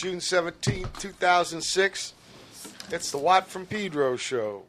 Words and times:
June 0.00 0.18
17, 0.18 0.86
2006. 0.98 2.14
It's 2.90 3.10
the 3.10 3.18
Watt 3.18 3.46
from 3.46 3.66
Pedro 3.66 4.16
show. 4.16 4.62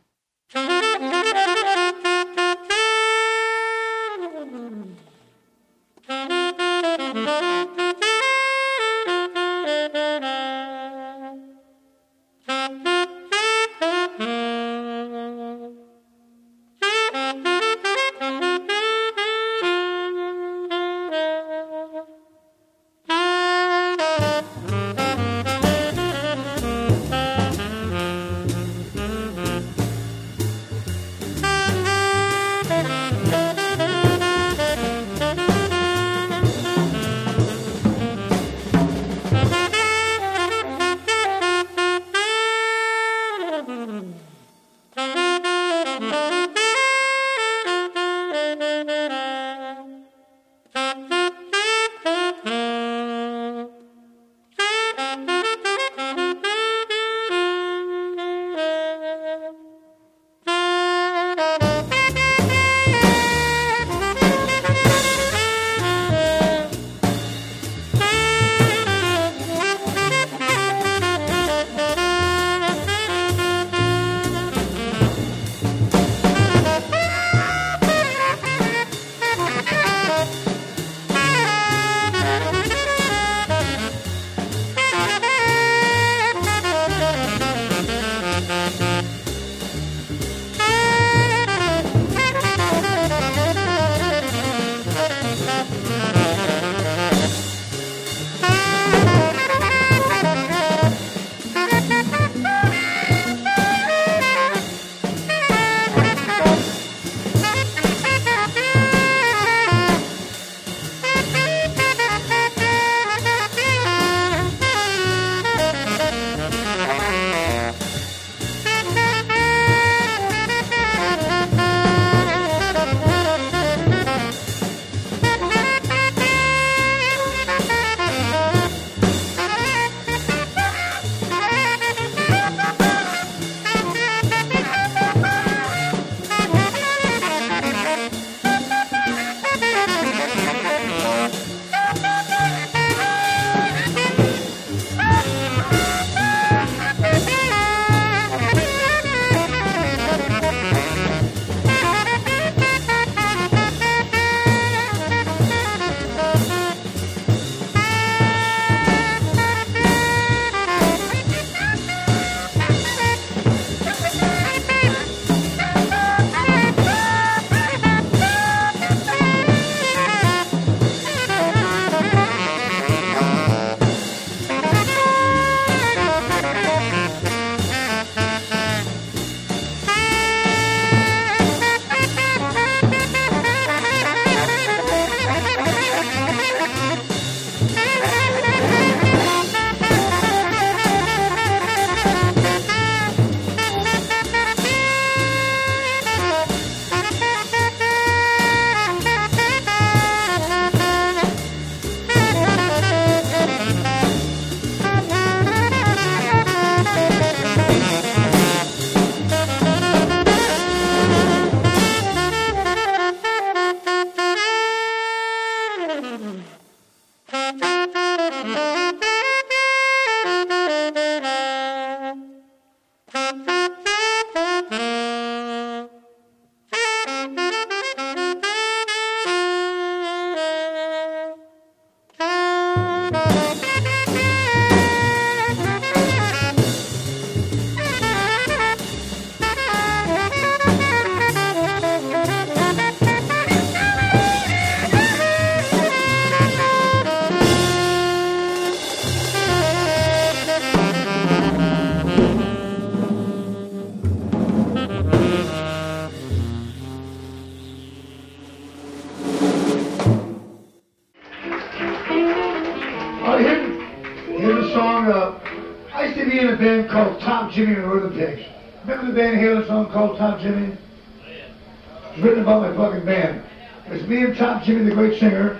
Top 267.52 267.58
Jimmy 267.58 267.74
and 267.74 267.84
the 267.84 267.88
Rhythm 267.90 268.14
Pigs. 268.14 268.48
Remember 268.86 269.08
the 269.08 269.14
Van 269.14 269.36
Halen 269.36 269.68
song 269.68 269.92
called 269.92 270.18
Top 270.18 270.40
Jimmy? 270.40 270.78
It's 271.26 272.24
written 272.24 272.44
about 272.44 272.62
my 272.62 272.74
fucking 272.78 273.06
band. 273.06 273.44
It's 273.88 274.08
me 274.08 274.24
and 274.24 274.38
Top 274.38 274.64
Jimmy, 274.64 274.86
the 274.86 274.96
great 274.96 275.20
singer. 275.20 275.60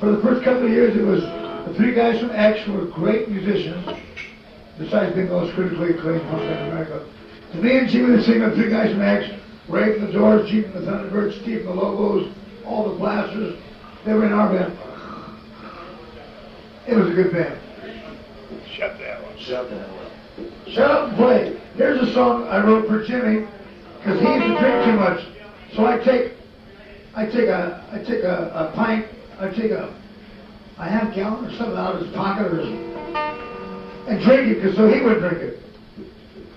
For 0.00 0.10
the 0.10 0.22
first 0.22 0.42
couple 0.42 0.64
of 0.64 0.70
years, 0.70 0.96
it 0.96 1.04
was 1.04 1.20
the 1.20 1.74
three 1.76 1.94
guys 1.94 2.18
from 2.18 2.30
X 2.30 2.64
who 2.64 2.72
were 2.72 2.86
great 2.86 3.28
musicians, 3.28 3.84
besides 4.78 5.14
being 5.14 5.26
the 5.28 5.34
most 5.34 5.54
critically 5.54 5.90
acclaimed 5.90 6.22
punk 6.30 6.40
band 6.44 6.60
in 6.60 6.72
America. 6.72 7.06
It's 7.52 7.62
me 7.62 7.76
and 7.76 7.88
Jimmy, 7.90 8.16
the 8.16 8.22
singer, 8.22 8.54
three 8.54 8.70
guys 8.70 8.92
from 8.92 9.02
X, 9.02 9.30
Ray 9.68 9.98
from 9.98 10.06
the 10.06 10.12
Doors, 10.12 10.50
Gene 10.50 10.72
from 10.72 10.82
the 10.82 10.90
Thunderbirds, 10.90 11.42
Steve 11.42 11.66
from 11.66 11.76
the 11.76 11.82
Lobos, 11.82 12.32
all 12.64 12.90
the 12.90 12.98
Blasters. 12.98 13.60
They 14.06 14.14
were 14.14 14.24
in 14.24 14.32
our 14.32 14.48
band. 14.48 14.72
It 16.86 16.94
was 16.96 17.10
a 17.10 17.12
good 17.12 17.32
band. 17.32 17.60
Shut 18.72 18.98
that 18.98 19.22
one. 19.22 19.38
Shut 19.38 19.68
that 19.68 19.87
up. 19.87 19.87
Shut 20.78 20.92
up 20.92 21.08
and 21.08 21.16
play. 21.16 21.60
Here's 21.74 22.00
a 22.08 22.14
song 22.14 22.44
I 22.44 22.64
wrote 22.64 22.86
for 22.86 23.04
Jimmy 23.04 23.48
because 23.98 24.20
he 24.20 24.26
used 24.28 24.46
to 24.46 24.60
drink 24.60 24.84
too 24.84 24.92
much. 24.92 25.26
So 25.74 25.84
I 25.84 25.98
take, 25.98 26.34
I 27.16 27.26
take 27.26 27.48
a, 27.48 27.84
I 27.90 27.98
take 27.98 28.22
a, 28.22 28.52
a 28.54 28.72
pint, 28.76 29.06
I 29.40 29.48
take 29.48 29.72
a, 29.72 29.92
a 30.78 30.84
half 30.88 31.12
gallon 31.16 31.46
or 31.46 31.56
something 31.58 31.76
out 31.76 31.96
of 31.96 32.06
his 32.06 32.14
pocket 32.14 32.52
or 32.52 32.60
his, 32.60 32.68
and 34.06 34.22
drink 34.22 34.52
it 34.52 34.62
because 34.62 34.76
so 34.76 34.86
he 34.86 35.00
would 35.00 35.18
drink 35.18 35.38
it. 35.38 35.60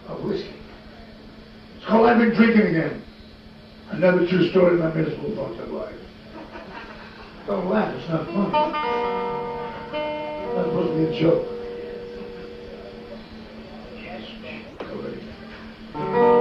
A 0.09 0.13
whiskey. 0.13 0.53
It's 1.77 1.85
called 1.87 2.05
I've 2.05 2.19
Been 2.19 2.35
Drinking 2.35 2.75
Again. 2.75 3.01
Another 3.89 4.27
true 4.27 4.51
story 4.51 4.75
of 4.75 4.81
my 4.81 4.93
miserable 4.93 5.35
fucked 5.35 5.61
up 5.61 5.69
life. 5.69 5.95
Don't 7.47 7.67
laugh, 7.67 7.95
it's 7.95 8.07
not 8.07 8.27
funny. 8.27 8.51
Not 10.53 10.65
supposed 10.65 10.91
to 10.91 11.11
be 11.11 11.17
a 11.17 11.19
joke. 11.19 11.60
I've 15.93 16.40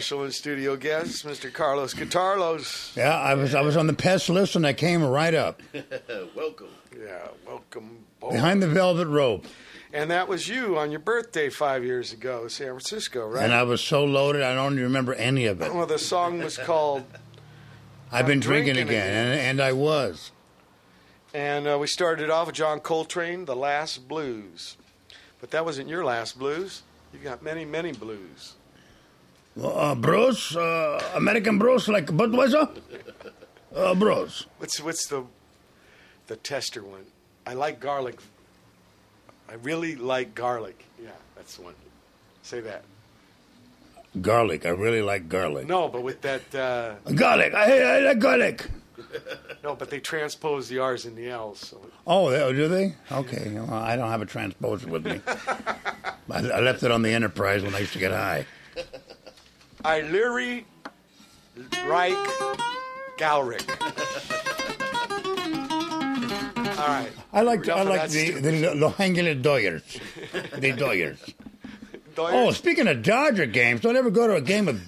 special 0.00 0.24
in 0.24 0.30
studio 0.30 0.76
guest, 0.76 1.26
Mr. 1.26 1.52
Carlos 1.52 1.92
Guitarlos. 1.92 2.94
Yeah, 2.96 3.18
I 3.18 3.34
was 3.34 3.52
I 3.52 3.62
was 3.62 3.76
on 3.76 3.88
the 3.88 3.92
pest 3.92 4.28
list 4.28 4.54
and 4.54 4.64
I 4.64 4.72
came 4.72 5.02
right 5.02 5.34
up 5.34 5.60
Welcome. 6.36 6.68
Yeah, 6.96 7.26
welcome. 7.44 8.04
Boy. 8.20 8.30
behind 8.30 8.62
the 8.62 8.68
velvet 8.68 9.08
rope, 9.08 9.44
And 9.92 10.08
that 10.12 10.28
was 10.28 10.46
you 10.48 10.78
on 10.78 10.92
your 10.92 11.00
birthday 11.00 11.50
five 11.50 11.82
years 11.84 12.12
ago, 12.12 12.46
San 12.46 12.68
Francisco, 12.68 13.26
right? 13.26 13.42
and 13.42 13.52
I 13.52 13.64
was 13.64 13.80
so 13.80 14.04
loaded 14.04 14.42
I 14.42 14.54
don't 14.54 14.74
even 14.74 14.84
remember 14.84 15.14
any 15.14 15.46
of 15.46 15.60
it. 15.62 15.74
well, 15.74 15.86
the 15.86 15.98
song 15.98 16.38
was 16.38 16.56
called, 16.70 17.02
I've 18.12 18.26
been 18.26 18.38
drinking, 18.38 18.74
drinking 18.74 18.94
again, 18.94 19.26
again. 19.26 19.38
And, 19.38 19.40
and 19.40 19.60
I 19.60 19.72
was. 19.72 20.30
and 21.34 21.66
uh, 21.66 21.76
we 21.76 21.88
started 21.88 22.30
off 22.30 22.46
with 22.46 22.54
John 22.54 22.78
Coltrane, 22.78 23.46
"The 23.46 23.56
Last 23.56 24.06
Blues," 24.06 24.76
but 25.40 25.50
that 25.50 25.64
wasn't 25.64 25.88
your 25.88 26.04
last 26.04 26.38
blues. 26.38 26.82
You 27.12 27.18
got 27.18 27.42
many, 27.42 27.64
many 27.64 27.90
blues. 27.90 28.54
Uh, 29.62 29.94
bros, 29.94 30.54
uh, 30.56 31.02
American 31.14 31.58
bros 31.58 31.88
like 31.88 32.06
Budweiser. 32.06 32.68
Uh, 33.74 33.94
bros. 33.94 34.46
What's 34.58 34.80
what's 34.80 35.06
the 35.06 35.24
the 36.26 36.36
tester 36.36 36.82
one? 36.82 37.06
I 37.46 37.54
like 37.54 37.80
garlic. 37.80 38.20
I 39.48 39.54
really 39.54 39.96
like 39.96 40.34
garlic. 40.34 40.84
Yeah, 41.02 41.10
that's 41.34 41.56
the 41.56 41.62
one. 41.62 41.74
Say 42.42 42.60
that. 42.60 42.82
Garlic. 44.20 44.64
I 44.66 44.70
really 44.70 45.02
like 45.02 45.28
garlic. 45.28 45.66
No, 45.66 45.88
but 45.88 46.02
with 46.02 46.20
that. 46.22 46.54
Uh, 46.54 46.94
Garlic. 47.14 47.54
I, 47.54 47.96
I 47.96 48.00
like 48.00 48.18
garlic. 48.18 48.66
no, 49.64 49.74
but 49.74 49.90
they 49.90 50.00
transpose 50.00 50.68
the 50.68 50.78
R's 50.78 51.04
and 51.04 51.16
the 51.16 51.30
L's. 51.30 51.60
So 51.60 51.80
Oh, 52.06 52.52
do 52.52 52.68
they? 52.68 52.94
Okay. 53.12 53.52
Well, 53.54 53.72
I 53.72 53.96
don't 53.96 54.08
have 54.10 54.22
a 54.22 54.26
transposer 54.26 54.86
with 54.86 55.04
me. 55.06 55.20
I, 55.26 56.38
I 56.50 56.60
left 56.60 56.82
it 56.82 56.90
on 56.90 57.02
the 57.02 57.10
Enterprise 57.10 57.62
when 57.62 57.74
I 57.74 57.80
used 57.80 57.92
to 57.94 57.98
get 57.98 58.12
high. 58.12 58.46
I 59.84 60.00
Leary 60.02 60.66
Reich 61.86 62.16
Galric. 63.16 63.62
All 66.78 66.86
right. 66.86 67.10
I 67.32 67.40
like 67.42 67.68
I 67.68 67.82
like 67.82 68.10
the 68.10 68.26
stupid- 68.26 68.42
the 68.44 68.74
Los 68.74 68.98
Angeles 69.00 69.42
Dodgers. 69.42 69.82
The 70.56 70.72
Dodgers. 70.72 71.18
Doyers? 72.14 72.32
Oh, 72.32 72.50
speaking 72.52 72.88
of 72.88 73.02
Dodger 73.02 73.46
games, 73.46 73.80
don't 73.80 73.96
ever 73.96 74.10
go 74.10 74.26
to 74.26 74.34
a 74.34 74.40
game 74.40 74.66
with 74.66 74.80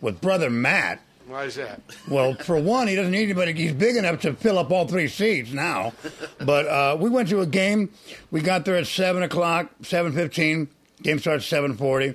with 0.00 0.20
brother 0.20 0.48
Matt. 0.50 1.00
Why 1.26 1.44
is 1.44 1.56
that? 1.56 1.82
Well, 2.08 2.32
for 2.34 2.58
one, 2.58 2.88
he 2.88 2.94
doesn't 2.94 3.12
need 3.12 3.24
anybody. 3.24 3.52
He's 3.52 3.74
big 3.74 3.96
enough 3.96 4.20
to 4.22 4.32
fill 4.32 4.58
up 4.58 4.70
all 4.70 4.88
three 4.88 5.08
seats 5.08 5.52
now. 5.52 5.92
But 6.40 6.66
uh, 6.66 6.96
we 6.98 7.10
went 7.10 7.28
to 7.28 7.40
a 7.42 7.46
game. 7.46 7.90
We 8.30 8.40
got 8.40 8.64
there 8.64 8.76
at 8.76 8.86
seven 8.86 9.22
o'clock, 9.22 9.70
seven 9.82 10.12
fifteen. 10.12 10.68
Game 11.02 11.18
starts 11.18 11.44
seven 11.44 11.76
forty. 11.76 12.14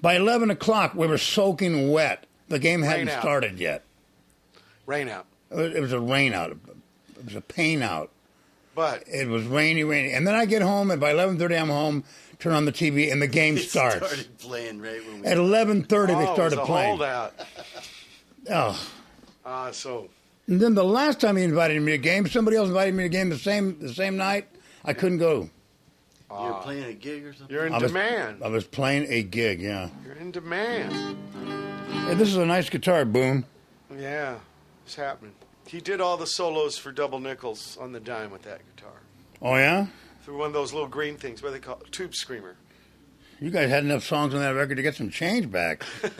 By 0.00 0.14
eleven 0.16 0.50
o'clock, 0.50 0.94
we 0.94 1.06
were 1.06 1.18
soaking 1.18 1.90
wet. 1.90 2.24
The 2.48 2.58
game 2.58 2.82
hadn't 2.82 3.08
out. 3.10 3.20
started 3.20 3.58
yet. 3.58 3.82
Rain 4.86 5.08
out. 5.08 5.26
It 5.50 5.80
was, 5.80 5.92
a 5.92 6.00
rain 6.00 6.32
out. 6.34 6.50
It 6.52 7.24
was 7.24 7.34
a 7.34 7.40
pain 7.40 7.82
out. 7.82 8.10
But 8.74 9.04
It 9.08 9.28
was 9.28 9.44
rainy, 9.44 9.82
rainy, 9.84 10.12
and 10.12 10.26
then 10.26 10.34
I 10.34 10.44
get 10.46 10.62
home, 10.62 10.90
and 10.90 11.00
by 11.00 11.10
eleven 11.10 11.38
thirty, 11.38 11.56
I'm 11.56 11.68
home. 11.68 12.04
Turn 12.38 12.52
on 12.52 12.64
the 12.64 12.72
TV, 12.72 13.10
and 13.10 13.20
the 13.20 13.26
game 13.26 13.58
starts. 13.58 13.96
started 13.96 14.38
playing 14.38 14.80
right 14.80 15.04
when 15.06 15.22
we. 15.22 15.26
At 15.26 15.36
eleven 15.36 15.82
thirty, 15.82 16.12
oh, 16.12 16.18
they 16.18 16.24
started 16.26 16.56
it 16.58 16.60
was 16.60 16.68
a 16.68 16.72
playing. 16.72 16.88
holdout. 16.96 17.34
Oh, 18.50 18.88
Ah, 19.44 19.70
so 19.72 20.08
And 20.46 20.58
then 20.60 20.74
the 20.74 20.84
last 20.84 21.20
time 21.20 21.36
he 21.36 21.42
invited 21.44 21.82
me 21.82 21.92
to 21.92 21.96
a 21.96 21.98
game, 21.98 22.26
somebody 22.26 22.56
else 22.56 22.68
invited 22.68 22.94
me 22.94 23.02
to 23.02 23.06
a 23.06 23.10
game 23.10 23.28
the 23.28 23.36
same 23.36 23.78
the 23.78 23.92
same 23.92 24.16
night. 24.16 24.46
I 24.84 24.94
couldn't 24.94 25.18
go. 25.18 25.50
You're 26.30 26.60
playing 26.62 26.84
a 26.84 26.92
gig 26.92 27.24
or 27.24 27.32
something. 27.32 27.54
you're 27.54 27.66
in 27.66 27.72
I 27.72 27.78
was, 27.78 27.90
demand. 27.90 28.42
I 28.44 28.48
was 28.48 28.66
playing 28.66 29.06
a 29.10 29.22
gig. 29.22 29.60
Yeah. 29.62 29.88
You're 30.04 30.14
in 30.16 30.30
demand. 30.30 30.92
Hey, 32.06 32.14
this 32.14 32.28
is 32.28 32.36
a 32.36 32.44
nice 32.46 32.68
guitar, 32.68 33.04
Boom. 33.04 33.46
Yeah, 33.96 34.36
it's 34.84 34.94
happening. 34.94 35.32
He 35.66 35.80
did 35.80 36.00
all 36.02 36.16
the 36.18 36.26
solos 36.26 36.76
for 36.78 36.92
double 36.92 37.18
nickels 37.20 37.78
on 37.80 37.92
the 37.92 38.00
dime 38.00 38.30
with 38.30 38.42
that 38.42 38.60
guitar. 38.76 38.92
Oh 39.40 39.56
yeah. 39.56 39.86
Through 40.24 40.38
one 40.38 40.48
of 40.48 40.52
those 40.52 40.72
little 40.74 40.88
green 40.88 41.16
things. 41.16 41.42
What 41.42 41.52
they 41.52 41.58
call 41.60 41.80
it? 41.80 41.90
Tube 41.92 42.14
screamer. 42.14 42.56
You 43.40 43.50
guys 43.50 43.70
had 43.70 43.84
enough 43.84 44.04
songs 44.04 44.34
on 44.34 44.40
that 44.40 44.50
record 44.50 44.76
to 44.76 44.82
get 44.82 44.96
some 44.96 45.08
change 45.10 45.50
back. 45.50 45.84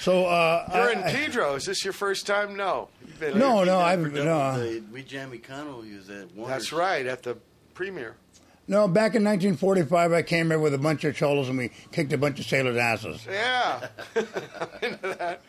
so 0.00 0.26
uh, 0.26 0.68
You're 0.74 0.88
I- 0.88 0.92
in 0.92 0.98
I- 0.98 1.12
Pedro. 1.12 1.54
Is 1.54 1.64
this 1.64 1.84
your 1.84 1.92
first 1.92 2.26
time? 2.26 2.56
No. 2.56 2.88
You've 3.06 3.20
been 3.20 3.38
No, 3.38 3.64
no, 3.64 3.78
I've- 3.78 4.02
for 4.02 4.08
double- 4.10 4.24
no. 4.24 4.58
the- 4.60 4.82
We 4.92 5.02
Jammy 5.02 5.38
Connell 5.38 5.82
he 5.82 5.94
was 5.94 6.10
at 6.10 6.28
That's 6.36 6.72
right, 6.72 7.06
at 7.06 7.22
the 7.22 7.36
premiere. 7.80 8.14
no. 8.68 8.86
Back 8.86 9.14
in 9.14 9.24
1945, 9.24 10.12
I 10.12 10.20
came 10.20 10.48
here 10.48 10.58
with 10.58 10.74
a 10.74 10.78
bunch 10.78 11.02
of 11.04 11.16
cholos 11.16 11.48
and 11.48 11.56
we 11.56 11.70
kicked 11.92 12.12
a 12.12 12.18
bunch 12.18 12.38
of 12.38 12.44
sailors' 12.44 12.76
asses. 12.76 13.26
Yeah. 13.26 13.88
Into 14.82 15.16
that. 15.18 15.40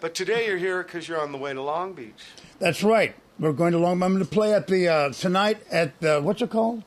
But 0.00 0.12
today 0.12 0.48
you're 0.48 0.56
here 0.56 0.82
because 0.82 1.06
you're 1.06 1.20
on 1.20 1.30
the 1.30 1.38
way 1.38 1.54
to 1.54 1.62
Long 1.62 1.92
Beach. 1.92 2.24
That's 2.58 2.82
right. 2.82 3.14
We're 3.38 3.52
going 3.52 3.70
to 3.70 3.78
Long. 3.78 4.02
I'm 4.02 4.14
going 4.14 4.24
to 4.24 4.28
play 4.28 4.52
at 4.52 4.66
the 4.66 4.88
uh, 4.88 5.10
tonight 5.10 5.62
at 5.70 6.00
the 6.00 6.20
what's 6.20 6.42
it 6.42 6.50
called? 6.50 6.82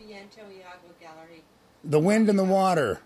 Viento 0.00 0.40
y 0.48 0.64
Agua 0.66 0.94
Gallery. 1.00 1.44
The 1.84 2.00
Wind 2.00 2.28
and 2.28 2.36
the 2.36 2.44
Water, 2.44 3.00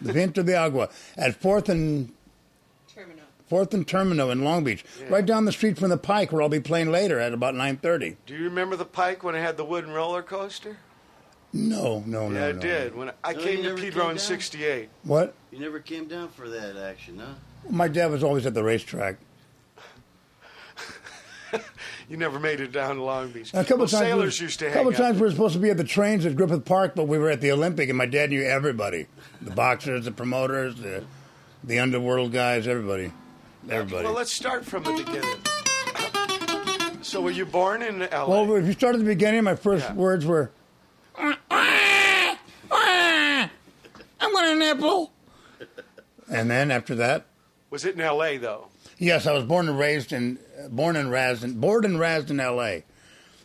the 0.00 0.14
Viento 0.14 0.42
de 0.42 0.56
Agua 0.56 0.88
at 1.18 1.34
Fourth 1.38 1.68
and 1.68 2.14
Termino. 2.17 2.17
Fourth 3.48 3.72
and 3.74 3.86
Termino 3.86 4.30
in 4.30 4.44
Long 4.44 4.64
Beach, 4.64 4.84
right 5.08 5.24
down 5.24 5.44
the 5.44 5.52
street 5.52 5.78
from 5.78 5.90
the 5.90 5.96
Pike, 5.96 6.32
where 6.32 6.42
I'll 6.42 6.48
be 6.48 6.60
playing 6.60 6.90
later 6.90 7.18
at 7.18 7.32
about 7.32 7.54
9:30. 7.54 8.16
Do 8.26 8.34
you 8.34 8.44
remember 8.44 8.76
the 8.76 8.84
Pike 8.84 9.22
when 9.22 9.34
it 9.34 9.40
had 9.40 9.56
the 9.56 9.64
wooden 9.64 9.90
roller 9.92 10.22
coaster? 10.22 10.76
No, 11.52 12.02
no, 12.06 12.28
no. 12.28 12.38
yeah, 12.38 12.46
I 12.48 12.52
no. 12.52 12.60
did. 12.60 12.94
When 12.94 13.10
I 13.24 13.32
So 13.32 13.40
came 13.40 13.62
to 13.62 13.74
Pedro 13.74 14.02
came 14.02 14.10
in 14.12 14.18
'68. 14.18 14.88
What? 15.04 15.34
You 15.50 15.58
never 15.58 15.80
came 15.80 16.06
down 16.06 16.28
for 16.28 16.48
that 16.48 16.76
action, 16.76 17.18
huh? 17.18 17.34
My 17.70 17.88
dad 17.88 18.10
was 18.10 18.22
always 18.22 18.44
at 18.46 18.54
the 18.54 18.62
racetrack. 18.62 19.16
You 22.08 22.16
never 22.16 22.38
made 22.40 22.60
it 22.60 22.72
down 22.72 22.96
to 22.96 23.02
Long 23.02 23.30
Beach. 23.32 23.50
A 23.52 23.62
couple 23.64 23.78
well, 23.78 23.86
times, 23.86 24.00
sailors 24.00 24.40
we, 24.40 24.44
used 24.44 24.58
to 24.60 24.66
a 24.66 24.68
hang 24.70 24.78
couple 24.78 24.92
out 24.94 24.98
times 24.98 25.16
we 25.16 25.26
were 25.26 25.30
supposed 25.30 25.54
to 25.54 25.60
be 25.60 25.68
at 25.68 25.76
the 25.76 25.84
trains 25.84 26.24
at 26.24 26.36
Griffith 26.36 26.64
Park, 26.64 26.94
but 26.94 27.04
we 27.04 27.18
were 27.18 27.28
at 27.28 27.42
the 27.42 27.52
Olympic, 27.52 27.90
and 27.90 27.98
my 27.98 28.06
dad 28.06 28.30
knew 28.30 28.42
everybody: 28.42 29.06
the 29.42 29.50
boxers, 29.50 30.06
the 30.06 30.10
promoters, 30.10 30.76
the 30.76 31.04
the 31.62 31.78
underworld 31.78 32.32
guys, 32.32 32.66
everybody, 32.66 33.12
everybody. 33.70 34.04
Well, 34.04 34.14
let's 34.14 34.32
start 34.32 34.64
from 34.64 34.84
the 34.84 34.92
beginning. 34.92 35.36
So, 37.02 37.20
were 37.22 37.30
you 37.30 37.46
born 37.46 37.82
in 37.82 38.02
L.A.? 38.02 38.28
Well, 38.30 38.56
if 38.56 38.66
you 38.66 38.72
start 38.72 38.94
at 38.94 38.98
the 38.98 39.04
beginning, 39.06 39.44
my 39.44 39.54
first 39.54 39.84
Yeah. 39.86 39.94
words 39.94 40.26
were, 40.26 40.50
"I'm 41.16 41.36
going 44.20 44.44
to 44.44 44.56
nipple," 44.58 45.12
and 46.30 46.50
then 46.50 46.70
after 46.70 46.94
that, 46.96 47.24
was 47.70 47.84
it 47.84 47.94
in 47.94 48.00
L.A. 48.00 48.36
though? 48.36 48.66
yes, 48.98 49.26
I 49.26 49.32
was 49.32 49.44
born 49.44 49.68
and 49.68 49.78
raised 49.78 50.12
in, 50.12 50.38
born 50.70 50.96
and 50.96 51.10
raised 51.10 51.44
in, 51.44 51.58
born 51.60 51.84
and 51.84 51.98
raised 51.98 52.30
in 52.30 52.40
L.A. 52.40 52.62
I 52.68 52.82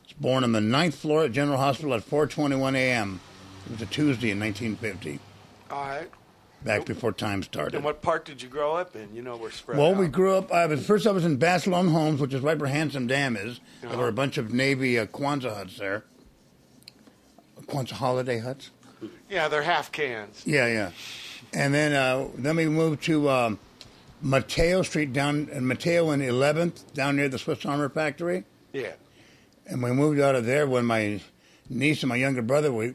was 0.05 0.13
born 0.19 0.43
on 0.43 0.51
the 0.51 0.61
ninth 0.61 0.95
floor 0.95 1.23
at 1.25 1.31
General 1.31 1.57
Hospital 1.57 1.93
at 1.93 2.01
4:21 2.09 2.75
a.m. 2.75 3.19
It 3.67 3.71
was 3.73 3.81
a 3.81 3.85
Tuesday 3.85 4.31
in 4.31 4.39
1950, 4.39 5.19
All 5.71 5.85
right. 5.87 6.09
Back 6.63 6.85
before 6.85 7.11
time 7.11 7.43
started. 7.43 7.75
And 7.75 7.83
what 7.83 8.01
part 8.01 8.23
did 8.25 8.41
you 8.41 8.47
grow 8.47 8.75
up 8.75 8.95
in? 8.95 9.13
You 9.13 9.21
know, 9.21 9.35
we're 9.35 9.51
spread 9.51 9.77
Well, 9.77 9.91
out. 9.91 9.97
we 9.97 10.07
grew 10.07 10.35
up. 10.35 10.51
I 10.51 10.65
was 10.65 10.85
first. 10.85 11.05
I 11.05 11.11
was 11.11 11.25
in 11.25 11.37
Basilone 11.37 11.89
Homes, 11.91 12.21
which 12.21 12.33
is 12.33 12.41
right 12.41 12.57
where 12.57 12.69
Hansen 12.69 13.05
Dam 13.07 13.35
is. 13.35 13.59
There 13.81 13.97
were 13.97 14.07
a 14.07 14.13
bunch 14.13 14.37
of 14.37 14.53
Navy 14.53 14.97
uh, 14.97 15.05
Quonset 15.07 15.53
huts 15.55 15.77
there. 15.77 16.03
Kwanzaa 17.67 17.91
holiday 17.91 18.39
huts. 18.39 18.71
Yeah, 19.29 19.47
they're 19.47 19.63
half 19.63 19.91
cans. 19.91 20.43
Yeah, 20.45 20.67
yeah. 20.67 20.91
And 21.53 21.73
then 21.73 21.93
uh, 21.93 22.27
then 22.35 22.55
we 22.55 22.67
moved 22.67 23.03
to 23.03 23.29
um, 23.29 23.59
Mateo 24.21 24.81
Street 24.81 25.13
down 25.13 25.49
in 25.51 25.67
Mateo 25.67 26.09
and 26.11 26.21
11th 26.21 26.93
down 26.93 27.15
near 27.15 27.29
the 27.29 27.37
Swiss 27.39 27.65
Armor 27.65 27.89
Factory. 27.89 28.45
Yeah. 28.71 28.93
And 29.67 29.81
we 29.83 29.91
moved 29.91 30.19
out 30.19 30.35
of 30.35 30.45
there 30.45 30.67
when 30.67 30.85
my 30.85 31.21
niece 31.69 32.03
and 32.03 32.09
my 32.09 32.15
younger 32.15 32.41
brother 32.41 32.71
we 32.71 32.93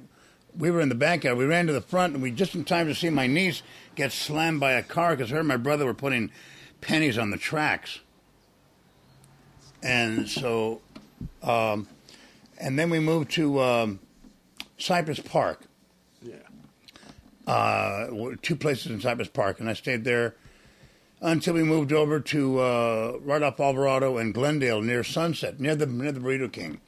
we 0.59 0.71
were 0.71 0.81
in 0.81 0.89
the 0.89 0.95
backyard. 0.95 1.39
We 1.39 1.45
ran 1.47 1.67
to 1.69 1.73
the 1.73 1.81
front 1.81 2.15
and 2.15 2.23
we 2.23 2.31
just 2.31 2.55
in 2.55 2.65
time 2.65 2.87
to 2.89 2.95
see 2.95 3.11
my 3.11 3.27
niece 3.27 3.63
get 3.95 4.13
slammed 4.13 4.61
by 4.61 4.73
a 4.73 4.83
car 4.83 5.17
because 5.17 5.31
her 5.31 5.39
and 5.39 5.49
my 5.49 5.57
brother 5.57 5.85
were 5.87 5.95
putting 5.95 6.31
pennies 6.81 7.17
on 7.17 7.31
the 7.31 7.37
tracks. 7.39 8.01
And 9.83 10.29
so, 10.29 10.81
um, 11.43 11.87
and 12.59 12.79
then 12.79 12.91
we 12.91 12.99
moved 12.99 13.31
to 13.33 13.61
um, 13.61 14.01
Cypress 14.77 15.21
Park 15.21 15.63
Yeah. 16.23 16.35
uh, 17.47 18.09
two 18.43 18.57
places 18.57 18.87
in 18.91 19.01
Cypress 19.01 19.29
Park, 19.29 19.61
and 19.61 19.69
I 19.71 19.75
stayed 19.75 20.03
there 20.05 20.35
until 21.21 21.55
we 21.55 21.63
moved 21.63 21.93
over 21.93 22.19
to 22.21 22.59
uh, 22.61 23.19
right 23.23 23.43
off 23.43 23.61
Alvarado 23.61 24.17
and 24.19 24.35
Glendale 24.35 24.83
near 24.83 25.05
Sunset, 25.05 25.61
near 25.61 25.77
the 25.77 25.87
near 25.87 26.11
the 26.13 26.21
Burrito 26.21 26.51
King. 26.53 26.81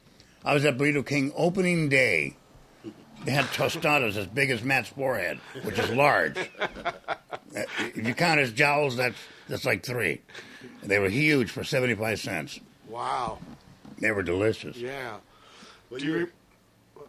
I 0.43 0.53
was 0.53 0.65
at 0.65 0.77
Burrito 0.77 1.05
King 1.05 1.31
opening 1.35 1.87
day. 1.89 2.35
They 3.25 3.31
had 3.31 3.45
tostadas 3.45 4.17
as 4.17 4.25
big 4.27 4.49
as 4.49 4.63
Matt's 4.63 4.89
forehead, 4.89 5.39
which 5.63 5.77
is 5.79 5.89
large. 5.91 6.37
Uh, 7.53 7.63
if 7.79 8.07
you 8.07 8.13
count 8.13 8.39
his 8.39 8.53
jowls, 8.53 8.95
that's 8.95 9.17
that's 9.49 9.65
like 9.65 9.83
three. 9.85 10.21
They 10.83 10.99
were 10.99 11.09
huge 11.09 11.51
for 11.51 11.65
seventy 11.65 11.93
five 11.95 12.17
cents. 12.21 12.61
Wow. 12.87 13.39
They 13.99 14.09
were 14.11 14.23
delicious. 14.23 14.77
Yeah. 14.77 15.17
Well, 15.89 15.99
Do 15.99 16.05
you? 16.05 16.11
you're- 16.13 16.23
Re- 16.23 16.31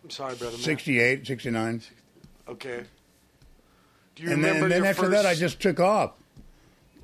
I'm 0.02 0.10
sorry, 0.10 0.34
brother. 0.34 0.56
Matt. 0.56 0.64
68, 0.64 1.26
69. 1.28 1.82
Okay. 2.48 2.82
Do 4.16 4.22
you 4.24 4.32
And 4.32 4.42
then, 4.42 4.54
remember 4.56 4.64
and 4.64 4.72
then 4.72 4.78
your 4.82 4.86
after 4.90 5.02
first, 5.02 5.12
that, 5.12 5.26
I 5.26 5.34
just 5.36 5.60
took 5.60 5.78
off. 5.78 6.14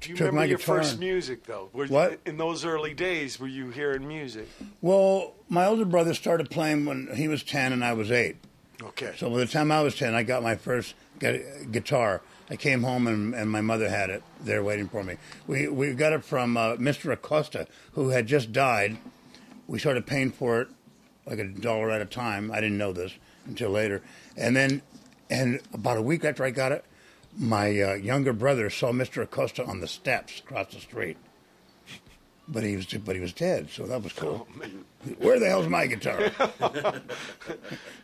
Do 0.00 0.10
you 0.10 0.16
took 0.16 0.26
remember 0.26 0.40
my 0.40 0.44
your 0.46 0.58
guitar 0.58 0.78
first 0.78 0.98
music 0.98 1.44
though? 1.44 1.68
Were, 1.72 1.86
What? 1.86 2.18
in 2.26 2.38
those 2.38 2.64
early 2.64 2.92
days? 2.92 3.38
Were 3.38 3.46
you 3.46 3.70
hearing 3.70 4.08
music? 4.08 4.48
Well, 4.82 5.34
my 5.48 5.64
older 5.66 5.84
brother 5.84 6.12
started 6.12 6.50
playing 6.50 6.86
when 6.86 7.08
he 7.14 7.28
was 7.28 7.44
10 7.44 7.72
and 7.72 7.84
I 7.84 7.92
was 7.92 8.10
8. 8.10 8.34
Okay. 8.82 9.12
So 9.16 9.30
by 9.30 9.38
the 9.38 9.46
time 9.46 9.72
I 9.72 9.82
was 9.82 9.94
10, 9.96 10.14
I 10.14 10.22
got 10.22 10.42
my 10.42 10.54
first 10.54 10.94
gu- 11.18 11.44
guitar. 11.70 12.22
I 12.50 12.56
came 12.56 12.82
home 12.82 13.06
and, 13.06 13.34
and 13.34 13.50
my 13.50 13.60
mother 13.60 13.88
had 13.88 14.08
it 14.08 14.22
there 14.40 14.62
waiting 14.62 14.88
for 14.88 15.02
me. 15.02 15.16
We, 15.46 15.68
we 15.68 15.92
got 15.94 16.12
it 16.12 16.24
from 16.24 16.56
uh, 16.56 16.76
Mr. 16.76 17.12
Acosta, 17.12 17.66
who 17.92 18.10
had 18.10 18.26
just 18.26 18.52
died. 18.52 18.96
We 19.66 19.78
started 19.78 20.06
paying 20.06 20.30
for 20.30 20.60
it 20.62 20.68
like 21.26 21.38
a 21.38 21.44
dollar 21.44 21.90
at 21.90 22.00
a 22.00 22.06
time. 22.06 22.50
I 22.50 22.60
didn't 22.60 22.78
know 22.78 22.92
this 22.92 23.12
until 23.46 23.70
later. 23.70 24.02
And 24.36 24.56
then, 24.56 24.82
and 25.28 25.60
about 25.74 25.98
a 25.98 26.02
week 26.02 26.24
after 26.24 26.44
I 26.44 26.50
got 26.50 26.72
it, 26.72 26.84
my 27.36 27.68
uh, 27.80 27.94
younger 27.94 28.32
brother 28.32 28.70
saw 28.70 28.92
Mr. 28.92 29.22
Acosta 29.22 29.64
on 29.64 29.80
the 29.80 29.88
steps 29.88 30.40
across 30.40 30.72
the 30.72 30.80
street. 30.80 31.16
But 32.50 32.62
he 32.64 32.76
was 32.76 32.86
but 32.86 33.14
he 33.14 33.20
was 33.20 33.32
dead, 33.34 33.68
so 33.70 33.84
that 33.86 34.02
was 34.02 34.12
cool. 34.14 34.46
Oh, 34.50 34.54
Where 35.18 35.38
the 35.38 35.46
hell's 35.48 35.68
my 35.68 35.86
guitar? 35.86 36.30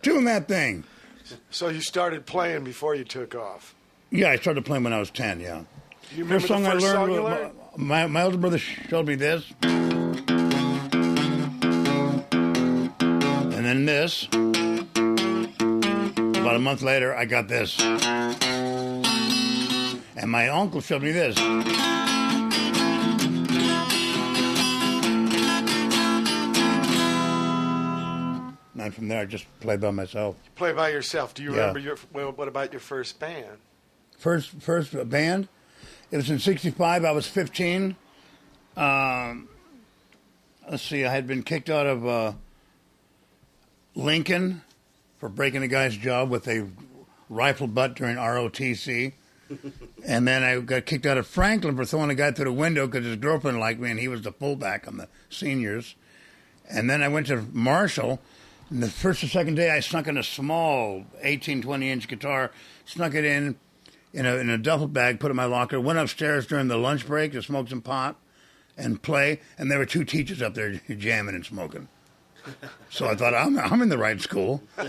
Tune 0.03 0.25
that 0.25 0.49
thing. 0.49 0.85
So 1.51 1.69
you 1.69 1.81
started 1.81 2.27
playing 2.27 2.65
before 2.65 2.95
you 2.95 3.05
took 3.05 3.35
off. 3.35 3.75
Yeah, 4.11 4.29
I 4.31 4.37
started 4.37 4.67
playing 4.67 4.85
when 4.85 4.93
I 4.93 4.99
was 4.99 5.11
ten. 5.11 5.41
Yeah. 5.41 5.63
You 6.15 6.25
remember 6.25 6.41
First 6.41 6.49
song 6.49 6.63
the 6.65 6.71
first 6.73 6.85
I 6.85 6.89
learned. 7.05 7.15
song 7.15 7.25
learned? 7.25 7.53
my 7.79 8.07
my 8.07 8.23
older 8.23 8.37
brother 8.37 8.59
showed 8.59 9.07
me 9.07 9.15
this, 9.15 9.51
and 9.63 10.15
then 13.65 13.87
this. 13.87 14.29
About 16.37 16.57
a 16.57 16.61
month 16.61 16.83
later, 16.83 17.15
I 17.17 17.25
got 17.25 17.49
this, 17.49 17.81
and 17.81 18.37
my 20.31 20.49
uncle 20.49 20.83
showed 20.83 21.03
me 21.03 21.13
this. 21.13 21.39
And 28.85 28.95
from 28.95 29.09
there, 29.09 29.23
I 29.23 29.25
just 29.25 29.47
played 29.61 29.81
by 29.81 29.91
myself. 29.93 30.37
Play 30.57 30.75
by 30.75 30.91
yourself. 30.91 31.33
Do 31.33 31.43
you 31.43 31.53
Yeah. 31.55 31.61
remember 31.61 31.79
your? 31.79 31.97
Well, 32.13 32.33
what 32.33 32.49
about 32.49 32.71
your 32.71 32.81
first 32.81 33.19
band? 33.19 33.57
First, 34.19 34.51
first 34.61 35.09
band. 35.09 35.49
It 36.11 36.19
was 36.19 36.29
in 36.29 36.39
'65. 36.39 37.03
I 37.03 37.11
was 37.13 37.27
15. 37.27 37.97
Um, 38.77 39.49
let's 40.71 40.83
see. 40.83 41.07
I 41.07 41.11
had 41.11 41.27
been 41.27 41.43
kicked 41.43 41.71
out 41.71 41.87
of 41.87 42.07
uh, 42.07 42.33
Lincoln 43.95 44.63
for 45.19 45.31
breaking 45.31 45.63
a 45.63 45.69
guy's 45.69 45.97
job 45.97 46.29
with 46.29 46.47
a 46.47 46.69
rifle 47.31 47.67
butt 47.67 47.95
during 47.97 48.17
ROTC, 48.17 49.15
and 50.07 50.29
then 50.29 50.43
I 50.43 50.61
got 50.61 50.85
kicked 50.85 51.07
out 51.07 51.17
of 51.17 51.27
Franklin 51.27 51.75
for 51.75 51.87
throwing 51.87 52.11
a 52.11 52.15
guy 52.15 52.33
through 52.33 52.45
the 52.47 52.53
window 52.53 52.87
because 52.87 53.07
his 53.07 53.17
girlfriend 53.17 53.59
liked 53.61 53.81
me, 53.81 53.91
and 53.91 53.99
he 53.99 54.09
was 54.09 54.21
the 54.21 54.33
fullback 54.33 54.87
on 54.87 54.99
the 54.99 55.09
seniors. 55.31 55.95
And 56.69 56.91
then 56.91 57.03
I 57.03 57.09
went 57.09 57.29
to 57.29 57.47
Marshall. 57.53 58.21
And 58.71 58.83
the 58.83 58.89
first 58.89 59.23
or 59.23 59.29
second 59.29 59.57
day, 59.57 59.71
I 59.71 59.81
snuck 59.81 60.07
in 60.07 60.17
a 60.17 60.23
small 60.23 61.05
18, 61.23 61.63
20 61.63 61.91
inch 61.91 62.09
guitar, 62.09 62.51
snuck 62.85 63.15
it 63.15 63.25
in 63.25 63.57
in 64.13 64.27
a, 64.27 64.37
in 64.37 64.49
a 64.49 64.57
duffel 64.57 64.87
bag, 64.87 65.19
put 65.19 65.29
it 65.29 65.31
in 65.31 65.37
my 65.37 65.45
locker, 65.45 65.81
went 65.81 65.99
upstairs 65.99 66.47
during 66.47 66.69
the 66.69 66.77
lunch 66.77 67.07
break 67.07 67.33
to 67.33 67.43
smoke 67.43 67.69
some 67.69 67.83
pot 67.83 68.17
and 68.77 69.03
play. 69.03 69.41
And 69.59 69.71
there 69.71 69.79
were 69.79 69.87
two 69.87 70.05
teachers 70.05 70.41
up 70.41 70.55
there 70.55 70.73
jamming 70.89 71.35
and 71.35 71.45
smoking. 71.45 71.89
So 72.91 73.07
I 73.09 73.17
thought, 73.17 73.35
I'm, 73.35 73.59
I'm 73.59 73.83
in 73.83 73.89
the 73.89 73.99
right 73.99 74.21
school. 74.21 74.63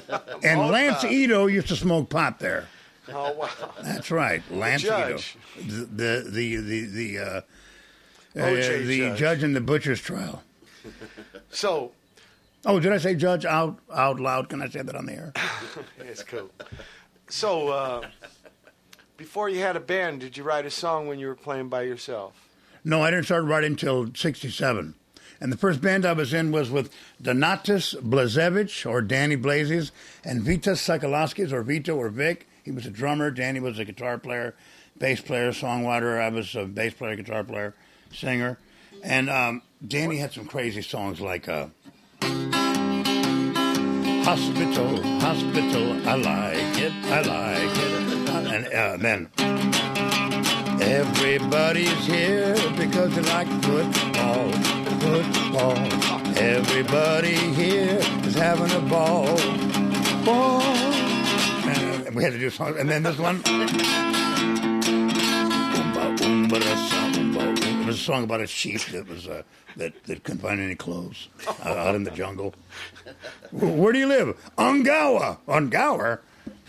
And 0.43 0.59
Lance. 0.69 1.03
Ito 1.03 1.47
used 1.47 1.69
to 1.69 1.75
smoke 1.75 2.09
pot 2.09 2.39
there. 2.39 2.67
Oh 3.11 3.33
wow! 3.33 3.49
That's 3.81 4.11
right, 4.11 4.41
Lance. 4.51 4.83
Ito, 4.83 5.17
the 5.57 5.85
the 5.85 6.25
the 6.29 6.55
the, 6.57 6.85
the 6.85 7.19
uh, 7.19 7.23
uh, 7.23 7.41
the 8.33 8.97
judge. 8.97 9.19
judge 9.19 9.43
in 9.43 9.53
the 9.53 9.61
butcher's 9.61 10.01
trial. 10.01 10.43
So 11.49 11.93
Oh, 12.65 12.79
did 12.79 12.91
I 12.91 12.97
say 12.97 13.13
judge 13.15 13.45
out 13.45 13.79
out 13.93 14.19
loud? 14.19 14.49
Can 14.49 14.61
I 14.61 14.67
say 14.69 14.81
that 14.81 14.95
on 14.95 15.05
the 15.05 15.13
air? 15.13 15.33
it's 15.99 16.23
cool. 16.23 16.49
So 17.29 17.69
uh, 17.69 18.07
before 19.17 19.49
you 19.49 19.59
had 19.59 19.75
a 19.75 19.79
band, 19.79 20.21
did 20.21 20.35
you 20.35 20.43
write 20.43 20.65
a 20.65 20.71
song 20.71 21.07
when 21.07 21.19
you 21.19 21.27
were 21.27 21.35
playing 21.35 21.69
by 21.69 21.83
yourself? 21.83 22.33
No, 22.83 23.03
I 23.03 23.11
didn't 23.11 23.25
start 23.25 23.45
writing 23.45 23.71
until 23.73 24.11
'67. 24.13 24.95
And 25.41 25.51
the 25.51 25.57
first 25.57 25.81
band 25.81 26.05
I 26.05 26.13
was 26.13 26.33
in 26.33 26.51
was 26.51 26.71
with 26.71 26.91
Donatas 27.21 27.93
Blazevich, 28.01 28.89
or 28.89 29.01
Danny 29.01 29.35
Blazes, 29.35 29.91
and 30.23 30.41
Vitas 30.41 30.79
Sokolowskis, 30.79 31.51
or 31.51 31.61
Vito, 31.61 31.95
or 31.95 32.09
Vic. 32.09 32.47
He 32.63 32.71
was 32.71 32.85
a 32.85 32.89
drummer. 32.89 33.29
Danny 33.29 33.59
was 33.59 33.77
a 33.77 33.85
guitar 33.85 34.17
player, 34.17 34.55
bass 34.97 35.21
player, 35.21 35.51
songwriter. 35.51 36.19
I 36.19 36.29
was 36.29 36.55
a 36.55 36.65
bass 36.65 36.93
player, 36.93 37.15
guitar 37.15 37.43
player, 37.43 37.75
singer. 38.11 38.57
And 39.03 39.29
um, 39.29 39.61
Danny 39.85 40.17
had 40.17 40.31
some 40.31 40.45
crazy 40.45 40.81
songs 40.81 41.21
like 41.21 41.47
uh, 41.47 41.67
Hospital, 44.25 45.03
Hospital, 45.21 46.07
I 46.07 46.15
like 46.15 46.79
it, 46.79 46.93
I 47.05 47.21
like 47.21 47.77
it. 47.77 47.95
And 48.53 48.65
uh, 48.67 48.97
then 48.97 49.29
Everybody's 50.81 52.05
here 52.05 52.53
because 52.77 53.15
they 53.15 53.21
like 53.21 53.47
football, 53.63 54.51
football. 54.99 55.77
Everybody 56.37 57.35
here 57.35 57.99
is 58.23 58.35
having 58.35 58.71
a 58.71 58.81
ball, 58.89 59.25
ball. 60.25 60.61
And 61.67 62.13
we 62.13 62.23
had 62.23 62.33
to 62.33 62.39
do 62.39 62.49
songs. 62.49 62.77
And 62.77 62.89
then 62.89 63.03
this 63.03 63.17
one. 63.17 63.41
Song 68.05 68.23
about 68.23 68.41
a 68.41 68.47
sheep 68.47 68.81
that 68.91 69.07
was 69.07 69.27
uh, 69.27 69.43
that, 69.77 70.03
that 70.05 70.23
couldn't 70.23 70.41
find 70.41 70.59
any 70.59 70.75
clothes 70.75 71.27
out, 71.63 71.77
out 71.77 71.95
in 71.95 72.03
the 72.03 72.11
jungle. 72.11 72.53
Where 73.51 73.91
do 73.91 73.99
you 73.99 74.07
live? 74.07 74.37
Ungawa. 74.57 75.39
Ungawa. 75.47 76.19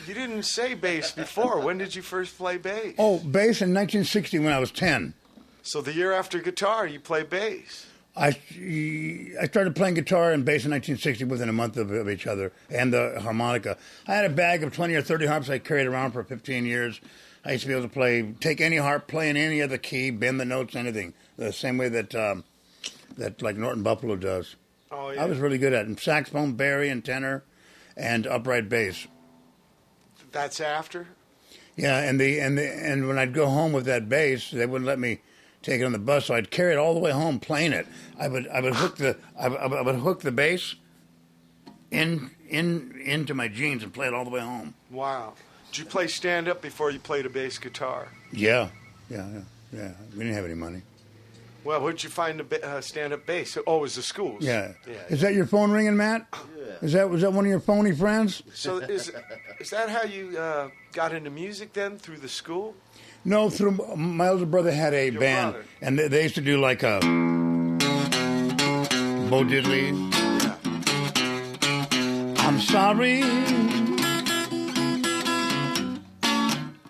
You 0.07 0.14
didn't 0.14 0.44
say 0.44 0.75
bass 0.75 1.12
before. 1.12 1.61
When 1.61 1.79
did 1.79 1.94
you 1.94 2.03
first 2.03 2.37
play 2.37 2.59
bass? 2.59 2.94
Oh, 2.99 3.18
bass 3.18 3.61
in 3.61 3.75
1960 3.75 4.38
when 4.38 4.53
I 4.53 4.59
was 4.59 4.70
10. 4.70 5.14
So 5.62 5.81
the 5.81 5.92
year 5.92 6.12
after 6.12 6.38
guitar, 6.38 6.87
you 6.87 7.01
play 7.01 7.25
bass. 7.25 7.87
I, 8.16 8.29
I 9.40 9.46
started 9.46 9.77
playing 9.77 9.94
guitar 9.94 10.33
and 10.33 10.44
bass 10.44 10.64
in 10.64 10.70
1960 10.70 11.25
within 11.25 11.49
a 11.49 11.53
month 11.53 11.77
of, 11.77 11.90
of 11.90 12.09
each 12.09 12.27
other, 12.27 12.53
and 12.70 12.92
the 12.92 13.20
harmonica. 13.20 13.77
I 14.07 14.14
had 14.14 14.25
a 14.25 14.31
bag 14.31 14.62
of 14.62 14.72
20 14.72 14.94
or 14.94 15.03
30 15.03 15.27
harps 15.27 15.51
I 15.51 15.59
carried 15.59 15.87
around 15.87 16.12
for 16.12 16.25
15 16.25 16.64
years. 16.64 17.01
I 17.44 17.53
used 17.53 17.62
to 17.62 17.68
be 17.68 17.75
able 17.75 17.85
to 17.85 17.92
play, 17.92 18.35
take 18.40 18.61
any 18.61 18.79
harp, 18.79 19.07
play 19.07 19.29
in 19.29 19.37
any 19.37 19.61
other 19.61 19.77
key, 19.77 20.11
bend 20.11 20.40
the 20.40 20.44
notes, 20.44 20.75
anything. 20.75 21.14
The 21.37 21.53
same 21.53 21.79
way 21.79 21.88
that 21.90 22.14
um, 22.14 22.44
that 23.18 23.42
like 23.42 23.57
Norton 23.57 23.83
Buffalo 23.83 24.16
does. 24.16 24.57
Oh 24.90 25.11
yeah. 25.11 25.22
I 25.22 25.27
was 25.27 25.38
really 25.38 25.59
good 25.59 25.72
at 25.72 25.87
it. 25.88 26.01
Saxophone, 26.01 26.53
bari, 26.55 26.88
and 26.88 27.05
tenor, 27.05 27.44
and 27.96 28.27
upright 28.27 28.68
bass. 28.68 29.07
That's 30.33 30.61
after. 30.61 31.09
Yeah, 31.77 31.99
and 32.01 32.18
the 32.20 32.40
and 32.40 32.57
the 32.57 32.66
and 32.66 33.07
when 33.07 33.18
I'd 33.18 33.35
go 33.35 33.46
home 33.49 33.72
with 33.72 33.85
that 33.87 34.09
bass, 34.09 34.51
they 34.51 34.64
wouldn't 34.66 34.87
let 34.87 34.99
me 34.99 35.20
take 35.62 35.81
it 35.81 35.85
on 35.85 35.92
the 35.92 35.99
bus, 35.99 36.27
so 36.27 36.35
I'd 36.35 36.51
carry 36.51 36.72
it 36.72 36.79
all 36.79 36.94
the 36.94 37.01
way 37.01 37.11
home 37.11 37.38
playing 37.38 37.72
it. 37.72 37.87
I 38.18 38.29
would 38.29 38.49
I 38.49 38.61
would 38.61 38.75
hook 38.77 38.96
the 38.96 39.16
I, 39.38 39.49
would- 39.49 39.59
I 39.61 39.83
would 39.83 39.96
hook 39.96 40.20
the 40.22 40.33
bass 40.33 40.77
in 41.90 42.31
in 42.49 42.99
into 43.05 43.35
my 43.35 43.49
jeans 43.49 43.83
and 43.83 43.92
play 43.92 44.07
it 44.07 44.14
all 44.14 44.25
the 44.25 44.31
way 44.31 44.40
home. 44.40 44.75
Wow. 44.90 45.35
Did 45.72 45.79
you 45.79 45.85
play 45.85 46.07
stand 46.07 46.49
up 46.49 46.62
before 46.62 46.90
you 46.90 46.99
played 46.99 47.27
a 47.27 47.31
bass 47.31 47.59
guitar? 47.59 48.09
Yeah, 48.33 48.68
yeah, 49.11 49.29
yeah. 49.29 49.40
yeah. 49.72 49.92
We 50.12 50.20
didn't 50.20 50.35
have 50.35 50.44
any 50.44 50.55
money. 50.55 50.83
Well, 51.67 51.81
where'd 51.83 52.03
you 52.05 52.11
find 52.11 52.41
a 52.41 52.65
uh, 52.67 52.81
stand 52.81 53.13
up 53.13 53.27
bass? 53.27 53.59
Oh, 53.67 53.79
it 53.79 53.81
was 53.81 53.97
the 53.97 54.03
schools. 54.03 54.45
Yeah. 54.45 54.73
Yeah. 54.87 54.95
Is 55.09 55.21
that 55.23 55.35
your 55.35 55.47
phone 55.47 55.73
ringing, 55.73 55.97
Matt? 55.97 56.27
Yeah. 56.57 56.65
Is 56.81 56.93
that 56.93 57.11
was 57.11 57.23
that 57.23 57.33
one 57.33 57.45
of 57.45 57.51
your 57.51 57.59
phony 57.59 57.91
friends? 57.93 58.43
So 58.55 58.79
is 58.79 59.11
is 59.59 59.71
that 59.71 59.91
how 59.91 60.05
you 60.05 60.39
uh, 60.39 60.69
got 60.93 61.13
into 61.13 61.31
music 61.31 61.73
then 61.73 61.99
through 61.99 62.19
the 62.19 62.29
school? 62.29 62.75
No, 63.25 63.51
through 63.51 63.73
my 63.97 64.29
older 64.29 64.47
brother 64.47 64.71
had 64.71 64.95
a 64.95 65.11
Your 65.11 65.21
band, 65.21 65.53
brother. 65.55 65.67
and 65.81 65.99
they, 65.99 66.07
they 66.07 66.23
used 66.23 66.37
to 66.37 66.41
do 66.41 66.59
like 66.61 66.85
a 66.85 67.01
Bo 69.29 69.43
Diddley. 69.43 69.91
Yeah. 70.45 70.55
I'm 72.47 72.61
sorry. 72.61 73.23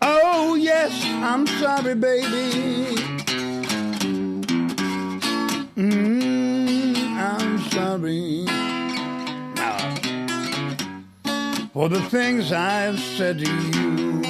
Oh, 0.03 0.55
yes, 0.55 0.93
I'm 1.25 1.47
sorry, 1.47 1.95
baby. 1.95 3.16
Mm, 5.77 6.97
I'm 7.19 7.59
sorry. 7.71 8.45
Now, 9.57 9.77
for 11.75 11.91
the 11.91 12.01
things 12.09 12.51
I've 12.51 12.99
said 12.99 13.41
to 13.41 13.45
you. 13.45 14.23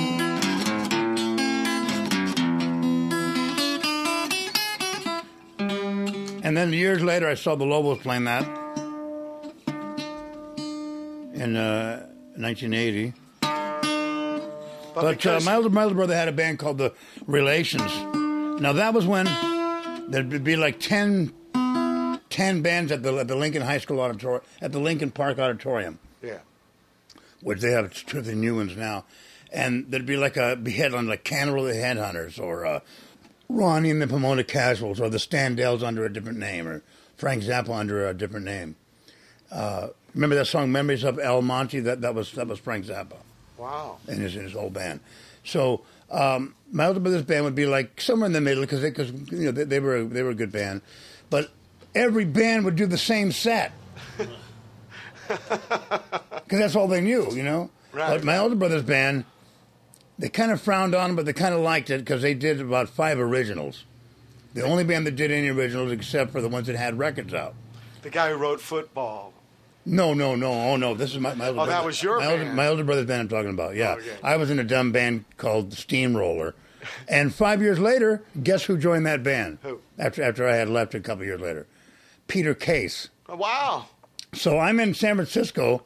And 6.42 6.56
then 6.56 6.72
years 6.72 7.04
later, 7.04 7.28
I 7.28 7.34
saw 7.34 7.54
the 7.54 7.64
Lobos 7.64 7.98
playing 7.98 8.24
that 8.24 8.44
in 11.34 11.56
uh, 11.56 12.08
1980. 12.34 13.12
But, 13.40 13.52
But 14.94 15.26
uh, 15.26 15.40
my, 15.44 15.54
older, 15.54 15.70
my 15.70 15.84
older 15.84 15.94
brother 15.94 16.16
had 16.16 16.26
a 16.26 16.32
band 16.32 16.58
called 16.58 16.78
the 16.78 16.92
Relations. 17.28 17.92
Now 18.60 18.72
that 18.72 18.94
was 18.94 19.06
when 19.06 19.28
there'd 20.08 20.44
be 20.44 20.56
like 20.56 20.80
10, 20.80 21.32
10 22.30 22.62
bands 22.62 22.92
at 22.92 23.02
the 23.02 23.16
at 23.16 23.28
the 23.28 23.36
Lincoln 23.36 23.62
High 23.62 23.78
School 23.78 24.00
auditorium 24.00 24.42
at 24.60 24.72
the 24.72 24.78
Lincoln 24.78 25.10
Park 25.10 25.38
Auditorium, 25.38 25.98
yeah. 26.22 26.38
which 27.42 27.60
they 27.60 27.72
have 27.72 27.92
terrific 28.06 28.36
new 28.36 28.56
ones 28.56 28.76
now, 28.76 29.04
and 29.52 29.86
there'd 29.90 30.06
be 30.06 30.16
like 30.16 30.36
a 30.36 30.56
be 30.56 30.72
headline 30.72 31.06
like 31.06 31.24
Cannibal 31.24 31.64
the 31.64 31.72
Headhunters 31.72 32.38
or 32.40 32.66
uh, 32.66 32.80
Ronnie 33.48 33.90
and 33.90 34.02
the 34.02 34.06
Pomona 34.06 34.44
Casuals 34.44 35.00
or 35.00 35.08
the 35.08 35.18
Standells 35.18 35.82
under 35.82 36.04
a 36.04 36.12
different 36.12 36.38
name 36.38 36.66
or 36.66 36.82
Frank 37.16 37.42
Zappa 37.42 37.70
under 37.70 38.06
a 38.08 38.14
different 38.14 38.44
name. 38.44 38.76
Uh, 39.50 39.88
remember 40.14 40.34
that 40.36 40.46
song 40.46 40.72
"Memories 40.72 41.04
of 41.04 41.18
El 41.18 41.42
Monte"? 41.42 41.80
That 41.80 42.00
that 42.00 42.14
was 42.14 42.32
that 42.32 42.46
was 42.46 42.58
Frank 42.58 42.86
Zappa 42.86 43.16
Wow. 43.56 43.98
in 44.08 44.20
his 44.20 44.36
in 44.36 44.42
his 44.44 44.56
old 44.56 44.72
band. 44.74 45.00
So 45.44 45.82
um, 46.10 46.54
my 46.70 46.86
older 46.86 47.00
brother's 47.00 47.22
band 47.22 47.44
would 47.44 47.54
be 47.54 47.66
like 47.66 48.00
somewhere 48.00 48.26
in 48.26 48.32
the 48.32 48.40
middle 48.40 48.62
because 48.62 48.80
because 48.80 49.10
you 49.30 49.46
know 49.46 49.52
they, 49.52 49.64
they 49.64 49.80
were 49.80 50.04
they 50.04 50.22
were 50.22 50.30
a 50.30 50.34
good 50.34 50.52
band, 50.52 50.82
but 51.30 51.50
every 51.94 52.24
band 52.24 52.64
would 52.64 52.76
do 52.76 52.86
the 52.86 52.98
same 52.98 53.32
set 53.32 53.72
because 55.28 56.58
that's 56.58 56.76
all 56.76 56.88
they 56.88 57.00
knew, 57.00 57.30
you 57.32 57.42
know. 57.42 57.70
Right. 57.92 58.10
But 58.10 58.24
my 58.24 58.36
older 58.38 58.54
brother's 58.54 58.82
band, 58.82 59.24
they 60.18 60.28
kind 60.28 60.50
of 60.50 60.60
frowned 60.60 60.94
on, 60.94 61.16
but 61.16 61.24
they 61.24 61.32
kind 61.32 61.54
of 61.54 61.60
liked 61.60 61.90
it 61.90 61.98
because 61.98 62.22
they 62.22 62.34
did 62.34 62.60
about 62.60 62.88
five 62.88 63.18
originals. 63.18 63.84
The 64.54 64.62
only 64.62 64.84
band 64.84 65.06
that 65.06 65.16
did 65.16 65.30
any 65.30 65.48
originals 65.48 65.92
except 65.92 66.32
for 66.32 66.40
the 66.40 66.48
ones 66.48 66.66
that 66.66 66.76
had 66.76 66.98
records 66.98 67.34
out. 67.34 67.54
The 68.02 68.10
guy 68.10 68.30
who 68.30 68.36
wrote 68.36 68.60
football. 68.60 69.25
No, 69.88 70.12
no, 70.14 70.34
no, 70.34 70.50
oh 70.52 70.76
no! 70.76 70.94
This 70.94 71.12
is 71.12 71.18
my, 71.20 71.32
my 71.34 71.46
older 71.48 71.60
Oh, 71.60 71.66
that 71.66 71.84
was 71.84 72.02
your 72.02 72.18
my 72.18 72.26
older, 72.26 72.44
band. 72.44 72.56
my 72.56 72.66
older 72.66 72.82
brother's 72.84 73.06
band. 73.06 73.20
I'm 73.22 73.28
talking 73.28 73.50
about. 73.50 73.76
Yeah, 73.76 73.92
Okay. 73.92 74.16
I 74.22 74.36
was 74.36 74.50
in 74.50 74.58
a 74.58 74.64
dumb 74.64 74.90
band 74.90 75.24
called 75.36 75.72
Steamroller, 75.72 76.54
and 77.08 77.32
five 77.32 77.62
years 77.62 77.78
later, 77.78 78.22
guess 78.42 78.64
who 78.64 78.76
joined 78.78 79.06
that 79.06 79.22
band? 79.22 79.58
Who? 79.62 79.80
After 79.98 80.22
after 80.24 80.48
I 80.48 80.56
had 80.56 80.68
left 80.68 80.94
a 80.96 81.00
couple 81.00 81.24
years 81.24 81.40
later, 81.40 81.66
Peter 82.26 82.52
Case. 82.52 83.10
Oh, 83.28 83.36
wow. 83.36 83.86
So 84.34 84.58
I'm 84.58 84.80
in 84.80 84.92
San 84.92 85.14
Francisco, 85.14 85.84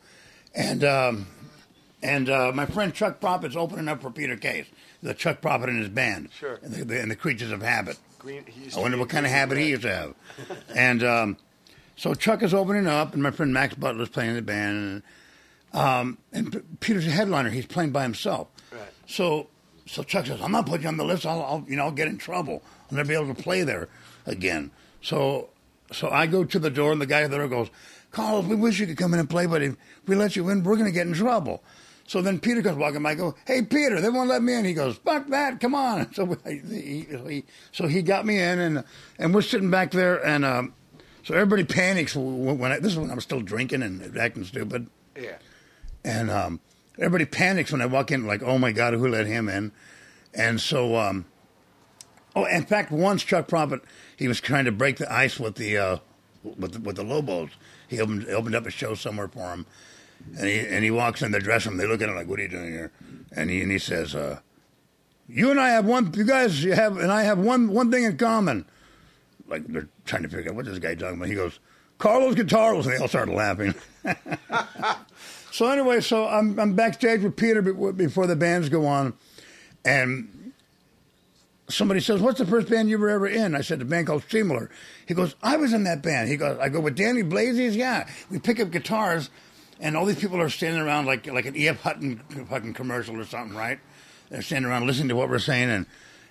and 0.55 0.83
um, 0.83 1.27
and 2.03 2.31
uh, 2.31 2.53
my 2.55 2.65
friend 2.65 2.95
Chuck 2.95 3.21
Prophet's 3.21 3.55
opening 3.55 3.87
up 3.89 4.01
for 4.01 4.11
Peter 4.11 4.37
Case, 4.37 4.67
the 5.03 5.13
Chuck 5.13 5.43
Prophet 5.43 5.69
and 5.69 5.79
his 5.79 5.91
band, 5.91 6.31
Sure. 6.39 6.59
and 6.63 6.73
the, 6.73 6.85
the, 6.87 7.01
and 7.03 7.11
the 7.11 7.17
Creatures 7.17 7.51
of 7.51 7.61
Habit. 7.61 7.99
Green, 8.19 8.45
he 8.47 8.65
used 8.65 8.77
I 8.77 8.79
to 8.79 8.83
wonder 8.83 8.97
be 8.97 9.01
what 9.01 9.09
kind 9.11 9.27
of 9.27 9.31
Green 9.31 9.39
habit 9.39 9.59
he 9.59 9.69
used 9.69 9.83
to 9.83 9.95
have. 9.95 10.15
and 10.75 11.03
um, 11.05 11.37
so 12.01 12.15
Chuck 12.15 12.43
is 12.43 12.55
opening 12.55 12.87
up, 12.87 13.13
and 13.13 13.23
my 13.23 13.31
friend 13.31 13.53
Max 13.53 13.75
Butler 13.75 14.05
is 14.05 14.09
playing 14.09 14.31
in 14.31 14.37
the 14.37 14.41
band, 14.41 15.03
and, 15.75 15.79
um, 15.79 16.19
and 16.33 16.51
P- 16.51 16.61
Peter's 16.81 17.07
a 17.07 17.11
headliner. 17.11 17.51
He's 17.51 17.67
playing 17.67 17.91
by 17.91 18.05
himself. 18.05 18.49
Right. 18.73 18.81
So 19.07 19.49
so 19.85 20.03
Chuck 20.03 20.25
says, 20.25 20.41
"I'm 20.41 20.51
not 20.51 20.65
putting 20.65 20.85
you 20.85 20.89
on 20.89 20.97
the 20.97 21.05
list. 21.05 21.27
I'll, 21.27 21.43
I'll 21.43 21.65
you 21.69 21.77
know 21.77 21.85
I'll 21.85 21.93
get 21.93 22.09
in 22.09 22.17
trouble. 22.17 22.63
I'll 22.91 22.97
never 22.97 23.09
be 23.09 23.15
able 23.15 23.35
to 23.35 23.43
play 23.43 23.65
there 23.65 23.91
again." 24.25 24.71
So 25.03 25.51
so 25.93 26.09
I 26.09 26.27
go 26.27 26.43
to 26.43 26.59
the 26.59 26.71
door, 26.71 26.91
and 26.91 27.03
the 27.03 27.07
guy 27.07 27.27
there 27.27 27.47
goes, 27.49 27.69
"Carlos, 28.13 28.47
we 28.47 28.57
wish 28.57 28.81
you 28.81 28.87
could 28.87 28.97
come 28.97 29.13
in 29.13 29.21
and 29.21 29.29
play, 29.29 29.45
but 29.45 29.61
if 29.61 29.77
we 30.07 30.17
let 30.17 30.37
you 30.37 30.49
in, 30.49 30.63
we're 30.63 30.77
going 30.77 30.87
to 30.87 30.93
get 30.93 31.07
in 31.07 31.13
trouble." 31.13 31.63
So 32.07 32.23
then 32.23 32.41
Peter 32.41 32.63
comes 32.63 32.79
walking 32.79 33.03
by. 33.03 33.11
I 33.11 33.15
go, 33.15 33.35
"Hey, 33.45 33.61
Peter, 33.61 34.01
they 34.01 34.09
won't 34.09 34.31
let 34.31 34.43
me 34.43 34.55
in." 34.55 34.65
He 34.65 34.73
goes, 34.73 34.97
"Fuck 34.97 35.29
that! 35.29 35.61
Come 35.61 35.75
on!" 35.75 36.11
So 36.15 36.25
he, 36.47 37.05
he 37.27 37.45
so 37.73 37.89
he 37.89 38.01
got 38.01 38.25
me 38.25 38.39
in, 38.41 38.59
and 38.59 38.85
and 39.19 39.35
we're 39.35 39.43
sitting 39.43 39.71
back 39.71 39.91
there, 39.91 40.25
and 40.25 40.47
um, 40.47 40.73
so 41.23 41.35
everybody 41.35 41.65
panics 41.65 42.15
when 42.15 42.59
when 42.59 42.73
I, 42.73 42.79
this 42.79 42.93
is 42.93 42.99
when 42.99 43.11
I'm 43.11 43.21
still 43.21 43.41
drinking 43.41 43.83
and 43.83 44.17
acting 44.17 44.45
stupid. 44.45 44.89
Yeah. 45.17 45.37
And 46.05 46.31
um, 46.31 46.61
everybody 46.99 47.25
panics 47.25 47.73
when 47.73 47.83
I 47.83 47.87
walk 47.87 48.11
in, 48.11 48.27
like, 48.27 48.43
oh 48.43 48.59
my 48.59 48.73
God, 48.73 48.95
who 48.95 49.09
let 49.09 49.27
him 49.27 49.49
in? 49.49 49.73
And 50.33 50.61
so, 50.61 50.97
um, 50.97 51.27
oh, 52.35 52.45
in 52.45 52.65
fact, 52.65 52.91
once 52.91 53.23
Chuck 53.23 53.49
Prophet, 53.49 53.83
he 54.17 54.29
was 54.29 54.41
trying 54.41 54.65
to 54.65 54.73
break 54.73 54.97
the 54.97 55.13
ice 55.13 55.39
with 55.39 55.57
the, 55.57 55.77
uh, 55.77 55.97
with 56.43 56.73
the, 56.73 56.81
with 56.81 56.97
the 56.97 57.03
Lobos. 57.03 57.51
He 57.89 58.01
opened, 58.01 58.29
opened 58.29 58.55
up 58.55 58.67
a 58.67 58.71
show 58.71 58.95
somewhere 58.95 59.29
for 59.29 59.53
him. 59.53 59.67
And 60.39 60.47
he, 60.47 60.61
and 60.61 60.85
he 60.85 60.91
walks 60.91 61.23
in 61.23 61.33
the 61.33 61.41
dressing 61.41 61.73
room. 61.73 61.79
They 61.79 61.87
look 61.87 62.03
at 62.03 62.09
him 62.09 62.15
like, 62.15 62.29
what 62.29 62.39
are 62.39 62.43
you 62.43 62.49
doing 62.49 62.73
here? 62.73 62.93
And 63.35 63.51
he, 63.51 63.63
and 63.63 63.73
he 63.73 63.79
says, 63.79 64.15
uh, 64.15 64.41
you 65.29 65.51
and 65.51 65.61
I 65.61 65.71
have 65.71 65.85
one, 65.85 66.13
you 66.15 66.25
guys 66.25 66.63
have, 66.65 66.97
and 66.99 67.11
I 67.11 67.23
have 67.23 67.39
one, 67.39 67.69
one 67.69 67.91
thing 67.91 68.05
in 68.05 68.17
common. 68.17 68.67
Like, 69.51 69.67
they're 69.67 69.89
trying 70.07 70.23
to 70.23 70.29
figure 70.29 70.51
out 70.51 70.57
what 70.57 70.65
this 70.65 70.79
guy 70.79 70.95
talking 70.95 71.17
about. 71.17 71.29
He 71.29 71.35
goes, 71.35 71.59
Carlos 71.99 72.35
Guitarlos. 72.35 72.85
And 72.85 72.93
they 72.93 72.97
all 72.97 73.09
started 73.09 73.35
laughing. 73.35 73.75
So 75.53 75.69
anyway, 75.69 76.01
so 76.01 76.27
I'm 76.27 76.59
I'm 76.59 76.75
backstage 76.75 77.23
with 77.23 77.37
Peter 77.37 77.61
before 77.61 78.27
the 78.27 78.37
bands 78.37 78.69
go 78.69 78.87
on, 78.87 79.15
and 79.85 80.53
somebody 81.69 82.01
says, 82.01 82.21
"What's 82.21 82.39
the 82.39 82.47
first 82.47 82.69
band 82.69 82.89
you 82.89 82.99
were 82.99 83.11
ever 83.11 83.27
in?" 83.27 83.55
I 83.57 83.61
said, 83.63 83.83
"A 83.83 83.85
band 83.85 84.07
called 84.07 84.23
Steamroller." 84.23 84.71
He 85.07 85.15
goes, 85.15 85.35
"I 85.43 85.57
was 85.57 85.73
in 85.73 85.85
that 85.85 86.03
band." 86.03 86.29
He 86.29 86.37
goes, 86.37 86.59
"I 86.61 86.69
go 86.69 86.81
with 86.81 86.97
Danny 86.97 87.23
Blazes." 87.23 87.75
Yeah, 87.75 88.09
we 88.31 88.39
pick 88.39 88.61
up 88.61 88.71
guitars, 88.71 89.29
and 89.81 89.97
all 89.97 90.07
these 90.07 90.21
people 90.21 90.41
are 90.41 90.49
standing 90.49 90.81
around 90.81 91.07
like 91.07 91.27
like 91.27 91.47
an 91.47 91.57
E.F. 91.57 91.81
Hutton 91.83 92.19
fucking 92.49 92.75
commercial 92.75 93.19
or 93.19 93.25
something, 93.25 93.57
right? 93.57 93.81
They're 94.31 94.43
standing 94.43 94.71
around 94.71 94.87
listening 94.87 95.09
to 95.09 95.17
what 95.17 95.29
we're 95.29 95.41
saying 95.41 95.69
and 95.69 95.87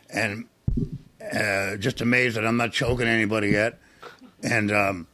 and 0.09 0.47
uh, 1.21 1.75
just 1.77 2.01
amazed 2.01 2.37
that 2.37 2.45
I'm 2.45 2.57
not 2.57 2.71
choking 2.71 3.07
anybody 3.07 3.49
yet, 3.49 3.79
and. 4.43 4.71
um 4.71 5.07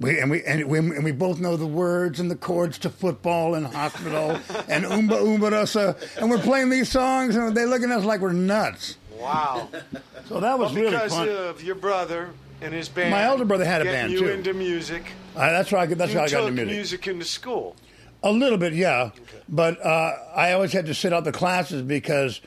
we 0.00 0.16
and 0.20 0.30
we 0.30 0.44
and 0.44 0.64
we 0.66 0.78
and 0.78 1.02
we 1.02 1.10
both 1.10 1.40
know 1.40 1.56
the 1.56 1.66
words 1.66 2.20
and 2.20 2.30
the 2.30 2.36
chords 2.36 2.78
to 2.78 2.88
football 2.88 3.56
and 3.56 3.66
hospital 3.66 4.30
and 4.68 4.84
umba 4.84 5.18
Oomba 5.18 5.50
Rasa, 5.50 5.96
and 6.20 6.30
we're 6.30 6.38
playing 6.38 6.70
these 6.70 6.88
songs 6.88 7.34
and 7.34 7.52
they 7.56 7.64
look 7.66 7.82
at 7.82 7.90
us 7.90 8.04
like 8.04 8.20
we're 8.20 8.30
nuts. 8.32 8.96
Wow. 9.18 9.68
So 10.26 10.38
that 10.38 10.56
was 10.56 10.72
Well, 10.72 10.82
really 10.82 10.92
because 10.92 11.12
fun. 11.12 11.28
of 11.28 11.64
your 11.64 11.74
brother 11.74 12.30
and 12.62 12.72
his 12.72 12.88
band. 12.88 13.10
My 13.10 13.26
older 13.28 13.44
brother 13.44 13.64
had 13.64 13.82
a 13.82 13.86
band, 13.86 14.12
you 14.12 14.20
too. 14.20 14.28
into 14.28 14.54
music. 14.54 15.02
I, 15.34 15.50
that's 15.50 15.72
why 15.72 15.80
I, 15.80 15.86
that's 15.86 16.12
you 16.12 16.18
how 16.18 16.26
I 16.26 16.28
got 16.28 16.42
into 16.46 16.52
music. 16.64 16.76
music 16.76 17.08
into 17.08 17.24
school. 17.24 17.74
A 18.22 18.30
little 18.30 18.58
bit, 18.58 18.74
yeah, 18.74 19.10
but 19.48 19.84
uh, 19.84 20.12
I 20.32 20.52
always 20.52 20.72
had 20.72 20.86
to 20.86 20.94
sit 20.94 21.12
out 21.12 21.24
the 21.24 21.32
classes 21.32 21.82
because 21.82 22.40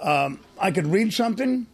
um, 0.00 0.40
I 0.58 0.70
could 0.70 0.86
read 0.86 1.12
something 1.12 1.66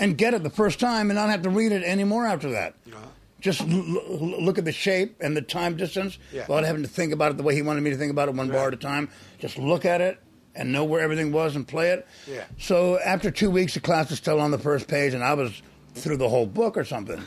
and 0.00 0.16
get 0.18 0.34
it 0.34 0.42
the 0.42 0.50
first 0.50 0.80
time 0.80 1.10
and 1.10 1.16
not 1.16 1.30
have 1.30 1.42
to 1.42 1.50
read 1.50 1.72
it 1.72 1.82
anymore 1.84 2.26
after 2.26 2.50
that. 2.50 2.74
Uh-huh. 2.90 2.98
Just 3.40 3.60
l- 3.62 3.68
l- 3.68 4.42
look 4.42 4.58
at 4.58 4.64
the 4.64 4.72
shape 4.72 5.16
and 5.20 5.36
the 5.36 5.42
time 5.42 5.76
distance 5.76 6.18
Yeah. 6.32 6.42
without 6.42 6.64
having 6.64 6.82
to 6.82 6.88
think 6.88 7.12
about 7.12 7.30
it 7.30 7.36
the 7.36 7.42
way 7.42 7.54
he 7.54 7.62
wanted 7.62 7.82
me 7.82 7.90
to 7.90 7.96
think 7.96 8.10
about 8.10 8.28
it 8.28 8.34
one 8.34 8.48
bar 8.50 8.68
at 8.68 8.74
a 8.74 8.76
time. 8.76 9.08
Just 9.38 9.58
look 9.58 9.84
at 9.84 10.00
it 10.00 10.18
and 10.54 10.72
know 10.72 10.84
where 10.84 11.00
everything 11.00 11.32
was 11.32 11.54
and 11.56 11.66
play 11.66 11.90
it. 11.90 12.06
Yeah. 12.26 12.44
So 12.58 12.98
after 12.98 13.30
two 13.30 13.50
weeks, 13.50 13.74
the 13.74 13.80
class 13.80 14.10
was 14.10 14.18
still 14.18 14.40
on 14.40 14.50
the 14.50 14.58
first 14.58 14.88
page, 14.88 15.14
and 15.14 15.22
I 15.24 15.34
was 15.34 15.62
through 15.94 16.16
the 16.18 16.28
whole 16.28 16.46
book 16.46 16.76
or 16.76 16.84
something. 16.84 17.22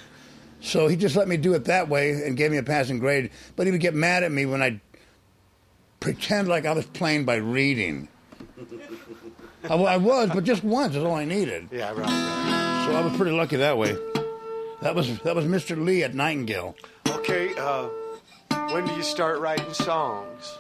So 0.61 0.87
he 0.87 0.95
just 0.95 1.15
let 1.15 1.27
me 1.27 1.35
do 1.37 1.53
it 1.53 1.65
that 1.65 1.89
way 1.89 2.11
and 2.11 2.37
gave 2.37 2.51
me 2.51 2.57
a 2.57 2.63
passing 2.63 2.99
grade. 2.99 3.31
But 3.55 3.65
he 3.65 3.71
would 3.71 3.81
get 3.81 3.93
mad 3.95 4.23
at 4.23 4.31
me 4.31 4.45
when 4.45 4.61
I 4.61 4.79
pretend 5.99 6.47
like 6.47 6.65
I 6.65 6.73
was 6.73 6.85
playing 6.85 7.25
by 7.25 7.35
reading. 7.35 8.07
I, 9.69 9.73
I 9.75 9.97
was, 9.97 10.29
but 10.33 10.43
just 10.43 10.63
once 10.63 10.95
is 10.95 11.03
all 11.03 11.15
I 11.15 11.25
needed. 11.25 11.69
Yeah, 11.71 11.89
right, 11.91 11.97
right. 11.99 12.49
So 12.85 12.91
I 12.95 13.01
was 13.01 13.15
pretty 13.15 13.31
lucky 13.31 13.55
that 13.57 13.77
way. 13.77 13.97
That 14.81 14.93
was 14.95 15.17
that 15.19 15.35
was 15.35 15.45
Mr. 15.45 15.81
Lee 15.81 16.03
at 16.03 16.13
Nightingale, 16.13 16.75
Okay, 17.07 17.53
uh, 17.57 17.87
when 18.73 18.85
do 18.85 18.93
you 18.95 19.03
start 19.03 19.39
writing 19.39 19.71
songs? 19.73 20.57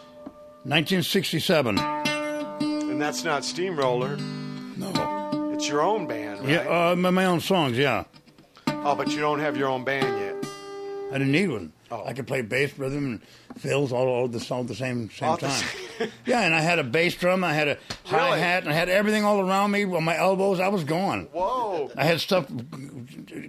1967. 0.63 1.77
And 1.77 3.01
that's 3.01 3.23
not 3.25 3.43
Steamroller. 3.43 4.15
No, 4.77 5.51
It's 5.53 5.67
your 5.67 5.81
own 5.81 6.07
band, 6.07 6.39
right? 6.41 6.49
yeah, 6.49 6.91
uh, 6.91 6.95
my, 6.95 7.09
my 7.09 7.25
own 7.25 7.41
songs. 7.41 7.77
Yeah, 7.77 8.05
Oh, 8.67 8.95
but 8.95 9.09
you 9.11 9.19
don't 9.19 9.39
have 9.39 9.57
your 9.57 9.67
own 9.67 9.83
band 9.83 10.05
yet. 10.19 10.51
I 11.11 11.17
didn't 11.17 11.31
need 11.33 11.49
one. 11.49 11.73
Oh. 11.91 12.05
I 12.05 12.13
could 12.13 12.25
play 12.27 12.41
bass, 12.41 12.77
rhythm, 12.79 13.05
and 13.51 13.61
fills 13.61 13.91
all 13.91 14.07
all 14.07 14.27
the 14.29 14.45
all 14.49 14.61
at 14.61 14.67
the 14.67 14.75
same 14.75 15.09
same 15.11 15.29
All 15.29 15.37
time. 15.37 15.63
yeah, 16.25 16.41
and 16.41 16.53
I 16.55 16.61
had 16.61 16.79
a 16.79 16.83
bass 16.83 17.15
drum, 17.15 17.43
I 17.43 17.53
had 17.53 17.67
a 17.67 17.77
hi 18.05 18.37
hat, 18.37 18.63
and 18.63 18.71
I 18.71 18.75
had 18.75 18.89
everything 18.89 19.23
all 19.25 19.39
around 19.39 19.71
me 19.71 19.83
on 19.85 20.03
my 20.03 20.17
elbows. 20.17 20.59
I 20.59 20.67
was 20.69 20.83
gone. 20.83 21.25
Whoa. 21.31 21.91
I 21.97 22.03
had 22.05 22.19
stuff 22.21 22.47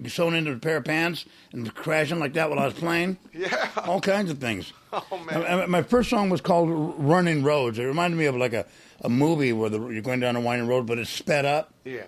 sewn 0.08 0.34
into 0.34 0.52
a 0.52 0.56
pair 0.58 0.76
of 0.78 0.84
pants 0.84 1.24
and 1.52 1.72
crashing 1.74 2.18
like 2.18 2.34
that 2.34 2.50
while 2.50 2.58
I 2.58 2.64
was 2.66 2.74
playing. 2.74 3.18
Yeah. 3.32 3.68
All 3.86 4.00
kinds 4.00 4.30
of 4.30 4.38
things. 4.38 4.72
Oh, 4.92 5.04
man. 5.26 5.42
And- 5.42 5.60
and 5.62 5.70
My 5.72 5.82
first 5.82 6.10
song 6.10 6.30
was 6.30 6.40
called 6.40 6.68
"Running 6.98 7.42
Roads." 7.42 7.78
It 7.78 7.84
reminded 7.84 8.16
me 8.16 8.26
of 8.26 8.36
like 8.36 8.52
a, 8.52 8.66
a 9.00 9.08
movie 9.08 9.52
where 9.52 9.70
the, 9.70 9.80
you're 9.88 10.02
going 10.02 10.20
down 10.20 10.36
a 10.36 10.40
winding 10.40 10.68
road, 10.68 10.86
but 10.86 10.98
it's 10.98 11.10
sped 11.10 11.44
up. 11.44 11.72
Yeah. 11.84 12.02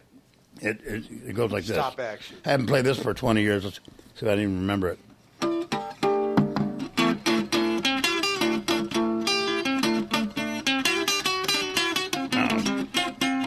It 0.61 0.81
it, 0.85 1.05
it 1.29 1.35
goes 1.35 1.51
like 1.51 1.64
this. 1.64 1.77
Stop 1.77 1.99
action. 2.01 2.37
I 2.44 2.51
haven't 2.51 2.66
played 2.66 2.85
this 2.85 2.99
for 2.99 3.12
20 3.12 3.42
years, 3.42 3.64
if 3.64 3.81
I 4.22 4.27
didn't 4.27 4.40
even 4.40 4.61
remember 4.61 4.88
it. 4.88 4.99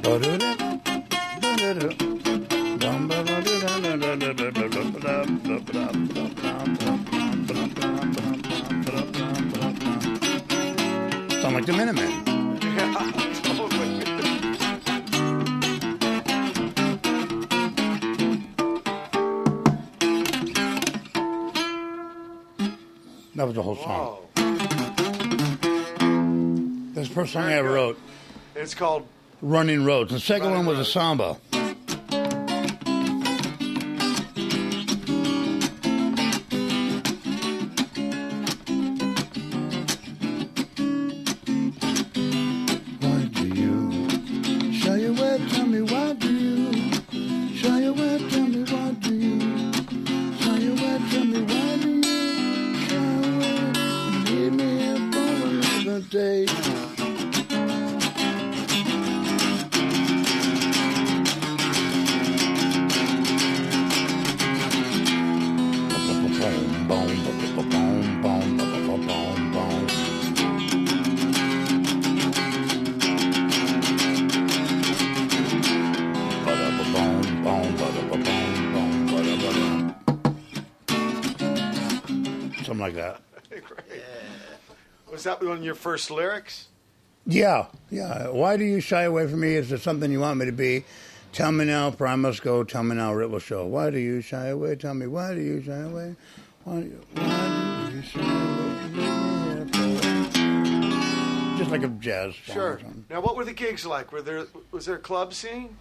Sound 0.10 0.24
like 11.54 11.66
the 11.68 11.74
Minutemen. 11.74 12.10
That 23.36 23.46
was 23.46 23.54
the 23.54 23.62
whole 23.62 23.76
song. 23.76 23.86
Whoa. 23.86 24.26
That's 26.96 27.08
the 27.10 27.14
first 27.14 27.34
song 27.34 27.44
I 27.44 27.54
ever 27.54 27.74
wrote. 27.74 28.00
It's 28.56 28.74
called 28.74 29.06
Running 29.42 29.86
Roads. 29.86 30.12
The 30.12 30.20
second 30.20 30.52
Running 30.52 30.66
one 30.66 30.66
was 30.66 30.80
a 30.80 30.86
samba. 30.86 31.38
Your 85.70 85.76
first 85.76 86.10
lyrics? 86.10 86.68
Yeah, 87.28 87.68
yeah. 87.92 88.30
Why 88.30 88.58
do 88.58 88.64
you 88.64 88.82
shy 88.82 89.04
away 89.04 89.28
from 89.28 89.42
me? 89.42 89.54
Is 89.54 89.70
there 89.70 89.78
something 89.78 90.12
you 90.12 90.20
want 90.20 90.40
me 90.40 90.48
to 90.48 90.52
be? 90.52 90.84
Tell 91.32 91.52
me 91.52 91.64
now, 91.66 91.92
for 91.92 92.08
I 92.08 92.16
must 92.16 92.42
go. 92.42 92.64
Tell 92.64 92.82
me 92.82 92.96
now, 92.96 93.14
or 93.14 93.22
it 93.22 93.30
will 93.30 93.38
show. 93.38 93.68
Why 93.68 93.92
do 93.92 94.00
you 94.00 94.20
shy 94.22 94.48
away? 94.48 94.76
Tell 94.76 94.96
me, 94.96 95.06
why 95.06 95.36
do 95.36 95.42
you 95.42 95.62
shy 95.62 95.78
away? 95.78 96.16
Why 96.64 96.80
do 96.82 96.88
you, 96.88 97.02
why 97.14 97.90
do 97.92 97.96
you 97.98 98.02
shy 98.02 98.20
away? 98.20 100.00
Just 101.60 101.70
like 101.70 101.84
a 101.84 101.88
jazz 101.90 102.34
song. 102.48 102.56
or 102.58 102.60
Sure. 102.60 102.80
something. 102.82 103.06
Now, 103.12 103.22
what 103.22 103.36
were 103.36 103.46
the 103.46 103.54
gigs 103.54 103.86
like? 103.86 104.12
Were 104.12 104.24
there 104.24 104.46
was 104.72 104.88
there 104.88 104.96
a 104.96 105.00
club 105.00 105.36
scene? 105.36 105.78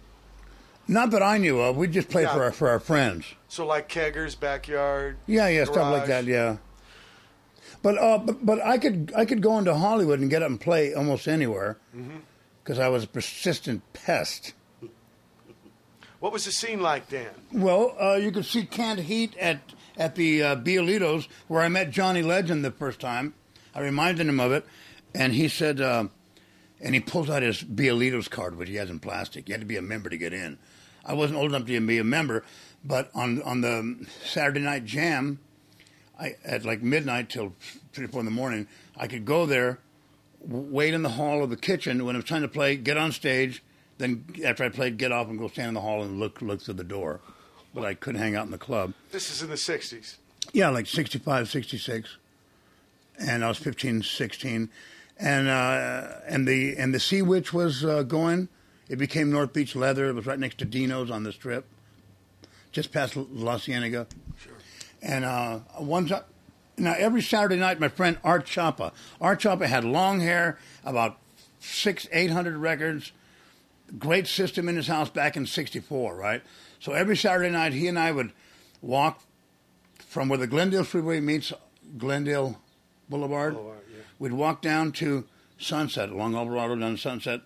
Not 0.87 1.09
that 1.11 1.23
I 1.23 1.39
knew 1.39 1.59
of. 1.59 1.77
We 1.77 1.87
just 1.87 2.09
played 2.09 2.29
for 2.29 2.43
our 2.43 2.51
for 2.51 2.69
our 2.69 2.79
friends. 2.79 3.25
So 3.47 3.65
like 3.65 3.89
keggers, 3.89 4.39
backyard. 4.39 5.17
Yeah, 5.25 5.47
yeah, 5.47 5.63
stuff 5.63 5.77
like 5.77 6.05
garage? 6.05 6.09
that. 6.09 6.25
Yeah. 6.25 6.57
But 7.81 7.97
uh, 7.97 8.17
but 8.17 8.45
but 8.45 8.65
I 8.65 8.77
could 8.77 9.13
I 9.15 9.25
could 9.25 9.41
go 9.41 9.57
into 9.57 9.73
Hollywood 9.73 10.19
and 10.19 10.29
get 10.29 10.43
up 10.43 10.49
and 10.49 10.59
play 10.59 10.93
almost 10.93 11.27
anywhere 11.27 11.77
because 12.63 12.79
I 12.79 12.89
was 12.89 13.05
a 13.05 13.07
persistent 13.07 13.81
pest. 13.93 14.53
What 16.19 16.33
was 16.33 16.43
the 16.43 16.51
scene 16.51 16.81
like 16.81 17.07
then? 17.07 17.29
Well, 17.53 17.95
uh, 17.99 18.15
you 18.15 18.31
could 18.31 18.45
see 18.45 18.65
canned 18.65 18.99
heat 18.99 19.37
at 19.37 19.61
at 19.97 20.15
the 20.15 20.43
uh, 20.43 20.55
Bido 20.57 20.85
Lito's 20.85 21.29
where 21.47 21.61
I 21.61 21.69
met 21.69 21.91
Johnny 21.91 22.21
Legend 22.21 22.65
the 22.65 22.71
first 22.71 22.99
time. 22.99 23.33
I 23.73 23.79
reminded 23.79 24.27
him 24.27 24.39
of 24.39 24.51
it, 24.51 24.65
and 25.13 25.33
he 25.33 25.47
said, 25.47 25.79
uh, 25.79 26.07
and 26.81 26.95
he 26.95 26.99
pulled 26.99 27.29
out 27.29 27.43
his 27.43 27.63
Bido 27.63 27.97
Lito's 27.97 28.27
card, 28.27 28.57
which 28.57 28.67
he 28.67 28.75
has 28.75 28.89
in 28.89 28.99
plastic. 28.99 29.47
You 29.47 29.53
had 29.53 29.61
to 29.61 29.67
be 29.67 29.77
a 29.77 29.81
member 29.81 30.09
to 30.09 30.17
get 30.17 30.33
in. 30.33 30.57
I 31.05 31.13
wasn't 31.13 31.39
old 31.39 31.51
enough 31.51 31.65
to 31.67 31.79
be 31.79 31.97
a 31.97 32.03
member, 32.03 32.43
but 32.83 33.09
on 33.15 33.41
on 33.43 33.61
the 33.61 34.05
Saturday 34.25 34.59
night 34.59 34.83
jam, 34.83 35.39
I 36.19 36.35
at 36.43 36.65
like 36.65 36.81
midnight 36.81 37.29
till 37.29 37.53
three 37.93 38.05
or 38.05 38.07
four 38.09 38.19
in 38.19 38.25
the 38.25 38.31
morning, 38.31 38.67
I 38.97 39.07
could 39.07 39.25
go 39.25 39.45
there, 39.45 39.79
w- 40.45 40.67
wait 40.69 40.93
in 40.93 41.01
the 41.01 41.09
hall 41.09 41.43
of 41.43 41.49
the 41.49 41.57
kitchen 41.57 42.05
when 42.05 42.15
it 42.15 42.19
was 42.19 42.25
time 42.25 42.41
to 42.41 42.47
play, 42.47 42.75
get 42.75 42.97
on 42.97 43.11
stage, 43.11 43.63
then 43.97 44.25
after 44.45 44.63
I 44.63 44.69
played, 44.69 44.97
get 44.97 45.11
off 45.11 45.27
and 45.27 45.39
go 45.39 45.47
stand 45.47 45.69
in 45.69 45.73
the 45.75 45.81
hall 45.81 46.03
and 46.03 46.19
look 46.19 46.41
look 46.41 46.61
through 46.61 46.75
the 46.75 46.83
door. 46.83 47.21
But 47.73 47.85
I 47.85 47.93
couldn't 47.93 48.19
hang 48.19 48.35
out 48.35 48.45
in 48.45 48.51
the 48.51 48.57
club. 48.57 48.93
This 49.11 49.29
is 49.29 49.41
in 49.41 49.49
the 49.49 49.55
'60s. 49.55 50.15
Yeah, 50.53 50.69
like 50.69 50.87
65, 50.87 51.49
66. 51.49 52.17
And 53.19 53.45
I 53.45 53.47
was 53.47 53.57
15, 53.57 54.01
16. 54.01 54.69
And 55.19 55.47
uh, 55.47 56.07
and 56.27 56.47
the 56.47 56.75
and 56.77 56.93
the 56.93 56.99
Sea 56.99 57.21
Witch 57.21 57.53
was 57.53 57.83
uh, 57.83 58.03
going. 58.03 58.47
It 58.87 58.95
became 58.95 59.29
North 59.29 59.53
Beach 59.53 59.75
Leather. 59.75 60.07
It 60.07 60.15
was 60.15 60.25
right 60.25 60.39
next 60.39 60.57
to 60.59 60.65
Dino's 60.65 61.11
on 61.11 61.23
the 61.23 61.31
strip, 61.33 61.65
just 62.71 62.91
past 62.91 63.15
La 63.15 63.57
Cienega. 63.57 64.07
And 65.01 65.25
uh, 65.25 65.59
one 65.77 66.07
time, 66.07 66.23
now 66.77 66.95
every 66.97 67.21
Saturday 67.21 67.57
night, 67.57 67.79
my 67.79 67.87
friend 67.87 68.17
Art 68.23 68.45
Chapa. 68.45 68.91
Art 69.21 69.39
Chapa 69.39 69.67
had 69.67 69.83
long 69.83 70.19
hair, 70.19 70.57
about 70.83 71.17
six, 71.59 72.07
eight 72.11 72.31
hundred 72.31 72.57
records, 72.57 73.11
great 73.97 74.27
system 74.27 74.69
in 74.69 74.75
his 74.75 74.87
house 74.87 75.09
back 75.09 75.37
in 75.37 75.45
'64, 75.45 76.15
right? 76.15 76.41
So 76.79 76.93
every 76.93 77.17
Saturday 77.17 77.49
night, 77.49 77.73
he 77.73 77.87
and 77.87 77.99
I 77.99 78.11
would 78.11 78.31
walk 78.81 79.21
from 80.07 80.29
where 80.29 80.39
the 80.39 80.47
Glendale 80.47 80.83
Freeway 80.83 81.19
meets 81.19 81.53
Glendale 81.97 82.59
Boulevard. 83.09 83.55
Boulevard, 83.55 83.79
yeah. 83.91 84.01
We'd 84.17 84.33
walk 84.33 84.61
down 84.61 84.91
to 84.93 85.25
Sunset, 85.57 86.09
along 86.09 86.35
Alvarado 86.35 86.75
down 86.75 86.95
to 86.95 86.97
Sunset, 86.97 87.41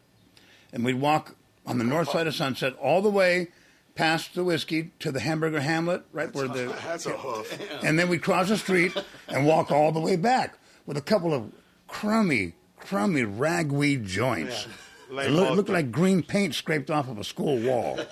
and 0.71 0.85
we'd 0.85 1.01
walk 1.01 1.35
on 1.65 1.77
the 1.77 1.83
north 1.83 2.09
side 2.09 2.27
of 2.27 2.35
Sunset 2.35 2.75
all 2.77 3.01
the 3.01 3.09
way 3.09 3.49
past 3.95 4.35
the 4.35 4.43
whiskey 4.43 4.91
to 4.99 5.11
the 5.11 5.19
Hamburger 5.19 5.61
Hamlet, 5.61 6.03
right 6.11 6.33
where 6.33 6.47
the 6.47 6.75
That's 6.83 7.05
a 7.05 7.11
hoof. 7.11 7.59
and 7.83 7.97
then 7.97 8.09
we'd 8.09 8.23
cross 8.23 8.49
the 8.49 8.57
street 8.57 8.95
and 9.27 9.45
walk 9.45 9.71
all 9.71 9.91
the 9.91 9.99
way 9.99 10.15
back 10.15 10.57
with 10.85 10.97
a 10.97 11.01
couple 11.01 11.33
of 11.33 11.51
crummy, 11.87 12.53
crummy 12.79 13.23
ragweed 13.23 14.05
joints. 14.05 14.65
Yeah. 14.65 14.73
It 15.21 15.29
looked, 15.29 15.51
looked 15.51 15.69
like 15.69 15.91
green 15.91 16.23
paint 16.23 16.55
scraped 16.55 16.89
off 16.89 17.07
of 17.07 17.19
a 17.19 17.23
school 17.23 17.59
wall. 17.59 17.99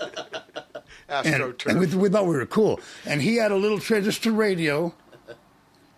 And, 1.12 1.62
and 1.68 1.80
we, 1.80 1.88
we 1.88 2.08
thought 2.08 2.26
we 2.26 2.36
were 2.38 2.46
cool. 2.46 2.80
And 3.06 3.22
he 3.22 3.36
had 3.36 3.52
a 3.52 3.56
little 3.58 3.80
transistor 3.80 4.32
radio, 4.32 4.96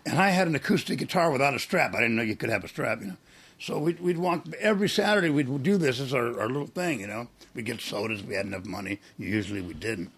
and 0.08 0.20
I 0.20 0.30
had 0.30 0.48
an 0.48 0.56
acoustic 0.56 0.98
guitar 0.98 1.30
without 1.30 1.54
a 1.54 1.60
strap. 1.60 1.94
I 1.94 1.98
didn't 1.98 2.16
know 2.16 2.24
you 2.24 2.36
could 2.36 2.50
have 2.50 2.64
a 2.64 2.68
strap, 2.68 3.02
you 3.02 3.08
know. 3.08 3.18
So 3.64 3.80
we'd, 3.80 4.02
we'd 4.02 4.18
walk 4.18 4.46
every 4.60 4.90
Saturday. 4.90 5.30
We'd 5.30 5.64
do 5.64 5.78
this 5.78 6.02
as 6.02 6.14
our, 6.14 6.38
our 6.38 6.48
little 6.50 6.68
thing, 6.68 7.00
you 7.00 7.08
know. 7.08 7.30
We'd 7.56 7.64
get 7.64 7.80
sodas. 7.80 8.20
if 8.20 8.26
We 8.26 8.36
had 8.36 8.46
enough 8.46 8.66
money. 8.66 9.00
Usually 9.18 9.62
we 9.62 9.74
didn't. 9.74 10.12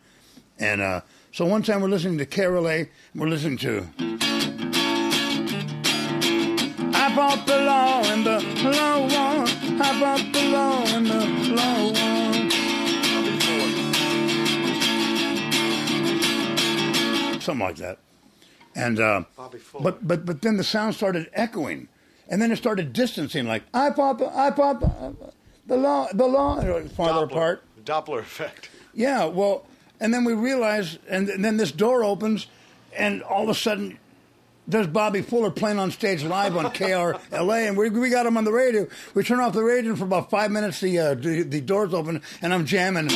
And 0.58 0.81
uh, 0.81 1.01
so 1.31 1.45
one 1.45 1.62
time 1.62 1.81
we're 1.81 1.89
listening 1.89 2.17
to 2.17 2.25
KRLA 2.25 2.79
And 3.13 3.21
we're 3.21 3.27
listening 3.27 3.60
to. 3.60 3.88
I 6.91 7.13
bought 7.15 7.45
the 7.45 7.60
law 7.60 8.01
and 8.05 8.25
the 8.25 8.39
law 8.67 9.01
one. 9.01 9.47
I 9.79 9.99
bought 9.99 10.34
the 10.34 10.49
law 10.49 10.84
and 10.88 11.05
the 11.05 11.27
law 11.53 11.91
one. 11.91 12.49
Something 17.41 17.60
like 17.60 17.75
that. 17.75 17.99
And 18.75 18.99
uh, 18.99 19.23
Bobby 19.38 19.60
Fuller. 19.60 19.84
but 19.84 20.08
but 20.08 20.25
but 20.25 20.41
then 20.41 20.58
the 20.58 20.63
sound 20.63 20.95
started 20.95 21.29
echoing, 21.34 21.88
and 22.29 22.41
then 22.41 22.51
it 22.51 22.57
started 22.57 22.93
distancing. 22.93 23.45
Like 23.45 23.63
I 23.73 23.89
pop, 23.89 24.21
I 24.21 24.49
bought 24.49 24.79
the, 24.79 25.15
the 25.67 25.77
law 25.77 26.07
the 26.13 26.27
law 26.27 26.55
farther 26.89 27.25
Doppler, 27.27 27.31
apart. 27.31 27.63
Doppler 27.83 28.19
effect. 28.19 28.69
Yeah, 28.93 29.25
well, 29.25 29.65
and 29.99 30.13
then 30.13 30.23
we 30.23 30.33
realized, 30.33 30.99
and, 31.09 31.27
and 31.29 31.43
then 31.43 31.57
this 31.57 31.71
door 31.71 32.03
opens, 32.03 32.47
and 32.95 33.21
all 33.23 33.43
of 33.43 33.49
a 33.49 33.55
sudden, 33.55 33.99
there's 34.67 34.88
Bobby 34.88 35.21
Fuller 35.21 35.51
playing 35.51 35.79
on 35.79 35.91
stage 35.91 36.23
live 36.23 36.55
on 36.57 36.65
KRLA, 36.65 37.67
and 37.67 37.77
we, 37.77 37.89
we 37.89 38.09
got 38.09 38.25
him 38.25 38.38
on 38.38 38.45
the 38.45 38.53
radio. 38.53 38.88
We 39.13 39.23
turn 39.23 39.39
off 39.39 39.53
the 39.53 39.63
radio, 39.63 39.91
and 39.91 39.99
for 39.99 40.05
about 40.05 40.29
five 40.29 40.49
minutes, 40.51 40.79
the, 40.79 40.97
uh, 40.97 41.13
the 41.13 41.43
the 41.43 41.61
doors 41.61 41.93
open, 41.93 42.21
and 42.41 42.53
I'm 42.53 42.65
jamming. 42.65 43.09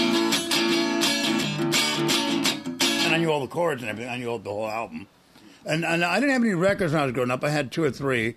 And 3.09 3.15
I 3.15 3.17
knew 3.17 3.31
all 3.31 3.41
the 3.41 3.47
chords 3.47 3.81
and 3.81 3.89
everything. 3.89 4.13
I 4.13 4.17
knew 4.17 4.29
all, 4.29 4.37
the 4.37 4.51
whole 4.51 4.69
album. 4.69 5.07
And, 5.65 5.83
and 5.83 6.05
I 6.05 6.19
didn't 6.19 6.33
have 6.33 6.43
any 6.43 6.53
records 6.53 6.93
when 6.93 7.01
I 7.01 7.05
was 7.05 7.13
growing 7.13 7.31
up. 7.31 7.43
I 7.43 7.49
had 7.49 7.71
two 7.71 7.83
or 7.83 7.89
three. 7.89 8.35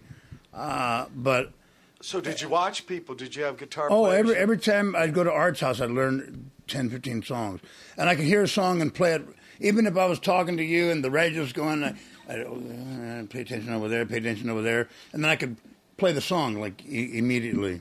Uh, 0.52 1.06
but 1.14 1.52
So 2.00 2.20
did 2.20 2.40
you 2.40 2.48
watch 2.48 2.86
people? 2.86 3.14
Did 3.14 3.34
you 3.36 3.44
have 3.44 3.56
guitar 3.56 3.88
Oh, 3.90 4.04
players? 4.04 4.18
every 4.20 4.36
every 4.36 4.58
time 4.58 4.94
I'd 4.96 5.14
go 5.14 5.24
to 5.24 5.32
Art's 5.32 5.60
house, 5.60 5.80
I'd 5.80 5.90
learn 5.90 6.50
10, 6.68 6.90
15 6.90 7.22
songs, 7.22 7.60
and 7.96 8.08
I 8.08 8.14
could 8.14 8.24
hear 8.24 8.42
a 8.42 8.48
song 8.48 8.80
and 8.80 8.92
play 8.94 9.14
it. 9.14 9.22
Even 9.60 9.86
if 9.86 9.96
I 9.96 10.06
was 10.06 10.18
talking 10.18 10.56
to 10.56 10.64
you 10.64 10.90
and 10.90 11.04
the 11.04 11.10
radio's 11.10 11.52
going, 11.52 11.84
I, 11.84 11.94
I 12.28 12.40
uh, 12.42 13.24
pay 13.28 13.42
attention 13.42 13.72
over 13.72 13.88
there, 13.88 14.04
pay 14.04 14.16
attention 14.18 14.50
over 14.50 14.62
there, 14.62 14.88
and 15.12 15.22
then 15.22 15.30
I 15.30 15.36
could 15.36 15.56
play 15.98 16.12
the 16.12 16.20
song 16.20 16.60
like 16.60 16.84
e- 16.84 17.16
immediately. 17.16 17.80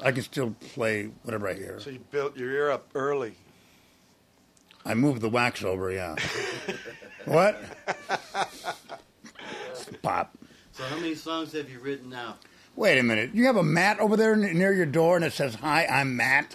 I 0.00 0.12
can 0.12 0.22
still 0.22 0.54
play 0.74 1.06
whatever 1.22 1.48
I 1.48 1.54
hear. 1.54 1.80
So 1.80 1.90
you 1.90 2.00
built 2.10 2.36
your 2.36 2.50
ear 2.52 2.70
up 2.70 2.88
early. 2.94 3.34
I 4.84 4.94
moved 4.94 5.20
the 5.22 5.30
wax 5.30 5.64
over, 5.64 5.90
yeah. 5.90 6.14
what? 7.24 7.60
Pop. 10.02 10.35
So 10.76 10.84
how 10.84 10.96
many 10.96 11.14
songs 11.14 11.52
have 11.52 11.70
you 11.70 11.78
written 11.80 12.10
now? 12.10 12.36
Wait 12.74 12.98
a 12.98 13.02
minute. 13.02 13.30
You 13.32 13.46
have 13.46 13.56
a 13.56 13.62
mat 13.62 13.98
over 13.98 14.14
there 14.14 14.36
near 14.36 14.74
your 14.74 14.84
door, 14.84 15.16
and 15.16 15.24
it 15.24 15.32
says 15.32 15.54
"Hi, 15.54 15.86
I'm 15.86 16.16
Matt," 16.16 16.54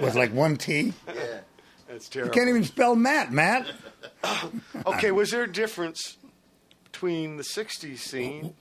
with 0.00 0.16
like 0.16 0.32
one 0.32 0.56
T. 0.56 0.92
Yeah. 1.06 1.40
That's 1.86 2.08
terrible. 2.08 2.34
You 2.34 2.40
can't 2.40 2.48
even 2.48 2.64
spell 2.64 2.96
Matt, 2.96 3.32
Matt. 3.32 3.66
Okay, 4.86 5.10
was 5.12 5.30
there 5.30 5.42
a 5.44 5.52
difference 5.52 6.16
between 6.84 7.36
the 7.36 7.42
'60s 7.42 7.98
scene 7.98 8.54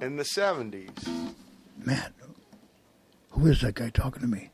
and 0.00 0.18
the 0.18 0.22
'70s? 0.22 1.34
Matt, 1.84 2.12
who 3.30 3.48
is 3.48 3.60
that 3.60 3.74
guy 3.74 3.90
talking 3.90 4.22
to 4.22 4.28
me? 4.28 4.50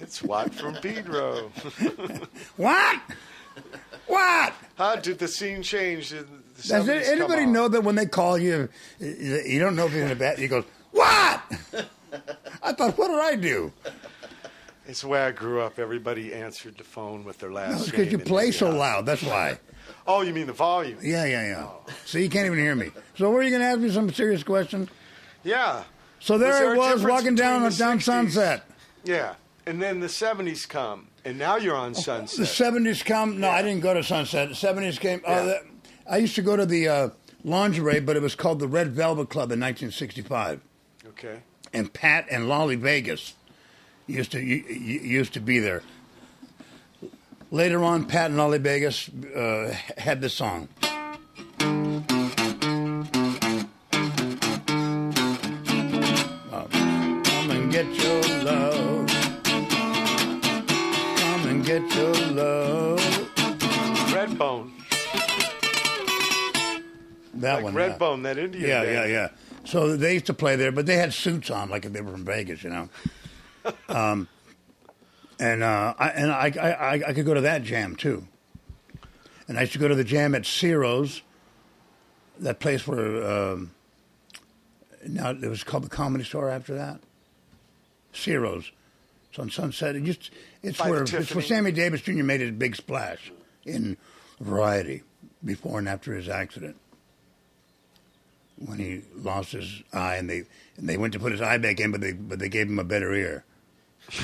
It's 0.00 0.22
Watt 0.22 0.54
from 0.54 0.74
Pedro. 0.74 1.52
What? 2.56 3.00
What? 4.06 4.54
How 4.76 4.96
did 4.96 5.18
the 5.18 5.28
scene 5.28 5.62
change? 5.62 6.10
Did 6.10 6.26
the 6.28 6.47
Does 6.62 6.86
70s 6.86 7.04
come 7.04 7.12
anybody 7.20 7.46
know 7.46 7.68
that 7.68 7.82
when 7.82 7.94
they 7.94 8.06
call 8.06 8.36
you, 8.36 8.68
you 8.98 9.58
don't 9.60 9.76
know 9.76 9.86
if 9.86 9.92
you're 9.92 10.04
in 10.04 10.10
a 10.10 10.16
bad? 10.16 10.38
You 10.38 10.48
go, 10.48 10.64
"What?" 10.90 11.40
I 12.62 12.72
thought, 12.72 12.98
"What 12.98 13.08
did 13.08 13.20
I 13.20 13.36
do?" 13.36 13.72
It's 14.86 15.02
the 15.02 15.08
way 15.08 15.20
I 15.20 15.30
grew 15.30 15.60
up. 15.60 15.78
Everybody 15.78 16.32
answered 16.34 16.78
the 16.78 16.84
phone 16.84 17.22
with 17.24 17.38
their 17.38 17.52
last 17.52 17.70
No, 17.70 17.76
it's 17.82 17.90
because 17.90 18.10
you 18.10 18.18
play 18.18 18.50
so 18.50 18.70
yeah. 18.72 18.78
loud. 18.78 19.06
That's 19.06 19.22
why. 19.22 19.58
Oh, 20.06 20.20
you 20.22 20.32
mean 20.34 20.46
the 20.46 20.52
volume? 20.54 20.98
Yeah, 21.02 21.24
yeah, 21.26 21.46
yeah. 21.46 21.68
So 22.06 22.18
you 22.18 22.28
can't 22.30 22.44
even 22.46 22.58
hear 22.58 22.74
me. 22.74 22.90
So 23.16 23.30
were 23.30 23.42
you 23.42 23.50
going 23.50 23.60
to 23.62 23.68
ask 23.68 23.78
me 23.78 23.90
some 23.90 24.10
serious 24.12 24.42
question? 24.42 24.88
Yeah. 25.44 25.82
So 26.20 26.36
there, 26.38 26.52
there 26.52 26.80
I 26.80 26.90
a 26.90 26.94
was 26.94 27.04
walking 27.04 27.34
down 27.34 27.62
the 27.62 27.70
down 27.70 27.98
60s? 27.98 28.02
Sunset. 28.02 28.64
Yeah. 29.04 29.34
And 29.66 29.80
then 29.82 30.00
the 30.00 30.06
70s 30.06 30.66
come, 30.68 31.08
and 31.26 31.38
now 31.38 31.56
you're 31.56 31.76
on 31.76 31.94
Sunset. 31.94 32.38
The 32.38 32.46
seventies 32.46 33.02
come. 33.02 33.38
No, 33.40 33.50
I 33.50 33.60
didn't 33.62 33.80
go 33.80 33.92
to 33.94 34.02
Sunset. 34.02 34.48
The 34.50 34.54
seventies 34.54 34.98
came. 34.98 35.20
Yeah. 35.24 35.30
Uh, 35.30 35.44
the, 35.44 35.60
I 36.08 36.16
used 36.16 36.34
to 36.36 36.42
go 36.42 36.56
to 36.56 36.64
the 36.64 36.88
uh, 36.88 37.08
lingerie, 37.44 38.00
but 38.00 38.16
it 38.16 38.22
was 38.22 38.34
called 38.34 38.60
the 38.60 38.68
Red 38.68 38.92
Velvet 38.92 39.28
Club 39.28 39.52
in 39.52 39.60
1965. 39.60 40.60
okay. 41.08 41.40
And 41.72 41.92
Pat 41.92 42.26
and 42.30 42.48
Lolly 42.48 42.76
Vegas 42.76 43.34
used 44.06 44.32
to 44.32 44.40
used 44.40 45.34
to 45.34 45.40
be 45.40 45.58
there. 45.58 45.82
Later 47.50 47.84
on, 47.84 48.06
Pat 48.06 48.30
and 48.30 48.38
Lolly 48.38 48.56
Vegas 48.56 49.10
uh, 49.10 49.76
had 49.98 50.22
this 50.22 50.32
song. 50.32 50.68
Come 51.58 52.06
and 57.50 57.70
get 57.70 57.84
your 57.86 58.22
love. 58.44 59.08
Come 61.18 61.46
and 61.48 61.62
get 61.64 61.82
your 61.94 62.14
love. 62.32 62.98
Redbone. 64.10 64.77
That 67.40 67.56
Like 67.56 67.64
one. 67.64 67.74
yeah. 67.74 67.96
Redbone, 67.96 68.22
that 68.24 68.38
Indian 68.38 68.68
Yeah, 68.68 68.82
band. 68.84 68.94
yeah, 68.94 69.06
yeah. 69.06 69.28
So 69.64 69.96
they 69.96 70.14
used 70.14 70.26
to 70.26 70.34
play 70.34 70.56
there, 70.56 70.72
but 70.72 70.86
they 70.86 70.96
had 70.96 71.12
suits 71.12 71.50
on 71.50 71.68
like 71.70 71.84
if 71.84 71.92
they 71.92 72.00
were 72.00 72.12
from 72.12 72.24
Vegas, 72.24 72.62
you 72.64 72.70
know. 72.70 72.88
um, 73.88 74.28
and 75.38 75.62
uh, 75.62 75.94
I 75.98 76.08
and 76.10 76.30
I, 76.32 76.46
I 76.58 76.92
I 77.08 77.12
could 77.12 77.26
go 77.26 77.34
to 77.34 77.42
that 77.42 77.62
jam 77.62 77.96
too. 77.96 78.26
And 79.46 79.56
I 79.56 79.62
used 79.62 79.72
to 79.74 79.78
go 79.78 79.88
to 79.88 79.94
the 79.94 80.04
jam 80.04 80.34
at 80.34 80.44
Ciro's, 80.44 81.22
that 82.38 82.60
place 82.60 82.86
where 82.86 83.24
um, 83.26 83.70
now 85.06 85.30
it 85.30 85.48
was 85.48 85.64
called 85.64 85.84
the 85.84 85.88
Comedy 85.88 86.24
Store 86.24 86.50
after 86.50 86.74
that. 86.74 87.00
Ciro's. 88.12 88.70
It's 89.30 89.38
on 89.38 89.50
Sunset. 89.50 89.96
It 89.96 90.04
just 90.04 90.30
it's 90.62 90.78
By 90.78 90.90
where 90.90 91.02
it's 91.02 91.34
where 91.34 91.42
Sammy 91.42 91.72
Davis 91.72 92.00
Jr. 92.02 92.22
made 92.24 92.40
his 92.40 92.50
big 92.50 92.76
splash 92.76 93.30
in 93.64 93.96
Variety 94.40 95.02
before 95.44 95.78
and 95.78 95.88
after 95.88 96.14
his 96.14 96.28
accident 96.28 96.76
when 98.64 98.78
he 98.78 99.02
lost 99.14 99.52
his 99.52 99.82
eye, 99.92 100.16
and 100.16 100.28
they 100.28 100.44
and 100.76 100.88
they 100.88 100.96
went 100.96 101.12
to 101.14 101.18
put 101.20 101.32
his 101.32 101.40
eye 101.40 101.58
back 101.58 101.80
in, 101.80 101.90
but 101.92 102.00
they 102.00 102.12
but 102.12 102.38
they 102.38 102.48
gave 102.48 102.68
him 102.68 102.78
a 102.78 102.84
better 102.84 103.12
ear. 103.12 103.44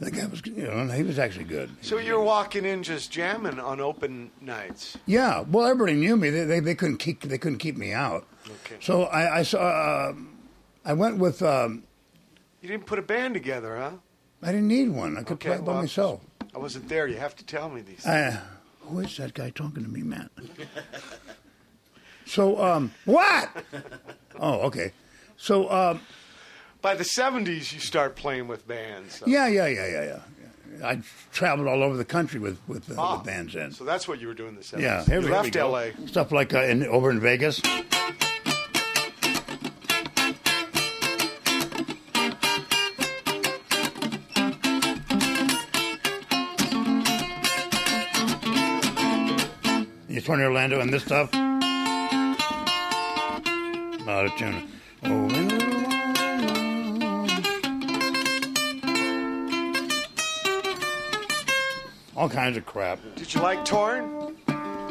that 0.00 0.12
guy 0.12 0.26
was, 0.26 0.44
you 0.46 0.62
know, 0.62 0.86
he 0.86 1.02
was 1.02 1.18
actually 1.18 1.44
good. 1.44 1.70
So 1.82 1.98
you're 1.98 2.22
walking 2.22 2.64
in 2.64 2.82
just 2.82 3.10
jamming 3.10 3.58
on 3.58 3.80
open 3.80 4.30
nights. 4.40 4.96
Yeah, 5.06 5.40
well, 5.40 5.66
everybody 5.66 5.94
knew 5.96 6.16
me. 6.16 6.30
They 6.30 6.44
they, 6.44 6.60
they 6.60 6.74
couldn't 6.74 6.98
keep 6.98 7.22
they 7.22 7.38
couldn't 7.38 7.58
keep 7.58 7.76
me 7.76 7.92
out. 7.92 8.26
Okay. 8.64 8.76
So 8.80 9.04
I, 9.04 9.38
I 9.38 9.42
saw. 9.42 9.58
Uh, 9.60 10.14
I 10.84 10.94
went 10.94 11.18
with. 11.18 11.42
Um, 11.42 11.84
You 12.62 12.68
didn't 12.68 12.86
put 12.86 12.98
a 12.98 13.02
band 13.02 13.34
together, 13.34 13.76
huh? 13.76 13.90
I 14.42 14.46
didn't 14.52 14.68
need 14.68 14.88
one. 14.88 15.18
I 15.18 15.22
could 15.22 15.34
Okay, 15.34 15.48
play 15.50 15.58
it 15.58 15.64
by 15.64 15.74
myself. 15.74 16.20
I 16.54 16.58
wasn't 16.58 16.88
there. 16.88 17.06
You 17.06 17.18
have 17.18 17.36
to 17.36 17.44
tell 17.44 17.68
me 17.68 17.82
these. 17.82 18.06
Uh, 18.06 18.40
who 18.80 19.00
is 19.00 19.16
that 19.18 19.34
guy 19.34 19.50
talking 19.50 19.82
to 19.84 19.88
me, 19.90 20.02
Matt? 20.02 20.30
so 22.30 22.62
um, 22.62 22.92
what? 23.04 23.50
Oh, 24.42 24.60
okay. 24.68 24.92
So 25.36 25.70
um, 25.70 26.00
By 26.80 26.94
the 26.94 27.04
70s, 27.04 27.74
you 27.74 27.80
start 27.80 28.16
playing 28.16 28.48
with 28.48 28.66
bands. 28.66 29.16
so- 29.18 29.26
yeah, 29.26 29.48
yeah, 29.48 29.66
yeah, 29.66 29.86
yeah, 29.90 30.04
yeah. 30.04 30.88
I 30.88 31.02
traveled 31.30 31.68
all 31.68 31.82
over 31.82 31.94
the 31.98 32.06
country 32.06 32.40
with 32.40 32.56
with, 32.66 32.90
uh, 32.90 32.94
Ah, 32.96 33.16
with 33.16 33.26
bands 33.26 33.54
in. 33.54 33.72
So 33.72 33.84
that's 33.84 34.08
what 34.08 34.18
you 34.18 34.28
were 34.28 34.34
doing 34.34 34.50
in 34.50 34.54
the 34.56 34.62
70s. 34.62 34.80
Yeah, 34.80 35.04
here, 35.04 35.20
you 35.20 35.26
here 35.26 35.34
left. 35.42 35.54
LA. 35.56 36.06
Stuff 36.06 36.32
like 36.32 36.54
uh, 36.54 36.62
in, 36.62 36.86
over 36.86 37.10
in 37.10 37.20
Vegas. 37.20 37.60
You 50.08 50.20
turn 50.20 50.40
Orlando 50.40 50.80
and 50.80 50.92
this 50.92 51.04
stuff. 51.04 51.30
Out 54.10 54.26
of 54.26 54.34
tune. 54.36 54.68
Oh, 55.04 55.08
in 55.08 55.30
a 55.30 55.54
little 55.54 55.82
while. 55.82 57.20
All 62.16 62.28
kinds 62.28 62.56
of 62.56 62.66
crap. 62.66 62.98
Did 63.14 63.32
you 63.32 63.40
like 63.40 63.64
Torn? 63.64 64.36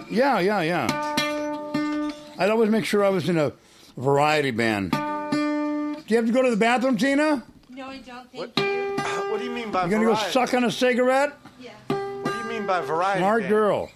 Yeah, 0.09 0.39
yeah, 0.39 0.61
yeah. 0.61 2.11
I'd 2.39 2.49
always 2.49 2.69
make 2.69 2.85
sure 2.85 3.03
I 3.03 3.09
was 3.09 3.27
in 3.27 3.37
a 3.37 3.51
variety 3.97 4.51
band. 4.51 4.91
Do 4.91 6.03
you 6.07 6.15
have 6.15 6.25
to 6.25 6.31
go 6.31 6.41
to 6.41 6.49
the 6.49 6.57
bathroom, 6.57 6.95
Tina? 6.97 7.43
No, 7.69 7.87
I 7.87 7.97
don't. 7.97 8.31
Thank 8.31 8.55
What? 8.55 8.57
you. 8.57 8.95
What 9.29 9.37
do 9.39 9.43
you 9.43 9.51
mean 9.51 9.69
by 9.69 9.85
variety? 9.85 9.95
You 9.95 10.07
gonna 10.13 10.17
go 10.17 10.29
suck 10.31 10.53
on 10.53 10.63
a 10.63 10.71
cigarette? 10.71 11.33
Yeah. 11.59 11.71
What 11.89 12.31
do 12.31 12.37
you 12.37 12.45
mean 12.45 12.65
by 12.65 12.79
variety? 12.81 13.19
Smart 13.19 13.41
band? 13.41 13.51
girl. 13.51 13.91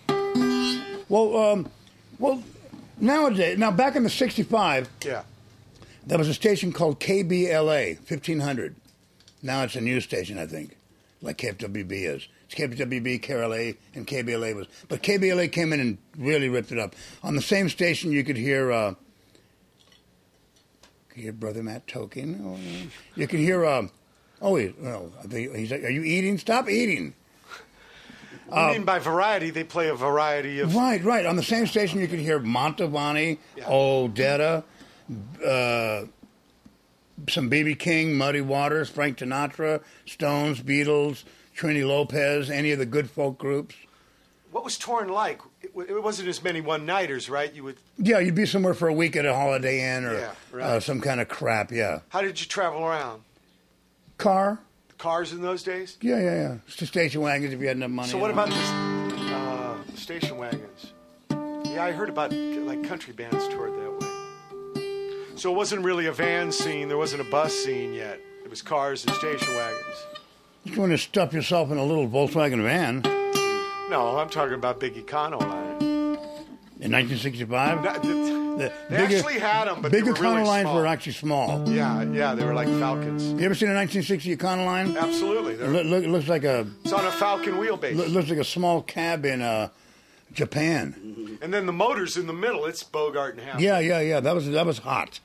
Well, 1.10 1.38
um, 1.38 1.70
well, 2.20 2.44
nowadays, 3.00 3.58
now 3.58 3.72
back 3.72 3.96
in 3.96 4.04
the 4.04 4.10
'65, 4.10 4.90
Yeah. 5.06 5.24
there 6.06 6.18
was 6.18 6.28
a 6.30 6.34
station 6.34 6.72
called 6.72 7.00
KBLA 7.00 7.98
1500. 8.08 8.76
Now 9.42 9.64
it's 9.64 9.76
a 9.76 9.82
news 9.82 10.04
station, 10.04 10.38
I 10.38 10.46
think, 10.46 10.78
like 11.22 11.38
KFWB 11.38 11.92
is. 11.92 12.28
It's 12.46 12.56
KFWB, 12.56 13.20
KRLA, 13.22 13.76
and 13.96 14.08
KBLA 14.08 14.56
was. 14.56 14.68
But 14.88 15.02
KBLA 15.04 15.52
came 15.52 15.74
in 15.74 15.80
and 15.80 15.98
really 16.18 16.50
ripped 16.50 16.72
it 16.72 16.80
up. 16.80 16.96
On 17.24 17.36
the 17.36 17.42
same 17.42 17.68
station, 17.70 18.12
you 18.12 18.24
could 18.24 18.38
hear. 18.38 18.72
Uh, 18.72 18.94
hear 21.16 21.32
Brother 21.34 21.62
Matt 21.64 21.88
Toking. 21.88 22.42
Oh. 22.44 22.90
You 23.16 23.28
can 23.28 23.40
hear. 23.40 23.66
Um, 23.66 23.90
oh, 24.42 24.56
he, 24.56 24.74
well, 24.80 25.12
he's 25.28 25.72
like, 25.72 25.84
"Are 25.84 25.90
you 25.90 26.04
eating? 26.04 26.38
Stop 26.38 26.70
eating!" 26.70 27.14
Do 28.54 28.74
mean 28.74 28.84
by 28.86 29.00
variety? 29.00 29.50
They 29.50 29.64
play 29.64 29.90
a 29.90 29.96
variety 29.96 30.60
of. 30.60 30.76
Right, 30.76 31.04
right. 31.04 31.26
On 31.26 31.36
the 31.36 31.44
same 31.44 31.66
station, 31.68 32.00
you 32.00 32.08
could 32.08 32.20
hear 32.20 32.40
Mantovani, 32.40 33.38
Yeah. 33.56 33.66
Odetta, 33.66 34.64
uh, 35.46 36.06
some 37.30 37.50
BB 37.50 37.78
King, 37.80 38.16
Muddy 38.16 38.42
Waters, 38.42 38.90
Frank 38.90 39.18
Sinatra, 39.20 39.82
Stones, 40.06 40.62
Beatles, 40.62 41.24
Trini 41.58 41.88
Lopez, 41.88 42.50
any 42.50 42.72
of 42.72 42.80
the 42.80 42.86
good 42.86 43.10
folk 43.10 43.38
groups. 43.38 43.76
What 44.52 44.64
was 44.64 44.78
Torn 44.78 45.10
like? 45.10 45.40
It, 45.62 45.74
w- 45.76 45.98
it 45.98 46.04
wasn't 46.04 46.30
as 46.30 46.44
many 46.44 46.62
one 46.62 46.86
nighters, 46.86 47.30
right? 47.30 47.52
You 47.54 47.64
would. 47.64 47.78
Yeah, 47.98 48.20
you'd 48.20 48.36
be 48.36 48.46
somewhere 48.46 48.74
for 48.76 48.88
a 48.88 48.94
week 48.94 49.16
at 49.16 49.26
a 49.26 49.34
Holiday 49.34 49.96
Inn 49.96 50.06
or 50.06 50.14
Yeah, 50.20 50.32
right. 50.52 50.64
uh, 50.64 50.80
some 50.80 51.02
kind 51.02 51.20
of 51.20 51.28
crap. 51.28 51.72
Yeah, 51.72 52.00
How 52.10 52.22
did 52.22 52.40
you 52.40 52.46
travel 52.48 52.84
around? 52.84 53.22
car. 54.18 54.60
Cars 55.04 55.34
in 55.34 55.42
those 55.42 55.64
days. 55.64 55.98
Yeah, 56.00 56.16
yeah, 56.18 56.24
yeah. 56.36 56.58
St- 56.66 56.88
Station 56.88 57.20
wagons 57.20 57.52
if 57.52 57.60
you 57.60 57.68
had 57.68 57.76
enough 57.76 57.90
money. 57.90 58.08
So 58.08 58.18
what 58.18 58.32
about 58.32 58.48
the 58.48 59.36
uh, 59.36 59.76
station 59.96 60.38
wagons? 60.38 60.94
Yeah, 61.30 61.84
I 61.84 61.92
heard 61.92 62.08
about 62.08 62.32
like 62.32 62.88
country 62.88 63.12
bands 63.12 63.46
toured 63.50 63.74
that 63.74 63.92
way. 64.00 65.36
So 65.36 65.52
it 65.52 65.58
wasn't 65.58 65.84
really 65.84 66.06
a 66.06 66.14
van 66.14 66.54
scene. 66.54 66.88
There 66.88 66.98
wasn't 66.98 67.22
a 67.22 67.30
bus 67.30 67.54
scene 67.54 67.94
yet. 67.94 68.22
It 68.46 68.50
was 68.50 68.62
cars 68.62 69.04
and 69.06 69.14
station 69.16 69.54
wagons. 69.56 70.06
You 70.64 70.80
want 70.80 70.94
to 70.94 70.98
stuff 70.98 71.34
yourself 71.34 71.70
in 71.70 71.78
a 71.78 71.84
little 71.84 72.08
Volkswagen 72.08 72.64
van 72.64 73.02
No, 73.90 74.18
I'm 74.18 74.30
talking 74.30 74.54
about 74.54 74.80
big 74.80 74.94
Econoline. 74.96 75.82
in 76.80 76.92
1965? 76.94 78.43
The 78.58 78.72
They 78.90 78.98
big- 79.08 79.14
actually 79.18 79.40
had 79.40 79.66
them, 79.68 79.82
but 79.82 79.92
Big 79.92 80.06
they 80.06 80.12
were 80.12 80.18
really 80.20 80.36
Econolines 80.44 80.62
small. 80.62 80.76
were 80.76 80.88
actually 80.88 81.14
small. 81.14 81.70
Yeah, 81.70 82.04
yeah, 82.04 82.36
they 82.36 82.46
were 82.46 82.54
like 82.54 82.68
Falcons. 82.80 83.24
You 83.34 83.40
ever 83.46 83.56
seen 83.56 83.70
a 83.70 83.74
1960 83.76 84.36
Econoline? 84.38 84.98
Absolutely, 84.98 85.54
It 85.54 85.70
look, 85.70 85.86
look, 85.86 86.06
looks 86.06 86.28
like 86.28 86.44
a 86.44 86.68
it's 86.84 86.94
on 86.94 87.06
a 87.06 87.12
Falcon 87.12 87.56
wheelbase. 87.56 87.96
look, 87.96 88.08
looks 88.10 88.30
like 88.30 88.40
a 88.40 88.44
small 88.44 88.82
cab 88.82 89.26
in 89.26 89.42
uh, 89.42 89.70
Japan. 90.34 91.38
And 91.42 91.54
then 91.54 91.66
the 91.66 91.74
motor's 91.74 92.18
in 92.18 92.28
the 92.28 92.34
middle. 92.34 92.66
It's 92.66 92.84
Bogart 92.84 93.36
and 93.36 93.44
Hampton. 93.44 93.64
Yeah, 93.64 93.80
yeah, 93.80 94.00
yeah. 94.02 94.20
That 94.20 94.34
was 94.36 94.50
that 94.50 94.66
was 94.66 94.78
hot. 94.80 95.20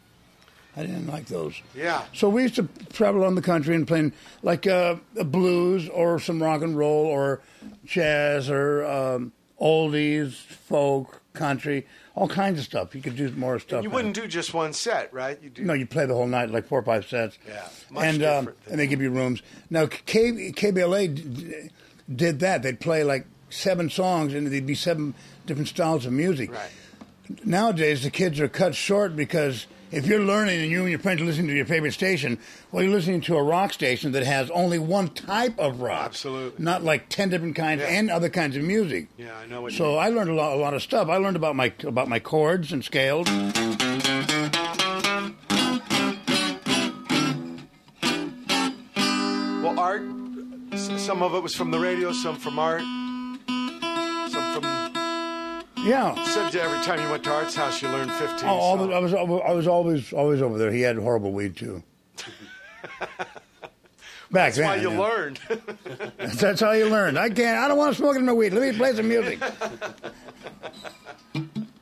I 0.77 0.83
didn't 0.83 1.07
like 1.09 1.27
those. 1.27 1.61
Yeah. 1.75 2.03
So 2.15 2.29
we 2.29 2.43
used 2.43 2.55
to 2.57 2.69
travel 2.93 3.23
around 3.23 3.35
the 3.35 3.43
country 3.43 3.75
and 3.75 3.87
play 3.87 4.13
like 4.43 4.67
uh, 4.67 4.97
a 5.17 5.25
blues 5.25 5.89
or 5.89 6.21
some 6.21 6.43
rock 6.43 6.63
and 6.63 6.77
roll 6.79 7.07
or 7.07 7.41
jazz 7.85 8.49
or 8.49 8.85
um, 8.87 9.33
oldies, 9.61 10.35
folk, 10.35 11.21
country, 11.33 11.87
all 12.19 12.27
kinds 12.29 12.59
of 12.59 12.65
stuff. 12.65 12.97
You 12.97 13.01
could 13.01 13.15
do 13.15 13.31
more 13.31 13.61
stuff. 13.61 13.85
You 13.85 13.91
wouldn't 13.91 14.15
do 14.15 14.27
just 14.27 14.53
one 14.53 14.73
set, 14.73 15.13
right? 15.15 15.41
You 15.41 15.51
do. 15.51 15.63
No, 15.63 15.73
you 15.73 15.87
play 15.87 16.05
the 16.05 16.15
whole 16.15 16.27
night, 16.27 16.51
like 16.51 16.67
four 16.67 16.81
or 16.81 16.83
five 16.83 17.07
sets. 17.07 17.39
Yeah, 17.47 17.69
and 17.97 18.25
um, 18.25 18.53
and 18.69 18.81
they 18.81 18.89
give 18.89 19.01
you 19.01 19.11
rooms. 19.11 19.41
Now 19.71 19.87
K, 19.87 20.51
KBLA 20.51 21.71
did 22.13 22.41
that. 22.41 22.63
They'd 22.63 22.81
play 22.81 23.05
like 23.05 23.27
seven 23.51 23.89
songs, 23.89 24.35
and 24.35 24.49
there'd 24.49 24.67
be 24.67 24.75
seven 24.75 25.15
different 25.47 25.69
styles 25.69 26.07
of 26.07 26.13
music. 26.13 26.51
Right. 26.51 26.71
Nowadays, 27.45 28.03
the 28.03 28.11
kids 28.11 28.41
are 28.41 28.49
cut 28.49 28.75
short 28.75 29.15
because 29.15 29.67
if 29.91 30.07
you're 30.07 30.21
learning 30.21 30.61
and 30.61 30.71
you 30.71 30.81
and 30.83 30.91
your 30.91 30.99
friends 30.99 31.21
are 31.23 31.25
listening 31.25 31.49
to 31.49 31.55
your 31.55 31.65
favorite 31.67 31.93
station, 31.93 32.39
well, 32.71 32.83
you're 32.83 32.93
listening 32.93 33.21
to 33.23 33.37
a 33.37 33.43
rock 33.43 33.73
station 33.73 34.13
that 34.13 34.25
has 34.25 34.51
only 34.51 34.79
one 34.79 35.09
type 35.09 35.59
of 35.59 35.81
rock. 35.81 36.05
Absolutely. 36.07 36.63
Not 36.63 36.83
like 36.85 37.09
10 37.09 37.31
different 37.31 37.57
kinds 37.57 37.81
Yeah. 37.83 37.89
and 37.89 38.11
other 38.11 38.29
kinds 38.29 38.57
of 38.57 38.63
music. 38.63 39.09
Yeah, 39.17 39.37
I 39.37 39.47
know 39.47 39.63
what 39.63 39.73
you 39.73 39.79
mean. 39.85 39.95
So. 39.95 39.97
I 39.97 40.09
learned 40.11 40.31
a 40.31 40.35
lot, 40.35 40.53
a 40.53 40.61
lot 40.61 40.75
of 40.75 40.83
stuff. 40.83 41.09
I 41.09 41.17
learned 41.17 41.37
about 41.37 41.57
my 41.57 41.73
about 41.85 42.09
my 42.09 42.19
chords 42.19 42.73
and 42.73 42.85
scales. 42.85 43.27
Well, 49.63 49.79
art. 49.79 50.03
Some 50.77 51.23
of 51.23 51.35
it 51.35 51.43
was 51.43 51.55
from 51.55 51.71
the 51.71 51.79
radio, 51.79 52.13
some 52.13 52.37
from 52.37 52.59
art. 52.59 52.83
Yeah. 55.85 56.23
Said 56.25 56.55
every 56.57 56.85
time 56.85 57.01
you 57.01 57.11
went 57.11 57.25
to 57.25 57.33
Art's 57.33 57.55
house, 57.55 57.81
you 57.83 57.89
learned 57.89 58.13
15. 58.13 58.49
Oh. 58.49 58.91
I 58.91 58.99
was 58.99 59.15
I 59.15 59.23
was 59.53 59.67
always 59.67 60.13
always 60.13 60.43
over 60.43 60.59
there. 60.59 60.71
He 60.73 60.81
had 60.83 60.97
horrible 60.97 61.33
weed 61.33 61.57
too. 61.57 61.83
Back 64.31 64.55
That's 64.55 64.57
then, 64.59 64.67
why 64.67 64.77
you 64.77 64.91
yeah. 64.91 64.99
learned. 64.99 65.41
That's 66.19 66.61
how 66.61 66.73
you 66.73 66.87
learned. 66.87 67.19
I 67.19 67.31
can't. 67.31 67.59
I 67.59 67.69
don't 67.69 67.79
want 67.79 67.93
to 67.95 67.99
smoke 67.99 68.21
my 68.21 68.33
weed. 68.33 68.53
Let 68.53 68.63
me 68.73 68.77
play 68.77 68.95
some 68.95 69.09
music. 69.09 69.41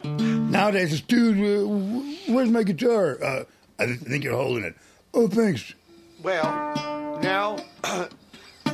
Nowadays, 0.04 0.92
it's 0.92 1.02
dude. 1.02 1.38
uh, 1.38 2.32
Where's 2.32 2.50
my 2.50 2.62
guitar? 2.62 3.22
Uh, 3.22 3.44
I 3.80 3.94
think 3.96 4.22
you're 4.22 4.36
holding 4.36 4.62
it. 4.64 4.76
Oh, 5.12 5.26
thanks. 5.26 5.74
well, 6.22 7.18
now, 7.22 7.56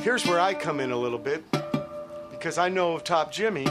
here's 0.01 0.25
where 0.27 0.39
I 0.39 0.53
come 0.53 0.79
in 0.79 0.91
a 0.91 0.97
little 0.97 1.17
bit 1.17 1.43
because 2.31 2.57
I 2.59 2.69
know 2.69 2.93
of 2.93 3.03
Top 3.03 3.31
Jimmy. 3.31 3.65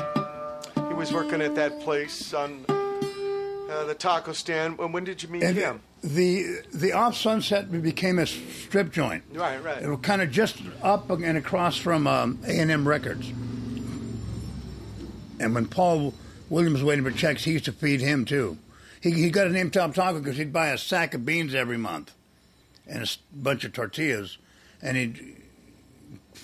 Was 1.03 1.13
working 1.13 1.43
at 1.43 1.57
that 1.57 1.81
place 1.81 2.33
on 2.33 2.65
uh, 2.69 3.85
the 3.87 3.95
taco 3.99 4.33
stand. 4.33 4.79
When, 4.79 4.93
when 4.93 5.03
did 5.03 5.21
you 5.21 5.29
meet 5.31 5.43
And 5.43 5.57
him? 5.57 5.81
the 6.01 6.61
the 6.73 6.93
off 6.93 7.17
Sunset 7.17 7.73
became 7.83 8.21
a 8.21 8.27
strip 8.27 8.93
joint. 8.93 9.25
Right, 9.33 9.61
right. 9.65 9.83
It 9.83 9.89
was 9.89 9.99
kind 10.03 10.23
of 10.23 10.31
just 10.31 10.59
up 10.81 11.11
and 11.11 11.37
across 11.37 11.77
from 11.77 12.07
um, 12.07 12.39
A&M 12.47 12.87
Records. 12.87 13.27
And 15.41 15.53
when 15.57 15.67
Paul 15.67 16.15
Williams 16.49 16.75
was 16.75 16.85
waiting 16.85 17.03
for 17.05 17.11
checks, 17.11 17.43
he 17.43 17.51
used 17.51 17.65
to 17.65 17.73
feed 17.73 18.01
him 18.01 18.25
too. 18.25 18.59
He, 19.01 19.11
he 19.11 19.31
got 19.31 19.49
a 19.49 19.51
name 19.51 19.73
Top 19.73 19.95
Taco 19.97 20.21
because 20.21 20.37
he'd 20.37 20.53
buy 20.53 20.69
a 20.69 20.79
sack 20.79 21.15
of 21.15 21.27
beans 21.27 21.53
every 21.53 21.79
month 21.79 22.15
and 22.87 23.03
a 23.03 23.09
bunch 23.37 23.65
of 23.65 23.73
tortillas, 23.73 24.39
and 24.81 24.97
he'd 24.97 25.42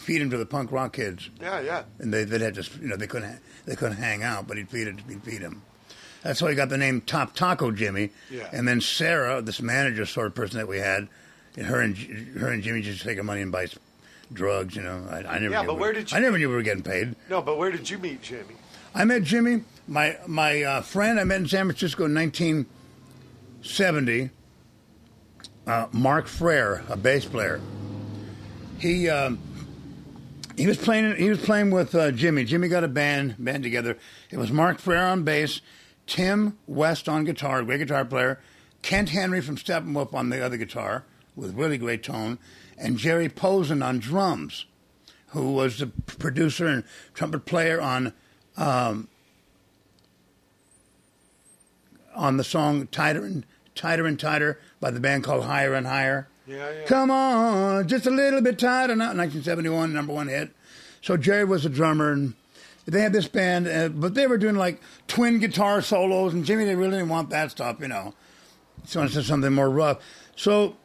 feed 0.09 0.23
them 0.23 0.31
to 0.31 0.39
the 0.39 0.47
punk 0.47 0.73
rock 0.73 0.95
kids. 0.95 1.29
Yeah, 1.39 1.61
yeah. 1.61 1.83
And 1.99 2.15
they 2.15 2.25
they 2.25 2.39
had 2.39 2.55
to 2.55 2.63
you 2.81 2.89
know 2.89 2.97
they 2.97 3.07
couldn't 3.07 3.41
they 3.67 3.77
couldn't 3.77 3.99
hang 3.99 4.23
out, 4.23 4.47
but 4.49 4.57
he'd 4.57 4.71
feed 4.71 4.87
it 4.89 4.95
he'd 5.07 5.23
feed 5.23 5.43
him. 5.43 5.61
That's 6.23 6.41
how 6.41 6.47
he 6.47 6.55
got 6.55 6.71
the 6.71 6.79
name 6.79 7.03
Top 7.03 7.35
Taco 7.35 7.71
Jimmy. 7.71 8.09
Yeah. 8.31 8.49
And 8.53 8.67
then 8.67 8.81
Sarah, 8.81 9.43
this 9.43 9.61
manager 9.61 10.07
sort 10.07 10.29
of 10.29 10.35
person 10.35 10.57
that 10.57 10.67
we 10.67 10.79
had, 10.79 11.09
and 11.59 11.67
her 11.67 11.83
and 11.83 11.95
her 12.39 12.49
and 12.49 12.63
Jimmy 12.63 12.81
just 12.81 13.03
take 13.05 13.23
money 13.23 13.43
and 13.43 13.53
buy 13.53 13.67
drugs. 14.33 14.75
You 14.75 14.81
know, 14.83 15.07
I, 15.11 15.19
I 15.19 15.39
never. 15.39 15.51
Yeah, 15.53 15.61
knew 15.61 15.67
but 15.67 15.75
we- 15.75 15.81
where 15.83 15.93
did 15.93 16.11
you- 16.11 16.17
I 16.17 16.21
never 16.21 16.39
knew 16.39 16.49
we 16.49 16.55
were 16.55 16.63
getting 16.63 16.83
paid. 16.83 17.15
No, 17.29 17.43
but 17.43 17.59
where 17.59 17.71
did 17.71 17.91
you 17.91 17.99
meet 17.99 18.23
Jimmy? 18.23 18.55
I 18.95 19.05
met 19.05 19.23
Jimmy, 19.23 19.65
my 19.87 20.17
my 20.27 20.63
uh, 20.63 20.81
friend. 20.81 21.21
I 21.21 21.25
met 21.25 21.41
in 21.43 21.47
San 21.49 21.67
Francisco 21.67 22.07
in 22.07 22.15
1970. 22.15 24.31
Uh, 25.67 25.87
Mark 25.93 26.27
Frere, 26.27 26.83
a 26.89 26.97
bass 26.97 27.27
player. 27.27 27.61
He 28.79 29.11
um, 29.11 29.39
he 30.59 30.67
was 30.67 30.77
playing. 30.77 31.15
He 31.17 31.29
was 31.29 31.39
playing 31.39 31.71
with 31.71 31.95
uh, 31.95 32.11
Jimmy. 32.11 32.45
Jimmy 32.45 32.67
got 32.67 32.83
a 32.83 32.89
band 32.89 33.37
band 33.39 33.63
together. 33.63 33.97
It 34.31 34.39
was 34.39 34.51
Mark 34.51 34.81
Frere 34.81 35.07
on 35.07 35.23
bass, 35.23 35.61
Tim 36.07 36.59
West 36.67 37.09
on 37.09 37.25
guitar, 37.25 37.63
great 37.63 37.79
guitar 37.79 38.05
player, 38.05 38.41
Kent 38.83 39.11
Henry 39.11 39.41
from 39.41 39.57
Steppenwolf 39.57 40.13
on 40.13 40.31
the 40.31 40.45
other 40.45 40.57
guitar 40.57 41.05
with 41.37 41.55
really 41.55 41.79
great 41.79 42.03
tone, 42.03 42.41
and 42.77 42.99
Jerry 42.99 43.29
Posen 43.29 43.83
on 43.83 44.01
drums, 44.01 44.67
who 45.29 45.53
was 45.53 45.79
the 45.79 45.87
producer 45.87 46.67
and 46.67 46.83
trumpet 47.15 47.47
player 47.47 47.81
on 47.81 48.13
um, 48.57 49.07
on 52.17 52.37
the 52.37 52.45
song 52.45 52.89
"Tighter 52.89 53.25
and 53.25 53.47
Tighter 53.77 54.07
and 54.07 54.19
Tighter" 54.19 54.59
by 54.81 54.91
the 54.91 54.99
band 54.99 55.23
called 55.23 55.45
Higher 55.45 55.75
and 55.75 55.87
Higher. 55.87 56.29
Yeah, 56.49 56.71
yeah. 56.71 56.85
Come 56.87 57.11
on, 57.11 57.87
just 57.87 58.07
a 58.07 58.11
little 58.11 58.41
bit 58.41 58.59
tighter 58.59 58.97
now. 58.97 59.09
1971, 59.09 59.93
number 59.93 60.15
one 60.15 60.29
hit. 60.29 60.51
So 61.03 61.17
Jerry 61.17 61.45
was 61.45 61.67
a 61.67 61.69
drummer, 61.69 62.13
and 62.13 62.35
they 62.87 63.03
had 63.03 63.13
this 63.13 63.29
band, 63.29 63.69
uh, 63.69 63.89
but 63.91 64.15
they 64.15 64.27
were 64.27 64.39
doing 64.39 64.57
like 64.57 64.81
twin 65.07 65.39
guitar 65.41 65.83
solos, 65.83 66.33
and 66.33 66.45
Jimmy 66.45 66.65
they 66.65 66.75
really 66.75 66.93
didn't 66.93 67.11
want 67.11 67.31
that 67.31 67.51
stuff, 67.51 67.81
you 67.81 67.89
know. 67.89 68.15
So 68.87 69.03
I 69.03 69.09
said 69.09 69.25
something 69.25 69.53
more 69.53 69.69
rough. 69.69 69.99
So 70.37 70.77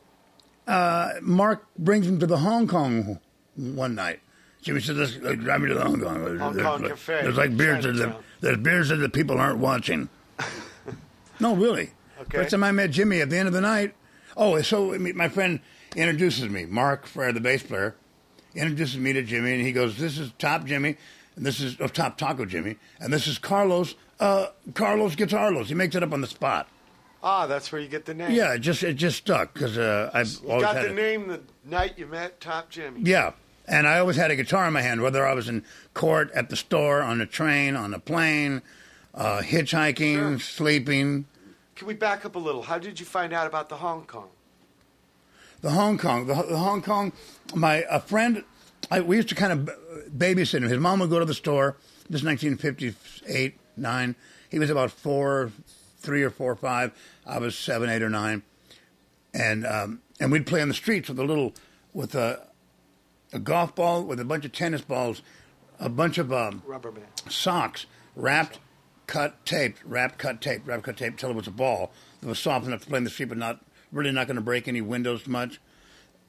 uh, 0.67 1.13
Mark 1.21 1.65
brings 1.77 2.07
him 2.07 2.19
to 2.19 2.27
the 2.27 2.37
Hong 2.37 2.67
Kong 2.67 3.19
one 3.55 3.95
night. 3.95 4.19
Jimmy 4.61 4.81
said, 4.81 4.97
"Let's, 4.97 5.17
let's 5.17 5.41
drive 5.41 5.61
me 5.61 5.69
to 5.69 5.75
the 5.75 5.83
Hong 5.83 6.01
Kong. 6.01 6.39
Hong 6.39 6.53
there's, 6.53 6.65
Kong 6.65 6.81
there's, 6.81 6.91
Cafe, 6.91 7.21
There's 7.21 7.37
like 7.37 7.55
beers 7.55 7.83
that 7.85 7.93
the, 7.93 8.15
there's 8.41 8.57
beers 8.57 8.89
that 8.89 8.97
the 8.97 9.09
people 9.09 9.39
aren't 9.39 9.59
watching." 9.59 10.09
no, 11.39 11.55
really. 11.55 11.91
Okay. 12.21 12.39
First 12.39 12.51
time 12.51 12.63
I 12.63 12.71
met 12.71 12.91
Jimmy 12.91 13.21
at 13.21 13.29
the 13.29 13.37
end 13.37 13.47
of 13.47 13.53
the 13.53 13.61
night. 13.61 13.93
Oh, 14.35 14.61
so 14.61 14.97
my 14.97 15.29
friend 15.29 15.59
introduces 15.95 16.49
me, 16.49 16.65
Mark 16.65 17.05
the 17.07 17.39
bass 17.41 17.63
player, 17.63 17.95
introduces 18.55 18.97
me 18.97 19.13
to 19.13 19.21
Jimmy, 19.23 19.53
and 19.53 19.61
he 19.61 19.71
goes, 19.71 19.97
"This 19.97 20.17
is 20.17 20.31
Top 20.39 20.65
Jimmy, 20.65 20.97
and 21.35 21.45
this 21.45 21.59
is 21.59 21.77
oh, 21.79 21.87
Top 21.87 22.17
Taco 22.17 22.45
Jimmy, 22.45 22.77
and 22.99 23.11
this 23.13 23.27
is 23.27 23.37
Carlos, 23.37 23.95
uh, 24.19 24.47
Carlos 24.73 25.15
Guitarlos." 25.15 25.65
He 25.65 25.73
makes 25.75 25.95
it 25.95 26.03
up 26.03 26.13
on 26.13 26.21
the 26.21 26.27
spot. 26.27 26.67
Ah, 27.25 27.47
that's 27.47 27.71
where 27.71 27.79
you 27.79 27.87
get 27.87 28.05
the 28.05 28.13
name. 28.13 28.31
Yeah, 28.31 28.53
it 28.53 28.59
just 28.59 28.83
it 28.83 28.95
just 28.95 29.17
stuck 29.17 29.53
because 29.53 29.77
uh, 29.77 30.09
I've 30.13 30.29
You 30.43 30.49
always 30.49 30.63
got 30.65 30.75
the 30.75 30.89
it. 30.89 30.95
name 30.95 31.27
the 31.27 31.41
night 31.63 31.93
you 31.97 32.05
met 32.07 32.41
Top 32.41 32.69
Jimmy. 32.69 33.01
Yeah, 33.03 33.31
and 33.67 33.87
I 33.87 33.99
always 33.99 34.17
had 34.17 34.29
a 34.31 34.35
guitar 34.35 34.67
in 34.67 34.73
my 34.73 34.81
hand, 34.81 35.01
whether 35.01 35.25
I 35.25 35.33
was 35.33 35.47
in 35.47 35.63
court, 35.93 36.31
at 36.35 36.49
the 36.49 36.55
store, 36.57 37.01
on 37.01 37.19
the 37.19 37.25
train, 37.25 37.75
on 37.77 37.91
the 37.91 37.99
plane, 37.99 38.61
uh, 39.13 39.39
hitchhiking, 39.41 40.15
Sure. 40.15 40.39
sleeping. 40.39 41.25
Can 41.75 41.87
we 41.87 41.93
back 41.93 42.25
up 42.25 42.35
a 42.35 42.39
little? 42.39 42.61
How 42.61 42.77
did 42.77 42.99
you 42.99 43.05
find 43.05 43.33
out 43.33 43.47
about 43.47 43.69
the 43.69 43.77
Hong 43.77 44.05
Kong? 44.05 44.29
The 45.61 45.71
Hong 45.71 45.97
Kong, 45.97 46.27
the, 46.27 46.35
the 46.35 46.57
Hong 46.57 46.81
Kong. 46.81 47.13
My 47.55 47.85
a 47.89 47.99
friend, 47.99 48.43
I, 48.91 49.01
we 49.01 49.15
used 49.15 49.29
to 49.29 49.35
kind 49.35 49.53
of 49.53 49.75
babysit 50.15 50.57
him. 50.57 50.63
His 50.63 50.77
mom 50.77 50.99
would 50.99 51.09
go 51.09 51.19
to 51.19 51.25
the 51.25 51.33
store. 51.33 51.77
This 52.09 52.21
is 52.21 52.25
1958, 52.25 53.57
nine. 53.77 54.15
He 54.49 54.59
was 54.59 54.69
about 54.69 54.91
four, 54.91 55.51
three 55.99 56.21
or 56.21 56.29
four, 56.29 56.55
five. 56.55 56.91
I 57.25 57.39
was 57.39 57.57
seven, 57.57 57.89
eight, 57.89 58.03
or 58.03 58.09
nine, 58.09 58.43
and 59.33 59.65
um, 59.65 60.01
and 60.19 60.31
we'd 60.31 60.45
play 60.45 60.61
on 60.61 60.67
the 60.67 60.73
streets 60.73 61.09
with 61.09 61.17
a 61.17 61.23
little, 61.23 61.53
with 61.93 62.13
a, 62.13 62.45
a 63.31 63.39
golf 63.39 63.73
ball 63.73 64.03
with 64.03 64.19
a 64.19 64.25
bunch 64.25 64.45
of 64.45 64.51
tennis 64.51 64.81
balls, 64.81 65.21
a 65.79 65.89
bunch 65.89 66.17
of 66.17 66.31
um, 66.31 66.61
Rubber 66.67 66.91
band. 66.91 67.07
socks 67.29 67.85
wrapped, 68.15 68.59
cut, 69.07 69.45
taped, 69.45 69.83
wrapped, 69.85 70.17
cut, 70.17 70.41
taped, 70.41 70.67
wrapped, 70.67 70.83
cut, 70.83 70.97
taped 70.97 71.13
until 71.13 71.31
it 71.31 71.35
was 71.35 71.47
a 71.47 71.51
ball 71.51 71.91
that 72.21 72.27
was 72.27 72.39
soft 72.39 72.65
enough 72.65 72.81
to 72.81 72.87
play 72.87 72.97
in 72.97 73.03
the 73.03 73.09
street, 73.09 73.29
but 73.29 73.37
not 73.37 73.59
really 73.91 74.11
not 74.11 74.27
going 74.27 74.35
to 74.35 74.41
break 74.41 74.67
any 74.67 74.81
windows 74.81 75.27
much, 75.27 75.59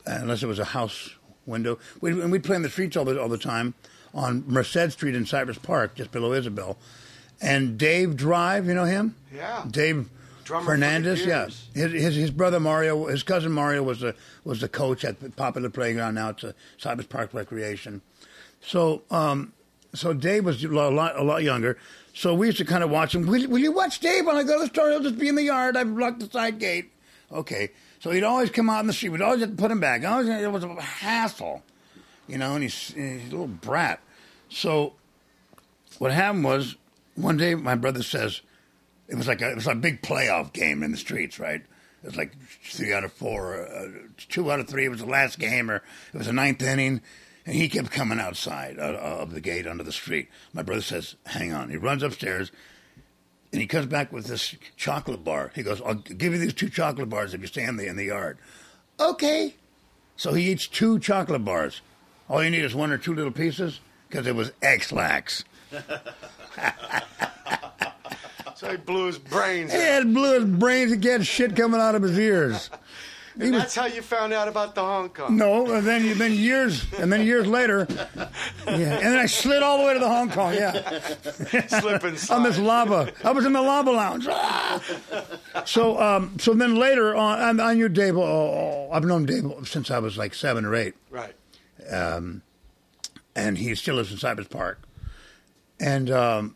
unless 0.07 0.43
it 0.43 0.47
was 0.47 0.59
a 0.59 0.65
house 0.65 1.15
window. 1.47 1.79
We'd, 2.01 2.15
and 2.15 2.31
we'd 2.31 2.45
play 2.45 2.57
in 2.57 2.63
the 2.63 2.71
streets 2.71 2.97
all 2.97 3.05
the 3.05 3.21
all 3.21 3.29
the 3.29 3.39
time 3.39 3.75
on 4.13 4.45
Merced 4.47 4.93
Street 4.93 5.15
in 5.15 5.27
Cypress 5.27 5.59
Park, 5.59 5.95
just 5.97 6.13
below 6.13 6.33
Isabel. 6.33 6.79
And 7.41 7.77
Dave 7.77 8.17
Drive, 8.17 8.67
you 8.67 8.75
know 8.75 8.85
him? 8.85 9.17
Yeah. 9.35 9.65
Dave 9.69 10.09
Drummer 10.45 10.67
Fernandez, 10.67 11.25
yeah. 11.25 11.47
His, 11.75 11.93
his 11.93 12.15
his 12.15 12.31
brother 12.31 12.61
Mario, 12.61 13.07
his 13.07 13.23
cousin 13.23 13.53
Mario 13.53 13.83
was 13.83 14.01
the 14.01 14.15
was 14.45 14.61
the 14.61 14.69
coach 14.69 15.05
at 15.05 15.21
the 15.21 15.31
popular 15.31 15.71
playground. 15.71 16.15
Now 16.15 16.31
it's 16.31 16.45
a 16.45 16.55
Cypress 16.77 17.07
Park 17.07 17.33
Recreation. 17.33 18.03
So 18.61 19.03
um, 19.11 19.53
so 19.95 20.13
Dave 20.13 20.45
was 20.45 20.63
a 20.63 20.69
lot 20.69 21.19
a 21.19 21.23
lot 21.23 21.43
younger. 21.43 21.79
So 22.15 22.33
we 22.33 22.47
used 22.47 22.59
to 22.59 22.65
kind 22.65 22.85
of 22.85 22.91
watch 22.91 23.15
him. 23.15 23.27
Will, 23.27 23.49
will 23.49 23.59
you 23.59 23.73
watch 23.73 23.99
Dave 23.99 24.25
when 24.25 24.37
I 24.37 24.45
go 24.45 24.55
to 24.55 24.61
the 24.61 24.73
store? 24.73 24.91
He'll 24.91 25.03
just 25.03 25.19
be 25.19 25.29
in 25.29 25.35
the 25.35 25.43
yard. 25.43 25.77
I've 25.77 25.89
locked 25.89 26.21
the 26.21 26.31
side 26.31 26.61
gate. 26.61 26.93
Okay. 27.31 27.71
So 27.99 28.11
he'd 28.11 28.23
always 28.23 28.51
come 28.51 28.71
out 28.71 28.81
in 28.81 28.87
the 28.87 28.93
street. 28.93 29.11
We'd 29.11 29.21
always 29.21 29.41
have 29.41 29.51
to 29.51 29.57
put 29.57 29.71
him 29.71 29.81
back. 29.81 30.05
Always, 30.05 30.29
it 30.29 30.51
was 30.51 30.63
a 30.63 30.81
hassle, 30.81 31.63
you 32.29 32.39
know. 32.39 32.55
And 32.55 32.63
he's, 32.63 32.89
he's 32.89 33.29
a 33.29 33.31
little 33.31 33.49
brat. 33.49 34.01
So 34.49 34.95
what 35.99 36.13
happened 36.13 36.45
was 36.45 36.77
one 37.17 37.37
day 37.37 37.57
my 37.57 37.75
brother 37.75 38.03
says 38.03 38.43
it 39.09 39.17
was 39.17 39.27
like 39.27 39.43
a, 39.43 39.51
it 39.51 39.57
was 39.57 39.67
a 39.67 39.75
big 39.75 40.01
playoff 40.01 40.53
game 40.53 40.83
in 40.83 40.93
the 40.93 40.97
streets, 40.97 41.41
right? 41.41 41.63
It 42.03 42.07
was 42.07 42.17
like 42.17 42.37
three 42.63 42.93
out 42.93 43.05
of 43.05 43.13
four, 43.13 43.67
uh, 43.67 43.89
two 44.29 44.53
out 44.53 44.61
of 44.61 44.69
three. 44.69 44.85
It 44.85 44.91
was 44.91 45.01
the 45.01 45.07
last 45.07 45.39
game, 45.39 45.71
or 45.71 45.77
it 45.77 46.19
was 46.19 46.27
the 46.27 46.33
ninth 46.33 46.63
inning, 46.63 47.01
and 47.47 47.55
he 47.55 47.69
kept 47.69 47.91
coming 47.91 48.19
outside 48.21 48.79
uh, 48.79 48.83
of 48.95 49.33
the 49.33 49.41
gate 49.41 49.67
onto 49.67 49.85
the 49.85 49.93
street. 49.93 50.29
My 50.53 50.63
brother 50.63 50.83
says, 50.83 51.15
"Hang 51.27 51.53
on." 51.53 51.71
He 51.71 51.77
runs 51.77 52.03
upstairs, 52.03 52.51
and 53.53 53.61
he 53.61 53.67
comes 53.67 53.87
back 53.87 54.13
with 54.13 54.27
this 54.27 54.55
chocolate 54.77 55.25
bar. 55.25 55.51
He 55.55 55.63
goes, 55.63 55.81
"I'll 55.83 55.95
give 55.95 56.33
you 56.33 56.39
these 56.39 56.55
two 56.55 56.69
chocolate 56.71 57.09
bars 57.11 57.35
if 57.35 57.41
you 57.41 57.47
stand 57.47 57.71
in 57.71 57.77
the 57.77 57.87
in 57.87 57.97
the 57.97 58.05
yard." 58.07 58.39
Okay. 58.99 59.55
So 60.17 60.33
he 60.33 60.51
eats 60.51 60.67
two 60.69 60.99
chocolate 61.01 61.45
bars. 61.45 61.81
All 62.29 62.43
you 62.43 62.51
need 62.51 62.63
is 62.65 62.75
one 62.75 62.93
or 62.93 62.99
two 62.99 63.15
little 63.15 63.33
pieces 63.33 63.81
because 64.09 64.27
it 64.27 64.35
was 64.35 64.53
X-Lax. 64.63 65.45
So 68.57 68.71
he 68.71 68.77
blew 68.77 69.07
his 69.07 69.19
brains 69.19 69.73
He 69.73 69.79
out. 69.79 69.85
had 69.85 70.15
blew 70.15 70.41
his 70.41 70.45
brains 70.59 71.05
had 71.05 71.27
shit 71.27 71.57
coming 71.57 71.81
out 71.81 71.97
of 71.97 72.03
his 72.03 72.17
ears. 72.19 72.71
He 73.37 73.51
was 73.51 73.63
That's 73.63 73.75
how 73.75 73.87
you 73.87 74.01
found 74.01 74.33
out 74.33 74.47
about 74.47 74.75
the 74.77 74.81
Hong 74.83 75.09
Kong. 75.09 75.37
no, 75.37 75.67
and 75.73 75.85
then 75.87 76.17
then 76.19 76.33
years 76.35 76.87
and 76.99 77.13
then 77.13 77.27
years 77.27 77.47
later, 77.47 77.87
yeah, 78.67 78.95
and 78.95 79.07
then 79.07 79.19
I 79.19 79.27
slid 79.27 79.63
all 79.63 79.79
the 79.79 79.85
way 79.85 79.95
to 79.95 79.99
the 79.99 80.09
Hong 80.09 80.31
Kong. 80.31 80.55
Yeah, 80.55 80.73
Slip 81.67 82.05
and 82.05 82.17
slide. 82.19 82.37
on 82.37 82.43
this 82.45 82.59
lava. 82.59 83.13
I 83.25 83.33
was 83.33 83.45
in 83.45 83.53
the 83.53 83.63
lava 83.63 83.91
lounge. 83.91 84.27
Ah! 84.29 84.81
So, 85.67 85.99
um, 86.01 86.37
so 86.39 86.53
then 86.53 86.75
later 86.75 87.15
on, 87.15 87.41
on 87.41 87.61
I 87.61 87.75
knew 87.75 87.89
Dave. 87.89 88.17
Oh, 88.17 88.89
I've 88.93 89.05
known 89.05 89.25
Dave 89.25 89.45
since 89.65 89.91
I 89.91 89.99
was 89.99 90.19
like 90.19 90.35
seven 90.35 90.65
or 90.65 90.75
eight, 90.75 90.95
Right. 91.11 91.35
Um, 91.91 92.43
and 93.37 93.57
he 93.59 93.75
still 93.75 93.95
lives 93.97 94.11
in 94.13 94.19
Cypress 94.19 94.49
Park. 94.49 94.81
And 95.81 96.11
um, 96.11 96.55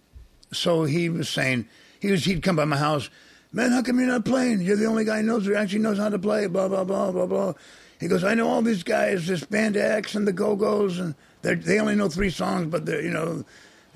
so 0.52 0.84
he 0.84 1.08
was 1.08 1.28
saying 1.28 1.68
he 2.00 2.10
was 2.10 2.24
he'd 2.24 2.42
come 2.42 2.56
by 2.56 2.64
my 2.64 2.76
house, 2.76 3.08
man. 3.52 3.70
How 3.70 3.82
come 3.82 3.98
you're 3.98 4.08
not 4.08 4.24
playing? 4.24 4.60
You're 4.60 4.76
the 4.76 4.86
only 4.86 5.04
guy 5.04 5.18
who 5.18 5.24
knows 5.24 5.46
who 5.46 5.54
actually 5.54 5.80
knows 5.80 5.98
how 5.98 6.08
to 6.08 6.18
play. 6.18 6.46
Blah 6.46 6.68
blah 6.68 6.84
blah 6.84 7.12
blah 7.12 7.26
blah. 7.26 7.54
He 8.00 8.06
goes, 8.06 8.22
I 8.22 8.34
know 8.34 8.48
all 8.48 8.62
these 8.62 8.82
guys, 8.82 9.26
this 9.26 9.44
Band 9.44 9.76
X 9.76 10.14
and 10.14 10.26
the 10.26 10.32
Go 10.32 10.54
Go's, 10.54 10.98
and 10.98 11.14
they 11.42 11.80
only 11.80 11.96
know 11.96 12.08
three 12.08 12.30
songs, 12.30 12.66
but 12.66 12.86
they're 12.86 13.02
you 13.02 13.10
know, 13.10 13.44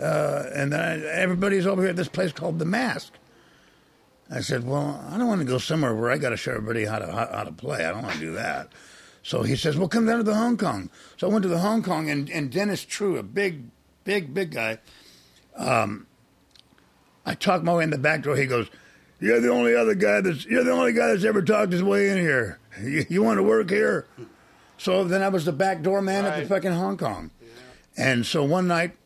uh, 0.00 0.44
and 0.54 0.72
then 0.72 0.80
I, 0.80 1.04
everybody's 1.06 1.66
over 1.66 1.82
here 1.82 1.90
at 1.90 1.96
this 1.96 2.08
place 2.08 2.32
called 2.32 2.58
the 2.58 2.64
Masque. 2.64 3.12
I 4.30 4.40
said, 4.40 4.66
well, 4.66 5.04
I 5.10 5.18
don't 5.18 5.28
want 5.28 5.40
to 5.40 5.46
go 5.46 5.58
somewhere 5.58 5.94
where 5.94 6.10
I 6.10 6.16
got 6.16 6.30
to 6.30 6.36
show 6.36 6.52
everybody 6.52 6.84
how 6.84 6.98
to 6.98 7.06
how, 7.12 7.28
how 7.30 7.44
to 7.44 7.52
play. 7.52 7.84
I 7.84 7.92
don't 7.92 8.02
want 8.02 8.14
to 8.14 8.20
do 8.20 8.32
that. 8.32 8.68
So 9.22 9.42
he 9.42 9.54
says, 9.54 9.76
well, 9.76 9.88
come 9.88 10.06
down 10.06 10.18
to 10.18 10.24
the 10.24 10.34
Hong 10.34 10.56
Kong. 10.56 10.90
So 11.16 11.28
I 11.28 11.30
went 11.30 11.44
to 11.44 11.48
the 11.48 11.58
Hong 11.58 11.82
Kong, 11.82 12.10
and, 12.10 12.28
and 12.30 12.50
Dennis 12.50 12.84
True, 12.84 13.18
a 13.18 13.22
big, 13.22 13.64
big, 14.04 14.34
big 14.34 14.50
guy, 14.50 14.78
um, 15.56 16.06
I 17.24 17.34
talked 17.34 17.62
my 17.62 17.74
way 17.74 17.84
in 17.84 17.90
the 17.90 17.98
back 17.98 18.22
door. 18.22 18.36
He 18.36 18.46
goes, 18.46 18.68
you're 19.22 19.40
the 19.40 19.48
only 19.50 19.74
other 19.74 19.94
guy 19.94 20.20
that's, 20.20 20.44
you're 20.44 20.64
the 20.64 20.72
only 20.72 20.92
guy 20.92 21.08
that's 21.08 21.24
ever 21.24 21.40
talked 21.42 21.72
his 21.72 21.82
way 21.82 22.10
in 22.10 22.18
here. 22.18 22.58
You, 22.80 23.06
you 23.08 23.22
want 23.22 23.38
to 23.38 23.42
work 23.42 23.70
here? 23.70 24.06
So 24.78 25.04
then 25.04 25.22
I 25.22 25.28
was 25.28 25.44
the 25.44 25.52
back 25.52 25.82
door 25.82 26.02
man 26.02 26.24
at 26.24 26.40
the 26.40 26.46
fucking 26.46 26.72
Hong 26.72 26.96
Kong. 26.96 27.30
And 27.96 28.24
so 28.26 28.42
one 28.44 28.66
night, 28.66 28.96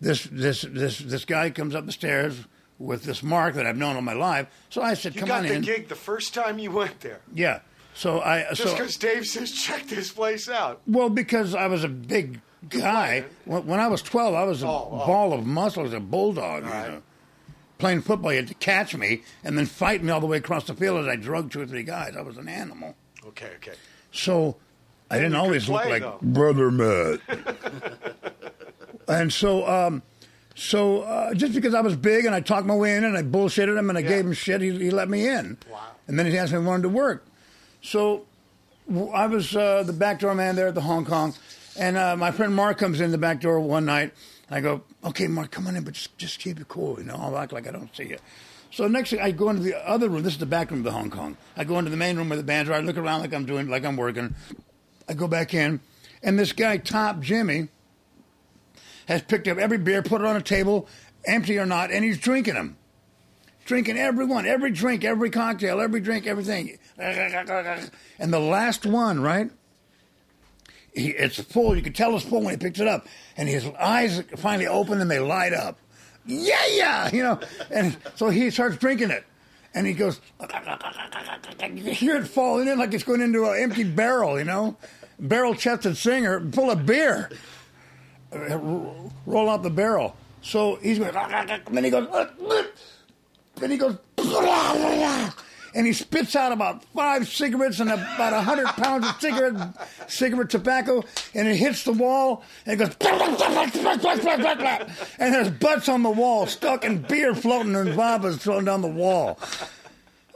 this, 0.00 0.24
this, 0.30 0.62
this, 0.68 0.98
this 0.98 1.24
guy 1.24 1.50
comes 1.50 1.74
up 1.74 1.86
the 1.86 1.92
stairs 1.92 2.44
with 2.78 3.04
this 3.04 3.22
mark 3.22 3.54
that 3.54 3.66
I've 3.66 3.76
known 3.76 3.96
all 3.96 4.02
my 4.02 4.12
life. 4.12 4.48
So 4.68 4.82
I 4.82 4.94
said, 4.94 5.14
You 5.14 5.20
come 5.22 5.30
on 5.30 5.44
in." 5.46 5.52
You 5.52 5.54
got 5.60 5.60
the 5.60 5.66
gig 5.66 5.88
the 5.88 5.94
first 5.94 6.34
time 6.34 6.58
you 6.58 6.70
went 6.72 7.00
there. 7.00 7.20
Yeah. 7.32 7.60
So 7.94 8.20
I, 8.20 8.46
Just 8.50 8.62
so, 8.62 8.72
because 8.72 8.96
Dave 8.96 9.24
says, 9.26 9.52
check 9.52 9.86
this 9.86 10.10
place 10.10 10.48
out. 10.48 10.80
Well, 10.86 11.08
because 11.08 11.54
I 11.54 11.68
was 11.68 11.84
a 11.84 11.88
big 11.88 12.40
guy. 12.68 13.24
When, 13.44 13.64
when 13.66 13.78
I 13.80 13.86
was 13.86 14.02
12, 14.02 14.34
I 14.34 14.42
was 14.42 14.64
a 14.64 14.66
Oh, 14.66 14.88
oh. 14.90 15.06
ball 15.06 15.32
of 15.32 15.46
muscle, 15.46 15.94
a 15.94 16.00
bulldog. 16.00 16.64
You 16.64 16.70
Right. 16.70 16.90
know. 16.90 17.02
Playing 17.84 18.00
football, 18.00 18.32
you 18.32 18.38
had 18.38 18.48
to 18.48 18.54
catch 18.54 18.96
me 18.96 19.20
and 19.44 19.58
then 19.58 19.66
fight 19.66 20.02
me 20.02 20.10
all 20.10 20.18
the 20.18 20.26
way 20.26 20.38
across 20.38 20.64
the 20.64 20.72
field 20.72 21.00
as 21.00 21.06
I 21.06 21.16
drugged 21.16 21.52
two 21.52 21.60
or 21.60 21.66
three 21.66 21.82
guys. 21.82 22.16
I 22.16 22.22
was 22.22 22.38
an 22.38 22.48
animal. 22.48 22.94
Okay, 23.26 23.50
okay. 23.56 23.74
So 24.10 24.56
I 25.10 25.16
didn't 25.16 25.32
you 25.32 25.38
always 25.38 25.68
look 25.68 25.84
like 25.84 26.00
though. 26.00 26.16
Brother 26.22 26.70
Matt. 26.70 27.20
and 29.08 29.30
so, 29.30 29.68
um, 29.68 30.00
so 30.54 31.02
uh, 31.02 31.34
just 31.34 31.52
because 31.54 31.74
I 31.74 31.82
was 31.82 31.94
big 31.94 32.24
and 32.24 32.34
I 32.34 32.40
talked 32.40 32.66
my 32.66 32.74
way 32.74 32.96
in 32.96 33.04
and 33.04 33.18
I 33.18 33.22
bullshitted 33.22 33.76
him 33.78 33.90
and 33.90 33.98
I 33.98 34.00
Yeah. 34.00 34.08
gave 34.08 34.24
him 34.24 34.32
shit, 34.32 34.62
he, 34.62 34.70
he 34.78 34.90
let 34.90 35.10
me 35.10 35.28
in. 35.28 35.58
Wow. 35.70 35.80
And 36.08 36.18
then 36.18 36.24
he 36.24 36.38
asked 36.38 36.52
me 36.52 36.58
if 36.60 36.64
I 36.64 36.66
wanted 36.66 36.84
to 36.84 36.88
work. 36.88 37.26
So 37.82 38.24
I 39.12 39.26
was 39.26 39.54
uh, 39.54 39.82
the 39.82 39.92
back 39.92 40.20
door 40.20 40.34
man 40.34 40.56
there 40.56 40.68
at 40.68 40.74
the 40.74 40.80
Hong 40.80 41.04
Kong, 41.04 41.34
and 41.78 41.98
uh, 41.98 42.16
my 42.16 42.30
friend 42.30 42.54
Mark 42.54 42.78
comes 42.78 43.02
in 43.02 43.10
the 43.10 43.18
back 43.18 43.42
door 43.42 43.60
one 43.60 43.84
night. 43.84 44.14
I 44.50 44.60
go, 44.60 44.82
okay, 45.04 45.26
Mark, 45.26 45.50
come 45.50 45.66
on 45.66 45.76
in, 45.76 45.84
but 45.84 45.94
just, 45.94 46.16
just 46.18 46.38
keep 46.38 46.60
it 46.60 46.68
cool, 46.68 46.98
you 46.98 47.04
know. 47.04 47.16
I'll 47.18 47.36
act 47.38 47.52
like 47.52 47.66
I 47.66 47.70
don't 47.70 47.94
see 47.96 48.04
you. 48.04 48.18
So 48.70 48.86
next 48.88 49.10
thing, 49.10 49.20
I 49.20 49.30
go 49.30 49.50
into 49.50 49.62
the 49.62 49.76
other 49.88 50.08
room. 50.08 50.22
This 50.22 50.34
is 50.34 50.38
the 50.38 50.46
back 50.46 50.70
room 50.70 50.80
of 50.80 50.84
the 50.84 50.92
Hong 50.92 51.10
Kong. 51.10 51.36
I 51.56 51.64
go 51.64 51.78
into 51.78 51.90
the 51.90 51.96
main 51.96 52.16
room 52.16 52.28
where 52.28 52.36
the 52.36 52.42
bands 52.42 52.68
are. 52.68 52.74
I 52.74 52.80
look 52.80 52.96
around 52.96 53.20
like 53.20 53.32
I'm 53.32 53.46
doing, 53.46 53.68
like 53.68 53.84
I'm 53.84 53.96
working. 53.96 54.34
I 55.08 55.14
go 55.14 55.28
back 55.28 55.54
in, 55.54 55.80
and 56.22 56.38
this 56.38 56.52
guy, 56.52 56.76
Top 56.78 57.20
Jimmy, 57.20 57.68
has 59.06 59.22
picked 59.22 59.48
up 59.48 59.58
every 59.58 59.78
beer, 59.78 60.02
put 60.02 60.20
it 60.20 60.26
on 60.26 60.36
a 60.36 60.42
table, 60.42 60.88
empty 61.24 61.58
or 61.58 61.66
not, 61.66 61.90
and 61.90 62.04
he's 62.04 62.18
drinking 62.18 62.54
them 62.54 62.76
drinking 63.64 63.98
every 63.98 64.24
one, 64.24 64.46
every 64.46 64.70
drink, 64.70 65.04
every 65.04 65.30
cocktail, 65.30 65.80
every 65.80 66.00
drink, 66.00 66.26
everything. 66.26 66.78
And 68.18 68.32
the 68.32 68.38
last 68.38 68.86
one, 68.86 69.20
right? 69.20 69.50
He, 70.94 71.10
it's 71.10 71.40
full. 71.40 71.76
You 71.76 71.82
can 71.82 71.92
tell 71.92 72.14
it's 72.16 72.24
full 72.24 72.40
when 72.42 72.54
he 72.54 72.56
picks 72.56 72.80
it 72.80 72.86
up, 72.86 73.06
and 73.36 73.48
his 73.48 73.66
eyes 73.78 74.22
finally 74.36 74.66
open 74.66 75.00
and 75.00 75.10
they 75.10 75.18
light 75.18 75.52
up. 75.52 75.78
Yeah, 76.24 76.64
yeah, 76.70 77.10
you 77.12 77.22
know. 77.22 77.40
And 77.70 77.96
so 78.14 78.30
he 78.30 78.50
starts 78.50 78.76
drinking 78.76 79.10
it, 79.10 79.24
and 79.74 79.86
he 79.86 79.92
goes. 79.92 80.20
You 81.74 81.92
hear 81.92 82.16
it 82.16 82.26
falling 82.26 82.68
in 82.68 82.78
like 82.78 82.94
it's 82.94 83.04
going 83.04 83.20
into 83.20 83.44
an 83.44 83.62
empty 83.62 83.84
barrel, 83.84 84.38
you 84.38 84.44
know, 84.44 84.76
barrel-chested 85.18 85.96
singer 85.96 86.40
full 86.52 86.70
of 86.70 86.86
beer. 86.86 87.30
Roll 88.32 89.50
out 89.50 89.62
the 89.62 89.70
barrel. 89.70 90.16
So 90.42 90.76
he's 90.76 90.98
going. 90.98 91.12
Then 91.70 91.84
he 91.84 91.90
goes. 91.90 92.08
Then 93.56 93.70
he 93.70 93.76
goes, 93.76 93.96
and 95.74 95.86
he 95.86 95.92
spits 95.92 96.36
out 96.36 96.52
about 96.52 96.84
five 96.84 97.28
cigarettes 97.28 97.80
and 97.80 97.90
about 97.90 98.32
a 98.32 98.40
hundred 98.40 98.66
pounds 98.68 99.08
of 99.08 99.20
cigarette 99.20 99.56
cigarette 100.08 100.50
tobacco, 100.50 101.04
and 101.34 101.48
it 101.48 101.56
hits 101.56 101.84
the 101.84 101.92
wall, 101.92 102.42
and 102.64 102.80
it 102.80 102.84
goes, 102.84 102.96
and 105.18 105.34
there's 105.34 105.50
butts 105.50 105.88
on 105.88 106.02
the 106.02 106.10
wall, 106.10 106.46
stuck 106.46 106.84
in 106.84 106.98
beer 107.02 107.34
floating 107.34 107.74
and 107.74 107.90
vodkas 107.90 108.38
thrown 108.38 108.64
down 108.64 108.80
the 108.80 108.88
wall. 108.88 109.38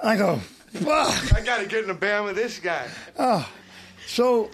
I 0.03 0.17
go, 0.17 0.37
fuck. 0.37 1.35
I 1.35 1.41
got 1.41 1.59
to 1.59 1.67
get 1.67 1.85
in 1.85 1.91
a 1.91 1.95
band 1.95 2.25
with 2.27 2.37
this 2.37 2.59
guy. 2.59 2.89
Oh. 3.19 3.49
So, 4.09 4.51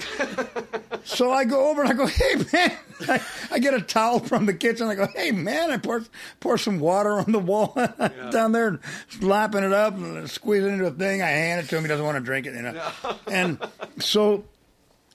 so 1.05 1.31
I 1.31 1.45
go 1.45 1.71
over 1.71 1.83
and 1.83 1.91
I 1.91 1.95
go, 1.95 2.07
hey 2.07 2.35
man, 2.53 2.77
I, 3.03 3.23
I 3.53 3.59
get 3.61 3.73
a 3.73 3.81
towel 3.81 4.19
from 4.19 4.47
the 4.47 4.53
kitchen. 4.53 4.89
I 4.89 4.97
go, 4.97 5.07
hey 5.15 5.31
man, 5.31 5.71
I 5.71 5.77
pour 5.77 6.03
pour 6.41 6.59
some 6.59 6.81
water 6.81 7.13
on 7.13 7.31
the 7.31 7.39
wall 7.39 7.73
down 8.33 8.51
there, 8.51 8.67
and 8.67 8.81
lapping 9.23 9.63
it 9.63 9.73
up 9.73 9.95
and 9.95 10.29
squeezing 10.29 10.71
it 10.71 10.73
into 10.73 10.87
a 10.87 10.91
thing. 10.91 11.23
I 11.23 11.29
hand 11.29 11.65
it 11.65 11.69
to 11.71 11.77
him. 11.77 11.85
He 11.85 11.89
doesn't 11.89 12.05
want 12.05 12.19
to 12.19 12.25
drink 12.25 12.47
it, 12.47 12.55
you 12.55 12.63
know. 12.63 12.83
And 13.29 13.65
so 14.01 14.45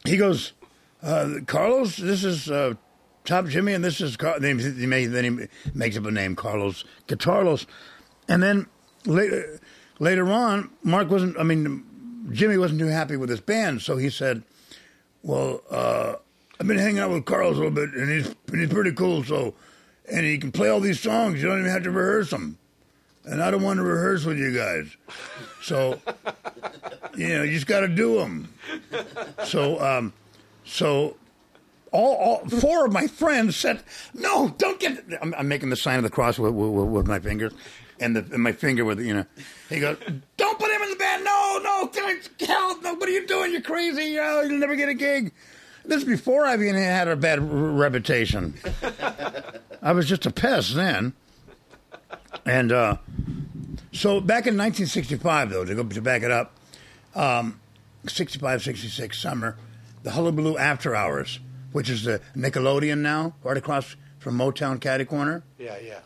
he 0.05 0.15
goes, 0.15 0.53
uh, 1.03 1.39
Carlos, 1.45 1.97
this 1.97 2.23
is 2.23 2.49
uh, 2.49 2.75
Top 3.25 3.45
Jimmy, 3.47 3.73
and 3.73 3.83
this 3.83 3.99
is 3.99 4.15
Car-. 4.15 4.39
Then 4.39 4.57
he, 4.57 5.05
then 5.05 5.23
he 5.25 5.47
makes 5.77 5.97
up 5.97 6.05
a 6.05 6.11
name, 6.11 6.37
Carlos 6.37 6.85
Guitarlos, 7.09 7.65
and 8.29 8.41
then 8.41 8.67
later 9.05 9.59
later 9.99 10.31
on, 10.31 10.69
Mark 10.81 11.09
wasn't. 11.11 11.37
I 11.37 11.43
mean. 11.43 11.87
Jimmy 12.31 12.57
wasn't 12.57 12.79
too 12.79 12.87
happy 12.87 13.15
with 13.17 13.29
his 13.29 13.39
band, 13.39 13.81
so 13.81 13.97
he 13.97 14.09
said, 14.09 14.43
"Well, 15.23 15.61
uh, 15.69 16.15
I've 16.59 16.67
been 16.67 16.77
hanging 16.77 16.99
out 16.99 17.11
with 17.11 17.25
Carlos 17.25 17.55
a 17.55 17.57
little 17.57 17.71
bit, 17.71 17.93
and 17.93 18.09
he's 18.09 18.27
and 18.51 18.59
he's 18.59 18.69
pretty 18.69 18.91
cool. 18.91 19.23
So, 19.23 19.53
and 20.11 20.25
he 20.25 20.37
can 20.37 20.51
play 20.51 20.69
all 20.69 20.79
these 20.79 20.99
songs. 20.99 21.41
You 21.41 21.47
don't 21.47 21.59
even 21.59 21.71
have 21.71 21.83
to 21.83 21.91
rehearse 21.91 22.31
them. 22.31 22.57
And 23.25 23.43
I 23.43 23.51
don't 23.51 23.61
want 23.61 23.77
to 23.77 23.83
rehearse 23.83 24.25
with 24.25 24.37
you 24.37 24.55
guys. 24.55 24.95
So, 25.61 25.99
you 27.15 27.27
know, 27.29 27.43
you 27.43 27.51
just 27.51 27.67
got 27.67 27.81
to 27.81 27.87
do 27.87 28.15
them. 28.15 28.53
So, 29.45 29.79
um, 29.81 30.13
so." 30.65 31.15
All, 31.91 32.15
all 32.17 32.59
four 32.59 32.85
of 32.85 32.93
my 32.93 33.07
friends 33.07 33.55
said, 33.55 33.81
"No, 34.13 34.53
don't 34.59 34.79
get." 34.79 35.03
I'm, 35.23 35.33
I'm 35.33 35.47
making 35.47 35.71
the 35.71 35.75
sign 35.75 35.97
of 35.97 36.03
the 36.03 36.11
cross 36.11 36.37
with, 36.37 36.53
with, 36.53 36.87
with 36.87 37.07
my 37.07 37.17
fingers, 37.17 37.51
and, 37.99 38.15
the, 38.15 38.19
and 38.31 38.43
my 38.43 38.51
finger 38.51 38.85
with 38.85 38.99
you 38.99 39.15
know. 39.15 39.25
He 39.69 39.79
goes, 39.79 39.97
"Don't 40.37 40.59
put 40.59 40.69
him 40.69 40.83
in 40.83 40.89
the 40.91 40.95
band. 40.97 41.18
No, 41.63 41.89
no, 41.95 42.15
hell, 42.47 42.81
no. 42.81 42.93
What 42.95 43.07
are 43.09 43.11
you 43.11 43.25
doing? 43.27 43.51
You're 43.51 43.61
crazy. 43.61 44.17
Oh, 44.19 44.41
you'll 44.41 44.59
never 44.59 44.75
get 44.75 44.89
a 44.89 44.93
gig." 44.93 45.31
This 45.85 45.99
is 45.99 46.03
before 46.03 46.45
I 46.45 46.53
even 46.55 46.75
had 46.75 47.07
a 47.07 47.15
bad 47.15 47.39
r- 47.39 47.45
reputation. 47.45 48.53
I 49.81 49.91
was 49.93 50.07
just 50.07 50.25
a 50.25 50.31
pest 50.31 50.75
then, 50.75 51.13
and 52.45 52.71
uh, 52.71 52.97
so 53.91 54.19
back 54.21 54.45
in 54.45 54.57
1965, 54.57 55.49
though, 55.49 55.65
to 55.65 55.73
go 55.75 55.83
to 55.83 56.01
back 56.01 56.21
it 56.21 56.31
up, 56.31 56.53
um, 57.15 57.59
65, 58.05 58.61
66 58.61 59.17
summer, 59.19 59.57
the 60.03 60.11
Hullabaloo 60.11 60.57
After 60.57 60.95
Hours, 60.95 61.39
which 61.71 61.89
is 61.89 62.03
the 62.03 62.21
Nickelodeon 62.35 62.99
now, 62.99 63.33
right 63.43 63.57
across 63.57 63.95
from 64.19 64.37
Motown 64.37 64.79
Caddy 64.79 65.05
Corner. 65.05 65.43
Yeah, 65.57 65.77
yeah. 65.79 65.99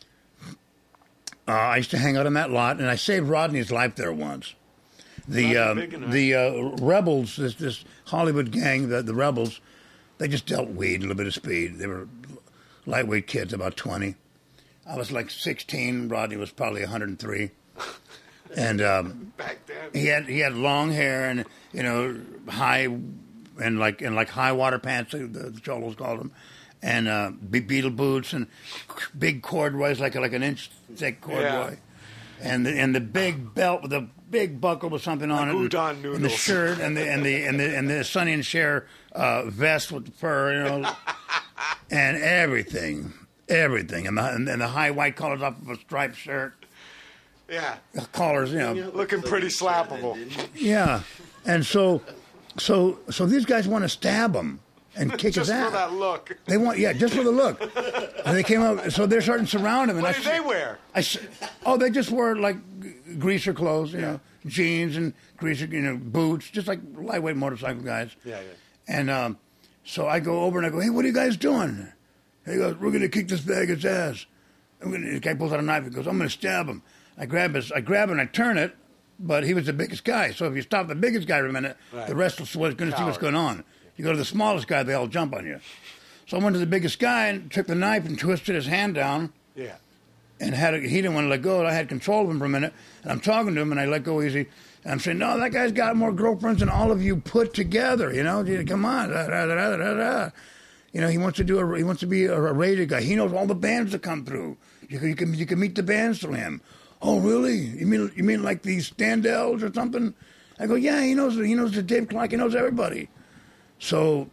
Uh, 1.47 1.51
I 1.51 1.77
used 1.77 1.91
to 1.91 1.97
hang 1.97 2.15
out 2.15 2.25
on 2.25 2.33
that 2.35 2.51
lot, 2.51 2.79
and 2.79 2.89
I 2.89 2.95
saved 2.95 3.27
Rodney's 3.27 3.71
life 3.71 3.95
there 3.95 4.13
once. 4.13 4.53
The 5.27 5.55
enough. 5.55 6.11
the 6.11 6.35
uh, 6.35 6.61
rebels, 6.81 7.35
this 7.37 7.55
this 7.55 7.85
Hollywood 8.05 8.51
gang, 8.51 8.89
the 8.89 9.01
the 9.01 9.13
rebels, 9.13 9.61
they 10.17 10.27
just 10.27 10.45
dealt 10.45 10.69
weed, 10.69 10.97
a 10.97 11.01
little 11.01 11.15
bit 11.15 11.27
of 11.27 11.33
speed. 11.33 11.77
They 11.77 11.87
were 11.87 12.07
lightweight 12.85 13.27
kids, 13.27 13.53
about 13.53 13.77
twenty. 13.77 14.15
I 14.85 14.97
was 14.97 15.11
like 15.11 15.29
sixteen. 15.29 16.09
Rodney 16.09 16.35
was 16.35 16.51
probably 16.51 16.81
one 16.81 16.91
hundred 16.91 17.09
and 17.09 17.19
three, 17.19 17.51
and 18.55 18.81
um, 18.81 19.33
Back 19.37 19.65
then. 19.65 19.89
he 19.93 20.07
had 20.07 20.25
he 20.25 20.39
had 20.39 20.55
long 20.55 20.91
hair 20.91 21.29
and 21.29 21.45
you 21.71 21.83
know 21.83 22.19
high 22.49 22.89
and 23.61 23.79
like 23.79 24.01
and 24.01 24.15
like 24.15 24.29
high 24.29 24.51
water 24.51 24.79
pants 24.79 25.11
the, 25.13 25.19
the 25.27 25.59
cholos 25.61 25.95
called 25.95 26.19
them 26.19 26.31
and 26.81 27.07
uh, 27.07 27.31
big 27.49 27.67
beetle 27.67 27.91
boots 27.91 28.33
and 28.33 28.47
big 29.17 29.41
corduroys 29.41 29.99
like 29.99 30.15
like 30.15 30.33
an 30.33 30.43
inch 30.43 30.69
thick 30.95 31.21
corduroy 31.21 31.77
and 32.43 32.65
the, 32.65 32.71
and 32.71 32.93
the 32.93 32.99
big 32.99 33.53
belt 33.55 33.81
with 33.81 33.91
the 33.91 34.07
big 34.29 34.59
buckle 34.59 34.89
with 34.89 35.01
something 35.01 35.31
on 35.31 35.49
it, 35.49 35.51
and, 35.75 36.05
and 36.05 36.25
the 36.25 36.29
shirt, 36.29 36.79
and 36.79 36.97
the 36.97 37.07
and 37.09 37.23
the 37.25 37.43
and 37.45 37.59
the 37.59 37.75
and 37.77 37.89
the 37.89 38.03
Sonny 38.03 38.33
and 38.33 38.45
Cher 38.45 38.85
uh, 39.13 39.45
vest 39.45 39.91
with 39.91 40.05
the 40.05 40.11
fur, 40.11 40.53
you 40.53 40.63
know, 40.81 40.91
and 41.91 42.17
everything, 42.17 43.13
everything, 43.47 44.07
and 44.07 44.17
the 44.17 44.25
and, 44.33 44.47
and 44.49 44.61
the 44.61 44.67
high 44.67 44.91
white 44.91 45.15
collars 45.15 45.41
off 45.41 45.61
of 45.61 45.69
a 45.69 45.75
striped 45.75 46.15
shirt, 46.17 46.53
Yeah. 47.49 47.75
collars, 48.11 48.51
you 48.51 48.59
know, 48.59 48.73
Looking 48.93 49.21
pretty 49.21 49.47
slappable. 49.47 50.17
yeah, 50.55 51.01
and 51.45 51.65
so, 51.65 52.01
so, 52.57 52.99
so 53.09 53.25
these 53.25 53.45
guys 53.45 53.67
want 53.67 53.83
to 53.83 53.89
stab 53.89 54.35
him 54.35 54.59
and 54.95 55.11
kick 55.17 55.33
Just 55.33 55.37
his 55.37 55.49
ass. 55.49 55.65
for 55.65 55.71
that 55.71 55.93
look. 55.93 56.37
They 56.45 56.57
want, 56.57 56.77
yeah, 56.79 56.93
just 56.93 57.13
for 57.15 57.23
the 57.23 57.31
look. 57.31 57.61
And 58.25 58.37
they 58.37 58.43
came 58.43 58.61
up, 58.61 58.91
so 58.91 59.05
they're 59.05 59.21
starting 59.21 59.45
to 59.45 59.51
surround 59.51 59.89
him. 59.89 59.97
And 59.97 60.03
What 60.03 60.15
I, 60.15 60.19
do 60.19 60.23
they 60.29 60.39
wear? 60.39 60.79
I 60.95 61.03
oh, 61.65 61.77
they 61.77 61.89
just 61.89 62.11
wore 62.11 62.35
like 62.35 62.57
greaser 63.19 63.53
clothes, 63.53 63.93
you 63.93 64.01
know, 64.01 64.19
jeans 64.45 64.95
and 64.97 65.13
greaser, 65.37 65.65
you 65.65 65.81
know, 65.81 65.97
boots, 65.97 66.49
just 66.49 66.67
like 66.67 66.79
lightweight 66.95 67.35
motorcycle 67.35 67.81
guys. 67.81 68.15
Yeah, 68.23 68.39
yeah. 68.41 68.47
And 68.87 69.09
um, 69.09 69.37
so 69.83 70.07
I 70.07 70.19
go 70.19 70.41
over 70.43 70.57
and 70.57 70.67
I 70.67 70.69
go, 70.69 70.79
hey, 70.79 70.89
what 70.89 71.05
are 71.05 71.07
you 71.07 71.13
guys 71.13 71.37
doing? 71.37 71.91
He 72.45 72.55
goes, 72.57 72.75
we're 72.75 72.89
going 72.91 73.01
to 73.01 73.09
kick 73.09 73.29
this 73.29 73.39
bag's 73.41 73.85
ass. 73.85 74.25
I'm 74.81 74.91
gonna, 74.91 75.11
the 75.13 75.19
guy 75.19 75.33
pulls 75.33 75.53
out 75.53 75.59
a 75.59 75.63
knife. 75.63 75.85
He 75.85 75.89
goes, 75.89 76.07
I'm 76.07 76.17
going 76.17 76.29
to 76.29 76.33
stab 76.33 76.67
him. 76.67 76.83
I 77.17 77.25
grab 77.25 77.55
his, 77.55 77.71
I 77.71 77.79
grab 77.79 78.09
him 78.09 78.19
and 78.19 78.21
I 78.27 78.31
turn 78.31 78.57
it, 78.57 78.75
but 79.19 79.45
he 79.45 79.53
was 79.53 79.65
the 79.67 79.73
biggest 79.73 80.03
guy. 80.03 80.31
So 80.31 80.45
if 80.47 80.55
you 80.55 80.61
stop 80.61 80.87
the 80.89 80.95
biggest 80.95 81.25
guy 81.27 81.39
for 81.39 81.47
a 81.47 81.53
minute, 81.53 81.77
Right. 81.93 82.07
the 82.07 82.15
rest 82.15 82.39
of 82.39 82.47
us 82.47 82.55
was 82.55 82.73
going 82.75 82.91
to 82.91 82.97
see 82.97 83.03
what's 83.03 83.17
going 83.17 83.35
on. 83.35 83.63
You 83.97 84.03
go 84.03 84.11
to 84.11 84.17
the 84.17 84.25
smallest 84.25 84.67
guy, 84.67 84.83
they 84.83 84.93
all 84.93 85.07
jump 85.07 85.33
on 85.35 85.45
you. 85.45 85.59
So 86.27 86.37
I 86.37 86.43
went 86.43 86.53
to 86.55 86.59
the 86.59 86.65
biggest 86.65 86.99
guy 86.99 87.27
and 87.27 87.51
took 87.51 87.67
the 87.67 87.75
knife 87.75 88.05
and 88.05 88.17
twisted 88.17 88.55
his 88.55 88.65
hand 88.65 88.95
down 88.95 89.31
Yeah. 89.55 89.75
and 90.39 90.55
had 90.55 90.73
a, 90.73 90.79
he 90.79 90.95
didn't 91.01 91.13
want 91.13 91.25
to 91.25 91.29
let 91.29 91.41
go. 91.41 91.65
I 91.65 91.73
had 91.73 91.89
control 91.89 92.23
of 92.23 92.29
him 92.31 92.39
for 92.39 92.45
a 92.45 92.49
minute, 92.49 92.73
and 93.03 93.11
I'm 93.11 93.19
talking 93.19 93.53
to 93.55 93.61
him, 93.61 93.71
and 93.71 93.79
I 93.79 93.85
let 93.85 94.03
go 94.03 94.21
easy. 94.21 94.47
And 94.83 94.93
I'm 94.93 94.99
saying, 94.99 95.17
no, 95.19 95.37
that 95.39 95.51
guy's 95.51 95.71
got 95.71 95.95
more 95.95 96.11
girlfriends 96.11 96.59
than 96.61 96.69
all 96.69 96.91
of 96.91 97.01
you 97.03 97.17
put 97.17 97.53
together. 97.53 98.11
You 98.13 98.23
know, 98.23 98.43
come 98.65 98.85
on, 98.85 99.09
da, 99.09 99.27
da, 99.27 99.45
da, 99.45 99.55
da, 99.55 99.77
da, 99.77 99.93
da. 99.93 100.29
You 100.91 101.01
know, 101.01 101.07
he 101.07 101.17
wants 101.17 101.37
to 101.37 101.43
do 101.43 101.59
a, 101.59 101.77
he 101.77 101.83
wants 101.83 101.99
to 102.01 102.07
be 102.07 102.25
a, 102.25 102.35
a 102.35 102.53
radio 102.53 102.85
guy. 102.85 103.01
He 103.01 103.15
knows 103.15 103.33
all 103.33 103.45
the 103.47 103.55
bands 103.55 103.91
that 103.91 104.01
come 104.01 104.25
through. 104.25 104.57
You 104.89 104.99
can, 104.99 105.07
you 105.09 105.15
can 105.15 105.33
you 105.33 105.45
can 105.45 105.59
meet 105.59 105.75
the 105.75 105.83
bands 105.83 106.19
through 106.19 106.33
him. 106.33 106.61
Oh, 107.01 107.19
really? 107.19 107.57
You 107.57 107.85
mean 107.87 108.11
you 108.15 108.23
mean 108.23 108.43
like 108.43 108.61
these 108.61 108.89
Standells 108.91 109.63
or 109.63 109.73
something? 109.73 110.13
I 110.59 110.67
go, 110.67 110.75
yeah, 110.75 111.01
he 111.01 111.15
knows 111.15 111.35
he 111.35 111.55
knows 111.55 111.71
the 111.71 111.81
Dave 111.81 112.09
Clark. 112.09 112.31
He 112.31 112.37
knows 112.37 112.53
everybody. 112.55 113.09
So 113.83 114.29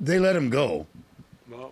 they 0.00 0.18
let 0.18 0.34
him 0.34 0.50
go. 0.50 0.88
No. 1.48 1.70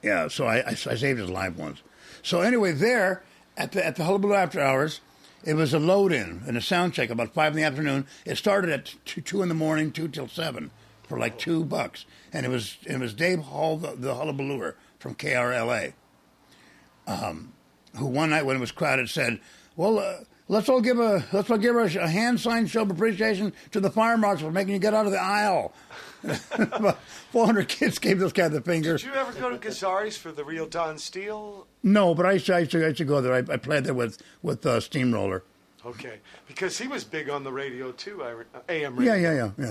Yeah, 0.00 0.28
so 0.28 0.46
I, 0.46 0.58
I, 0.58 0.70
I 0.70 0.74
saved 0.74 1.18
his 1.18 1.28
life 1.28 1.56
once. 1.56 1.82
So 2.22 2.40
anyway, 2.40 2.70
there 2.70 3.24
at 3.56 3.72
the 3.72 3.84
at 3.84 3.96
the 3.96 4.04
Hullabaloo 4.04 4.34
After 4.34 4.60
Hours, 4.60 5.00
it 5.44 5.54
was 5.54 5.74
a 5.74 5.80
load 5.80 6.12
in 6.12 6.42
and 6.46 6.56
a 6.56 6.60
sound 6.62 6.94
check 6.94 7.10
about 7.10 7.34
five 7.34 7.52
in 7.52 7.56
the 7.56 7.64
afternoon. 7.64 8.06
It 8.24 8.36
started 8.38 8.70
at 8.70 8.94
two, 9.04 9.20
two 9.20 9.42
in 9.42 9.48
the 9.48 9.56
morning, 9.56 9.90
two 9.90 10.06
till 10.06 10.28
seven, 10.28 10.70
for 11.02 11.18
like 11.18 11.36
two 11.36 11.64
bucks, 11.64 12.06
and 12.32 12.46
it 12.46 12.48
was 12.48 12.78
it 12.84 13.00
was 13.00 13.12
Dave 13.12 13.40
Hull, 13.40 13.78
the, 13.78 13.96
the 13.96 14.14
Hullabalooer 14.14 14.74
from 15.00 15.16
KRLA, 15.16 15.94
um, 17.08 17.54
who 17.96 18.06
one 18.06 18.30
night 18.30 18.46
when 18.46 18.56
it 18.56 18.60
was 18.60 18.72
crowded 18.72 19.10
said, 19.10 19.40
"Well." 19.76 19.98
Uh, 19.98 20.18
Let's 20.50 20.70
all 20.70 20.80
give 20.80 20.98
a 20.98 21.22
let's 21.30 21.50
all 21.50 21.58
give 21.58 21.76
a, 21.76 21.84
a 21.98 22.08
hand 22.08 22.40
sign 22.40 22.66
show 22.66 22.80
of 22.80 22.90
appreciation 22.90 23.52
to 23.72 23.80
the 23.80 23.90
fire 23.90 24.16
marshal 24.16 24.48
for 24.48 24.52
making 24.52 24.72
you 24.72 24.80
get 24.80 24.94
out 24.94 25.04
of 25.04 25.12
the 25.12 25.20
aisle. 25.20 25.74
About 26.52 26.98
400 27.32 27.68
kids 27.68 27.98
gave 27.98 28.18
this 28.18 28.32
guy 28.32 28.48
the 28.48 28.60
finger. 28.60 28.96
Did 28.96 29.06
you 29.06 29.14
ever 29.14 29.32
go 29.38 29.50
to 29.50 29.56
Gazzari's 29.56 30.16
for 30.16 30.32
the 30.32 30.44
real 30.44 30.66
Don 30.66 30.98
Steele? 30.98 31.66
No, 31.82 32.14
but 32.14 32.26
I 32.26 32.32
used 32.32 32.46
to, 32.46 32.54
I 32.56 32.58
used 32.60 32.70
to, 32.72 32.82
I 32.84 32.88
used 32.88 32.98
to 32.98 33.04
go 33.04 33.20
there. 33.20 33.32
I, 33.34 33.38
I 33.38 33.56
played 33.56 33.84
there 33.84 33.94
with 33.94 34.18
with 34.42 34.64
uh, 34.66 34.80
Steamroller. 34.80 35.42
Okay. 35.86 36.18
Because 36.46 36.78
he 36.78 36.88
was 36.88 37.04
big 37.04 37.30
on 37.30 37.44
the 37.44 37.52
radio 37.52 37.92
too. 37.92 38.22
I 38.22 38.30
re- 38.30 38.44
uh, 38.54 38.58
AM 38.68 38.96
radio. 38.96 39.14
Yeah, 39.14 39.20
yeah, 39.32 39.50
yeah, 39.58 39.64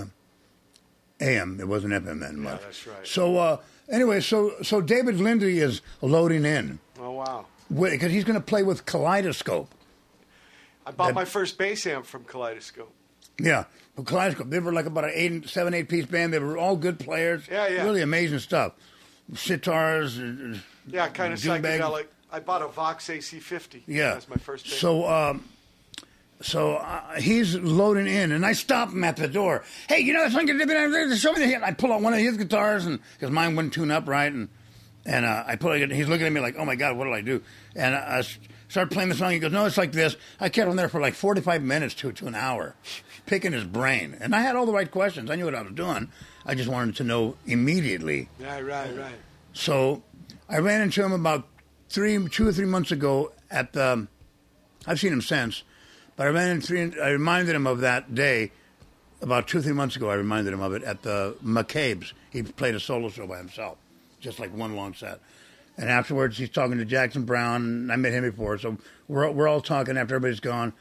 yeah. 1.20 1.26
AM. 1.28 1.58
It 1.60 1.68
wasn't 1.68 1.92
FM 1.92 2.20
then 2.20 2.38
much. 2.40 2.60
that's 2.62 2.86
right. 2.86 3.06
So 3.06 3.36
uh, 3.36 3.56
anyway, 3.90 4.20
so 4.20 4.52
so 4.62 4.80
David 4.80 5.20
Lindley 5.20 5.58
is 5.58 5.80
loading 6.00 6.44
in 6.44 6.78
Oh 7.00 7.12
wow. 7.12 7.46
because 7.70 8.10
he's 8.12 8.24
going 8.24 8.38
to 8.38 8.44
play 8.44 8.62
with 8.62 8.86
Kaleidoscope. 8.86 9.72
I 10.86 10.90
bought 10.90 11.08
That- 11.08 11.14
my 11.14 11.24
first 11.24 11.58
bass 11.58 11.86
amp 11.86 12.06
from 12.06 12.24
Kaleidoscope. 12.24 12.92
Yeah, 13.40 13.64
but 13.98 14.06
Kaleidoscope. 14.06 14.48
They 14.48 14.60
were 14.60 14.72
like 14.72 14.86
about 14.86 15.04
an 15.04 15.10
eight, 15.12 15.48
seven, 15.48 15.74
eight 15.74 15.88
piece 15.88 16.06
band. 16.06 16.32
They 16.32 16.38
were 16.38 16.56
all 16.56 16.76
good 16.76 16.98
players. 17.00 17.42
Yeah, 17.50 17.66
yeah. 17.68 17.82
Really 17.84 18.00
amazing 18.00 18.38
stuff. 18.38 18.72
Sitars. 19.34 20.18
uh, 20.54 20.58
Yeah, 20.86 21.08
kind 21.08 21.32
of 21.32 21.40
Doom 21.40 21.60
bag. 21.62 21.80
psychedelic. 21.80 22.06
I 22.30 22.40
bought 22.40 22.62
a 22.62 22.68
Vox 22.68 23.08
AC50. 23.08 23.82
Yeah, 23.86 24.12
That's 24.14 24.28
my 24.28 24.36
first 24.36 24.64
bass. 24.66 24.78
So, 24.78 25.06
um, 25.08 25.44
so 26.40 26.74
uh, 26.76 27.14
he's 27.20 27.56
loading 27.56 28.06
in, 28.06 28.32
and 28.32 28.44
I 28.46 28.52
stop 28.52 28.90
him 28.90 29.02
at 29.02 29.16
the 29.16 29.28
door. 29.28 29.64
Hey, 29.88 30.00
you 30.00 30.12
know 30.12 30.22
that 30.22 30.32
song? 30.32 30.46
Show 31.16 31.32
me 31.32 31.38
the. 31.40 31.46
Hit. 31.46 31.62
I 31.62 31.72
pull 31.72 31.92
out 31.92 32.00
one 32.02 32.12
of 32.14 32.20
his 32.20 32.36
guitars, 32.36 32.86
and 32.86 33.00
because 33.14 33.30
mine 33.32 33.56
wouldn't 33.56 33.74
tune 33.74 33.90
up 33.90 34.06
right, 34.08 34.32
and 34.32 34.48
and 35.04 35.24
uh, 35.24 35.44
I 35.46 35.56
pull 35.56 35.72
it. 35.72 35.90
He's 35.90 36.08
looking 36.08 36.26
at 36.26 36.32
me 36.32 36.40
like, 36.40 36.54
"Oh 36.58 36.64
my 36.64 36.76
god, 36.76 36.96
what 36.96 37.04
did 37.06 37.14
I 37.14 37.22
do?" 37.22 37.42
And 37.74 37.94
I 37.94 38.22
start 38.68 38.90
playing 38.90 39.08
the 39.08 39.14
song. 39.16 39.32
He 39.32 39.38
goes, 39.40 39.50
"No, 39.52 39.64
it's 39.64 39.78
like 39.78 39.92
this." 39.92 40.16
I 40.38 40.48
kept 40.48 40.70
him 40.70 40.76
there 40.76 40.88
for 40.88 41.00
like 41.00 41.14
forty-five 41.14 41.62
minutes 41.62 41.94
to 41.94 42.12
to 42.12 42.26
an 42.28 42.34
hour, 42.36 42.76
picking 43.28 43.52
his 43.52 43.64
brain, 43.64 44.16
and 44.20 44.34
I 44.34 44.40
had 44.40 44.56
all 44.56 44.66
the 44.66 44.72
right 44.72 44.90
questions. 44.90 45.30
I 45.30 45.36
knew 45.36 45.44
what 45.44 45.54
I 45.54 45.62
was 45.62 45.72
doing. 45.72 46.10
I 46.44 46.54
just 46.54 46.68
wanted 46.68 46.96
to 46.96 47.04
know 47.04 47.36
immediately. 47.46 48.28
Right, 48.40 48.64
right, 48.64 48.96
right. 48.96 49.14
So 49.52 50.02
I 50.48 50.58
ran 50.58 50.80
into 50.80 51.04
him 51.04 51.12
about 51.12 51.46
three, 51.90 52.26
two 52.28 52.48
or 52.48 52.52
three 52.52 52.66
months 52.66 52.90
ago 52.90 53.32
at 53.50 53.72
the. 53.74 54.08
I've 54.86 54.98
seen 54.98 55.12
him 55.12 55.20
since, 55.20 55.62
but 56.16 56.26
I 56.26 56.30
ran 56.30 56.50
into. 56.50 56.66
Three, 56.66 57.00
I 57.00 57.10
reminded 57.10 57.54
him 57.54 57.66
of 57.66 57.80
that 57.80 58.14
day 58.14 58.50
about 59.20 59.46
two, 59.46 59.60
three 59.60 59.74
months 59.74 59.94
ago. 59.94 60.10
I 60.10 60.14
reminded 60.14 60.54
him 60.54 60.60
of 60.60 60.72
it 60.72 60.82
at 60.82 61.02
the 61.02 61.36
McCabe's. 61.44 62.14
He 62.30 62.42
played 62.42 62.74
a 62.74 62.80
solo 62.80 63.10
show 63.10 63.26
by 63.26 63.38
himself, 63.38 63.76
just 64.20 64.40
like 64.40 64.56
one 64.56 64.74
long 64.74 64.94
set. 64.94 65.20
And 65.76 65.90
afterwards, 65.90 66.38
he's 66.38 66.50
talking 66.50 66.78
to 66.78 66.84
Jackson 66.84 67.24
Browne. 67.24 67.62
And 67.62 67.92
I 67.92 67.96
met 67.96 68.12
him 68.12 68.24
before, 68.24 68.56
so 68.58 68.78
we're 69.06 69.30
we're 69.30 69.48
all 69.48 69.60
talking 69.60 69.98
after 69.98 70.14
everybody's 70.14 70.40
gone. 70.40 70.72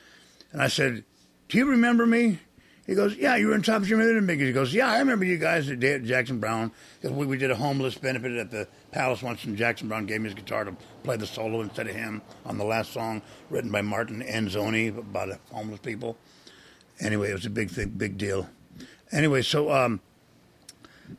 And 0.54 0.62
I 0.62 0.70
said, 0.70 1.04
"Do 1.50 1.58
you 1.58 1.66
remember 1.66 2.06
me?" 2.06 2.39
He 2.86 2.95
goes, 2.95 3.16
"Yeah, 3.16 3.36
you 3.36 3.48
were 3.48 3.56
in 3.56 3.62
Top 3.62 3.84
Jimmy 3.84 4.06
Little 4.06 4.22
Big." 4.22 4.39
He 4.39 4.54
goes, 4.54 4.74
"Yeah, 4.74 4.89
I 4.89 5.00
remember 5.00 5.26
you 5.26 5.38
guys 5.38 5.70
at 5.70 5.80
Jackson 5.80 6.39
Browne 6.39 6.72
because 7.02 7.16
we, 7.16 7.26
we 7.26 7.38
did 7.38 7.52
a 7.52 7.56
homeless 7.56 7.95
benefit 7.95 8.32
at 8.32 8.50
the 8.50 8.68
Palace 8.91 9.22
once, 9.22 9.43
and 9.43 9.58
Jackson 9.58 9.89
Browne 9.89 10.06
gave 10.06 10.22
me 10.22 10.30
his 10.30 10.36
guitar 10.36 10.64
to 10.64 10.76
play 11.04 11.18
the 11.18 11.28
solo 11.28 11.62
instead 11.62 11.88
of 11.88 11.95
him 11.95 12.22
on 12.45 12.58
the 12.58 12.64
last 12.64 12.93
song 12.93 13.22
written 13.50 13.72
by 13.72 13.82
Martin 13.82 14.22
Enzoni 14.22 14.98
about 14.98 15.38
homeless 15.52 15.82
people. 15.82 16.18
Anyway, 17.02 17.30
it 17.30 17.34
was 17.34 17.45
a 17.45 17.50
big 17.50 17.70
thing, 17.70 17.89
big 17.89 18.18
deal. 18.18 18.50
Anyway, 19.12 19.41
so 19.41 19.72
um, 19.72 20.00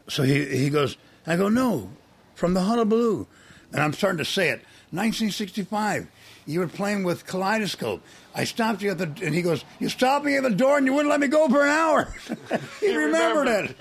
so 0.09 0.23
he 0.23 0.45
he 0.47 0.71
goes, 0.71 0.97
I 1.27 1.37
go, 1.37 1.51
no, 1.51 1.91
from 2.35 2.55
the 2.55 2.63
Hullabaloo, 2.63 3.27
and 3.73 3.83
I'm 3.83 3.93
starting 3.93 4.19
to 4.19 4.25
say 4.25 4.49
it. 4.49 4.63
1965, 4.91 6.09
you 6.49 6.61
were 6.61 6.67
playing 6.67 7.05
with 7.05 7.27
Kaleidoscope. 7.27 8.03
I 8.35 8.45
stopped 8.45 8.81
you 8.81 8.91
at 8.91 8.99
the, 8.99 9.05
and 9.25 9.35
he 9.35 9.43
goes, 9.43 9.65
you 9.79 9.89
stopped 9.91 10.25
me 10.25 10.37
at 10.39 10.43
the 10.43 10.51
door 10.51 10.79
and 10.79 10.87
you 10.87 10.95
wouldn't 10.95 11.11
let 11.11 11.21
me 11.21 11.27
go 11.29 11.47
for 11.49 11.63
an 11.63 11.69
hour. 11.69 12.15
he 12.81 12.97
remembered 12.97 13.49
it. 13.49 13.77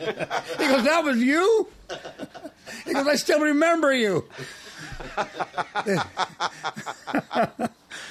he 0.59 0.67
goes, 0.67 0.83
that 0.83 1.01
was 1.03 1.17
you. 1.17 1.67
he 2.85 2.93
goes, 2.93 3.07
I 3.07 3.15
still 3.15 3.39
remember 3.39 3.93
you. 3.93 4.25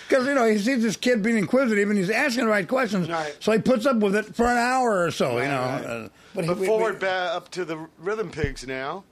Because 0.08 0.26
you 0.28 0.34
know 0.34 0.44
he 0.48 0.56
sees 0.58 0.82
this 0.84 0.96
kid 0.96 1.20
being 1.20 1.36
inquisitive 1.36 1.90
and 1.90 1.98
he's 1.98 2.10
asking 2.10 2.44
the 2.44 2.50
right 2.50 2.66
questions, 2.68 3.08
Right. 3.08 3.36
so 3.40 3.50
he 3.50 3.58
puts 3.58 3.86
up 3.86 3.96
with 3.96 4.14
it 4.14 4.36
for 4.36 4.46
an 4.46 4.56
hour 4.56 5.02
or 5.04 5.10
so. 5.10 5.38
you 5.38 5.48
know, 5.48 5.60
right. 5.60 5.84
uh, 5.84 6.08
but, 6.32 6.46
But 6.46 6.58
we- 6.58 6.66
forward 6.66 7.02
we- 7.02 7.08
up 7.08 7.50
to 7.50 7.64
the 7.64 7.88
Rhythm 7.98 8.30
Pigs 8.30 8.64
now. 8.66 9.02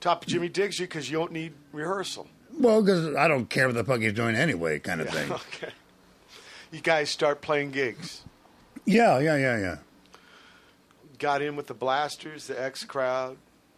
Top 0.00 0.22
of 0.22 0.28
Jimmy 0.28 0.46
you 0.52 0.72
because 0.78 1.08
you 1.08 1.18
don't 1.18 1.30
need 1.30 1.52
rehearsal. 1.70 2.26
Well, 2.58 2.82
because 2.82 3.14
I 3.16 3.28
don't 3.28 3.48
care 3.48 3.66
what 3.66 3.74
the 3.74 3.84
fuck 3.84 4.00
he's 4.00 4.12
doing 4.12 4.34
anyway, 4.36 4.78
kind 4.78 5.00
of 5.00 5.08
thing. 5.08 5.30
Okay. 5.32 5.72
You 6.70 6.80
guys 6.80 7.10
start 7.10 7.42
playing 7.42 7.72
gigs. 7.72 8.22
Yeah, 8.86 9.18
yeah, 9.18 9.36
yeah, 9.36 9.58
yeah. 9.58 9.76
Got 11.18 11.42
in 11.42 11.54
with 11.54 11.66
the 11.66 11.74
Blasters, 11.74 12.46
the 12.46 12.60
X 12.60 12.82
Crowd. 12.84 13.36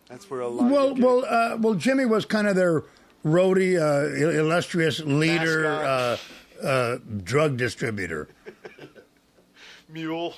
That's 0.09 0.31
where 0.31 0.41
a 0.41 0.49
lot. 0.49 0.71
Well, 0.71 0.93
of 0.93 0.99
well, 0.99 1.25
uh, 1.25 1.57
well. 1.59 1.75
Jimmy 1.75 2.05
was 2.07 2.25
kind 2.25 2.47
of 2.47 2.55
their 2.55 2.85
roadie, 3.25 3.81
uh, 3.81 4.15
illustrious 4.15 5.01
leader, 5.01 5.67
uh, 5.67 6.17
uh, 6.65 6.99
drug 7.25 7.57
distributor. 7.57 8.29
mule. 9.89 10.35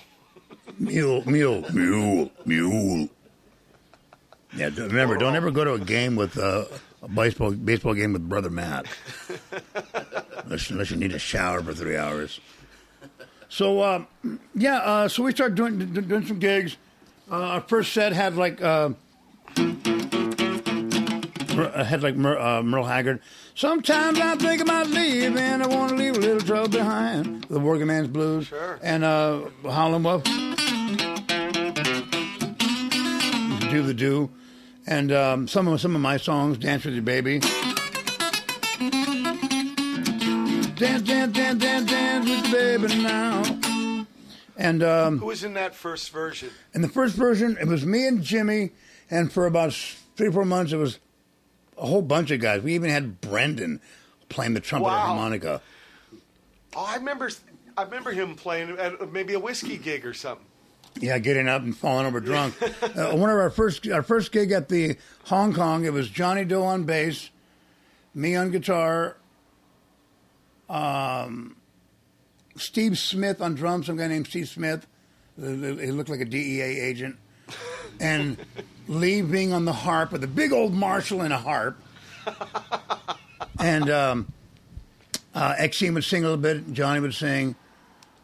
Mule, 0.78 1.22
mule, 1.26 1.64
mule, 1.72 2.30
mule. 2.44 3.08
Yeah, 4.56 4.70
remember, 4.74 5.18
don't 5.18 5.36
ever 5.36 5.50
go 5.50 5.64
to 5.64 5.74
a 5.74 5.78
game 5.78 6.16
with 6.16 6.38
uh, 6.38 6.64
a 7.06 7.08
baseball 7.08 7.52
baseball 7.52 7.94
game 7.94 8.12
with 8.12 8.28
brother 8.28 8.50
Matt, 8.50 8.86
unless, 10.44 10.70
unless 10.70 10.90
you 10.90 10.96
need 10.96 11.12
a 11.12 11.18
shower 11.18 11.62
for 11.62 11.72
three 11.72 11.96
hours. 11.96 12.40
So 13.48 13.80
uh, 13.80 14.04
yeah, 14.54 14.78
uh, 14.78 15.08
so 15.08 15.22
we 15.22 15.32
started 15.32 15.54
doing 15.54 15.78
do- 15.78 16.00
doing 16.00 16.26
some 16.26 16.38
gigs. 16.38 16.76
Uh, 17.30 17.34
our 17.36 17.60
first 17.60 17.92
set 17.92 18.12
had 18.12 18.36
like 18.36 18.60
uh, 18.60 18.90
uh, 21.56 21.84
had 21.84 22.02
like 22.02 22.16
Mer, 22.16 22.38
uh, 22.38 22.62
Merle 22.62 22.84
Haggard. 22.84 23.20
Sometimes 23.54 24.18
I 24.20 24.36
think 24.36 24.60
about 24.60 24.88
leaving. 24.88 25.38
I 25.38 25.66
want 25.66 25.90
to 25.90 25.96
leave 25.96 26.16
a 26.16 26.20
little 26.20 26.40
trouble 26.40 26.68
behind. 26.68 27.44
The 27.44 27.60
Working 27.60 27.86
Man's 27.86 28.08
Blues. 28.08 28.48
Sure. 28.48 28.78
And 28.82 29.04
uh, 29.04 29.42
Howlin' 29.64 30.02
Wolf. 30.02 30.22
Do 33.70 33.82
the 33.82 33.94
Do. 33.94 34.30
And 34.86 35.10
um, 35.12 35.48
some 35.48 35.66
of 35.68 35.80
some 35.80 35.94
of 35.96 36.00
my 36.00 36.16
songs, 36.16 36.58
Dance 36.58 36.84
with 36.84 36.94
Your 36.94 37.02
Baby. 37.02 37.40
Dance, 40.76 41.02
dance, 41.02 41.32
dance, 41.32 41.60
dance, 41.62 41.90
dance 41.90 42.28
with 42.28 42.52
your 42.52 42.78
baby 42.88 43.02
now. 43.02 44.06
And 44.56 44.82
um, 44.82 45.18
Who 45.18 45.26
was 45.26 45.42
in 45.44 45.54
that 45.54 45.74
first 45.74 46.10
version? 46.12 46.50
in 46.74 46.82
the 46.82 46.88
first 46.88 47.16
version, 47.16 47.56
it 47.60 47.66
was 47.66 47.84
me 47.84 48.06
and 48.06 48.22
Jimmy, 48.22 48.70
and 49.10 49.32
for 49.32 49.46
about 49.46 49.72
three 50.16 50.28
or 50.28 50.32
four 50.32 50.44
months, 50.44 50.72
it 50.72 50.76
was 50.76 50.98
a 51.78 51.86
whole 51.86 52.02
bunch 52.02 52.30
of 52.30 52.40
guys. 52.40 52.62
We 52.62 52.74
even 52.74 52.90
had 52.90 53.20
Brendan 53.20 53.80
playing 54.28 54.54
the 54.54 54.60
trumpet 54.60 54.86
Wow. 54.86 54.94
and 54.96 55.02
harmonica. 55.18 55.62
Oh, 56.74 56.84
I 56.86 56.96
remember. 56.96 57.30
I 57.78 57.82
remember 57.82 58.12
him 58.12 58.34
playing 58.36 58.70
at 58.78 59.12
maybe 59.12 59.34
a 59.34 59.40
whiskey 59.40 59.76
gig 59.76 60.06
or 60.06 60.14
something. 60.14 60.46
Yeah, 61.00 61.18
getting 61.18 61.48
up 61.48 61.62
and 61.62 61.76
falling 61.76 62.06
over 62.06 62.20
drunk. 62.20 62.54
uh, 62.62 63.12
one 63.12 63.30
of 63.30 63.36
our 63.36 63.50
first 63.50 63.86
our 63.88 64.02
first 64.02 64.32
gig 64.32 64.52
at 64.52 64.68
the 64.68 64.96
Hong 65.24 65.52
Kong, 65.52 65.84
it 65.84 65.92
was 65.92 66.08
Johnny 66.08 66.44
Doe 66.44 66.62
on 66.62 66.84
bass, 66.84 67.30
me 68.14 68.34
on 68.34 68.50
guitar, 68.50 69.16
um, 70.68 71.56
Steve 72.56 72.98
Smith 72.98 73.40
on 73.40 73.54
drums. 73.54 73.86
Some 73.86 73.96
guy 73.96 74.08
named 74.08 74.26
Steve 74.26 74.48
Smith. 74.48 74.86
He 75.38 75.44
looked 75.44 76.08
like 76.08 76.20
a 76.20 76.24
DEA 76.24 76.62
agent, 76.62 77.16
and 78.00 78.38
Lee 78.88 79.20
being 79.20 79.52
on 79.52 79.66
the 79.66 79.72
harp 79.72 80.12
with 80.12 80.24
a 80.24 80.28
big 80.28 80.52
old 80.52 80.72
Marshall 80.72 81.20
and 81.20 81.32
a 81.32 81.38
harp, 81.38 81.78
and 83.60 83.90
um, 83.90 84.32
uh, 85.34 85.54
Exene 85.56 85.92
would 85.92 86.04
sing 86.04 86.24
a 86.24 86.28
little 86.28 86.42
bit. 86.42 86.72
Johnny 86.72 87.00
would 87.00 87.14
sing. 87.14 87.54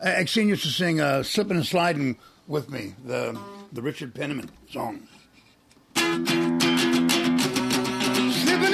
Exene 0.03 0.47
used 0.49 0.63
to 0.63 0.71
sing 0.71 1.01
uh, 1.01 1.23
"Slipping 1.23 1.59
and 1.59 1.67
Sliding" 1.67 2.17
with 2.47 2.71
me, 2.71 2.95
the 3.05 3.39
the 3.73 3.83
Richard 3.83 4.15
Penniman 4.15 4.51
song. 4.71 5.09
Slipping 5.95 6.35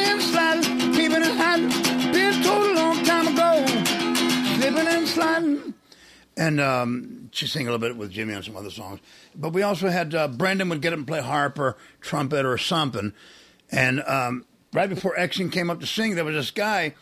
and 0.01 0.23
sliding, 0.23 0.93
keeping 0.93 1.23
it 1.23 1.37
hiding, 1.37 1.69
been 2.13 2.43
told 2.43 2.65
a 2.65 2.75
long 2.75 3.05
time 3.05 3.29
ago. 3.29 3.67
Slipping 4.57 4.87
and 4.89 5.09
sliding, 5.09 5.75
and 6.37 6.61
um, 6.61 7.31
she 7.33 7.47
sang 7.47 7.63
a 7.63 7.71
little 7.71 7.79
bit 7.79 7.97
with 7.97 8.11
Jimmy 8.11 8.35
on 8.35 8.43
some 8.43 8.57
other 8.57 8.71
songs. 8.71 9.01
But 9.35 9.53
we 9.53 9.63
also 9.63 9.89
had 9.89 10.15
uh, 10.15 10.29
Brendan 10.29 10.69
would 10.71 10.83
get 10.83 10.93
up 10.93 10.99
and 10.99 11.07
play 11.07 11.21
harp 11.21 11.59
or 11.59 11.77
trumpet 12.01 12.45
or 12.45 12.59
something. 12.59 13.13
And 13.71 14.03
um, 14.03 14.47
right 14.73 14.89
before 14.89 15.15
Exene 15.17 15.53
came 15.53 15.71
up 15.71 15.81
to 15.81 15.87
sing, 15.87 16.15
there 16.15 16.25
was 16.25 16.35
this 16.35 16.51
guy 16.51 16.95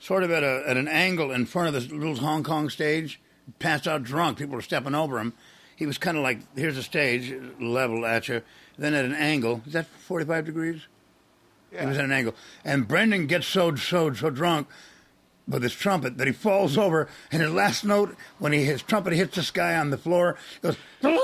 sort 0.00 0.22
of 0.22 0.30
at, 0.30 0.42
a, 0.44 0.62
at 0.66 0.76
an 0.76 0.88
angle 0.88 1.32
in 1.32 1.44
front 1.44 1.68
of 1.68 1.74
this 1.74 1.90
little 1.90 2.16
Hong 2.16 2.44
Kong 2.44 2.70
stage, 2.70 3.20
passed 3.58 3.88
out 3.88 4.04
drunk. 4.04 4.38
People 4.38 4.54
were 4.54 4.62
stepping 4.62 4.94
over 4.94 5.18
him. 5.18 5.32
He 5.78 5.86
was 5.86 5.96
kind 5.96 6.16
of 6.16 6.24
like, 6.24 6.40
here's 6.56 6.76
a 6.76 6.82
stage, 6.82 7.32
level 7.60 8.04
at 8.04 8.26
you. 8.26 8.42
Then 8.76 8.94
at 8.94 9.04
an 9.04 9.14
angle, 9.14 9.62
is 9.64 9.74
that 9.74 9.86
45 9.86 10.44
degrees? 10.44 10.82
Yeah. 11.72 11.82
He 11.82 11.86
was 11.86 11.98
at 11.98 12.04
an 12.04 12.10
angle. 12.10 12.34
And 12.64 12.88
Brendan 12.88 13.28
gets 13.28 13.46
so, 13.46 13.76
so, 13.76 14.12
so 14.12 14.28
drunk 14.28 14.66
with 15.46 15.62
his 15.62 15.72
trumpet 15.72 16.18
that 16.18 16.26
he 16.26 16.32
falls 16.32 16.76
over, 16.76 17.08
and 17.30 17.40
his 17.40 17.52
last 17.52 17.84
note, 17.84 18.16
when 18.40 18.52
he 18.52 18.64
his 18.64 18.82
trumpet 18.82 19.12
hits 19.12 19.36
this 19.36 19.52
guy 19.52 19.76
on 19.76 19.90
the 19.90 19.96
floor, 19.96 20.36
goes, 20.62 20.76
and 21.02 21.14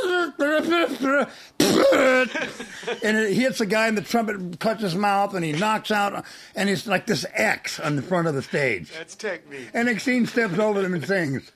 it 3.17 3.35
hits 3.35 3.59
the 3.59 3.67
guy, 3.69 3.89
and 3.89 3.99
the 3.99 4.03
trumpet 4.03 4.61
cuts 4.61 4.83
his 4.83 4.95
mouth, 4.95 5.35
and 5.35 5.45
he 5.45 5.51
knocks 5.51 5.91
out, 5.91 6.25
and 6.55 6.71
it's 6.71 6.87
like 6.87 7.07
this 7.07 7.27
X 7.35 7.81
on 7.81 7.97
the 7.97 8.03
front 8.03 8.29
of 8.29 8.35
the 8.35 8.43
stage. 8.43 8.93
That's 8.93 9.17
technique. 9.17 9.69
And 9.75 9.89
Exene 9.89 10.29
steps 10.29 10.61
over 10.61 10.81
them 10.81 10.95
and 10.95 11.05
sings. 11.05 11.51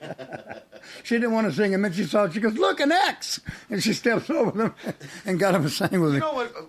she 1.02 1.16
didn't 1.16 1.32
want 1.32 1.48
to 1.48 1.52
sing, 1.52 1.74
and 1.74 1.84
then 1.84 1.92
she 1.92 2.04
saw 2.04 2.24
it. 2.24 2.32
She 2.32 2.40
goes, 2.40 2.54
"Look, 2.54 2.80
an 2.80 2.92
X!" 2.92 3.40
And 3.68 3.82
she 3.82 3.92
steps 3.92 4.30
over 4.30 4.50
them 4.50 4.74
and 5.24 5.38
got 5.38 5.54
him 5.54 5.62
to 5.62 5.70
sing 5.70 6.00
with 6.00 6.10
me. 6.10 6.14
You 6.16 6.20
know 6.20 6.34
what? 6.34 6.54
uh, 6.56 6.62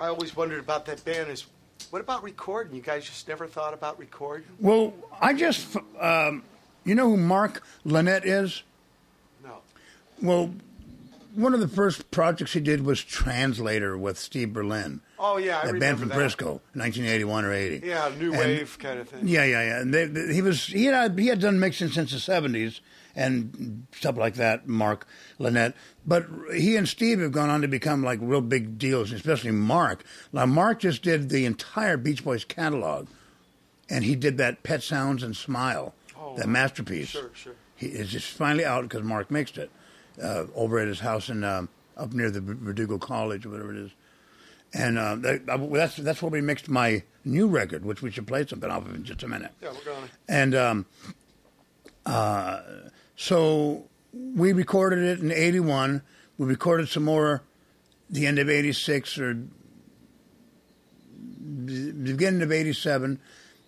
I 0.00 0.08
always 0.08 0.34
wondered 0.34 0.60
about 0.60 0.86
that 0.86 1.04
band 1.04 1.28
is, 1.30 1.46
what 1.90 2.00
about 2.00 2.22
recording? 2.22 2.74
You 2.74 2.80
guys 2.80 3.04
just 3.04 3.28
never 3.28 3.46
thought 3.46 3.74
about 3.74 3.98
recording? 3.98 4.46
Well, 4.58 4.94
I 5.20 5.34
just, 5.34 5.76
um, 6.00 6.42
you 6.84 6.94
know 6.94 7.10
who 7.10 7.16
Mark 7.18 7.62
Linett 7.84 8.24
is? 8.24 8.62
No. 9.44 9.58
Well, 10.22 10.54
one 11.34 11.54
of 11.54 11.60
the 11.60 11.68
first 11.68 12.10
projects 12.10 12.52
he 12.52 12.60
did 12.60 12.84
was 12.84 13.02
Translator 13.02 13.96
with 13.96 14.18
Steve 14.18 14.52
Berlin. 14.52 15.00
Oh 15.18 15.36
yeah, 15.36 15.60
I 15.62 15.66
that 15.72 15.80
band 15.80 15.98
from 15.98 16.08
that. 16.08 16.14
Frisco, 16.14 16.60
1981 16.74 17.44
or 17.44 17.52
80. 17.52 17.86
Yeah, 17.86 18.10
new 18.18 18.30
And- 18.32 18.38
wave 18.40 18.78
kind 18.78 18.98
of 19.00 19.08
thing. 19.08 19.26
Yeah, 19.28 19.44
yeah, 19.44 19.62
yeah. 19.62 19.80
And 19.80 19.92
they, 19.94 20.06
they- 20.06 20.32
he 20.34 20.42
was 20.42 20.66
he 20.66 20.86
had 20.86 20.94
uh, 20.94 21.14
he 21.14 21.28
had 21.28 21.40
done 21.40 21.60
mixing 21.60 21.88
since 21.88 22.10
the 22.12 22.18
70s 22.18 22.80
and 23.16 23.86
stuff 23.92 24.16
like 24.16 24.34
that. 24.34 24.66
Mark 24.68 25.06
Linett, 25.38 25.74
but 26.06 26.26
he 26.54 26.76
and 26.76 26.88
Steve 26.88 27.20
have 27.20 27.32
gone 27.32 27.50
on 27.50 27.60
to 27.62 27.68
become 27.68 28.02
like 28.02 28.18
real 28.22 28.40
big 28.40 28.78
deals, 28.78 29.12
especially 29.12 29.50
Mark. 29.50 30.04
Now, 30.32 30.46
Mark 30.46 30.80
just 30.80 31.02
did 31.02 31.28
the 31.28 31.44
entire 31.44 31.96
Beach 31.96 32.24
Boys 32.24 32.44
catalog, 32.44 33.08
and 33.88 34.04
he 34.04 34.14
did 34.16 34.38
that 34.38 34.62
Pet 34.62 34.82
Sounds 34.82 35.22
and 35.22 35.36
Smile, 35.36 35.94
Oh, 36.18 36.36
that 36.36 36.48
masterpiece. 36.48 37.08
Sure, 37.08 37.30
sure. 37.34 37.54
He 37.76 37.86
is 37.86 38.10
just 38.10 38.28
finally 38.28 38.64
out 38.64 38.82
because 38.82 39.02
Mark 39.02 39.30
mixed 39.30 39.58
it 39.58 39.70
uh, 40.22 40.44
over 40.54 40.78
at 40.78 40.88
his 40.88 41.00
house 41.00 41.28
in 41.28 41.44
um, 41.44 41.68
up 41.96 42.12
near 42.12 42.30
the 42.30 42.40
Verdugo 42.40 42.98
College 42.98 43.46
or 43.46 43.50
whatever 43.50 43.72
it 43.72 43.78
is. 43.78 43.90
And 44.72 44.98
uh, 44.98 45.16
that, 45.16 45.46
that's 45.46 45.96
that's 45.96 46.22
where 46.22 46.30
we 46.30 46.40
mixed 46.40 46.68
my 46.68 47.02
new 47.24 47.48
record, 47.48 47.84
which 47.84 48.02
we 48.02 48.10
should 48.10 48.26
play 48.26 48.46
something 48.46 48.70
off 48.70 48.86
of 48.86 48.94
in 48.94 49.04
just 49.04 49.22
a 49.22 49.28
minute. 49.28 49.50
Yeah, 49.60 49.72
we're 49.72 49.92
going. 49.92 50.08
And 50.28 50.54
um, 50.54 50.86
uh, 52.06 52.60
so 53.16 53.88
we 54.12 54.52
recorded 54.52 55.00
it 55.00 55.18
in 55.20 55.32
'81. 55.32 56.02
We 56.38 56.46
recorded 56.46 56.88
some 56.88 57.04
more 57.04 57.42
the 58.08 58.26
end 58.26 58.38
of 58.38 58.48
'86 58.48 59.18
or 59.18 59.34
beginning 61.44 62.42
of 62.42 62.52
'87. 62.52 63.18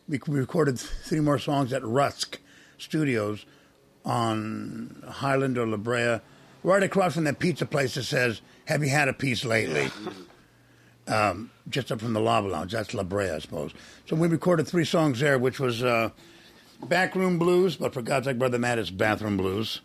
We 0.09 0.21
we 0.29 0.39
recorded 0.39 0.79
three 0.79 1.21
more 1.21 1.39
songs 1.39 1.73
at 1.73 1.85
Rusk 1.85 2.39
Studios 2.79 3.45
on 4.05 5.03
Highland 5.09 5.59
or 5.59 5.67
La 5.67 5.77
Brea, 5.77 6.21
right 6.63 6.83
across 6.83 7.15
from 7.15 7.25
that 7.25 7.39
pizza 7.39 7.67
place 7.67 7.95
that 7.95 8.05
says, 8.05 8.41
"Have 8.67 8.83
you 8.83 8.91
had 8.91 9.09
a 9.09 9.13
piece 9.13 9.45
lately?" 9.45 9.91
um, 11.07 11.51
just 11.69 11.91
up 11.93 12.01
from 12.01 12.13
the 12.13 12.21
Lava 12.21 12.49
Lounge. 12.49 12.73
That's 12.73 12.95
La 12.95 13.03
Brea, 13.03 13.31
I 13.31 13.39
suppose. 13.39 13.73
So 14.07 14.17
we 14.17 14.29
recorded 14.29 14.67
three 14.69 14.85
songs 14.85 15.21
there, 15.21 15.39
which 15.39 15.61
was 15.61 15.83
uh, 15.83 16.11
Backroom 16.85 17.39
Blues, 17.39 17.77
but 17.77 17.95
for 17.95 18.03
God's 18.03 18.27
sake, 18.27 18.39
Brother 18.39 18.59
Matt, 18.59 18.79
it's 18.79 18.91
Bathroom 18.91 19.37
Blues. 19.37 19.81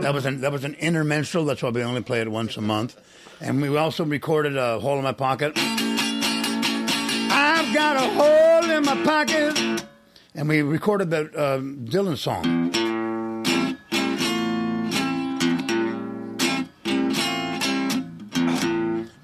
That 0.00 0.12
was 0.12 0.26
an 0.26 0.42
that 0.42 0.52
was 0.52 0.64
an 0.64 0.74
intermenstrual. 0.74 1.46
That's 1.46 1.62
why 1.62 1.70
we 1.70 1.82
only 1.82 2.02
play 2.02 2.20
it 2.20 2.30
once 2.30 2.58
a 2.58 2.60
month. 2.60 3.00
And 3.40 3.60
we 3.60 3.74
also 3.76 4.04
recorded 4.04 4.54
a 4.56 4.78
hole 4.78 4.98
in 4.98 5.04
my 5.04 5.12
pocket. 5.12 5.52
I've 7.36 7.74
got 7.74 7.96
a 7.96 8.08
hole 8.10 8.70
in 8.70 8.84
my 8.84 9.02
pocket. 9.02 9.73
And 10.34 10.48
we 10.48 10.62
recorded 10.62 11.10
the 11.10 11.20
um, 11.40 11.86
Dylan 11.88 12.16
song. 12.18 12.72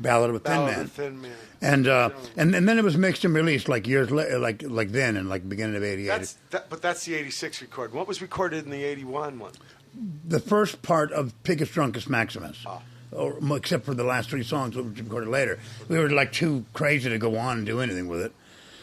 Ballad 0.00 0.30
of 0.30 0.36
a 0.36 0.38
Thin 0.38 0.52
Ballad 0.52 0.70
Man. 0.72 0.80
of 0.80 0.92
Thin 0.92 1.20
Man. 1.20 1.32
And, 1.60 1.86
uh, 1.86 2.10
and 2.36 2.54
and 2.54 2.66
then 2.66 2.78
it 2.78 2.84
was 2.84 2.96
mixed 2.96 3.24
and 3.24 3.34
released 3.34 3.68
like 3.68 3.86
years 3.86 4.10
later, 4.10 4.38
like 4.38 4.62
like 4.66 4.92
then 4.92 5.16
and 5.16 5.28
like 5.28 5.46
beginning 5.46 5.76
of 5.76 5.82
'88. 5.84 6.06
That's 6.06 6.32
that, 6.50 6.70
but 6.70 6.80
that's 6.80 7.04
the 7.04 7.14
'86 7.14 7.60
record. 7.60 7.92
What 7.92 8.08
was 8.08 8.22
recorded 8.22 8.64
in 8.64 8.70
the 8.70 8.82
'81 8.82 9.38
one? 9.38 9.52
the 10.24 10.38
first 10.38 10.82
part 10.82 11.10
of 11.12 11.34
Pigus 11.42 11.66
Drunkus 11.72 12.08
Maximus, 12.08 12.62
Ah. 12.64 12.80
or, 13.10 13.36
except 13.56 13.84
for 13.84 13.92
the 13.92 14.04
last 14.04 14.30
three 14.30 14.44
songs, 14.44 14.76
which 14.76 14.86
we 14.86 15.02
recorded 15.02 15.28
later. 15.28 15.58
We 15.88 15.98
were 15.98 16.08
like 16.08 16.32
too 16.32 16.64
crazy 16.72 17.10
to 17.10 17.18
go 17.18 17.36
on 17.36 17.58
and 17.58 17.66
do 17.66 17.80
anything 17.80 18.06
with 18.08 18.20
it. 18.22 18.32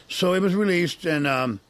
So 0.10 0.34
it 0.34 0.42
was 0.42 0.54
released 0.54 1.06
and 1.06 1.26
um, 1.26 1.62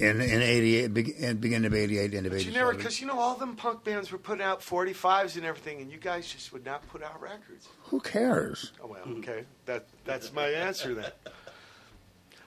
in 0.00 0.20
in 0.20 0.42
'88, 0.42 0.94
beg- 0.94 1.08
in 1.10 1.36
beginning 1.38 1.66
of 1.66 1.74
'88, 1.74 2.14
end 2.14 2.26
of 2.26 2.32
But 2.32 2.40
'87. 2.40 2.52
you 2.52 2.58
never, 2.58 2.74
because 2.74 3.00
you 3.00 3.06
know 3.06 3.18
all 3.18 3.34
them 3.36 3.56
punk 3.56 3.84
bands 3.84 4.10
were 4.12 4.18
putting 4.18 4.42
out 4.44 4.60
45s 4.60 5.36
and 5.36 5.44
everything, 5.44 5.80
and 5.80 5.90
you 5.90 5.98
guys 5.98 6.26
just 6.30 6.52
would 6.52 6.64
not 6.64 6.86
put 6.88 7.02
out 7.02 7.20
records. 7.20 7.68
Who 7.84 8.00
cares? 8.00 8.72
Oh 8.82 8.86
well, 8.88 9.02
okay, 9.18 9.44
that 9.66 9.86
that's 10.04 10.32
my 10.32 10.46
answer 10.48 10.94
then. 10.94 11.10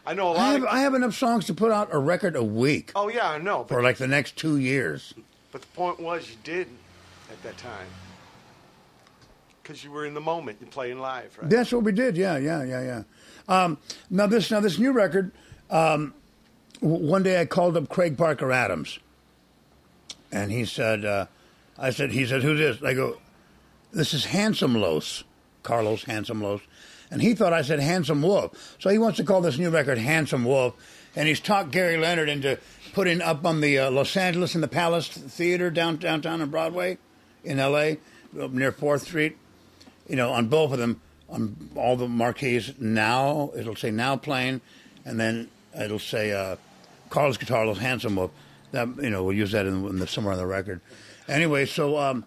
I 0.05 0.13
know 0.13 0.29
a 0.29 0.31
I 0.31 0.35
lot. 0.37 0.51
have 0.53 0.61
Of, 0.63 0.67
I 0.69 0.79
have 0.79 0.93
enough 0.93 1.15
songs 1.15 1.45
to 1.45 1.53
put 1.53 1.71
out 1.71 1.89
a 1.91 1.97
record 1.99 2.35
a 2.35 2.43
week 2.43 2.91
oh 2.95 3.09
yeah, 3.09 3.29
I 3.29 3.37
know. 3.39 3.65
for 3.65 3.81
like 3.83 3.97
the 3.97 4.07
next 4.07 4.35
two 4.37 4.57
years. 4.57 5.13
but 5.51 5.61
the 5.61 5.67
point 5.69 5.99
was, 5.99 6.29
you 6.29 6.37
didn't 6.43 6.77
at 7.29 7.41
that 7.43 7.57
time 7.57 7.87
because 9.61 9.83
you 9.83 9.91
were 9.91 10.05
in 10.05 10.13
the 10.13 10.21
moment. 10.21 10.57
You're 10.61 10.69
playing 10.69 10.99
live, 10.99 11.37
right? 11.41 11.49
That's 11.49 11.71
what 11.73 11.83
we 11.83 11.91
did. 11.91 12.15
Yeah, 12.15 12.37
yeah, 12.37 12.63
yeah, 12.63 12.81
yeah. 12.81 13.03
Um, 13.63 13.77
now 14.09 14.27
this 14.27 14.49
now 14.49 14.59
this 14.61 14.77
new 14.79 14.91
record. 14.93 15.31
Um, 15.69 16.13
one 16.79 17.23
day 17.23 17.41
I 17.41 17.45
called 17.45 17.77
up 17.77 17.89
Craig 17.89 18.17
Parker 18.17 18.51
Adams, 18.51 18.99
and 20.31 20.51
he 20.51 20.65
said, 20.65 21.05
uh, 21.05 21.25
"I 21.77 21.89
said 21.89 22.11
he 22.11 22.25
said 22.25 22.43
who's 22.43 22.59
this?" 22.59 22.83
I 22.83 22.93
go, 22.93 23.17
this 23.91 24.13
is 24.13 24.25
Handsome 24.25 24.75
Los, 24.75 25.23
Carlos 25.63 26.03
Handsome 26.03 26.41
Los, 26.41 26.61
and 27.09 27.21
he 27.21 27.33
thought 27.33 27.53
I 27.53 27.61
said 27.61 27.79
Handsome 27.79 28.21
Wolf. 28.21 28.75
So 28.79 28.89
he 28.89 28.97
wants 28.97 29.17
to 29.17 29.23
call 29.23 29.41
this 29.41 29.57
new 29.57 29.69
record 29.69 29.97
Handsome 29.97 30.45
Wolf, 30.45 30.75
and 31.15 31.27
he's 31.27 31.39
talked 31.39 31.71
Gary 31.71 31.97
Leonard 31.97 32.29
into 32.29 32.59
putting 32.93 33.21
up 33.21 33.45
on 33.45 33.61
the 33.61 33.79
uh, 33.79 33.91
Los 33.91 34.15
Angeles 34.17 34.55
in 34.55 34.61
the 34.61 34.67
Palace 34.67 35.07
Theater 35.07 35.69
down, 35.69 35.97
downtown 35.97 36.41
on 36.41 36.49
Broadway 36.49 36.97
in 37.43 37.59
L.A. 37.59 37.99
near 38.33 38.71
Fourth 38.71 39.03
Street. 39.03 39.37
You 40.07 40.15
know, 40.15 40.31
on 40.31 40.47
both 40.47 40.71
of 40.71 40.79
them, 40.79 41.01
on 41.29 41.69
all 41.75 41.97
the 41.97 42.07
marquees 42.07 42.73
now 42.79 43.51
it'll 43.57 43.75
say 43.75 43.91
now 43.91 44.15
playing, 44.15 44.61
and 45.05 45.19
then 45.19 45.49
it'll 45.79 45.99
say 45.99 46.31
uh, 46.31 46.55
Carlos 47.09 47.37
Guitarlos 47.37 47.77
Handsome 47.77 48.15
Wolf. 48.15 48.31
That 48.71 48.87
you 49.01 49.09
know 49.09 49.23
we'll 49.23 49.35
use 49.35 49.51
that 49.53 49.65
in, 49.65 49.85
in 49.87 49.99
the, 49.99 50.07
somewhere 50.07 50.33
on 50.33 50.39
the 50.39 50.45
record. 50.45 50.81
Anyway, 51.27 51.65
so 51.65 51.97
um, 51.97 52.25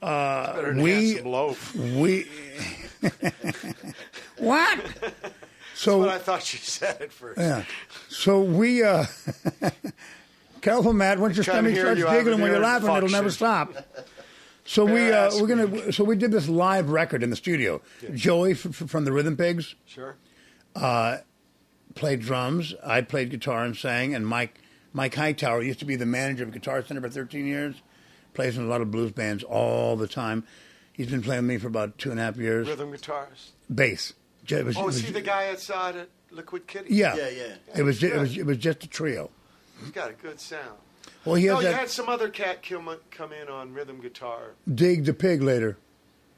than 0.00 0.80
we- 0.82 1.20
loaf. 1.22 1.74
we 1.74 2.26
what? 4.38 4.78
So 5.74 6.00
But 6.00 6.08
I 6.10 6.18
thought 6.18 6.52
you 6.52 6.58
said 6.60 7.00
it 7.00 7.12
first. 7.12 7.40
yeah, 7.40 7.64
so 8.08 8.40
we 8.40 8.84
uh, 8.84 9.04
careful, 10.60 10.92
Matt. 10.92 11.18
Once 11.18 11.36
your 11.36 11.44
stomach 11.44 11.76
starts 11.76 11.98
you 11.98 12.06
giggling 12.08 12.40
when 12.40 12.50
you're 12.52 12.60
laughing, 12.60 12.90
it'll 12.94 13.08
never 13.08 13.30
stop. 13.30 13.72
So 14.64 14.84
we 14.84 15.10
uh, 15.10 15.30
we're 15.40 15.48
gonna 15.48 15.92
so 15.92 16.04
we 16.04 16.14
did 16.14 16.30
this 16.30 16.48
live 16.48 16.90
record 16.90 17.22
in 17.24 17.30
the 17.30 17.36
studio. 17.36 17.80
Joey 18.14 18.52
f- 18.52 18.66
f- 18.66 18.88
from 18.88 19.04
the 19.04 19.10
Rhythm 19.12 19.36
Pigs 19.36 19.74
Sure. 19.86 20.14
Played 21.94 22.20
drums. 22.20 22.74
I 22.84 23.00
played 23.02 23.30
guitar 23.30 23.64
and 23.64 23.76
sang, 23.76 24.14
and 24.14 24.26
Mike 24.26 24.58
Mike 24.92 25.14
Hightower 25.14 25.62
used 25.62 25.78
to 25.80 25.84
be 25.84 25.96
the 25.96 26.06
manager 26.06 26.42
of 26.44 26.52
Guitar 26.52 26.84
Center 26.84 27.00
for 27.00 27.08
13 27.08 27.46
years. 27.46 27.76
Plays 28.34 28.56
in 28.58 28.64
a 28.64 28.66
lot 28.68 28.80
of 28.80 28.90
blues 28.90 29.12
bands 29.12 29.42
all 29.42 29.96
the 29.96 30.06
time. 30.08 30.44
He's 30.92 31.08
been 31.10 31.22
playing 31.22 31.42
with 31.42 31.48
me 31.48 31.58
for 31.58 31.68
about 31.68 31.96
two 31.98 32.10
and 32.10 32.20
a 32.20 32.22
half 32.24 32.36
years. 32.36 32.68
Rhythm 32.68 32.90
guitars. 32.92 33.52
Bass. 33.74 34.12
It 34.48 34.64
was- 34.64 34.76
Oh, 34.76 34.86
it 34.86 34.88
is 34.90 34.94
was- 34.96 35.00
he 35.04 35.12
the 35.12 35.20
guy 35.22 35.48
outside 35.50 35.96
at 35.96 36.08
Liquid 36.30 36.66
Kitty? 36.66 36.94
Yeah, 36.94 37.14
Yeah, 37.16 37.28
yeah. 37.30 37.54
It 37.76 37.82
was, 37.82 38.02
it 38.02 38.14
was 38.14 38.36
it 38.36 38.44
was 38.44 38.58
just 38.58 38.84
a 38.84 38.88
trio. 38.88 39.30
He's 39.80 39.90
got 39.90 40.10
a 40.10 40.14
good 40.14 40.40
sound. 40.40 40.76
Well, 41.24 41.36
he 41.36 41.46
No, 41.46 41.56
has 41.56 41.64
oh, 41.64 41.68
you 41.68 41.72
that 41.72 41.78
had 41.80 41.90
some 41.90 42.08
other 42.08 42.28
cat 42.28 42.62
come, 42.62 42.94
come 43.10 43.32
in 43.32 43.48
on 43.48 43.72
rhythm 43.72 44.00
guitar. 44.00 44.52
dig 44.74 45.04
the 45.04 45.14
pig 45.14 45.42
later. 45.42 45.76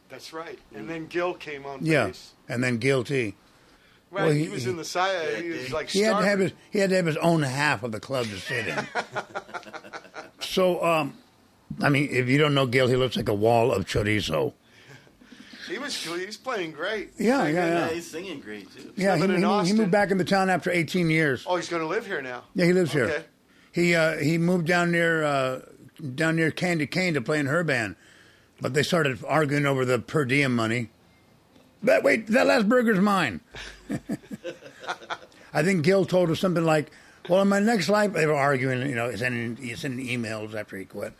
That's 0.08 0.32
right. 0.32 0.58
And 0.74 0.88
then 0.88 1.06
Gil 1.06 1.34
came 1.34 1.64
on 1.66 1.84
Yeah, 1.84 2.06
bass. 2.08 2.32
and 2.48 2.62
then 2.62 2.76
guilty. 2.78 3.34
Right, 4.14 4.24
Well, 4.26 4.32
he, 4.32 4.44
he- 4.44 4.48
was 4.48 4.62
he- 4.64 4.70
in 4.70 4.76
the 4.76 4.84
side. 4.84 5.12
Yeah, 5.32 5.40
he 5.40 5.48
was 5.50 5.72
like 5.72 5.88
He 5.90 6.00
had 6.00 6.18
to 6.20 6.24
have 6.24 6.38
his 6.38 6.52
he 6.70 6.78
had 6.78 6.90
to 6.90 6.96
have 6.96 7.06
his 7.06 7.16
own 7.16 7.42
half 7.42 7.82
of 7.82 7.90
the 7.92 7.98
club 8.00 8.26
to 8.26 8.38
sit 8.38 8.68
in. 8.68 8.86
so, 10.40 10.84
um, 10.84 11.14
I 11.82 11.88
mean, 11.88 12.08
if 12.10 12.28
you 12.28 12.38
don't 12.38 12.54
know 12.54 12.66
Gil, 12.66 12.86
he 12.86 12.96
looks 12.96 13.16
like 13.16 13.28
a 13.28 13.34
wall 13.34 13.72
of 13.72 13.86
chorizo. 13.86 14.52
He 15.68 15.78
was 15.78 15.96
he's 16.04 16.36
playing 16.36 16.72
great. 16.72 17.12
Yeah, 17.18 17.44
yeah, 17.46 17.48
Yeah, 17.48 17.66
yeah. 17.88 17.88
he's 17.94 18.08
singing 18.10 18.38
great 18.40 18.70
too. 18.74 18.92
Yeah, 18.96 19.16
he, 19.16 19.24
in 19.24 19.30
he 19.30 19.36
moved- 19.36 19.38
he 19.40 19.44
Austin. 19.46 19.76
moved 19.78 19.90
back 19.90 20.10
into 20.10 20.24
town 20.24 20.50
after 20.50 20.70
18 20.70 21.10
years. 21.10 21.44
Oh, 21.46 21.56
he's 21.56 21.68
going 21.68 21.82
to 21.82 21.88
live 21.88 22.06
here 22.06 22.20
now. 22.22 22.44
Yeah, 22.54 22.66
he 22.66 22.72
lives 22.72 22.92
here. 22.92 23.24
He 23.72 23.94
uh, 23.96 24.18
he 24.18 24.38
moved 24.38 24.66
down 24.66 24.92
near 24.92 25.24
uh, 25.24 25.60
down 26.14 26.36
near 26.36 26.50
Candye 26.52 26.88
Kane 26.88 27.14
to 27.14 27.20
play 27.20 27.40
in 27.40 27.46
her 27.46 27.64
band, 27.64 27.96
but 28.60 28.74
they 28.74 28.84
started 28.84 29.18
arguing 29.26 29.66
over 29.66 29.84
the 29.84 29.98
per 29.98 30.24
diem 30.24 30.54
money. 30.54 30.90
But 31.82 32.02
wait, 32.04 32.28
that 32.28 32.46
last 32.46 32.68
burger's 32.68 33.00
mine. 33.00 33.40
I 35.54 35.62
think 35.62 35.84
Gil 35.84 36.04
told 36.04 36.30
us 36.30 36.40
something 36.40 36.64
like, 36.64 36.90
"Well, 37.28 37.42
in 37.42 37.48
my 37.48 37.60
next 37.60 37.88
life," 37.88 38.12
they 38.12 38.26
were 38.26 38.34
arguing. 38.34 38.88
You 38.88 38.94
know, 38.94 39.14
sending 39.14 39.76
sending 39.76 40.06
emails 40.06 40.54
after 40.54 40.76
he 40.76 40.84
quit, 40.84 41.12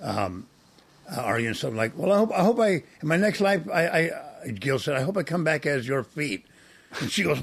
um, 0.00 0.46
uh, 1.10 1.20
arguing 1.20 1.54
something 1.54 1.76
like, 1.76 1.96
"Well, 1.96 2.12
I 2.12 2.18
hope 2.18 2.32
I 2.32 2.42
hope 2.42 2.60
I 2.60 2.68
in 2.68 3.08
my 3.08 3.16
next 3.16 3.40
life 3.40 3.62
I." 3.72 3.86
I 3.86 4.50
Gil 4.50 4.78
said, 4.78 4.96
"I 4.96 5.02
hope 5.02 5.16
I 5.16 5.22
come 5.22 5.44
back 5.44 5.66
as 5.66 5.86
your 5.86 6.02
feet," 6.02 6.44
and 7.00 7.10
she 7.10 7.22
goes, 7.22 7.40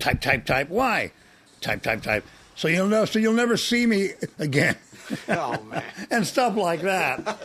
"Type, 0.00 0.20
type, 0.20 0.44
type. 0.44 0.68
Why? 0.68 1.12
Type, 1.60 1.82
type, 1.82 2.02
type. 2.02 2.24
So 2.56 2.68
you'll 2.68 2.88
know. 2.88 3.04
So 3.04 3.18
you'll 3.18 3.34
never 3.34 3.56
see 3.56 3.86
me 3.86 4.10
again." 4.38 4.76
Oh 5.28 5.60
man. 5.64 5.82
and 6.10 6.26
stuff 6.26 6.56
like 6.56 6.80
that. 6.80 7.36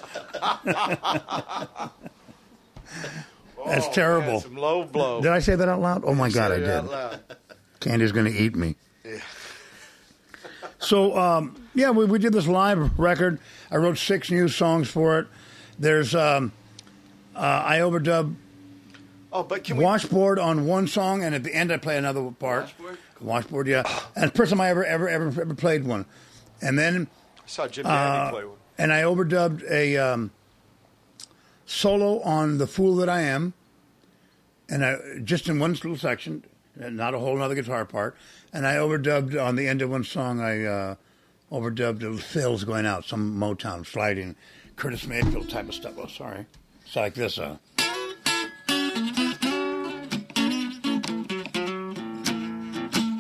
That's 3.65 3.85
Oh, 3.87 3.91
terrible. 3.91 4.31
man, 4.33 4.41
some 4.41 4.55
low 4.55 4.83
blow. 4.85 5.21
Did 5.21 5.31
I 5.31 5.39
say 5.39 5.55
that 5.55 5.67
out 5.67 5.81
loud? 5.81 6.03
Oh 6.05 6.13
my 6.15 6.29
God, 6.29 6.51
I 6.51 6.57
did. 6.59 7.19
Candye's 7.79 8.11
going 8.11 8.25
to 8.25 8.37
eat 8.37 8.55
me. 8.55 8.75
Yeah. 9.05 9.19
So, 10.79 11.17
um, 11.17 11.55
yeah, 11.75 11.91
we, 11.91 12.05
we 12.05 12.19
did 12.19 12.33
this 12.33 12.47
live 12.47 12.97
record. 12.99 13.39
I 13.69 13.77
wrote 13.77 13.97
six 13.97 14.31
new 14.31 14.47
songs 14.47 14.89
for 14.89 15.19
it. 15.19 15.27
There's, 15.77 16.15
um, 16.15 16.51
uh, 17.35 17.39
I 17.65 17.79
overdubbed 17.79 18.35
Oh, 19.31 19.43
but 19.43 19.63
can 19.63 19.77
we? 19.77 19.83
Washboard 19.83 20.39
on 20.39 20.65
one 20.65 20.87
song, 20.87 21.23
and 21.23 21.35
at 21.35 21.43
the 21.43 21.53
end 21.53 21.71
I 21.71 21.77
play 21.77 21.97
another 21.97 22.31
part. 22.31 22.63
Washboard? 22.63 22.97
Washboard, 23.21 23.67
yeah. 23.67 23.83
And 24.15 24.33
first 24.33 24.49
time 24.51 24.59
I 24.59 24.69
ever, 24.69 24.83
ever, 24.83 25.07
ever, 25.07 25.27
ever 25.41 25.53
played 25.53 25.83
one. 25.85 26.05
And 26.63 26.79
then 26.79 27.07
I 27.37 27.41
saw 27.45 27.67
Jim 27.67 27.85
Uh, 27.85 28.31
play 28.31 28.43
one. 28.45 28.55
and 28.79 28.91
I 28.91 29.03
overdubbed 29.03 29.69
a 29.69 29.97
um, 29.97 30.31
solo 31.69 32.19
on 32.21 32.57
"The 32.57 32.67
Fool 32.67 32.95
That 32.95 33.09
I 33.09 33.21
Am," 33.21 33.53
and 34.67 34.83
I 34.83 34.97
just 35.23 35.47
in 35.47 35.59
one 35.59 35.73
little 35.73 35.97
section, 35.97 36.43
not 36.75 37.13
a 37.13 37.19
whole 37.19 37.41
other 37.41 37.55
guitar 37.55 37.85
part. 37.85 38.15
And 38.51 38.65
I 38.65 38.75
overdubbed 38.75 39.41
on 39.41 39.55
the 39.55 39.67
end 39.67 39.81
of 39.81 39.91
one 39.91 40.03
song. 40.03 40.41
I 40.41 40.65
uh, 40.65 40.95
overdubbed 41.51 41.99
the 41.99 42.17
fills 42.17 42.63
going 42.63 42.85
out, 42.85 43.05
some 43.05 43.39
Motown 43.39 43.85
sliding, 43.85 44.35
Curtis 44.75 45.05
Mayfield 45.05 45.49
type 45.49 45.69
of 45.69 45.75
stuff. 45.75 45.93
Oh, 45.97 46.07
sorry, 46.07 46.45
it's 46.85 46.95
like 46.95 47.13
this. 47.13 47.37
Uh, 47.37 47.57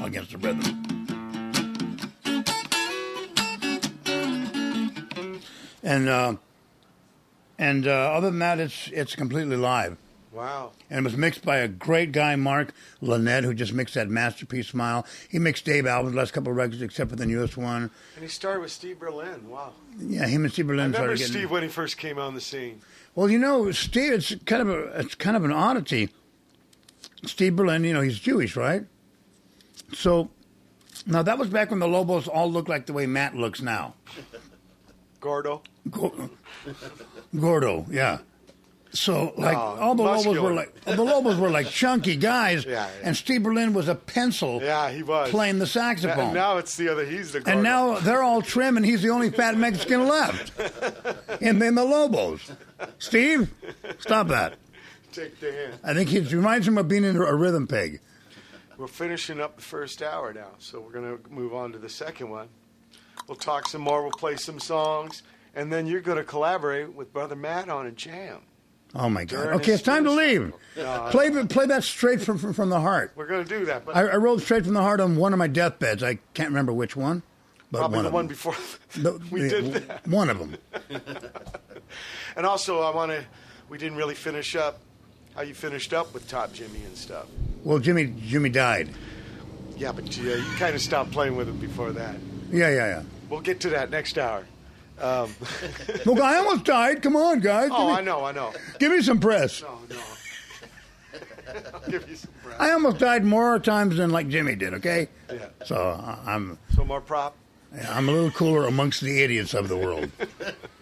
against 0.03 0.31
the 0.31 0.37
rhythm. 0.39 0.85
And 5.83 6.09
uh, 6.09 6.35
and 7.59 7.85
uh, 7.85 7.91
other 7.91 8.31
than 8.31 8.39
that, 8.39 8.59
it's 8.59 8.87
it's 8.91 9.15
completely 9.15 9.57
live. 9.57 9.97
Wow. 10.31 10.71
And 10.89 10.99
it 10.99 11.03
was 11.03 11.17
mixed 11.17 11.43
by 11.43 11.57
a 11.57 11.67
great 11.67 12.11
guy, 12.11 12.35
Mark 12.35 12.71
Linett, 13.01 13.43
who 13.43 13.53
just 13.53 13.73
mixed 13.73 13.95
that 13.95 14.09
masterpiece 14.09 14.67
smile. 14.67 15.05
He 15.27 15.39
mixed 15.39 15.65
Dave 15.65 15.87
Alvin's 15.87 16.15
last 16.15 16.33
couple 16.33 16.51
of 16.51 16.55
records, 16.57 16.83
except 16.83 17.09
for 17.09 17.15
the 17.15 17.25
newest 17.25 17.57
one. 17.57 17.89
And 18.15 18.21
he 18.23 18.27
started 18.27 18.59
with 18.61 18.71
Steve 18.71 18.99
Berlin. 18.99 19.49
Wow. 19.49 19.73
Yeah, 19.97 20.27
him 20.27 20.43
and 20.43 20.53
Steve 20.53 20.65
I 20.65 20.67
Berlin 20.67 20.91
remember 20.91 20.97
started 20.97 21.17
getting. 21.17 21.33
Steve 21.33 21.51
when 21.51 21.63
he 21.63 21.69
first 21.69 21.97
came 21.97 22.19
on 22.19 22.35
the 22.35 22.41
scene. 22.41 22.79
Well, 23.15 23.29
you 23.29 23.39
know, 23.39 23.71
Steve, 23.71 24.13
it's 24.13 24.35
kind 24.45 24.61
of 24.61 24.69
a 24.69 24.99
it's 24.99 25.15
kind 25.15 25.35
of 25.35 25.43
an 25.43 25.51
oddity. 25.51 26.09
Steve 27.25 27.55
Berlin, 27.55 27.83
you 27.83 27.93
know, 27.93 28.01
he's 28.01 28.19
Jewish, 28.19 28.55
right? 28.55 28.85
So 29.93 30.29
now 31.07 31.23
that 31.23 31.37
was 31.39 31.49
back 31.49 31.71
when 31.71 31.79
the 31.79 31.87
Lobos 31.87 32.27
all 32.27 32.49
looked 32.51 32.69
like 32.69 32.85
the 32.85 32.93
way 32.93 33.07
Matt 33.07 33.35
looks 33.35 33.61
now. 33.61 33.95
Gordo. 35.19 35.63
Go- 35.89 36.29
Gordo, 37.37 37.85
yeah. 37.89 38.19
So 38.91 39.33
like 39.37 39.55
No, 39.55 39.59
all 39.61 39.93
the 39.95 40.01
Lobos 40.01 40.39
were 40.39 40.51
like 40.53 40.73
the 40.83 41.03
Lobos 41.03 41.37
were 41.37 41.51
like 41.51 41.67
chunky 41.67 42.15
guys, 42.15 42.65
Yeah, 42.67 42.87
yeah. 42.87 42.89
and 43.03 43.15
Steve 43.15 43.43
Berlin 43.43 43.73
was 43.73 43.87
a 43.87 43.93
pencil 43.93 44.59
Yeah, 44.63 44.89
he 44.89 45.03
was. 45.03 45.29
playing 45.29 45.59
the 45.59 45.67
saxophone. 45.67 46.25
And 46.25 46.33
now 46.33 46.57
it's 46.57 46.75
the 46.75 46.89
other. 46.89 47.05
He's 47.05 47.31
the. 47.33 47.39
Gordo. 47.41 47.51
and 47.51 47.63
now 47.63 47.99
they're 47.99 48.23
all 48.23 48.41
trim, 48.41 48.77
and 48.77 48.85
he's 48.85 49.03
the 49.03 49.09
only 49.09 49.29
fat 49.29 49.55
Mexican 49.57 50.07
left 50.07 50.51
in, 51.39 51.61
in 51.61 51.75
the 51.75 51.83
Lobos. 51.85 52.51
Steve, 52.97 53.53
stop 53.99 54.27
that. 54.29 54.55
take 55.13 55.39
the 55.39 55.51
hand. 55.51 55.73
I 55.83 55.93
think 55.93 56.09
he 56.09 56.19
reminds 56.21 56.67
him 56.67 56.79
of 56.79 56.87
being 56.87 57.03
in 57.03 57.15
a 57.15 57.35
rhythm 57.35 57.67
pig. 57.67 57.99
We're 58.77 58.87
finishing 58.87 59.39
up 59.39 59.57
the 59.57 59.61
first 59.61 60.01
hour 60.01 60.33
now, 60.33 60.51
so 60.57 60.79
we're 60.79 60.93
going 60.93 61.17
to 61.17 61.29
move 61.29 61.53
on 61.53 61.73
to 61.73 61.77
the 61.77 61.89
second 61.89 62.29
one. 62.29 62.47
We'll 63.27 63.35
talk 63.37 63.67
some 63.67 63.81
more. 63.81 64.01
We'll 64.01 64.11
play 64.13 64.35
some 64.37 64.59
songs, 64.59 65.21
and 65.55 65.71
then 65.71 65.87
you're 65.87 66.01
going 66.01 66.17
to 66.17 66.23
collaborate 66.23 66.93
with 66.93 67.11
Brother 67.13 67.35
Matt 67.35 67.69
on 67.69 67.85
a 67.87 67.91
jam. 67.91 68.39
Oh 68.95 69.07
my 69.09 69.23
God! 69.23 69.43
During 69.43 69.59
Okay, 69.59 69.71
it's 69.73 69.83
time 69.83 70.03
to 70.05 70.11
leave. 70.11 70.51
No, 70.75 71.07
Play 71.11 71.29
play 71.45 71.67
that 71.67 71.83
straight 71.83 72.21
from 72.21 72.37
from, 72.39 72.53
from 72.53 72.69
the 72.69 72.79
heart. 72.79 73.11
We're 73.15 73.27
going 73.27 73.45
to 73.45 73.59
do 73.59 73.65
that, 73.65 73.85
but 73.85 73.95
I, 73.95 74.07
I 74.07 74.15
wrote 74.15 74.41
straight 74.41 74.65
from 74.65 74.73
the 74.73 74.81
heart 74.81 74.99
on 74.99 75.15
one 75.15 75.31
of 75.31 75.37
my 75.39 75.47
deathbeds. 75.47 76.01
I 76.01 76.17
can't 76.33 76.49
remember 76.49 76.73
which 76.73 76.95
one, 76.95 77.21
but 77.71 77.79
probably 77.79 77.97
one 77.97 78.03
the 78.03 78.07
of 78.09 78.13
one 78.13 78.25
them. 78.25 78.29
before 78.29 78.55
The- 78.95 79.21
we 79.29 79.41
did 79.47 79.73
that. 79.73 80.07
One 80.07 80.29
of 80.29 80.39
them. 80.39 80.57
And 82.35 82.45
also, 82.45 82.81
I 82.81 82.95
want 82.95 83.11
to. 83.11 83.23
We 83.69 83.77
didn't 83.77 83.97
really 83.97 84.15
finish 84.15 84.55
up 84.55 84.79
how 85.35 85.41
you 85.41 85.53
finished 85.53 85.93
up 85.93 86.13
with 86.13 86.27
Top 86.27 86.53
Jimmy 86.53 86.83
and 86.85 86.95
stuff. 86.97 87.25
Well, 87.63 87.79
Jimmy 87.79 88.13
Jimmy 88.25 88.49
died. 88.49 88.89
Yeah, 89.77 89.91
but 89.91 90.05
uh, 90.17 90.21
you 90.21 90.43
kind 90.57 90.75
of 90.75 90.81
stopped 90.81 91.11
playing 91.11 91.35
with 91.35 91.47
him 91.47 91.57
before 91.57 91.91
that. 91.91 92.15
Yeah, 92.51 92.69
yeah, 92.69 92.87
yeah. 92.87 93.03
We'll 93.29 93.41
get 93.41 93.59
to 93.61 93.69
that 93.71 93.89
next 93.91 94.17
hour. 94.17 94.45
Um, 95.01 95.33
Look, 96.05 96.19
I 96.19 96.37
almost 96.37 96.65
died. 96.65 97.01
Come 97.01 97.15
on, 97.15 97.39
guys. 97.39 97.69
Oh, 97.73 97.87
me, 97.87 97.93
I 97.93 98.01
know, 98.01 98.23
I 98.25 98.31
know. 98.31 98.51
give 98.79 98.91
me 98.91 99.01
some 99.01 99.19
press. 99.19 99.61
No, 99.61 99.79
no. 99.89 99.97
Give 101.89 102.07
you 102.09 102.15
some 102.15 102.31
breath. 102.43 102.59
I 102.61 102.71
almost 102.71 102.97
died 102.99 103.23
more 103.25 103.57
times 103.59 103.97
than 103.97 104.11
like 104.11 104.27
Jimmy 104.29 104.55
did. 104.55 104.73
Okay, 104.75 105.07
Yeah. 105.31 105.47
so 105.65 105.75
I- 105.75 106.33
I'm 106.33 106.57
So 106.75 106.83
more 106.85 107.01
prop. 107.01 107.35
I'm 107.89 108.09
a 108.09 108.11
little 108.11 108.31
cooler 108.31 108.65
amongst 108.67 109.01
the 109.01 109.21
idiots 109.23 109.53
of 109.53 109.67
the 109.67 109.77
world, 109.77 110.09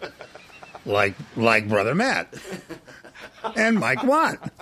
like 0.86 1.14
like 1.36 1.68
brother 1.68 1.94
Matt. 1.94 2.32
And 3.56 3.78
Mike 3.78 4.02
Watt. 4.04 4.52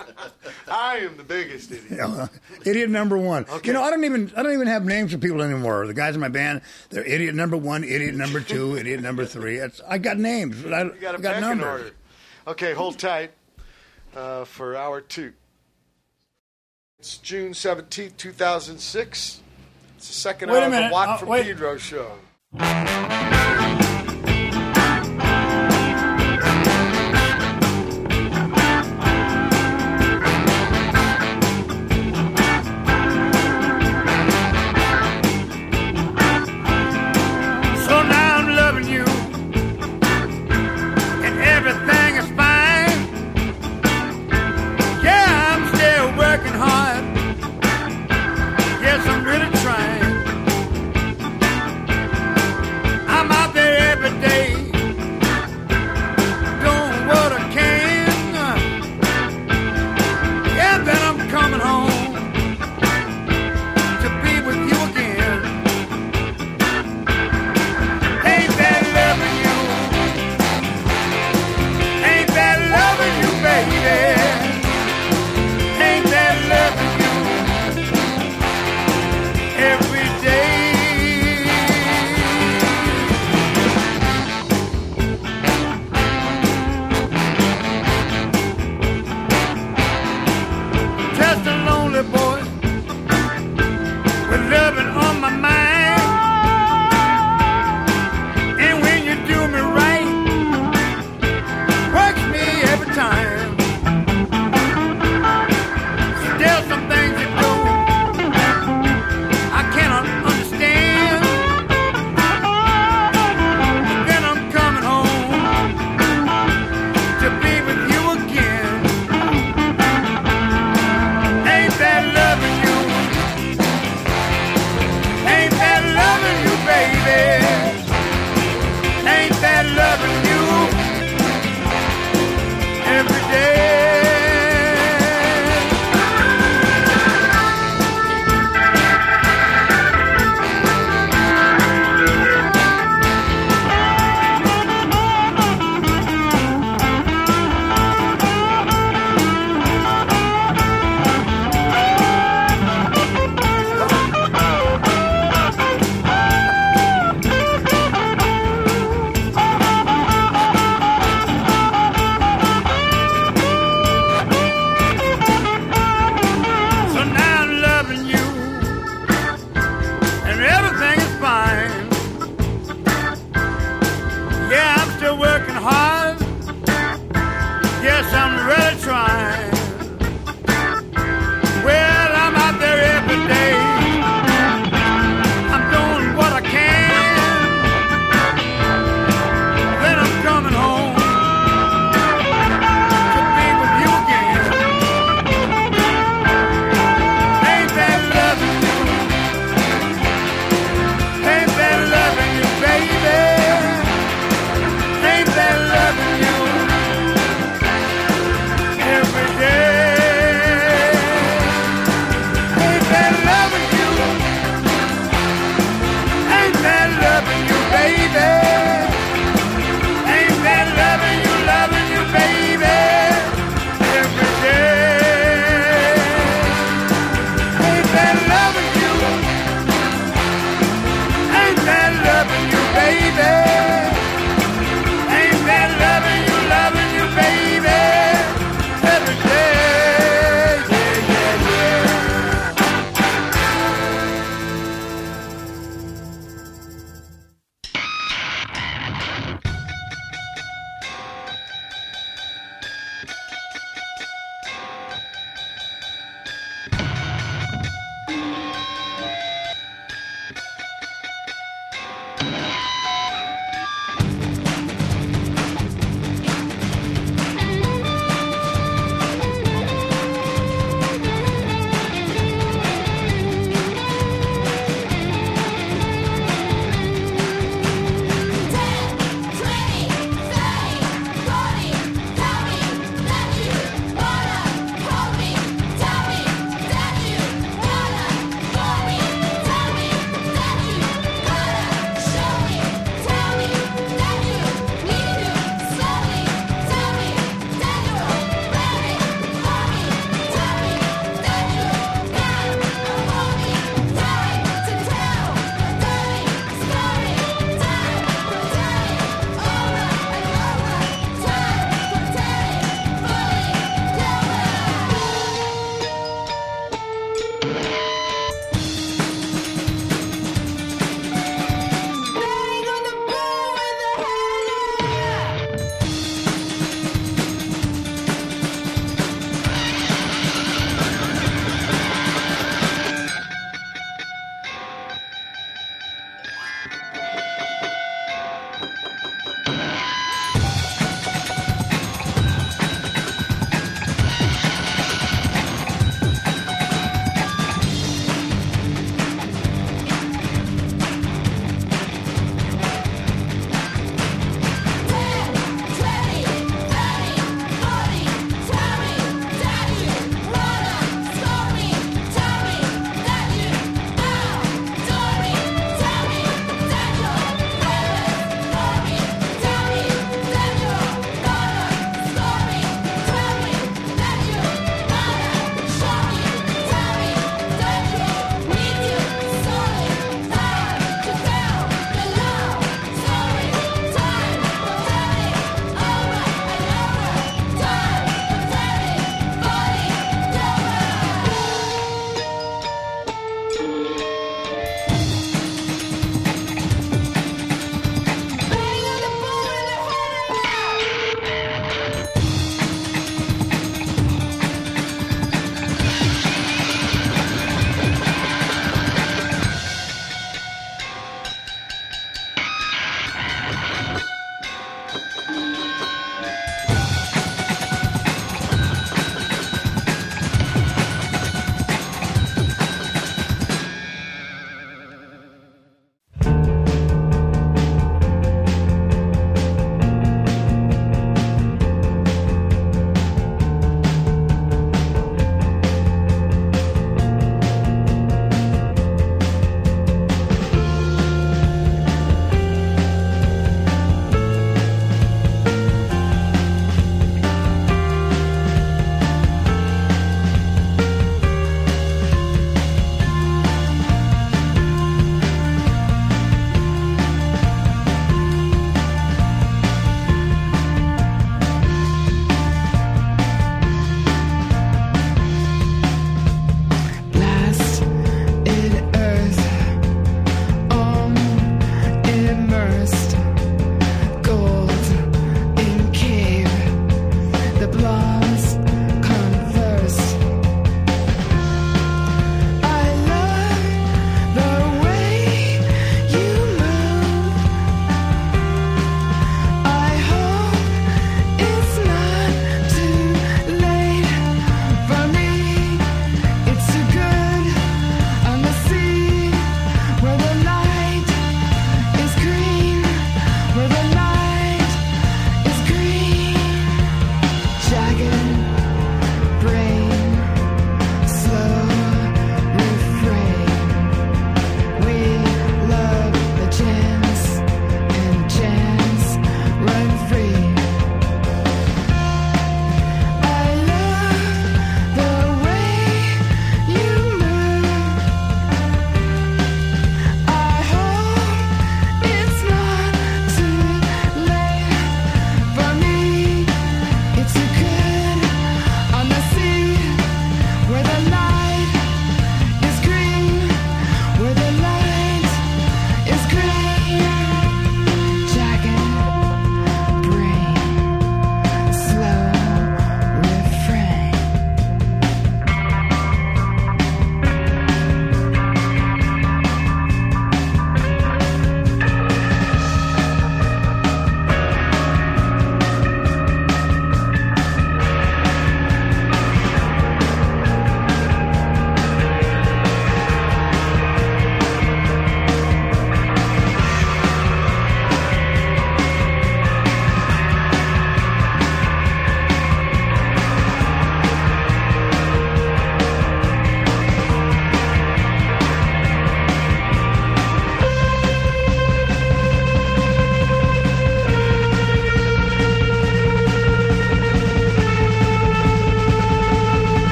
I 0.69 0.97
am 0.97 1.17
the 1.17 1.23
biggest 1.23 1.71
idiot. 1.71 1.99
Uh, 1.99 2.27
idiot 2.65 2.89
number 2.89 3.17
one. 3.17 3.45
Okay. 3.49 3.67
You 3.67 3.73
know, 3.73 3.83
I 3.83 3.89
don't 3.89 4.03
even 4.03 4.31
I 4.35 4.43
don't 4.43 4.53
even 4.53 4.67
have 4.67 4.85
names 4.85 5.11
for 5.11 5.17
people 5.17 5.41
anymore. 5.41 5.87
The 5.87 5.93
guys 5.93 6.15
in 6.15 6.21
my 6.21 6.27
band, 6.29 6.61
they're 6.89 7.05
idiot 7.05 7.35
number 7.35 7.57
one, 7.57 7.83
idiot 7.83 8.15
number 8.15 8.39
two, 8.41 8.77
idiot 8.79 9.01
number 9.01 9.25
three. 9.25 9.57
It's, 9.57 9.81
I 9.87 9.97
got 9.97 10.17
names, 10.17 10.61
but 10.61 10.73
I, 10.73 10.83
You 10.83 10.91
got 11.01 11.15
I 11.15 11.17
a 11.17 11.21
got 11.21 11.41
numbers. 11.41 11.67
order. 11.81 11.91
Okay, 12.47 12.73
hold 12.73 12.97
tight 12.97 13.31
uh, 14.15 14.45
for 14.45 14.75
hour 14.75 15.01
two. 15.01 15.33
It's 16.99 17.17
June 17.17 17.51
17th, 17.51 18.17
2006. 18.17 19.41
It's 19.97 20.07
the 20.07 20.13
second 20.13 20.49
Wait 20.51 20.59
hour 20.63 20.65
of 20.65 20.71
the 20.71 20.89
Watt 20.91 21.09
Uh, 21.09 21.17
from 21.17 21.29
wait. 21.29 21.43
Pedro 21.45 21.77
show. 21.77 22.11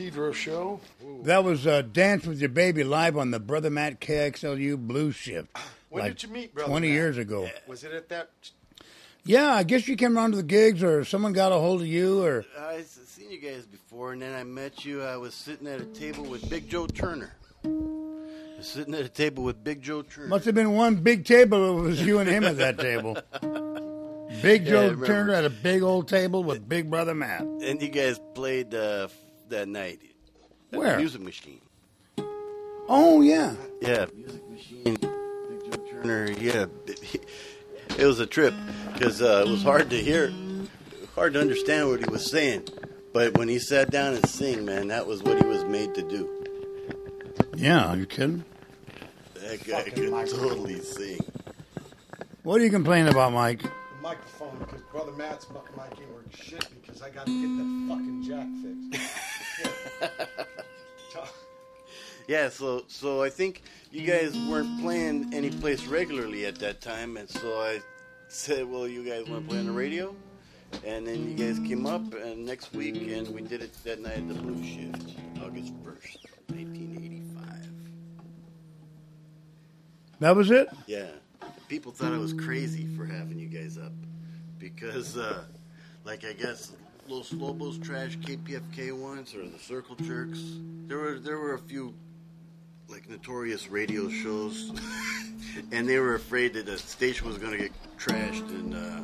Pedro 0.00 0.32
show. 0.32 0.80
That 1.24 1.44
was 1.44 1.66
uh, 1.66 1.82
Dance 1.82 2.24
with 2.26 2.40
Your 2.40 2.48
Baby 2.48 2.84
live 2.84 3.18
on 3.18 3.30
the 3.32 3.38
Brother 3.38 3.68
Matt 3.68 4.00
KXLU 4.00 4.78
Blue 4.78 5.12
Shift. 5.12 5.54
When 5.90 6.02
like 6.04 6.12
did 6.14 6.22
you 6.22 6.28
meet 6.30 6.54
Brother 6.54 6.70
20 6.70 6.86
Matt? 6.88 6.94
years 6.94 7.18
ago. 7.18 7.50
Was 7.66 7.84
it 7.84 7.92
at 7.92 8.08
that? 8.08 8.30
Yeah, 9.24 9.52
I 9.54 9.62
guess 9.62 9.86
you 9.86 9.96
came 9.96 10.16
around 10.16 10.30
to 10.30 10.38
the 10.38 10.42
gigs 10.42 10.82
or 10.82 11.04
someone 11.04 11.34
got 11.34 11.52
a 11.52 11.56
hold 11.56 11.82
of 11.82 11.86
you 11.86 12.22
or. 12.22 12.46
I 12.58 12.76
s- 12.76 12.98
seen 13.08 13.30
you 13.30 13.38
guys 13.38 13.66
before, 13.66 14.14
and 14.14 14.22
then 14.22 14.34
I 14.34 14.42
met 14.42 14.86
you. 14.86 15.02
I 15.02 15.18
was 15.18 15.34
sitting 15.34 15.66
at 15.66 15.82
a 15.82 15.84
table 15.84 16.24
with 16.24 16.48
Big 16.48 16.70
Joe 16.70 16.86
Turner. 16.86 17.34
I 17.62 17.68
was 18.56 18.66
sitting 18.66 18.94
at 18.94 19.02
a 19.02 19.08
table 19.10 19.44
with 19.44 19.62
Big 19.62 19.82
Joe 19.82 20.00
Turner. 20.00 20.28
Must 20.28 20.46
have 20.46 20.54
been 20.54 20.72
one 20.72 20.96
big 20.96 21.26
table. 21.26 21.78
It 21.78 21.82
was 21.82 22.00
you 22.00 22.20
and 22.20 22.28
him 22.30 22.44
at 22.44 22.56
that 22.56 22.78
table. 22.78 23.18
Big 24.40 24.64
Joe 24.64 24.84
remember. 24.84 25.06
Turner 25.06 25.34
at 25.34 25.44
a 25.44 25.50
big 25.50 25.82
old 25.82 26.08
table 26.08 26.42
with 26.42 26.66
Big 26.66 26.88
Brother 26.88 27.14
Matt. 27.14 27.42
and 27.42 27.82
you 27.82 27.88
guys 27.90 28.18
played 28.34 28.74
uh, 28.74 29.08
f- 29.10 29.14
that 29.50 29.68
night. 29.68 30.00
at 30.02 30.72
the 30.72 30.78
Where? 30.78 30.96
Music 30.96 31.20
Machine. 31.20 31.60
Oh, 32.88 33.20
yeah. 33.20 33.54
Yeah, 33.80 34.06
Music 34.14 34.50
Machine. 34.50 34.84
Big 34.94 35.00
Joe 35.00 35.84
Turner. 35.90 36.30
Yeah, 36.32 36.66
it 37.98 38.04
was 38.06 38.18
a 38.20 38.26
trip 38.26 38.54
because 38.92 39.22
uh, 39.22 39.44
it 39.46 39.50
was 39.50 39.62
hard 39.62 39.90
to 39.90 39.96
hear, 40.02 40.32
hard 41.14 41.34
to 41.34 41.40
understand 41.40 41.88
what 41.88 42.00
he 42.00 42.06
was 42.10 42.30
saying. 42.30 42.68
But 43.12 43.36
when 43.36 43.48
he 43.48 43.58
sat 43.58 43.90
down 43.90 44.14
and 44.14 44.26
sing, 44.28 44.64
man, 44.64 44.88
that 44.88 45.06
was 45.06 45.22
what 45.22 45.40
he 45.42 45.46
was 45.46 45.64
made 45.64 45.94
to 45.94 46.02
do. 46.02 46.28
Yeah, 47.56 47.86
are 47.86 47.96
you 47.96 48.06
kidding? 48.06 48.44
That 49.34 49.64
guy 49.66 49.82
could 49.82 50.10
totally 50.28 50.80
sing. 50.80 51.18
What 52.42 52.60
are 52.60 52.64
you 52.64 52.70
complaining 52.70 53.12
about, 53.12 53.32
Mike? 53.32 53.62
The 53.62 53.68
microphone, 54.02 54.58
because 54.60 54.80
Brother 54.92 55.12
Matt's 55.12 55.48
mi- 55.50 55.56
mic 55.76 55.98
ain't 56.00 56.10
working 56.12 56.32
shit 56.32 56.66
because 56.80 57.02
I 57.02 57.10
got 57.10 57.26
to 57.26 57.32
get 57.32 57.48
that 57.58 57.86
fucking 57.88 58.22
jack 58.26 58.46
fixed. 59.00 59.20
Yeah, 62.28 62.48
so 62.48 62.84
so 62.86 63.22
I 63.24 63.28
think 63.28 63.62
you 63.90 64.06
guys 64.06 64.38
weren't 64.48 64.80
playing 64.80 65.34
any 65.34 65.50
place 65.50 65.84
regularly 65.86 66.46
at 66.46 66.60
that 66.60 66.80
time, 66.80 67.16
and 67.16 67.28
so 67.28 67.58
I 67.58 67.80
said, 68.28 68.70
"Well, 68.70 68.86
you 68.86 69.02
guys 69.04 69.28
want 69.28 69.42
to 69.44 69.48
play 69.50 69.58
on 69.58 69.66
the 69.66 69.72
radio?" 69.72 70.14
And 70.86 71.04
then 71.04 71.28
you 71.28 71.34
guys 71.34 71.58
came 71.58 71.86
up 71.86 72.14
and 72.14 72.46
next 72.46 72.72
week, 72.72 72.94
and 72.94 73.26
we 73.34 73.42
did 73.42 73.62
it 73.62 73.72
that 73.82 74.00
night 74.00 74.18
at 74.18 74.28
the 74.28 74.34
Blue 74.34 74.62
Shift, 74.62 75.16
August 75.44 75.72
first, 75.82 76.18
nineteen 76.50 76.96
eighty-five. 77.02 77.68
That 80.20 80.36
was 80.36 80.52
it? 80.52 80.68
Yeah, 80.86 81.08
people 81.66 81.90
thought 81.90 82.12
I 82.12 82.18
was 82.18 82.32
crazy 82.32 82.86
for 82.96 83.06
having 83.06 83.40
you 83.40 83.48
guys 83.48 83.76
up 83.76 83.92
because, 84.60 85.16
uh, 85.16 85.42
like, 86.04 86.24
I 86.24 86.32
guess 86.34 86.70
Los 87.10 87.32
Lobos 87.32 87.76
trash 87.78 88.16
KPFK 88.18 88.96
once 88.96 89.34
or 89.34 89.44
the 89.44 89.58
Circle 89.58 89.96
Jerks. 89.96 90.40
There 90.86 90.96
were 90.96 91.18
there 91.18 91.38
were 91.38 91.54
a 91.54 91.58
few 91.58 91.92
like 92.88 93.10
notorious 93.10 93.68
radio 93.68 94.08
shows, 94.08 94.70
and 95.72 95.88
they 95.88 95.98
were 95.98 96.14
afraid 96.14 96.54
that 96.54 96.66
the 96.66 96.78
station 96.78 97.26
was 97.26 97.36
going 97.36 97.50
to 97.50 97.58
get 97.58 97.72
trashed, 97.98 98.48
and 98.50 98.74
uh, 98.74 99.00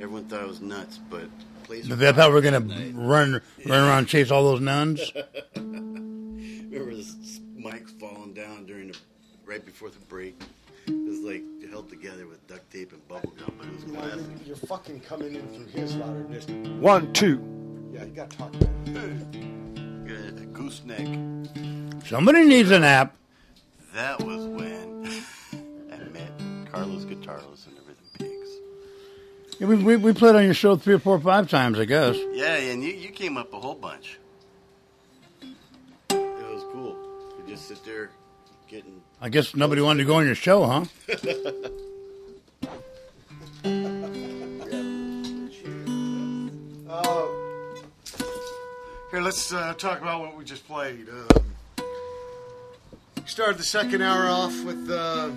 everyone 0.00 0.26
thought 0.26 0.42
it 0.42 0.46
was 0.46 0.60
nuts. 0.60 1.00
But 1.10 1.28
place 1.64 1.88
They 1.88 2.12
thought 2.12 2.28
we 2.28 2.34
were 2.34 2.40
going 2.40 2.68
to 2.68 2.92
run 2.96 3.40
run 3.66 3.80
around 3.80 3.98
and 3.98 4.08
chase 4.08 4.30
all 4.30 4.44
those 4.44 4.60
nuns. 4.60 5.12
Remember 5.56 6.94
this 6.94 7.40
mic 7.56 7.88
falling 7.98 8.32
down 8.34 8.64
during 8.64 8.92
the 8.92 8.98
right 9.44 9.64
before 9.66 9.90
the 9.90 9.98
break. 10.06 10.40
It 10.86 11.08
was 11.08 11.18
like 11.18 11.42
held 11.74 11.90
together 11.90 12.28
with 12.28 12.46
duct 12.46 12.70
tape 12.70 12.92
and 12.92 13.08
bubble 13.08 13.32
gum, 13.36 13.52
but 13.58 13.66
it 13.66 13.74
was 13.74 13.82
classic. 13.82 14.46
You're 14.46 14.54
fucking 14.54 15.00
coming 15.00 15.34
in 15.34 15.48
through 15.48 15.66
his 15.66 15.96
louder 15.96 16.22
distance. 16.22 16.68
One, 16.80 17.12
two. 17.12 17.42
Yeah, 17.92 18.04
you 18.04 18.12
got 18.12 18.30
to 18.30 18.38
talk 18.38 18.54
about 18.54 18.70
it. 18.86 20.06
Got 20.06 20.40
a 20.40 20.46
gooseneck. 20.46 22.06
Somebody 22.06 22.44
needs 22.44 22.70
an 22.70 22.84
app. 22.84 23.16
That 23.92 24.22
was 24.22 24.46
when 24.46 25.04
I 25.92 25.96
met 26.12 26.30
Carlos 26.70 27.06
Guitarlos 27.06 27.66
and 27.66 27.76
the 27.76 27.82
Rhythm 27.88 28.06
Pigs. 28.20 28.50
Yeah, 29.58 29.66
we, 29.66 29.74
we, 29.74 29.96
we 29.96 30.12
played 30.12 30.36
on 30.36 30.44
your 30.44 30.54
show 30.54 30.76
three 30.76 30.94
or 30.94 31.00
four 31.00 31.16
or 31.16 31.20
five 31.20 31.50
times, 31.50 31.80
I 31.80 31.86
guess. 31.86 32.16
Yeah, 32.34 32.54
and 32.54 32.84
you, 32.84 32.92
you 32.92 33.08
came 33.08 33.36
up 33.36 33.52
a 33.52 33.58
whole 33.58 33.74
bunch. 33.74 34.20
It 35.42 35.48
was 36.12 36.64
cool. 36.72 36.96
You 37.36 37.52
just 37.52 37.66
sit 37.66 37.84
there 37.84 38.10
getting. 38.12 38.23
I 39.24 39.30
guess 39.30 39.56
nobody 39.56 39.80
wanted 39.80 40.00
to 40.00 40.04
go 40.04 40.16
on 40.16 40.26
your 40.26 40.34
show, 40.34 40.66
huh? 40.66 40.84
Uh, 46.86 47.26
here, 49.10 49.22
let's 49.22 49.50
uh, 49.50 49.72
talk 49.78 50.02
about 50.02 50.20
what 50.20 50.36
we 50.36 50.44
just 50.44 50.68
played. 50.68 51.08
Um, 51.08 51.84
we 53.16 53.22
started 53.24 53.56
the 53.56 53.64
second 53.64 54.02
hour 54.02 54.26
off 54.26 54.62
with 54.62 54.90
uh, 54.90 55.30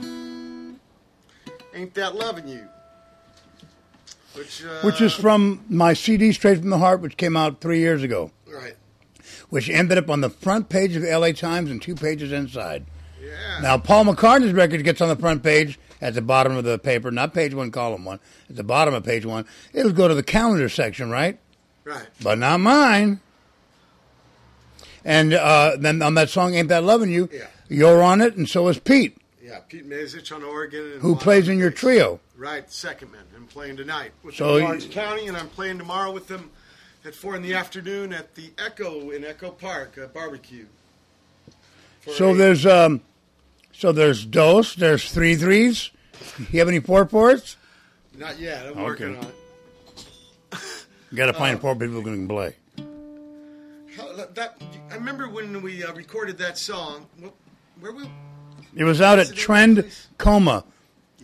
"Ain't 1.74 1.94
That 1.94 2.14
Loving 2.14 2.50
You," 2.50 2.68
which 4.34 4.66
uh, 4.66 4.82
Which 4.82 5.00
is 5.00 5.14
from 5.14 5.64
my 5.70 5.94
CD 5.94 6.34
Straight 6.34 6.60
from 6.60 6.72
the 6.72 6.80
Heart, 6.80 7.00
which 7.00 7.16
came 7.16 7.38
out 7.38 7.62
three 7.62 7.80
years 7.80 8.04
ago, 8.04 8.32
right. 8.54 8.76
which 9.50 9.70
ended 9.70 9.98
up 9.98 10.10
on 10.10 10.20
the 10.20 10.30
front 10.30 10.68
page 10.68 10.94
of 10.98 11.04
the 11.04 11.18
LA 11.18 11.32
Times 11.32 11.72
and 11.72 11.82
two 11.82 11.96
pages 11.96 12.34
inside. 12.34 12.86
Yeah. 13.22 13.60
Now, 13.62 13.78
Paul 13.78 14.06
McCartney's 14.06 14.54
record 14.54 14.84
gets 14.84 15.02
on 15.02 15.10
the 15.10 15.16
front 15.16 15.44
page 15.44 15.80
at 16.02 16.14
the 16.14 16.22
bottom 16.22 16.56
of 16.56 16.64
the 16.64 16.78
paper, 16.78 17.10
not 17.12 17.34
page 17.34 17.54
one, 17.54 17.72
column 17.72 18.06
one, 18.06 18.20
at 18.50 18.56
the 18.56 18.64
bottom 18.64 18.94
of 18.94 19.04
page 19.04 19.26
one. 19.26 19.46
It'll 19.74 19.92
go 19.92 20.08
to 20.08 20.14
the 20.16 20.24
calendar 20.24 20.70
section, 20.70 21.10
right? 21.10 21.40
right. 21.84 22.06
But 22.22 22.38
not 22.38 22.60
mine. 22.60 23.20
And 25.06 25.34
uh, 25.34 25.78
then 25.80 26.02
on 26.02 26.16
that 26.16 26.30
song, 26.30 26.54
Ain't 26.56 26.68
That 26.70 26.84
Loving 26.84 27.10
You, 27.12 27.30
Yeah. 27.32 27.48
you're 27.70 28.04
on 28.04 28.22
it, 28.22 28.36
and 28.36 28.48
so 28.48 28.68
is 28.68 28.78
Pete, 28.80 29.18
Yeah, 29.42 29.60
Pete 29.68 29.90
Mazich 29.90 30.36
on 30.36 30.44
organ. 30.44 30.92
And 30.94 31.02
who 31.02 31.16
plays 31.16 31.48
in 31.48 31.58
your 31.58 31.72
Bass. 31.72 31.80
trio. 31.80 32.20
Right, 32.36 32.70
second 32.72 33.12
man. 33.14 33.22
I'm 33.36 33.48
playing 33.48 33.78
tonight 33.78 34.12
with 34.24 34.36
So 34.36 34.46
them 34.48 34.56
in 34.56 34.62
you- 34.62 34.68
Orange 34.68 34.92
County, 34.92 35.28
and 35.28 35.38
I'm 35.38 35.48
playing 35.50 35.78
tomorrow 35.78 36.12
with 36.12 36.28
them 36.28 36.52
at 37.06 37.16
four 37.16 37.36
in 37.36 37.42
the 37.42 37.54
afternoon 37.54 38.12
at 38.14 38.36
the 38.36 38.52
Echo 38.58 39.10
in 39.12 39.24
Echo 39.24 39.50
Park 39.52 39.96
a 39.98 40.08
barbecue. 40.08 40.66
So 42.16 42.32
a- 42.32 42.36
there's 42.36 42.66
um, 42.66 43.02
so 43.74 43.92
there's 43.92 44.26
dos, 44.26 44.76
there's 44.76 45.12
three 45.12 45.36
threes. 45.36 45.92
You 46.52 46.60
have 46.60 46.68
any 46.68 46.80
four 46.80 47.06
fours? 47.08 47.58
not 48.18 48.40
yet. 48.40 48.66
I'm 48.66 48.72
Okay. 48.72 48.84
working 48.84 49.18
on 49.18 49.24
it. 49.26 49.36
You 51.12 51.18
got 51.18 51.28
to 51.28 51.36
Uh, 51.36 51.40
find 51.40 51.62
four 51.62 51.76
people 51.76 52.02
who 52.02 52.04
can 52.04 52.28
play. 52.28 52.56
How- 53.96 54.26
That, 54.34 54.60
I 54.92 54.96
remember 54.96 55.30
when 55.30 55.62
we 55.62 55.84
uh, 55.84 55.94
recorded 55.94 56.38
that 56.40 56.58
song. 56.58 57.06
Where 57.80 57.92
we? 57.92 58.10
It 58.76 58.84
was 58.84 59.02
out 59.02 59.20
at 59.20 59.28
the 59.28 59.32
name 59.32 59.32
of 59.34 59.36
the 59.38 59.42
Trend 59.42 59.76
place? 59.78 60.08
Coma, 60.18 60.64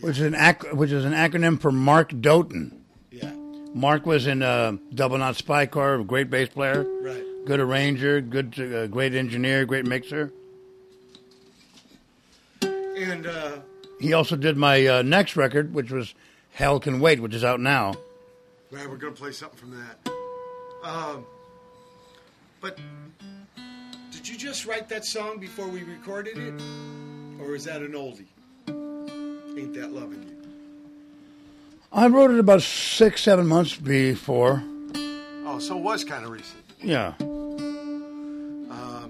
which 0.00 0.18
is 0.18 0.22
an 0.24 0.34
ac- 0.36 0.68
which 0.72 0.90
is 0.92 1.04
an 1.04 1.12
acronym 1.12 1.60
for 1.60 1.72
Mark 1.72 2.10
Doten. 2.12 2.78
Yeah. 3.10 3.32
Mark 3.74 4.06
was 4.06 4.26
in 4.28 4.42
uh, 4.42 4.76
Double 4.94 5.18
Naught 5.18 5.36
Spy 5.36 5.66
Car, 5.66 5.96
a 5.96 6.04
great 6.04 6.30
bass 6.30 6.48
player, 6.48 6.84
Right. 7.02 7.24
good 7.44 7.58
arranger, 7.60 8.20
good, 8.20 8.58
uh, 8.60 8.86
great 8.86 9.14
engineer, 9.14 9.64
great 9.66 9.84
mixer. 9.86 10.32
And 12.96 13.26
uh, 13.26 13.58
He 14.00 14.12
also 14.12 14.36
did 14.36 14.56
my 14.56 14.86
uh, 14.86 15.02
next 15.02 15.36
record, 15.36 15.74
which 15.74 15.90
was 15.90 16.14
Hell 16.52 16.78
Can 16.80 17.00
Wait, 17.00 17.20
which 17.20 17.34
is 17.34 17.44
out 17.44 17.60
now. 17.60 17.94
right, 18.70 18.88
we're 18.88 18.96
gonna 18.96 19.12
play 19.12 19.32
something 19.32 19.58
from 19.58 19.70
that. 19.72 20.12
Um, 20.84 21.24
but 22.60 22.78
did 24.12 24.28
you 24.28 24.36
just 24.36 24.66
write 24.66 24.88
that 24.90 25.04
song 25.04 25.38
before 25.38 25.66
we 25.66 25.82
recorded 25.82 26.36
it, 26.38 26.54
or 27.40 27.54
is 27.54 27.64
that 27.64 27.82
an 27.82 27.92
oldie? 27.92 28.26
Ain't 29.58 29.74
that 29.74 29.92
loving 29.92 30.22
you? 30.22 30.30
I 31.92 32.08
wrote 32.08 32.30
it 32.32 32.38
about 32.38 32.62
six, 32.62 33.22
seven 33.22 33.46
months 33.46 33.76
before. 33.76 34.62
Oh, 35.46 35.58
so 35.60 35.78
it 35.78 35.82
was 35.82 36.04
kind 36.04 36.24
of 36.24 36.30
recent. 36.30 36.62
Yeah. 36.80 37.14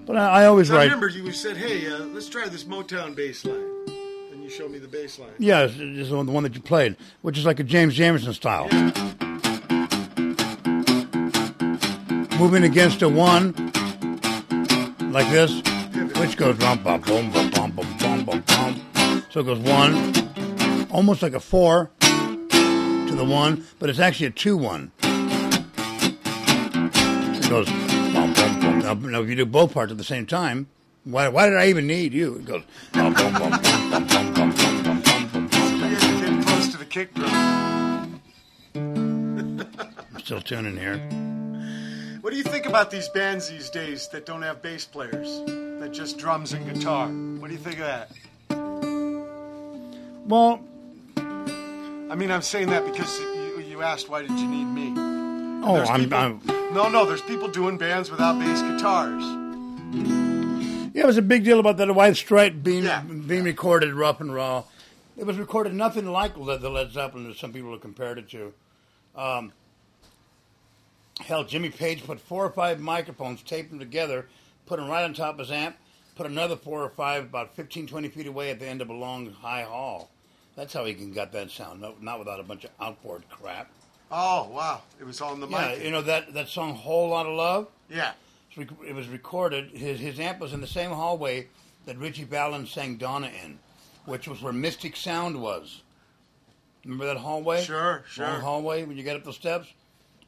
But 0.06 0.16
I, 0.16 0.42
I 0.42 0.46
always 0.46 0.70
I 0.70 0.76
write. 0.76 0.84
remember 0.84 1.08
you 1.08 1.32
said, 1.32 1.56
"Hey, 1.56 1.86
uh, 1.90 1.98
let's 2.06 2.28
try 2.28 2.48
this 2.48 2.64
Motown 2.64 3.14
bass 3.14 3.44
line," 3.44 3.64
and 4.32 4.42
you 4.42 4.50
showed 4.50 4.70
me 4.70 4.78
the 4.78 4.88
bass 4.88 5.18
line. 5.18 5.30
Yeah, 5.38 5.62
it's, 5.64 5.74
it's 5.78 6.10
the 6.10 6.16
one 6.16 6.26
the 6.26 6.32
one 6.32 6.42
that 6.44 6.54
you 6.54 6.60
played, 6.60 6.96
which 7.22 7.38
is 7.38 7.44
like 7.44 7.60
a 7.60 7.64
James 7.64 7.96
Jamerson 7.96 8.34
style. 8.34 8.68
Moving 12.38 12.64
against 12.64 13.00
a 13.02 13.08
one, 13.08 13.52
like 15.12 15.30
this, 15.30 15.50
which 16.18 16.36
goes 16.36 16.56
bum 16.58 16.82
bum 16.82 17.00
bum 17.00 17.30
bum 17.30 17.50
bum 17.50 17.70
bum 17.70 17.96
bum 17.98 18.24
bum 18.24 18.42
bum. 18.46 18.80
So 19.30 19.40
it 19.40 19.44
goes 19.46 19.58
one, 19.60 20.12
almost 20.90 21.22
like 21.22 21.32
a 21.34 21.40
four 21.40 21.90
to 22.00 23.14
the 23.16 23.24
one, 23.24 23.64
but 23.78 23.88
it's 23.88 23.98
actually 24.00 24.26
a 24.26 24.30
two 24.30 24.56
one. 24.56 24.90
It 27.36 27.48
goes. 27.48 27.83
Now, 28.94 29.08
now 29.08 29.22
if 29.22 29.28
you 29.28 29.36
do 29.36 29.46
both 29.46 29.74
parts 29.74 29.92
at 29.92 29.98
the 29.98 30.04
same 30.04 30.26
time, 30.26 30.68
why 31.04 31.28
why 31.28 31.48
did 31.48 31.58
I 31.58 31.66
even 31.68 31.86
need 31.86 32.12
you? 32.12 32.36
It 32.36 32.44
goes 32.44 32.62
bum 32.92 33.14
bum 33.14 33.32
bum 33.34 33.52
close 36.42 36.68
to 36.68 36.76
the 36.78 36.86
kick 36.88 37.14
drum. 37.14 38.20
I'm 38.74 40.20
still 40.20 40.40
tuning 40.40 40.76
here. 40.76 40.98
What 42.20 42.30
do 42.30 42.36
you 42.36 42.44
think 42.44 42.66
about 42.66 42.90
these 42.90 43.08
bands 43.10 43.50
these 43.50 43.68
days 43.68 44.08
that 44.08 44.24
don't 44.24 44.42
have 44.42 44.62
bass 44.62 44.86
players, 44.86 45.42
that 45.80 45.90
just 45.92 46.16
drums 46.18 46.52
and 46.52 46.64
guitar? 46.72 47.08
What 47.08 47.48
do 47.48 47.54
you 47.54 47.60
think 47.60 47.80
of 47.80 47.86
that? 47.86 48.10
Well, 50.26 50.60
I 51.16 52.14
mean, 52.14 52.30
I'm 52.30 52.42
saying 52.42 52.68
that 52.68 52.86
because 52.86 53.18
you, 53.20 53.60
you 53.68 53.82
asked 53.82 54.08
why 54.08 54.22
did 54.22 54.30
you 54.30 54.46
need 54.46 54.64
me? 54.64 55.13
Oh, 55.66 55.76
There's 55.76 55.88
I'm, 55.90 56.00
people- 56.00 56.18
I'm. 56.18 56.40
No, 56.74 56.88
no, 56.88 57.06
there's 57.06 57.22
people 57.22 57.48
doing 57.48 57.78
bands 57.78 58.10
without 58.10 58.38
bass 58.38 58.60
guitars. 58.62 59.22
Yeah, 60.94 61.02
it 61.02 61.06
was 61.06 61.16
a 61.18 61.22
big 61.22 61.44
deal 61.44 61.60
about 61.60 61.76
that 61.78 61.92
White 61.94 62.16
Stripe 62.16 62.62
being 62.62 62.84
Yeah. 62.84 63.00
being 63.02 63.44
recorded 63.44 63.94
rough 63.94 64.20
and 64.20 64.32
raw. 64.34 64.64
It 65.16 65.24
was 65.24 65.38
recorded 65.38 65.72
nothing 65.74 66.06
like 66.06 66.34
the 66.34 66.40
Led 66.70 66.90
Zeppelin 66.92 67.28
that 67.28 67.36
some 67.36 67.52
people 67.52 67.70
have 67.72 67.80
compared 67.80 68.18
it 68.18 68.28
to. 68.30 68.52
Um, 69.14 69.52
hell, 71.20 71.44
Jimmy 71.44 71.70
Page 71.70 72.04
put 72.04 72.20
four 72.20 72.44
or 72.44 72.50
five 72.50 72.80
microphones, 72.80 73.42
taped 73.42 73.70
them 73.70 73.78
together, 73.78 74.26
put 74.66 74.78
them 74.78 74.88
right 74.88 75.04
on 75.04 75.14
top 75.14 75.34
of 75.34 75.38
his 75.40 75.52
amp, 75.52 75.76
put 76.16 76.26
another 76.26 76.56
four 76.56 76.82
or 76.82 76.90
five 76.90 77.24
about 77.24 77.54
15, 77.54 77.86
20 77.86 78.08
feet 78.08 78.26
away 78.26 78.50
at 78.50 78.58
the 78.58 78.66
end 78.66 78.80
of 78.82 78.90
a 78.90 78.94
long 78.94 79.30
high 79.32 79.62
hall. 79.62 80.10
That's 80.56 80.72
how 80.72 80.84
he 80.84 80.94
can 80.94 81.12
got 81.12 81.32
that 81.32 81.50
sound, 81.50 81.80
no, 81.80 81.94
not 82.00 82.18
without 82.18 82.40
a 82.40 82.44
bunch 82.44 82.64
of 82.64 82.70
outboard 82.80 83.22
crap. 83.28 83.70
Oh, 84.10 84.48
wow. 84.50 84.82
It 85.00 85.04
was 85.04 85.20
on 85.20 85.40
the 85.40 85.48
Yeah, 85.48 85.68
mic. 85.68 85.82
you 85.84 85.90
know 85.90 86.02
that, 86.02 86.34
that 86.34 86.48
song 86.48 86.74
"Whole 86.74 87.08
Lotta 87.10 87.30
Love." 87.30 87.68
yeah. 87.88 88.12
It 88.56 88.58
was 88.58 88.88
It 88.88 88.94
was 88.94 89.08
recorded. 89.08 89.70
His 89.70 89.98
his 89.98 90.20
amp 90.20 90.38
was 90.38 90.52
in 90.52 90.60
the 90.60 90.66
same 90.66 90.90
hallway 90.92 91.48
that 91.86 91.98
Ritchie 91.98 92.24
Valens 92.24 92.70
sang 92.70 92.96
Donna 92.96 93.26
in, 93.44 93.58
which 94.04 94.28
was 94.28 94.40
where 94.42 94.52
Mystic 94.52 94.94
Sound 94.96 95.40
was. 95.42 95.82
Remember 96.84 97.06
that 97.06 97.16
hallway? 97.16 97.64
Sure, 97.64 98.04
sure. 98.08 98.26
Long 98.26 98.40
hallway 98.40 98.84
when 98.84 98.96
you 98.96 99.02
get 99.02 99.16
up 99.16 99.24
the 99.24 99.32
steps. 99.32 99.68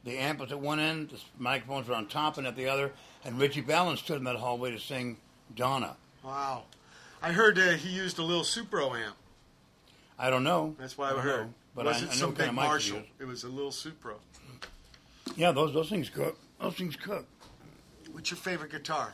The 0.03 0.17
amp 0.17 0.39
was 0.39 0.51
at 0.51 0.59
one 0.59 0.79
end, 0.79 1.09
the 1.09 1.19
microphones 1.37 1.87
were 1.87 1.95
on 1.95 2.07
top 2.07 2.37
and 2.37 2.45
at 2.47 2.55
the 2.55 2.67
other, 2.67 2.91
and 3.25 3.37
Ritchie 3.39 3.61
Valens 3.61 3.99
stood 3.99 4.17
in 4.17 4.23
that 4.25 4.35
hallway 4.37 4.71
to 4.71 4.79
sing 4.79 5.17
Donna. 5.55 5.95
Wow. 6.23 6.63
I 7.21 7.31
heard 7.31 7.57
uh, 7.57 7.71
he 7.73 7.89
used 7.89 8.17
a 8.19 8.23
little 8.23 8.43
Supro 8.43 8.91
amp. 8.97 9.15
I 10.19 10.29
don't 10.29 10.43
know. 10.43 10.75
That's 10.79 10.97
why 10.97 11.09
I, 11.09 11.13
don't 11.13 11.19
heard. 11.21 11.45
know, 11.47 11.53
but 11.77 11.85
was 11.85 12.01
I, 12.01 12.05
it 12.05 12.09
I 12.09 12.13
some 12.15 12.31
big 12.31 12.49
of 12.49 12.55
mic 12.55 12.63
he 12.63 12.69
Marshall? 12.69 13.01
It 13.19 13.25
was 13.25 13.43
a 13.43 13.49
little 13.49 13.69
Supro. 13.71 14.15
Yeah, 15.35 15.51
those 15.51 15.73
those 15.73 15.89
things 15.89 16.09
cook. 16.09 16.37
Those 16.59 16.73
things 16.73 16.95
cook. 16.95 17.27
What's 18.11 18.31
your 18.31 18.39
favorite 18.39 18.71
guitar? 18.71 19.13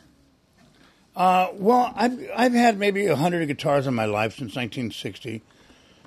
Uh, 1.14 1.50
well, 1.54 1.94
I've 1.96 2.18
I've 2.36 2.54
had 2.54 2.80
maybe 2.80 3.06
a 3.08 3.18
hundred 3.18 3.46
guitars 3.48 3.86
in 3.86 3.94
my 3.94 4.06
life 4.06 4.32
since 4.34 4.56
1960. 4.56 5.42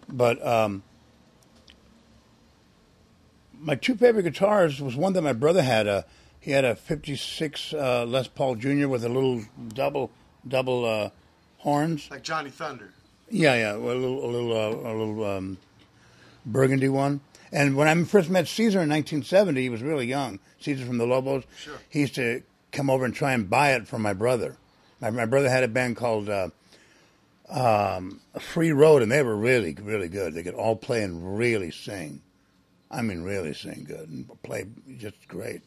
But 0.08 0.44
um, 0.46 0.82
my 3.60 3.74
two 3.74 3.94
favorite 3.94 4.22
guitars 4.22 4.80
was 4.80 4.96
one 4.96 5.12
that 5.12 5.22
my 5.22 5.34
brother 5.34 5.62
had. 5.62 5.86
A 5.86 6.06
he 6.40 6.52
had 6.52 6.64
a 6.64 6.74
'56 6.74 7.74
uh, 7.74 8.06
Les 8.06 8.28
Paul 8.28 8.54
Jr. 8.54 8.88
with 8.88 9.04
a 9.04 9.10
little 9.10 9.42
double 9.68 10.10
double 10.48 10.86
uh, 10.86 11.10
horns. 11.58 12.08
Like 12.10 12.22
Johnny 12.22 12.50
Thunder. 12.50 12.92
Yeah, 13.28 13.54
yeah, 13.56 13.74
a 13.74 13.78
little 13.78 14.24
a 14.24 14.30
little 14.30 14.52
uh, 14.52 14.90
a 14.90 14.94
little 14.94 15.24
um, 15.24 15.58
burgundy 16.46 16.88
one. 16.88 17.20
And 17.52 17.76
when 17.76 17.88
I 17.88 18.04
first 18.04 18.30
met 18.30 18.48
Caesar 18.48 18.82
in 18.82 18.88
1970, 18.88 19.60
he 19.60 19.68
was 19.68 19.82
really 19.82 20.06
young. 20.06 20.38
Caesar 20.60 20.84
from 20.84 20.98
the 20.98 21.06
Lobos. 21.06 21.44
Sure. 21.58 21.74
He 21.88 22.00
used 22.00 22.14
to 22.16 22.42
come 22.72 22.90
over 22.90 23.04
and 23.04 23.14
try 23.14 23.32
and 23.32 23.48
buy 23.48 23.72
it 23.72 23.86
from 23.86 24.02
my 24.02 24.12
brother. 24.12 24.56
My, 25.00 25.10
my 25.10 25.26
brother 25.26 25.48
had 25.48 25.62
a 25.62 25.68
band 25.68 25.96
called 25.96 26.28
uh, 26.28 26.48
um, 27.48 28.20
Free 28.38 28.72
Road, 28.72 29.02
and 29.02 29.10
they 29.10 29.22
were 29.22 29.36
really, 29.36 29.74
really 29.80 30.08
good. 30.08 30.34
They 30.34 30.42
could 30.42 30.54
all 30.54 30.76
play 30.76 31.02
and 31.02 31.38
really 31.38 31.70
sing. 31.70 32.22
I 32.90 33.02
mean, 33.02 33.22
really 33.22 33.54
sing 33.54 33.84
good 33.86 34.08
and 34.08 34.42
play 34.42 34.66
just 34.98 35.26
great. 35.28 35.62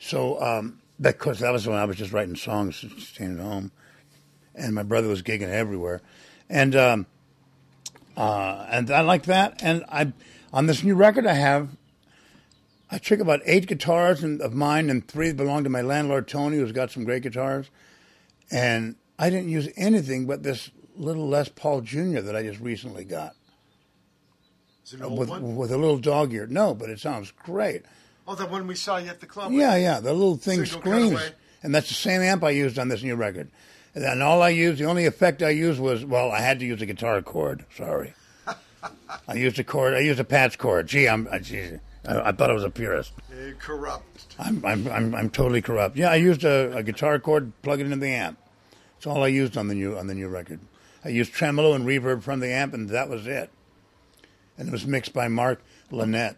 So, 0.00 0.40
um, 0.42 0.80
of 1.02 1.18
course, 1.18 1.40
that 1.40 1.52
was 1.52 1.66
when 1.66 1.76
I 1.76 1.84
was 1.84 1.96
just 1.96 2.12
writing 2.12 2.36
songs, 2.36 2.84
staying 2.98 3.38
at 3.38 3.44
home, 3.44 3.70
and 4.54 4.74
my 4.74 4.82
brother 4.82 5.08
was 5.08 5.22
gigging 5.22 5.50
everywhere, 5.50 6.02
and 6.48 6.74
um, 6.74 7.06
uh, 8.18 8.66
and 8.68 8.90
I 8.90 9.02
like 9.02 9.24
that. 9.24 9.62
And 9.62 9.84
I 9.88 10.12
on 10.52 10.66
this 10.66 10.82
new 10.82 10.96
record 10.96 11.24
I 11.24 11.34
have, 11.34 11.70
I 12.90 12.98
took 12.98 13.20
about 13.20 13.40
eight 13.44 13.68
guitars 13.68 14.24
and, 14.24 14.40
of 14.40 14.52
mine, 14.52 14.90
and 14.90 15.06
three 15.06 15.32
belong 15.32 15.62
to 15.64 15.70
my 15.70 15.82
landlord 15.82 16.26
Tony, 16.26 16.56
who's 16.56 16.72
got 16.72 16.90
some 16.90 17.04
great 17.04 17.22
guitars, 17.22 17.70
and 18.50 18.96
I 19.18 19.30
didn't 19.30 19.50
use 19.50 19.68
anything 19.76 20.26
but 20.26 20.42
this 20.42 20.70
little 20.96 21.28
Les 21.28 21.48
Paul 21.48 21.82
Jr. 21.82 22.20
that 22.20 22.34
I 22.34 22.42
just 22.42 22.60
recently 22.60 23.04
got 23.04 23.36
Is 24.84 24.94
it 24.94 25.00
an 25.00 25.06
old 25.06 25.18
with 25.18 25.28
one? 25.28 25.54
with 25.54 25.70
a 25.70 25.78
little 25.78 25.98
dog 25.98 26.32
ear. 26.32 26.48
No, 26.48 26.74
but 26.74 26.90
it 26.90 26.98
sounds 26.98 27.30
great. 27.30 27.82
Oh, 28.26 28.34
the 28.34 28.46
one 28.46 28.66
we 28.66 28.74
saw 28.74 28.96
you 28.96 29.08
at 29.08 29.20
the 29.20 29.26
club. 29.26 29.52
Yeah, 29.52 29.76
yeah. 29.76 30.00
The 30.00 30.12
little 30.12 30.36
thing 30.36 30.64
Single 30.64 30.80
screams, 30.80 31.32
and 31.62 31.72
that's 31.72 31.88
the 31.88 31.94
same 31.94 32.20
amp 32.20 32.42
I 32.42 32.50
used 32.50 32.80
on 32.80 32.88
this 32.88 33.02
new 33.02 33.14
record. 33.14 33.48
And 34.04 34.22
all 34.22 34.42
I 34.42 34.50
used, 34.50 34.78
the 34.80 34.84
only 34.84 35.06
effect 35.06 35.42
I 35.42 35.50
used 35.50 35.80
was, 35.80 36.04
well, 36.04 36.30
I 36.30 36.40
had 36.40 36.58
to 36.60 36.66
use 36.66 36.80
a 36.80 36.86
guitar 36.86 37.20
cord. 37.22 37.64
Sorry, 37.76 38.14
I 39.28 39.34
used 39.34 39.58
a 39.58 39.64
cord. 39.64 39.94
I 39.94 40.00
used 40.00 40.20
a 40.20 40.24
patch 40.24 40.58
cord. 40.58 40.86
Gee, 40.86 41.08
I'm, 41.08 41.26
I, 41.32 41.38
gee, 41.40 41.78
I, 42.06 42.28
I 42.28 42.32
thought 42.32 42.50
I 42.50 42.52
was 42.54 42.64
a 42.64 42.70
purist. 42.70 43.12
Corrupt. 43.58 44.36
I'm, 44.38 44.64
I'm, 44.64 44.86
I'm, 44.88 45.14
I'm 45.14 45.30
totally 45.30 45.62
corrupt. 45.62 45.96
Yeah, 45.96 46.10
I 46.10 46.16
used 46.16 46.44
a, 46.44 46.76
a 46.76 46.82
guitar 46.82 47.18
cord, 47.18 47.52
plug 47.62 47.80
it 47.80 47.84
into 47.84 47.96
the 47.96 48.08
amp. 48.08 48.38
That's 48.94 49.06
all 49.06 49.22
I 49.24 49.28
used 49.28 49.56
on 49.56 49.68
the 49.68 49.74
new 49.74 49.96
on 49.96 50.06
the 50.06 50.14
new 50.14 50.28
record. 50.28 50.60
I 51.04 51.08
used 51.08 51.32
tremolo 51.32 51.72
and 51.74 51.84
reverb 51.86 52.22
from 52.22 52.40
the 52.40 52.48
amp, 52.52 52.74
and 52.74 52.88
that 52.90 53.08
was 53.08 53.26
it. 53.26 53.50
And 54.56 54.68
it 54.68 54.72
was 54.72 54.86
mixed 54.86 55.12
by 55.12 55.28
Mark 55.28 55.60
Linett. 55.90 56.36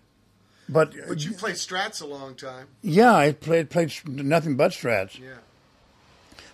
But, 0.68 0.94
But 1.08 1.24
you 1.24 1.32
played 1.32 1.56
Strats 1.56 2.00
a 2.00 2.06
long 2.06 2.34
time. 2.36 2.68
yeah, 2.82 3.14
I 3.14 3.32
played 3.32 3.70
played 3.70 3.92
nothing 4.06 4.56
but 4.56 4.70
strats. 4.72 5.18
Yeah. 5.18 5.34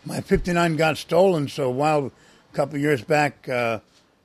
My 0.06 0.20
59 0.20 0.76
got 0.76 0.96
stolen, 0.98 1.48
so 1.48 1.64
a 1.64 1.70
while, 1.70 2.06
a 2.52 2.56
couple 2.56 2.76
of 2.76 2.80
years 2.80 3.02
back, 3.02 3.48
uh, 3.48 3.80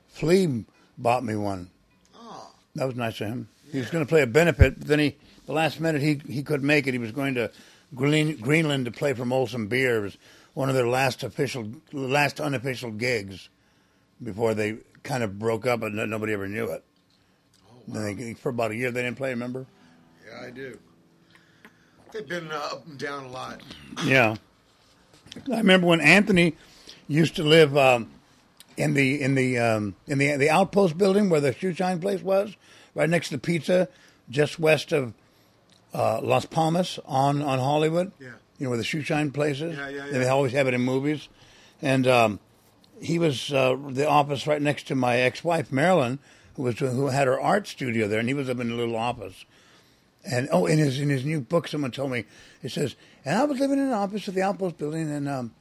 Flea 0.10 0.64
bought 0.96 1.24
me 1.24 1.36
one. 1.36 1.72
Oh, 2.16 2.52
That 2.76 2.86
was 2.86 2.96
nice 2.96 3.20
of 3.20 3.28
him. 3.28 3.50
He 3.72 3.80
was 3.80 3.90
going 3.90 4.06
to 4.06 4.10
play 4.10 4.22
a 4.22 4.28
benefit, 4.28 4.78
but 4.78 4.88
then 4.88 5.00
he, 5.00 5.16
the 5.48 5.54
last 5.54 5.80
minute, 5.80 6.02
he 6.02 6.22
he 6.28 6.44
couldn't 6.44 6.68
make 6.68 6.86
it. 6.86 6.94
He 6.94 7.00
was 7.00 7.12
going 7.12 7.34
to 7.36 7.50
Green, 7.96 8.38
Greenland 8.38 8.86
to 8.86 8.92
play 8.92 9.14
for 9.14 9.26
Molson 9.26 9.70
Beer. 9.70 9.98
It 9.98 10.02
was 10.02 10.18
one 10.54 10.70
of 10.70 10.76
their 10.76 10.88
last 10.88 11.24
official, 11.24 11.72
last 11.92 12.40
unofficial 12.40 12.92
gigs 12.92 13.50
before 14.22 14.54
they 14.54 14.78
kind 15.04 15.24
of 15.24 15.40
broke 15.40 15.66
up 15.66 15.82
and 15.82 15.96
nobody 15.96 16.34
ever 16.34 16.48
knew 16.48 16.66
it. 16.66 16.84
Then 17.88 18.18
they, 18.18 18.34
for 18.36 18.50
about 18.50 18.72
a 18.72 18.76
year, 18.76 18.92
they 18.92 19.02
didn't 19.02 19.18
play. 19.18 19.32
Remember? 19.32 19.66
yeah, 20.28 20.46
I 20.46 20.52
do. 20.52 20.78
They've 22.12 22.28
been 22.28 22.52
uh, 22.52 22.56
up 22.74 22.86
and 22.86 23.00
down 23.00 23.24
a 23.26 23.30
lot. 23.30 23.62
Yeah. 24.06 24.36
I 25.52 25.58
remember 25.58 25.88
when 25.88 26.02
Anthony 26.02 26.56
used 27.08 27.36
to 27.38 27.44
live 27.44 27.78
um, 27.78 28.12
in 28.78 28.94
the 28.94 29.22
in 29.22 29.36
the 29.36 29.58
um, 29.60 29.96
in 30.08 30.18
the 30.18 30.36
the 30.38 30.50
outpost 30.50 30.98
building 30.98 31.30
where 31.30 31.42
the 31.42 31.54
shoe 31.54 31.74
shine 31.74 32.00
place 32.00 32.22
was, 32.22 32.56
right 32.96 33.10
next 33.10 33.30
to 33.30 33.38
pizza, 33.38 33.88
just 34.30 34.60
west 34.60 34.92
of 34.92 35.14
uh, 35.94 36.22
Las 36.22 36.46
Palmas 36.46 37.00
on 37.06 37.42
on 37.42 37.60
Hollywood. 37.60 38.12
Yeah. 38.20 38.30
You 38.58 38.66
know 38.66 38.70
where 38.70 38.78
the 38.78 38.84
shoe 38.84 39.02
shine 39.02 39.32
place 39.32 39.62
is. 39.62 39.78
Yeah, 39.78 39.90
yeah, 39.90 40.06
They 40.12 40.28
always 40.28 40.52
have 40.54 40.68
it 40.68 40.74
in 40.74 40.82
movies, 40.82 41.30
and 41.82 42.08
um, 42.08 42.40
he 43.02 43.18
was 43.18 43.52
uh, 43.52 43.76
the 43.90 44.08
office 44.08 44.46
right 44.46 44.62
next 44.62 44.88
to 44.88 44.96
my 44.96 45.18
ex-wife 45.18 45.72
Marilyn, 45.72 46.20
who 46.56 46.64
was 46.64 46.80
who 46.80 47.08
had 47.08 47.28
her 47.28 47.40
art 47.40 47.68
studio 47.68 48.08
there, 48.08 48.20
and 48.20 48.28
he 48.28 48.36
was 48.36 48.50
up 48.50 48.60
in 48.60 48.72
a 48.72 48.76
little 48.76 48.96
office. 48.96 49.46
And 50.24 50.48
oh, 50.52 50.66
in 50.68 50.78
his 50.78 51.00
in 51.00 51.10
his 51.10 51.26
new 51.26 51.42
book, 51.42 51.68
someone 51.68 51.92
told 51.92 52.12
me 52.12 52.26
it 52.62 52.72
says, 52.72 52.96
and 53.26 53.38
I 53.38 53.44
was 53.46 53.60
living 53.60 53.80
in 53.80 53.86
an 53.88 53.94
office 53.94 54.28
of 54.28 54.36
the 54.36 54.42
Outpost 54.44 54.78
building, 54.78 55.10
and 55.10 55.28
um, 55.28 55.54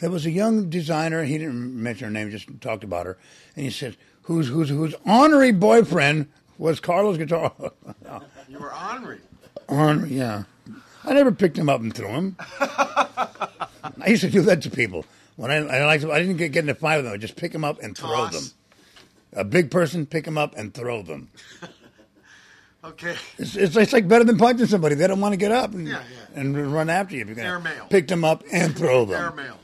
there 0.00 0.10
was 0.10 0.26
a 0.26 0.30
young 0.30 0.68
designer. 0.68 1.24
He 1.24 1.38
didn't 1.38 1.74
mention 1.82 2.04
her 2.06 2.10
name, 2.10 2.30
just 2.30 2.48
talked 2.60 2.84
about 2.84 3.06
her, 3.06 3.16
and 3.54 3.64
he 3.64 3.70
said, 3.70 3.96
whose 4.22 4.48
whose 4.48 4.68
whose 4.68 4.94
honorary 5.06 5.52
boyfriend 5.52 6.28
was 6.58 6.80
Carlos 6.80 7.16
Guitar. 7.16 7.52
You 8.48 8.60
were 8.60 8.72
ornery. 8.72 9.18
honorary, 9.68 10.14
yeah. 10.14 10.44
I 11.04 11.14
never 11.14 11.32
picked 11.32 11.58
him 11.58 11.68
up 11.68 11.80
and 11.80 11.92
threw 11.92 12.06
him. 12.06 12.36
I 12.60 14.06
used 14.06 14.22
to 14.22 14.30
do 14.30 14.42
that 14.42 14.62
to 14.62 14.70
people 14.70 15.04
when 15.34 15.50
I 15.50 15.56
I 15.56 15.84
like 15.84 16.04
I 16.04 16.20
didn't 16.20 16.36
get, 16.36 16.52
get 16.52 16.62
in 16.62 16.70
a 16.70 16.74
fight 16.74 16.96
with 16.96 17.06
them. 17.06 17.14
I 17.14 17.16
just 17.16 17.34
pick 17.34 17.50
them 17.52 17.64
up 17.64 17.82
and 17.82 17.96
throw 17.96 18.08
Toss. 18.08 18.32
them. 18.32 18.52
A 19.32 19.44
big 19.44 19.70
person, 19.70 20.06
pick 20.06 20.24
them 20.24 20.38
up 20.38 20.54
and 20.56 20.72
throw 20.72 21.02
them. 21.02 21.28
Okay. 22.86 23.16
It's, 23.38 23.56
it's, 23.56 23.76
it's 23.76 23.92
like 23.92 24.06
better 24.06 24.24
than 24.24 24.38
punching 24.38 24.66
somebody. 24.66 24.94
They 24.94 25.06
don't 25.06 25.20
want 25.20 25.32
to 25.32 25.36
get 25.36 25.50
up 25.52 25.72
and, 25.74 25.88
Yeah, 25.88 26.02
yeah. 26.34 26.40
and 26.40 26.72
run 26.72 26.88
after 26.88 27.16
you. 27.16 27.22
If 27.22 27.26
you're 27.28 27.36
gonna 27.36 27.60
mail. 27.60 27.86
pick 27.90 28.06
them 28.06 28.24
up 28.24 28.44
and 28.52 28.76
throw 28.76 29.04
them. 29.04 29.18
Fair 29.18 29.32
mail. 29.44 29.58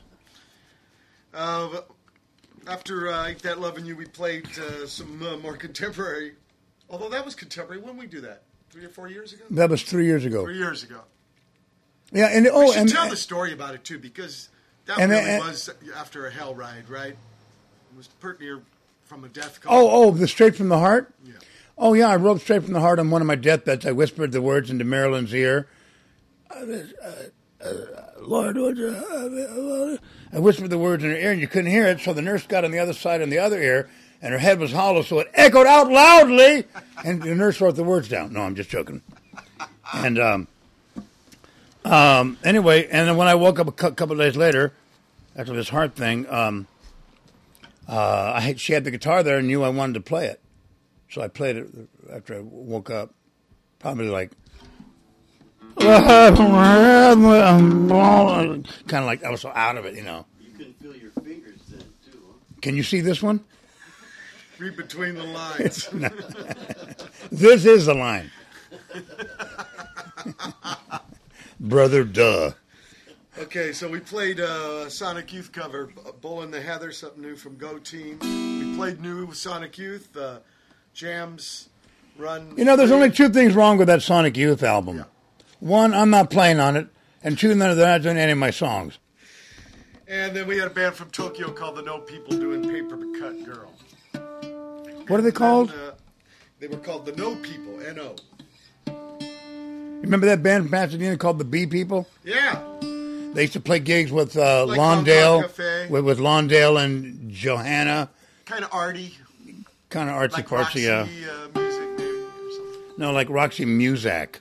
Uh, 1.33 1.81
after 2.67 3.07
uh, 3.09 3.33
That 3.43 3.59
Loving 3.59 3.85
You, 3.85 3.95
we 3.95 4.05
played 4.05 4.47
uh, 4.59 4.85
some 4.87 5.21
uh, 5.25 5.37
more 5.37 5.55
contemporary. 5.55 6.33
Although 6.89 7.09
that 7.09 7.23
was 7.25 7.33
contemporary. 7.33 7.81
When 7.81 7.97
we 7.97 8.07
do 8.07 8.21
that? 8.21 8.43
Three 8.69 8.85
or 8.85 8.89
four 8.89 9.07
years 9.07 9.33
ago? 9.33 9.43
That 9.51 9.69
was 9.69 9.83
three 9.83 10.05
years 10.05 10.25
ago. 10.25 10.43
Three 10.43 10.57
years 10.57 10.83
ago. 10.83 10.99
Yeah, 12.11 12.27
and 12.27 12.43
We 12.45 12.51
oh, 12.51 12.71
should 12.71 12.81
and 12.81 12.89
tell 12.89 13.09
the 13.09 13.15
story 13.15 13.53
about 13.53 13.73
it 13.73 13.83
too, 13.83 13.99
because 13.99 14.49
that 14.85 14.99
And- 14.99 15.11
really 15.11 15.39
was 15.39 15.69
after 15.95 16.27
a 16.27 16.31
hell 16.31 16.53
ride, 16.53 16.89
right? 16.89 17.11
It 17.13 17.97
was 17.97 18.07
pert 18.19 18.39
near 18.39 18.61
from 19.05 19.23
a 19.23 19.29
death 19.29 19.61
call. 19.61 19.73
oh, 19.75 20.07
oh, 20.07 20.11
the 20.11 20.27
straight 20.27 20.55
from 20.55 20.69
the 20.69 20.77
heart. 20.79 21.13
Yeah. 21.25 21.33
Oh 21.77 21.93
yeah, 21.93 22.07
I 22.07 22.15
wrote 22.15 22.41
straight 22.41 22.63
from 22.63 22.73
the 22.73 22.79
heart 22.79 22.99
on 22.99 23.09
one 23.09 23.21
of 23.21 23.27
my 23.27 23.35
deathbeds. 23.35 23.85
I 23.85 23.91
whispered 23.91 24.31
the 24.31 24.41
words 24.41 24.69
into 24.69 24.85
Marilyn's 24.85 25.33
ear. 25.33 25.67
Lord? 29.57 29.99
I 30.31 30.39
whispered 30.39 30.69
the 30.69 30.77
words 30.77 31.03
in 31.03 31.09
her 31.09 31.17
ear, 31.17 31.31
and 31.31 31.41
you 31.41 31.47
couldn't 31.47 31.71
hear 31.71 31.85
it. 31.87 31.99
So 31.99 32.13
the 32.13 32.21
nurse 32.21 32.45
got 32.45 32.63
on 32.63 32.71
the 32.71 32.79
other 32.79 32.93
side, 32.93 33.21
on 33.21 33.29
the 33.29 33.39
other 33.39 33.61
ear, 33.61 33.89
and 34.21 34.33
her 34.33 34.39
head 34.39 34.59
was 34.59 34.71
hollow, 34.71 35.01
so 35.01 35.19
it 35.19 35.29
echoed 35.33 35.67
out 35.67 35.91
loudly. 35.91 36.65
And 37.03 37.21
the 37.21 37.35
nurse 37.35 37.59
wrote 37.59 37.75
the 37.75 37.83
words 37.83 38.07
down. 38.07 38.33
No, 38.33 38.41
I'm 38.41 38.55
just 38.55 38.69
joking. 38.69 39.01
And 39.93 40.19
um, 40.19 40.47
um, 41.85 42.37
anyway, 42.43 42.87
and 42.87 43.07
then 43.07 43.17
when 43.17 43.27
I 43.27 43.35
woke 43.35 43.59
up 43.59 43.67
a 43.67 43.71
cou- 43.71 43.91
couple 43.91 44.13
of 44.13 44.19
days 44.19 44.37
later, 44.37 44.73
after 45.35 45.53
this 45.53 45.69
heart 45.69 45.95
thing, 45.95 46.29
um, 46.29 46.67
uh, 47.87 48.33
I 48.35 48.39
had, 48.39 48.59
she 48.59 48.73
had 48.73 48.83
the 48.83 48.91
guitar 48.91 49.23
there 49.23 49.39
and 49.39 49.47
knew 49.47 49.63
I 49.63 49.69
wanted 49.69 49.93
to 49.93 50.01
play 50.01 50.27
it. 50.27 50.39
So 51.13 51.21
I 51.21 51.27
played 51.27 51.57
it 51.57 51.67
after 52.11 52.35
I 52.35 52.39
woke 52.39 52.89
up, 52.89 53.13
probably 53.77 54.09
like 54.09 54.31
kind 55.77 56.35
of 58.95 59.05
like 59.05 59.23
I 59.23 59.29
was 59.29 59.41
so 59.41 59.51
out 59.53 59.77
of 59.77 59.85
it, 59.85 59.93
you 59.93 60.01
know. 60.01 60.25
You 60.41 60.57
couldn't 60.57 60.81
feel 60.81 60.95
your 60.95 61.11
fingers 61.11 61.59
then, 61.69 61.83
too. 62.03 62.17
Huh? 62.27 62.33
Can 62.63 62.75
you 62.75 62.81
see 62.81 62.99
this 62.99 63.21
one? 63.21 63.41
Read 64.57 64.75
between 64.75 65.13
the 65.13 65.23
lines. 65.23 65.87
This 67.31 67.63
is 67.65 67.85
the 67.85 67.93
line, 67.93 68.31
brother. 71.59 72.03
Duh. 72.03 72.53
okay, 73.37 73.71
so 73.71 73.87
we 73.87 73.99
played 73.99 74.39
uh, 74.39 74.89
Sonic 74.89 75.31
Youth 75.31 75.51
cover, 75.51 75.91
Bull 76.21 76.41
in 76.41 76.49
the 76.49 76.59
Heather, 76.59 76.91
something 76.91 77.21
new 77.21 77.35
from 77.35 77.57
Go 77.57 77.77
Team. 77.77 78.17
We 78.19 78.75
played 78.75 78.99
new 78.99 79.31
Sonic 79.33 79.77
Youth, 79.77 80.17
uh, 80.17 80.39
Jams, 80.93 81.69
Run. 82.17 82.53
You 82.55 82.65
know, 82.65 82.75
there's 82.75 82.91
only 82.91 83.09
two 83.09 83.29
things 83.29 83.53
wrong 83.55 83.77
with 83.77 83.87
that 83.87 84.01
Sonic 84.01 84.37
Youth 84.37 84.61
album. 84.63 84.97
Yeah. 84.97 85.03
One, 85.59 85.93
I'm 85.93 86.09
not 86.09 86.29
playing 86.29 86.59
on 86.59 86.75
it, 86.75 86.87
and 87.23 87.37
two, 87.37 87.53
they're 87.55 87.75
not 87.75 88.01
doing 88.01 88.17
any 88.17 88.31
of 88.33 88.37
my 88.37 88.51
songs. 88.51 88.99
And 90.07 90.35
then 90.35 90.45
we 90.47 90.57
had 90.57 90.67
a 90.67 90.73
band 90.73 90.95
from 90.95 91.09
Tokyo 91.09 91.51
called 91.51 91.75
the 91.77 91.81
No 91.81 91.99
People 91.99 92.37
doing 92.37 92.61
Paper 92.69 92.97
Cut 93.19 93.43
Girl. 93.45 93.71
What 95.07 95.19
are 95.19 95.23
they 95.23 95.31
called? 95.31 95.71
And, 95.71 95.79
uh, 95.81 95.91
they 96.59 96.67
were 96.67 96.77
called 96.77 97.05
the 97.05 97.13
No 97.13 97.35
People, 97.37 97.81
N-O. 97.81 98.15
Remember 100.01 100.27
that 100.27 100.43
band 100.43 100.65
from 100.65 100.71
Pasadena 100.71 101.17
called 101.17 101.39
the 101.39 101.45
B 101.45 101.65
People? 101.65 102.07
Yeah. 102.23 102.61
They 103.33 103.43
used 103.43 103.53
to 103.53 103.59
play 103.59 103.79
gigs 103.79 104.11
with 104.11 104.37
uh, 104.37 104.65
Like 104.67 104.79
Lawndale, 104.79 105.41
Cafe. 105.41 105.87
with, 105.89 106.05
with 106.05 106.19
Lawndale 106.19 106.83
and 106.83 107.31
Johanna. 107.31 108.09
Kind 108.45 108.63
of 108.63 108.69
arty. 108.71 109.17
Kind 109.93 110.09
of 110.09 110.15
artsy 110.15 110.33
Like 110.37 110.47
fartsy. 110.47 110.89
Roxy 110.89 110.89
Uh, 110.89 111.05
music, 111.05 111.53
maybe, 111.55 112.03
or 112.03 112.51
something. 112.51 112.81
no, 112.97 113.11
like 113.11 113.29
Roxy 113.29 113.65
Muzak. 113.65 114.39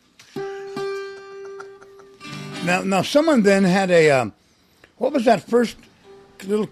Now, 2.65 2.83
now, 2.83 3.03
someone 3.03 3.43
then 3.43 3.65
had 3.65 3.91
a 3.91 4.11
um, 4.11 4.33
what 4.99 5.13
was 5.13 5.25
that 5.25 5.43
first 5.43 5.77
little 6.47 6.69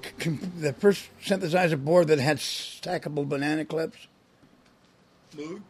the 0.58 0.72
first 0.72 1.08
synthesizer 1.24 1.82
board 1.82 2.06
that 2.08 2.18
had 2.20 2.38
stackable 2.38 3.28
banana 3.28 3.64
clips? 3.64 4.06
Mood, 5.36 5.62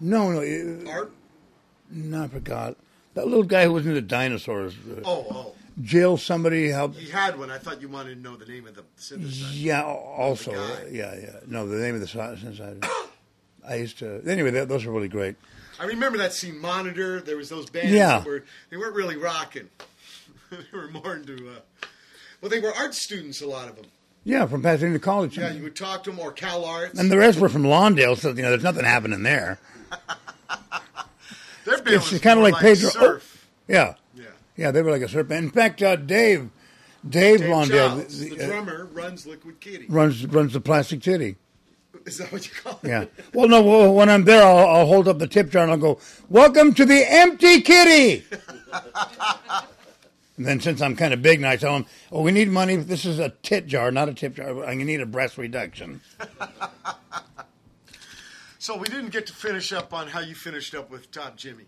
No, 0.00 0.30
no, 0.32 0.40
it- 0.40 0.86
art. 0.88 1.12
no, 1.90 2.24
I 2.24 2.28
forgot. 2.28 2.76
That 3.14 3.26
little 3.26 3.42
guy 3.44 3.64
who 3.64 3.72
was 3.72 3.86
into 3.86 4.00
dinosaurs. 4.02 4.74
Oh, 5.04 5.26
oh. 5.30 5.54
Jill, 5.82 6.16
somebody 6.16 6.68
helped. 6.68 6.96
He 6.96 7.10
had 7.10 7.38
one. 7.38 7.50
I 7.50 7.58
thought 7.58 7.80
you 7.80 7.88
wanted 7.88 8.14
to 8.16 8.20
know 8.20 8.36
the 8.36 8.46
name 8.46 8.66
of 8.66 8.74
the 8.74 8.82
synthesizer. 8.98 9.50
Yeah, 9.52 9.82
also, 9.84 10.52
yeah, 10.90 11.14
yeah. 11.14 11.36
No, 11.46 11.66
the 11.68 11.76
name 11.76 11.94
of 11.94 12.00
the 12.00 12.06
synthesizer. 12.06 12.84
I 13.68 13.74
used 13.76 13.98
to. 13.98 14.22
Anyway, 14.26 14.50
th 14.50 14.66
those 14.68 14.84
were 14.84 14.92
really 14.92 15.08
great. 15.08 15.36
I 15.78 15.84
remember 15.84 16.18
that 16.18 16.32
scene. 16.32 16.58
Monitor. 16.58 17.20
There 17.20 17.36
was 17.36 17.48
those 17.48 17.68
bands 17.70 17.92
Yeah. 17.92 18.18
that 18.18 18.26
were 18.26 18.44
they 18.70 18.76
weren't 18.76 18.94
really 18.96 19.16
rocking. 19.16 19.68
they 20.50 20.56
were 20.72 20.88
more 20.88 21.14
into. 21.16 21.34
Uh, 21.48 21.60
well, 22.40 22.50
they 22.50 22.60
were 22.60 22.72
art 22.74 22.94
students. 22.94 23.40
A 23.42 23.46
lot 23.46 23.68
of 23.68 23.76
them. 23.76 23.86
Yeah, 24.24 24.46
from 24.46 24.62
Pasadena 24.62 24.98
College. 24.98 25.38
Yeah, 25.38 25.52
you 25.52 25.62
would 25.62 25.76
talk 25.76 26.02
to 26.04 26.10
them 26.10 26.18
or 26.18 26.32
Cal 26.32 26.64
Arts. 26.64 26.98
and 26.98 27.10
the 27.10 27.16
rest 27.18 27.38
were 27.38 27.48
from 27.48 27.62
Lawndale, 27.62 28.16
so 28.18 28.30
you 28.30 28.42
know 28.42 28.50
there's 28.50 28.62
nothing 28.64 28.84
happening 28.84 29.22
there. 29.22 29.58
Their 31.64 31.78
band 31.82 31.96
it's 31.96 32.10
kinda 32.10 32.36
more 32.36 32.44
like 32.50 32.56
Pedro- 32.56 32.90
Surf. 32.90 33.46
Yeah, 33.68 33.76
Yeah. 33.76 33.94
Yeah, 34.58 34.70
they 34.72 34.82
were 34.82 34.90
like 34.90 35.02
a 35.02 35.08
serpent. 35.08 35.44
In 35.44 35.50
fact, 35.50 35.82
uh, 35.82 35.96
Dave, 35.96 36.50
Dave, 37.08 37.38
Dave 37.38 37.68
Childs, 37.68 38.18
the, 38.18 38.38
uh, 38.38 38.46
drummer, 38.46 38.84
runs 38.92 39.26
Liquid 39.26 39.60
Kitty. 39.60 39.86
runs 39.88 40.26
runs 40.26 40.52
the 40.52 40.60
Plastic 40.60 41.00
Titty. 41.00 41.36
Is 42.04 42.18
that 42.18 42.32
what 42.32 42.46
you 42.46 42.52
call 42.54 42.78
it? 42.82 42.88
Yeah. 42.88 43.04
Well, 43.32 43.48
no. 43.48 43.62
well, 43.62 43.94
When 43.94 44.08
I'm 44.08 44.24
there, 44.24 44.42
I'll, 44.42 44.66
I'll 44.66 44.86
hold 44.86 45.08
up 45.08 45.18
the 45.18 45.26
tip 45.26 45.50
jar 45.50 45.62
and 45.62 45.72
I'll 45.72 45.78
go, 45.78 46.00
"Welcome 46.28 46.74
to 46.74 46.84
the 46.84 47.04
empty 47.08 47.60
kitty." 47.60 48.24
and 50.36 50.46
then, 50.46 50.60
since 50.60 50.82
I'm 50.82 50.96
kind 50.96 51.14
of 51.14 51.22
big, 51.22 51.40
now 51.40 51.50
I 51.50 51.56
tell 51.56 51.74
them, 51.74 51.86
"Oh, 52.10 52.22
we 52.22 52.32
need 52.32 52.48
money. 52.48 52.76
This 52.76 53.04
is 53.04 53.18
a 53.18 53.30
tit 53.42 53.68
jar, 53.68 53.90
not 53.90 54.08
a 54.08 54.14
tip 54.14 54.34
jar. 54.34 54.64
I 54.64 54.74
need 54.74 55.00
a 55.00 55.06
breast 55.06 55.38
reduction." 55.38 56.00
So 58.60 58.76
we 58.76 58.88
didn't 58.88 59.10
get 59.10 59.26
to 59.28 59.32
finish 59.32 59.72
up 59.72 59.94
on 59.94 60.08
how 60.08 60.20
you 60.20 60.34
finished 60.34 60.74
up 60.74 60.90
with 60.90 61.10
Top 61.10 61.36
Jimmy. 61.36 61.64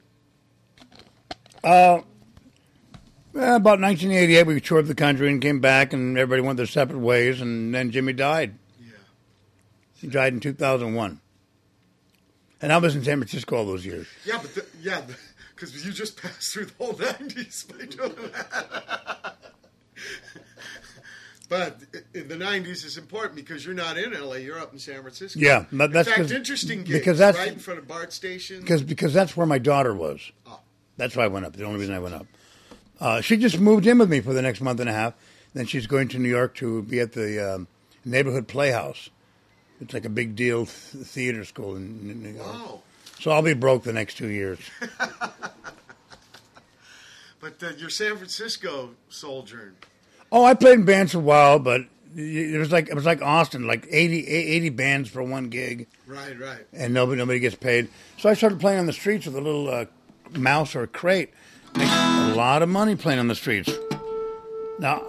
Uh, 1.63 2.01
about 3.35 3.81
1988, 3.81 4.47
we 4.47 4.61
toured 4.61 4.87
the 4.87 4.95
country 4.95 5.31
and 5.31 5.41
came 5.41 5.61
back, 5.61 5.93
and 5.93 6.19
everybody 6.19 6.47
went 6.47 6.57
their 6.57 6.67
separate 6.67 6.99
ways. 6.99 7.41
And 7.41 7.75
then 7.75 7.91
Jimmy 7.91 8.13
died. 8.13 8.55
Yeah. 8.81 8.93
He 9.97 10.07
died 10.07 10.33
in 10.33 10.41
2001. 10.41 11.21
And 12.63 12.73
I 12.73 12.79
was 12.79 12.95
in 12.95 13.05
San 13.05 13.19
Francisco 13.19 13.57
all 13.57 13.67
those 13.67 13.87
years. 13.87 14.07
Yeah, 14.25 14.39
but 14.41 14.55
the, 14.55 14.67
yeah, 14.83 15.01
because 15.55 15.85
you 15.85 15.93
just 15.93 16.21
passed 16.21 16.53
through 16.53 16.67
the 16.67 16.75
whole 16.79 16.93
'90s 16.93 17.67
by 17.69 17.87
doing 17.87 18.31
that. 18.33 19.37
but 21.49 21.79
in 22.13 22.29
the 22.29 22.35
'90s 22.37 22.85
is 22.85 22.99
important 22.99 23.37
because 23.37 23.65
you're 23.65 23.75
not 23.75 23.97
in 23.97 24.13
LA; 24.13 24.35
you're 24.35 24.59
up 24.59 24.75
in 24.75 24.79
San 24.79 25.01
Francisco. 25.01 25.41
Yeah, 25.41 25.65
but 25.73 25.91
that's 25.91 26.09
in 26.09 26.15
fact 26.17 26.31
interesting 26.33 26.81
gigs, 26.81 26.99
because 26.99 27.19
that's- 27.19 27.43
right 27.43 27.55
in 27.55 27.59
front 27.59 27.79
of 27.79 27.89
BART 27.89 28.13
station. 28.13 28.61
because 28.61 28.83
because 28.83 29.15
that's 29.15 29.35
where 29.39 29.47
my 29.47 29.59
daughter 29.59 29.95
was. 29.95 30.31
Oh. 30.47 30.61
That's 30.99 31.17
why 31.17 31.25
I 31.25 31.29
went 31.29 31.47
up. 31.47 31.55
The 31.55 31.65
only 31.65 31.81
reason 31.81 31.95
I 31.95 31.99
went 31.99 32.15
up. 32.15 32.27
Uh, 33.01 33.21
she 33.21 33.37
just 33.37 33.59
moved 33.59 33.87
in 33.87 33.99
with 33.99 34.11
me 34.11 34.21
for 34.21 34.33
the 34.35 34.43
next 34.43 34.61
month 34.61 34.79
and 34.81 34.89
a 34.89 34.93
half. 34.93 35.15
Then 35.55 35.67
she's 35.67 35.87
going 35.87 36.09
to 36.09 36.19
New 36.19 36.29
York 36.29 36.55
to 36.57 36.83
be 36.83 37.01
at 37.01 37.13
the 37.13 37.55
um, 37.55 37.67
neighborhood 38.05 38.47
playhouse. 38.47 39.09
It's 39.81 39.95
like 39.95 40.05
a 40.05 40.09
big 40.11 40.37
deal 40.37 40.67
th- 40.67 41.07
theater 41.07 41.45
school 41.45 41.75
in, 41.77 42.11
in 42.11 42.23
New 42.23 42.31
York. 42.31 42.47
Oh, 42.49 42.83
So 43.19 43.31
I'll 43.31 43.43
be 43.43 43.55
broke 43.55 43.83
the 43.85 43.93
next 43.95 44.19
two 44.19 44.29
years. 44.29 44.59
but 47.41 47.63
uh, 47.63 47.71
your 47.79 47.91
San 47.91 48.17
Francisco 48.17 48.91
sojourn. 49.09 49.77
Oh, 50.33 50.45
I 50.45 50.55
played 50.55 50.75
in 50.81 50.85
bands 50.85 51.13
for 51.13 51.19
a 51.19 51.23
while, 51.23 51.59
but 51.59 51.83
it 52.17 52.59
was 52.59 52.71
like 52.71 52.89
it 52.89 52.95
was 52.95 53.05
like 53.07 53.23
Austin, 53.23 53.67
like 53.67 53.87
80, 53.91 54.27
80 54.27 54.69
bands 54.71 55.09
for 55.09 55.23
one 55.23 55.49
gig, 55.49 55.87
Right, 56.07 56.39
right. 56.39 56.67
and 56.73 56.93
nobody 56.95 57.19
nobody 57.19 57.41
gets 57.41 57.57
paid. 57.57 57.89
So 58.19 58.29
I 58.29 58.35
started 58.35 58.61
playing 58.61 58.79
on 58.81 58.87
the 58.87 58.93
streets 58.93 59.27
with 59.27 59.35
a 59.37 59.41
little 59.41 59.69
uh, 59.69 59.87
mouse 60.39 60.77
or 60.77 60.87
crate. 60.87 61.31
Make 61.77 61.89
a 61.89 62.33
lot 62.37 62.63
of 62.63 62.69
money 62.69 62.97
playing 62.97 63.19
on 63.21 63.29
the 63.29 63.35
streets. 63.35 63.71
Now, 64.79 65.03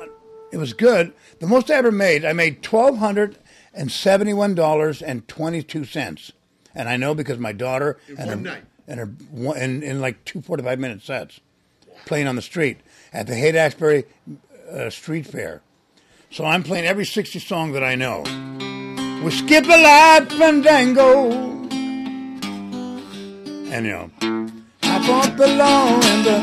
it 0.51 0.57
was 0.57 0.73
good. 0.73 1.13
The 1.39 1.47
most 1.47 1.71
I 1.71 1.75
ever 1.75 1.91
made, 1.91 2.25
I 2.25 2.33
made 2.33 2.61
twelve 2.61 2.97
hundred 2.97 3.37
and 3.73 3.91
seventy-one 3.91 4.53
dollars 4.55 5.01
and 5.01 5.27
twenty-two 5.27 5.85
cents, 5.85 6.31
and 6.75 6.89
I 6.89 6.97
know 6.97 7.15
because 7.15 7.37
my 7.39 7.53
daughter 7.53 7.97
In 8.07 8.17
and 8.17 8.27
one 8.27 8.37
her 8.37 8.43
night. 8.43 8.63
and 8.87 8.99
her 8.99 9.05
one- 9.31 9.57
in, 9.57 9.81
in 9.83 10.01
like 10.01 10.23
two 10.25 10.41
forty-five 10.41 10.77
minute 10.79 11.01
sets, 11.01 11.39
playing 12.05 12.27
on 12.27 12.35
the 12.35 12.41
street 12.41 12.79
at 13.13 13.27
the 13.27 13.35
Haight 13.35 13.55
Ashbury 13.55 14.05
uh, 14.71 14.89
Street 14.89 15.25
Fair. 15.25 15.61
So 16.31 16.45
I'm 16.45 16.63
playing 16.63 16.85
every 16.85 17.05
sixty 17.05 17.39
song 17.39 17.71
that 17.73 17.83
I 17.83 17.95
know. 17.95 18.23
We 19.23 19.31
skip 19.31 19.65
a 19.65 19.67
light 19.67 20.27
fandango, 20.31 21.31
and 23.71 23.85
you 23.85 23.91
know. 23.91 24.11
Bought 25.07 25.35
the 25.35 25.47
low 25.47 25.99
and 26.03 26.25
the 26.25 26.37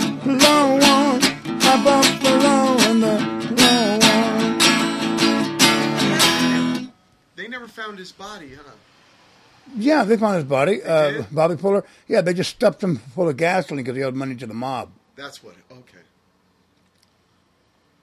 low 0.44 0.72
one. 0.74 1.22
I 1.62 1.84
bought 1.84 2.22
the 2.22 2.30
low 2.38 2.76
and 2.90 3.02
the 3.02 3.14
low 3.62 3.98
one. 6.84 6.92
They 7.36 7.46
never 7.48 7.68
found 7.68 7.98
his 7.98 8.12
body, 8.12 8.54
huh? 8.54 8.72
Yeah, 9.76 10.04
they 10.04 10.16
found 10.16 10.36
his 10.36 10.44
body. 10.44 10.82
Uh? 10.82 11.22
Bobby 11.30 11.56
Fuller. 11.56 11.84
Yeah, 12.08 12.20
they 12.20 12.34
just 12.34 12.50
stuffed 12.50 12.82
him 12.82 12.96
full 12.96 13.28
of 13.28 13.36
gasoline 13.36 13.84
because 13.84 13.96
he 13.96 14.02
owed 14.02 14.14
money 14.14 14.34
to 14.36 14.46
the 14.46 14.54
mob. 14.54 14.90
That's 15.14 15.42
what. 15.42 15.54
It, 15.54 15.72
okay. 15.72 15.98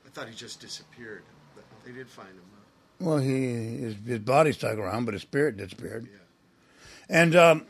I 0.06 0.10
thought 0.10 0.30
he 0.30 0.36
just 0.36 0.62
disappeared. 0.62 1.24
But 1.56 1.64
They 1.86 1.92
did 1.92 2.08
find 2.08 2.30
him. 2.30 2.42
Huh? 2.54 3.06
Well, 3.06 3.18
he 3.18 3.78
his, 3.78 3.96
his 4.06 4.20
body 4.20 4.52
stuck 4.52 4.78
around, 4.78 5.06
but 5.06 5.14
his 5.14 5.24
spirit 5.24 5.58
disappeared. 5.58 6.08
Yeah. 6.12 6.20
And 7.10 7.36
um, 7.36 7.66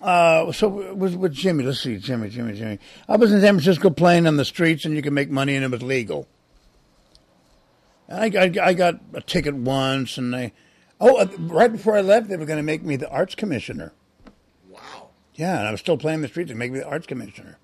uh, 0.00 0.50
so 0.52 0.68
with, 0.94 1.14
with 1.14 1.32
Jimmy, 1.32 1.64
let's 1.64 1.80
see, 1.80 1.98
Jimmy, 1.98 2.28
Jimmy, 2.30 2.54
Jimmy. 2.54 2.78
I 3.08 3.16
was 3.16 3.32
in 3.32 3.40
San 3.40 3.54
Francisco 3.54 3.90
playing 3.90 4.26
on 4.26 4.36
the 4.36 4.44
streets, 4.44 4.84
and 4.84 4.94
you 4.94 5.02
could 5.02 5.12
make 5.12 5.30
money, 5.30 5.54
and 5.54 5.64
it 5.64 5.70
was 5.70 5.82
legal. 5.82 6.26
And 8.08 8.36
I, 8.36 8.44
I, 8.44 8.68
I 8.68 8.74
got 8.74 8.94
a 9.12 9.20
ticket 9.20 9.54
once, 9.54 10.16
and 10.16 10.32
they, 10.32 10.52
oh, 11.00 11.16
uh, 11.16 11.28
right 11.38 11.70
before 11.70 11.96
I 11.96 12.00
left, 12.00 12.28
they 12.28 12.36
were 12.36 12.46
going 12.46 12.58
to 12.58 12.62
make 12.62 12.82
me 12.82 12.96
the 12.96 13.10
arts 13.10 13.34
commissioner. 13.34 13.92
Wow. 14.70 15.08
Yeah, 15.34 15.58
and 15.58 15.68
I 15.68 15.70
was 15.70 15.80
still 15.80 15.98
playing 15.98 16.22
the 16.22 16.28
streets 16.28 16.50
and 16.50 16.58
make 16.58 16.72
me 16.72 16.78
the 16.78 16.88
arts 16.88 17.06
commissioner. 17.06 17.58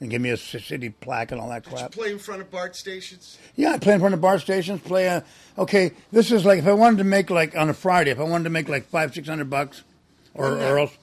And 0.00 0.08
give 0.08 0.22
me 0.22 0.30
a 0.30 0.36
city 0.38 0.88
plaque 0.88 1.30
and 1.30 1.38
all 1.38 1.50
that 1.50 1.64
Did 1.64 1.74
crap. 1.74 1.92
play 1.92 2.10
in 2.10 2.18
front 2.18 2.40
of 2.40 2.50
BART 2.50 2.74
stations? 2.74 3.36
Yeah, 3.54 3.72
I 3.72 3.78
play 3.78 3.92
in 3.92 4.00
front 4.00 4.14
of 4.14 4.20
BART 4.22 4.40
stations. 4.40 4.80
Play 4.80 5.04
a 5.04 5.22
okay. 5.58 5.92
This 6.10 6.32
is 6.32 6.46
like 6.46 6.60
if 6.60 6.66
I 6.66 6.72
wanted 6.72 6.98
to 6.98 7.04
make 7.04 7.28
like 7.28 7.54
on 7.54 7.68
a 7.68 7.74
Friday, 7.74 8.10
if 8.10 8.18
I 8.18 8.22
wanted 8.22 8.44
to 8.44 8.50
make 8.50 8.66
like 8.66 8.86
five 8.86 9.12
six 9.12 9.28
hundred 9.28 9.50
bucks, 9.50 9.84
or 10.34 10.52
or 10.54 10.78
else 10.78 10.96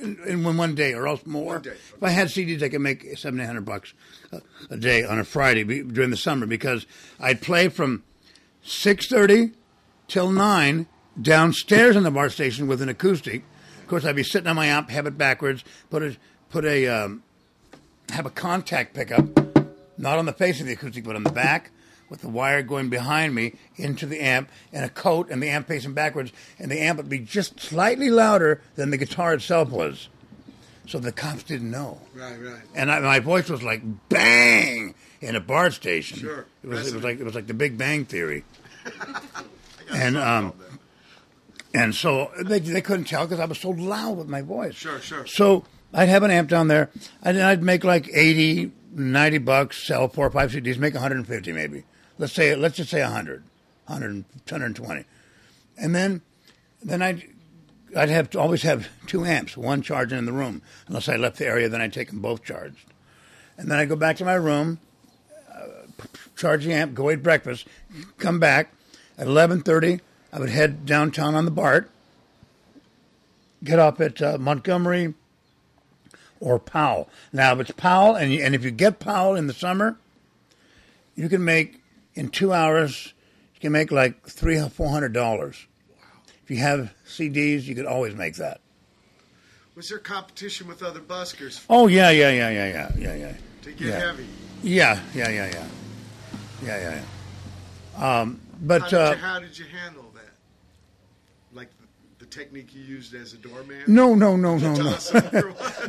in, 0.00 0.18
in 0.26 0.44
one- 0.44 0.56
one 0.56 0.74
day, 0.74 0.92
or 0.94 1.06
else 1.08 1.24
more. 1.26 1.54
One 1.54 1.62
day, 1.62 1.70
If 1.70 2.02
I 2.02 2.10
had 2.10 2.28
CDs, 2.28 2.62
I 2.62 2.68
could 2.68 2.80
make 2.80 3.16
seven 3.18 3.40
eight 3.40 3.46
hundred 3.46 3.64
bucks 3.64 3.94
a, 4.32 4.40
a 4.70 4.76
day 4.76 5.04
on 5.04 5.18
a 5.18 5.24
Friday 5.24 5.62
be, 5.62 5.82
during 5.82 6.10
the 6.10 6.16
summer 6.16 6.46
because 6.46 6.86
I'd 7.20 7.40
play 7.40 7.68
from 7.68 8.02
six 8.62 9.06
thirty 9.08 9.52
till 10.08 10.30
nine 10.30 10.86
downstairs 11.20 11.96
in 11.96 12.02
the 12.02 12.10
BART 12.10 12.32
station 12.32 12.66
with 12.66 12.82
an 12.82 12.88
acoustic. 12.88 13.42
Of 13.80 13.86
course, 13.88 14.04
I'd 14.04 14.16
be 14.16 14.22
sitting 14.24 14.48
on 14.48 14.56
my 14.56 14.66
amp, 14.66 14.90
have 14.90 15.06
it 15.06 15.16
backwards, 15.18 15.62
put 15.90 16.02
a 16.02 16.16
put 16.50 16.64
a 16.64 16.86
um, 16.88 17.22
have 18.10 18.26
a 18.26 18.30
contact 18.30 18.94
pickup, 18.94 19.26
not 19.98 20.18
on 20.18 20.26
the 20.26 20.32
face 20.32 20.60
of 20.60 20.66
the 20.66 20.72
acoustic, 20.72 21.04
but 21.04 21.16
on 21.16 21.22
the 21.22 21.32
back, 21.32 21.70
with 22.14 22.20
the 22.20 22.28
wire 22.28 22.62
going 22.62 22.88
behind 22.88 23.34
me 23.34 23.54
into 23.74 24.06
the 24.06 24.20
amp, 24.20 24.48
and 24.72 24.84
a 24.84 24.88
coat, 24.88 25.28
and 25.30 25.42
the 25.42 25.48
amp 25.48 25.66
facing 25.66 25.94
backwards, 25.94 26.32
and 26.60 26.70
the 26.70 26.80
amp 26.80 26.98
would 26.98 27.08
be 27.08 27.18
just 27.18 27.58
slightly 27.58 28.08
louder 28.08 28.62
than 28.76 28.90
the 28.90 28.96
guitar 28.96 29.34
itself 29.34 29.70
was. 29.70 30.08
So 30.86 31.00
the 31.00 31.10
cops 31.10 31.42
didn't 31.42 31.72
know. 31.72 31.98
Right, 32.14 32.40
right. 32.40 32.62
And 32.72 32.92
I, 32.92 33.00
my 33.00 33.18
voice 33.18 33.50
was 33.50 33.64
like 33.64 33.82
bang 34.08 34.94
in 35.20 35.34
a 35.34 35.40
BART 35.40 35.72
station. 35.72 36.18
Sure. 36.18 36.46
It 36.62 36.68
was, 36.68 36.86
it 36.86 36.94
was 36.94 37.02
like 37.02 37.18
it 37.18 37.24
was 37.24 37.34
like 37.34 37.48
the 37.48 37.54
Big 37.54 37.76
Bang 37.76 38.04
Theory. 38.04 38.44
and 39.90 40.16
um, 40.16 40.52
and 41.74 41.96
so 41.96 42.30
they 42.40 42.60
they 42.60 42.80
couldn't 42.80 43.06
tell 43.06 43.24
because 43.24 43.40
I 43.40 43.46
was 43.46 43.58
so 43.58 43.70
loud 43.70 44.18
with 44.18 44.28
my 44.28 44.42
voice. 44.42 44.76
Sure, 44.76 45.00
sure. 45.00 45.26
So 45.26 45.64
I'd 45.92 46.10
have 46.10 46.22
an 46.22 46.30
amp 46.30 46.48
down 46.48 46.68
there, 46.68 46.90
and 47.22 47.42
I'd 47.42 47.62
make 47.62 47.82
like 47.82 48.08
80, 48.12 48.70
90 48.92 49.38
bucks, 49.38 49.84
sell 49.84 50.06
four 50.06 50.26
or 50.26 50.30
five 50.30 50.52
CDs, 50.52 50.78
make 50.78 50.94
150 50.94 51.52
maybe. 51.52 51.84
Let's 52.18 52.32
say 52.32 52.54
let's 52.54 52.76
just 52.76 52.90
say 52.90 53.02
100, 53.02 53.42
100, 53.86 54.14
120, 54.14 55.04
and 55.76 55.94
then 55.94 56.22
then 56.82 57.02
I'd 57.02 57.28
I'd 57.96 58.08
have 58.08 58.30
to 58.30 58.40
always 58.40 58.62
have 58.62 58.88
two 59.06 59.24
amps, 59.24 59.56
one 59.56 59.82
charging 59.82 60.18
in 60.18 60.26
the 60.26 60.32
room. 60.32 60.62
Unless 60.86 61.08
I 61.08 61.16
left 61.16 61.38
the 61.38 61.46
area, 61.46 61.68
then 61.68 61.80
I'd 61.80 61.92
take 61.92 62.08
them 62.08 62.20
both 62.20 62.44
charged, 62.44 62.86
and 63.58 63.70
then 63.70 63.78
I'd 63.78 63.88
go 63.88 63.96
back 63.96 64.16
to 64.16 64.24
my 64.24 64.34
room, 64.34 64.78
uh, 65.52 65.66
charge 66.36 66.64
the 66.64 66.72
amp, 66.72 66.94
go 66.94 67.10
eat 67.10 67.22
breakfast, 67.22 67.66
come 68.18 68.38
back 68.38 68.72
at 69.18 69.26
eleven 69.26 69.60
thirty. 69.60 70.00
I 70.32 70.40
would 70.40 70.50
head 70.50 70.84
downtown 70.84 71.36
on 71.36 71.44
the 71.44 71.52
BART, 71.52 71.88
get 73.62 73.78
off 73.78 74.00
at 74.00 74.20
uh, 74.20 74.36
Montgomery 74.38 75.14
or 76.40 76.58
Powell. 76.58 77.08
Now, 77.32 77.54
if 77.54 77.60
it's 77.60 77.70
Powell, 77.70 78.14
and, 78.14 78.32
you, 78.32 78.42
and 78.42 78.54
if 78.54 78.64
you 78.64 78.70
get 78.70 78.98
Powell 78.98 79.34
in 79.34 79.46
the 79.46 79.54
summer, 79.54 79.96
you 81.14 81.28
can 81.28 81.44
make 81.44 81.80
in 82.14 82.28
two 82.28 82.52
hours. 82.52 83.12
You 83.54 83.60
can 83.60 83.72
make 83.72 83.90
like 83.92 84.26
three 84.26 84.58
or 84.58 84.68
four 84.68 84.88
hundred 84.90 85.12
dollars. 85.12 85.66
If 86.42 86.50
you 86.50 86.58
have 86.58 86.92
CDs, 87.06 87.64
you 87.64 87.74
could 87.74 87.86
always 87.86 88.14
make 88.14 88.36
that. 88.36 88.60
Was 89.74 89.88
there 89.88 89.98
competition 89.98 90.68
with 90.68 90.82
other 90.82 91.00
buskers 91.00 91.64
Oh 91.68 91.86
yeah, 91.88 92.10
yeah, 92.10 92.30
yeah, 92.30 92.50
yeah, 92.50 92.68
yeah, 92.68 92.92
yeah, 92.96 93.14
yeah. 93.14 93.32
to 93.62 93.72
get 93.72 93.80
Yeah. 93.88 93.98
heavy? 93.98 94.26
Yeah, 94.62 95.00
yeah, 95.14 95.28
yeah, 95.30 95.50
yeah, 95.50 95.66
yeah, 96.64 96.78
yeah. 96.78 97.02
yeah. 97.98 98.20
Um, 98.20 98.40
but 98.60 98.82
How 98.82 98.88
did, 98.88 98.98
uh, 99.00 99.10
you, 99.10 99.16
how 99.16 99.40
did 99.40 99.58
you 99.58 99.64
handle 99.66 100.10
that? 100.14 100.32
Like 101.52 101.70
the, 102.18 102.24
the 102.24 102.30
technique 102.30 102.74
you 102.74 102.82
used 102.82 103.14
as 103.14 103.32
a 103.32 103.36
doorman? 103.36 103.82
no, 103.88 104.14
no, 104.14 104.36
no, 104.36 104.56
no, 104.58 104.74
no, 104.74 104.96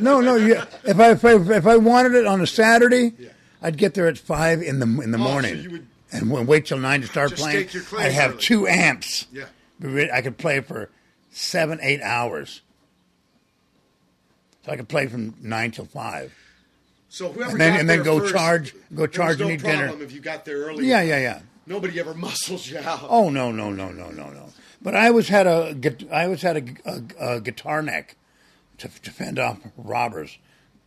no, 0.00 0.20
no. 0.20 0.34
Yeah, 0.36 0.64
if 0.84 0.98
I 0.98 1.10
if 1.12 1.24
I, 1.24 1.34
if 1.56 1.66
I 1.66 1.76
wanted 1.76 2.14
it 2.14 2.26
on 2.26 2.40
a 2.40 2.46
Saturday, 2.46 3.12
Yeah. 3.18 3.28
I'd 3.62 3.76
get 3.78 3.94
there 3.94 4.08
at 4.08 4.18
five 4.18 4.62
in 4.62 4.78
the 4.80 4.86
in 5.02 5.10
the 5.12 5.18
Oh, 5.18 5.24
so 5.24 5.30
morning, 5.30 5.62
you 5.62 5.70
would- 5.70 5.86
and 6.12 6.28
w- 6.28 6.46
wait 6.46 6.66
till 6.66 6.78
nine 6.78 7.00
to 7.02 7.06
start 7.06 7.30
Just 7.30 7.42
playing. 7.42 7.58
take 7.64 7.74
your 7.74 7.82
claims 7.82 8.06
I'd 8.06 8.12
have 8.12 8.30
early. 8.32 8.40
two 8.42 8.66
amps. 8.68 9.26
Yeah. 9.32 9.46
I 10.12 10.22
could 10.22 10.38
play 10.38 10.60
for 10.60 10.88
seven, 11.30 11.78
eight 11.82 12.00
hours. 12.00 12.62
So 14.64 14.72
I 14.72 14.76
could 14.76 14.88
play 14.88 15.06
from 15.06 15.34
nine 15.40 15.70
till 15.70 15.84
five. 15.84 16.32
So 17.08 17.30
whoever 17.32 17.52
And 17.52 17.60
then- 17.60 17.72
got 17.72 17.80
and 17.80 17.88
then 17.90 17.98
there 17.98 18.04
go 18.04 18.20
first, 18.20 18.34
charge- 18.34 18.74
go 18.94 19.06
charge 19.06 19.40
and 19.40 19.48
no 19.48 19.54
eat 19.54 19.62
dinner. 19.62 19.86
problem 19.86 20.02
if 20.02 20.12
you 20.12 20.20
got 20.20 20.44
there 20.44 20.58
early. 20.58 20.86
Yeah, 20.86 21.02
yeah, 21.02 21.18
yeah. 21.18 21.40
Nobody 21.66 21.98
ever 22.00 22.14
muscles 22.26 22.68
you 22.68 22.78
out. 22.78 23.00
Oh 23.08 23.28
no, 23.30 23.50
no, 23.52 23.70
no, 23.70 23.90
no, 23.90 24.10
no, 24.10 24.30
no. 24.30 24.48
But 24.82 24.94
I 24.94 25.08
always 25.08 25.28
had 25.28 25.46
a 25.46 25.76
I 26.12 26.24
always 26.24 26.42
had 26.42 26.56
a, 26.56 26.90
a, 27.20 27.34
a 27.36 27.40
guitar 27.40 27.82
neck 27.82 28.16
to, 28.78 28.88
to 28.88 29.10
fend 29.10 29.38
off 29.38 29.58
robbers. 29.76 30.38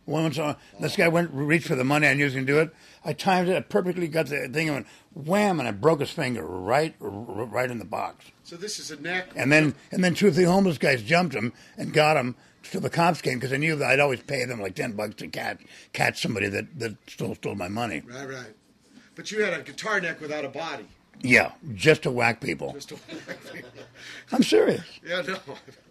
Once 0.06 0.38
uh, 0.38 0.54
this 0.78 0.96
guy 0.96 1.08
went 1.08 1.30
reached 1.32 1.66
for 1.68 1.74
the 1.76 1.84
money 1.84 2.06
I 2.06 2.12
knew 2.14 2.18
he 2.20 2.24
was 2.24 2.34
going 2.34 2.46
to 2.46 2.52
do 2.52 2.58
it. 2.60 2.70
I 3.04 3.12
timed 3.12 3.48
it. 3.48 3.56
I 3.56 3.60
perfectly 3.60 4.08
got 4.08 4.26
the 4.26 4.48
thing 4.48 4.68
and 4.68 4.74
went 4.76 4.86
wham, 5.12 5.58
and 5.58 5.68
I 5.68 5.72
broke 5.72 6.00
his 6.00 6.10
finger 6.10 6.44
right 6.46 6.94
right 7.00 7.70
in 7.70 7.78
the 7.78 7.84
box. 7.84 8.26
So 8.44 8.56
this 8.56 8.78
is 8.78 8.90
a 8.90 9.00
neck. 9.00 9.28
And 9.36 9.50
then 9.50 9.74
and 9.90 10.02
then 10.04 10.14
two 10.14 10.28
or 10.28 10.30
three 10.30 10.44
homeless 10.44 10.78
guys 10.78 11.02
jumped 11.02 11.34
him 11.34 11.52
and 11.76 11.92
got 11.92 12.16
him 12.16 12.36
till 12.62 12.80
the 12.80 12.90
cops 12.90 13.20
came 13.20 13.38
because 13.38 13.52
I 13.52 13.56
knew 13.56 13.76
that 13.76 13.90
I'd 13.90 14.00
always 14.00 14.22
pay 14.22 14.44
them 14.44 14.60
like 14.60 14.74
ten 14.74 14.92
bucks 14.92 15.14
to 15.16 15.28
catch 15.28 15.60
catch 15.92 16.20
somebody 16.22 16.48
that 16.48 16.78
that 16.78 16.96
stole 17.08 17.34
stole 17.34 17.54
my 17.54 17.68
money. 17.68 18.02
Right, 18.06 18.28
right. 18.28 18.54
But 19.14 19.30
you 19.30 19.42
had 19.42 19.52
a 19.58 19.62
guitar 19.62 20.00
neck 20.00 20.20
without 20.20 20.44
a 20.44 20.48
body. 20.48 20.86
Yeah, 21.22 21.52
just 21.74 22.02
to 22.04 22.10
whack 22.10 22.40
people. 22.40 22.72
Just 22.72 22.92
a 22.92 22.96
I'm 24.32 24.42
serious. 24.42 24.84
yeah, 25.06 25.22
no. 25.22 25.36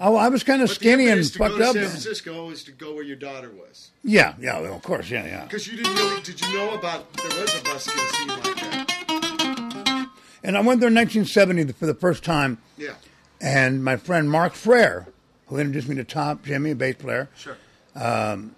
Oh, 0.00 0.16
I 0.16 0.28
was 0.28 0.42
kind 0.42 0.62
of 0.62 0.68
But 0.68 0.74
skinny 0.76 1.08
and 1.08 1.24
fucked 1.30 1.60
up. 1.60 1.74
San. 1.74 1.88
Francisco 1.88 2.46
was 2.46 2.64
to 2.64 2.72
go 2.72 2.94
where 2.94 3.04
your 3.04 3.16
daughter 3.16 3.50
was. 3.50 3.90
Yeah, 4.04 4.34
yeah, 4.40 4.60
well, 4.60 4.74
of 4.74 4.82
course, 4.82 5.10
yeah, 5.10 5.24
yeah. 5.26 5.44
Because 5.44 5.66
you 5.66 5.76
didn't 5.76 5.94
really. 5.96 6.22
Did 6.22 6.40
you 6.40 6.54
know 6.54 6.74
about 6.74 7.12
there 7.14 7.40
was 7.40 7.54
a 7.54 7.62
busking 7.64 7.98
scene 8.08 8.28
like 8.28 8.42
that? 8.42 10.08
And 10.44 10.56
I 10.56 10.60
went 10.60 10.80
there 10.80 10.88
in 10.88 10.94
1970 10.94 11.72
for 11.72 11.86
the 11.86 11.94
first 11.94 12.24
time, 12.24 12.58
Yeah. 12.76 12.94
and 13.40 13.84
my 13.84 13.96
friend 13.96 14.28
Mark 14.30 14.54
Frere, 14.54 15.06
who 15.46 15.58
introduced 15.58 15.88
me 15.88 15.94
to 15.96 16.04
Top 16.04 16.44
Jimmy, 16.44 16.72
a 16.72 16.74
bass 16.74 16.96
player, 16.96 17.28
Sure. 17.36 17.56
Um, 17.94 18.56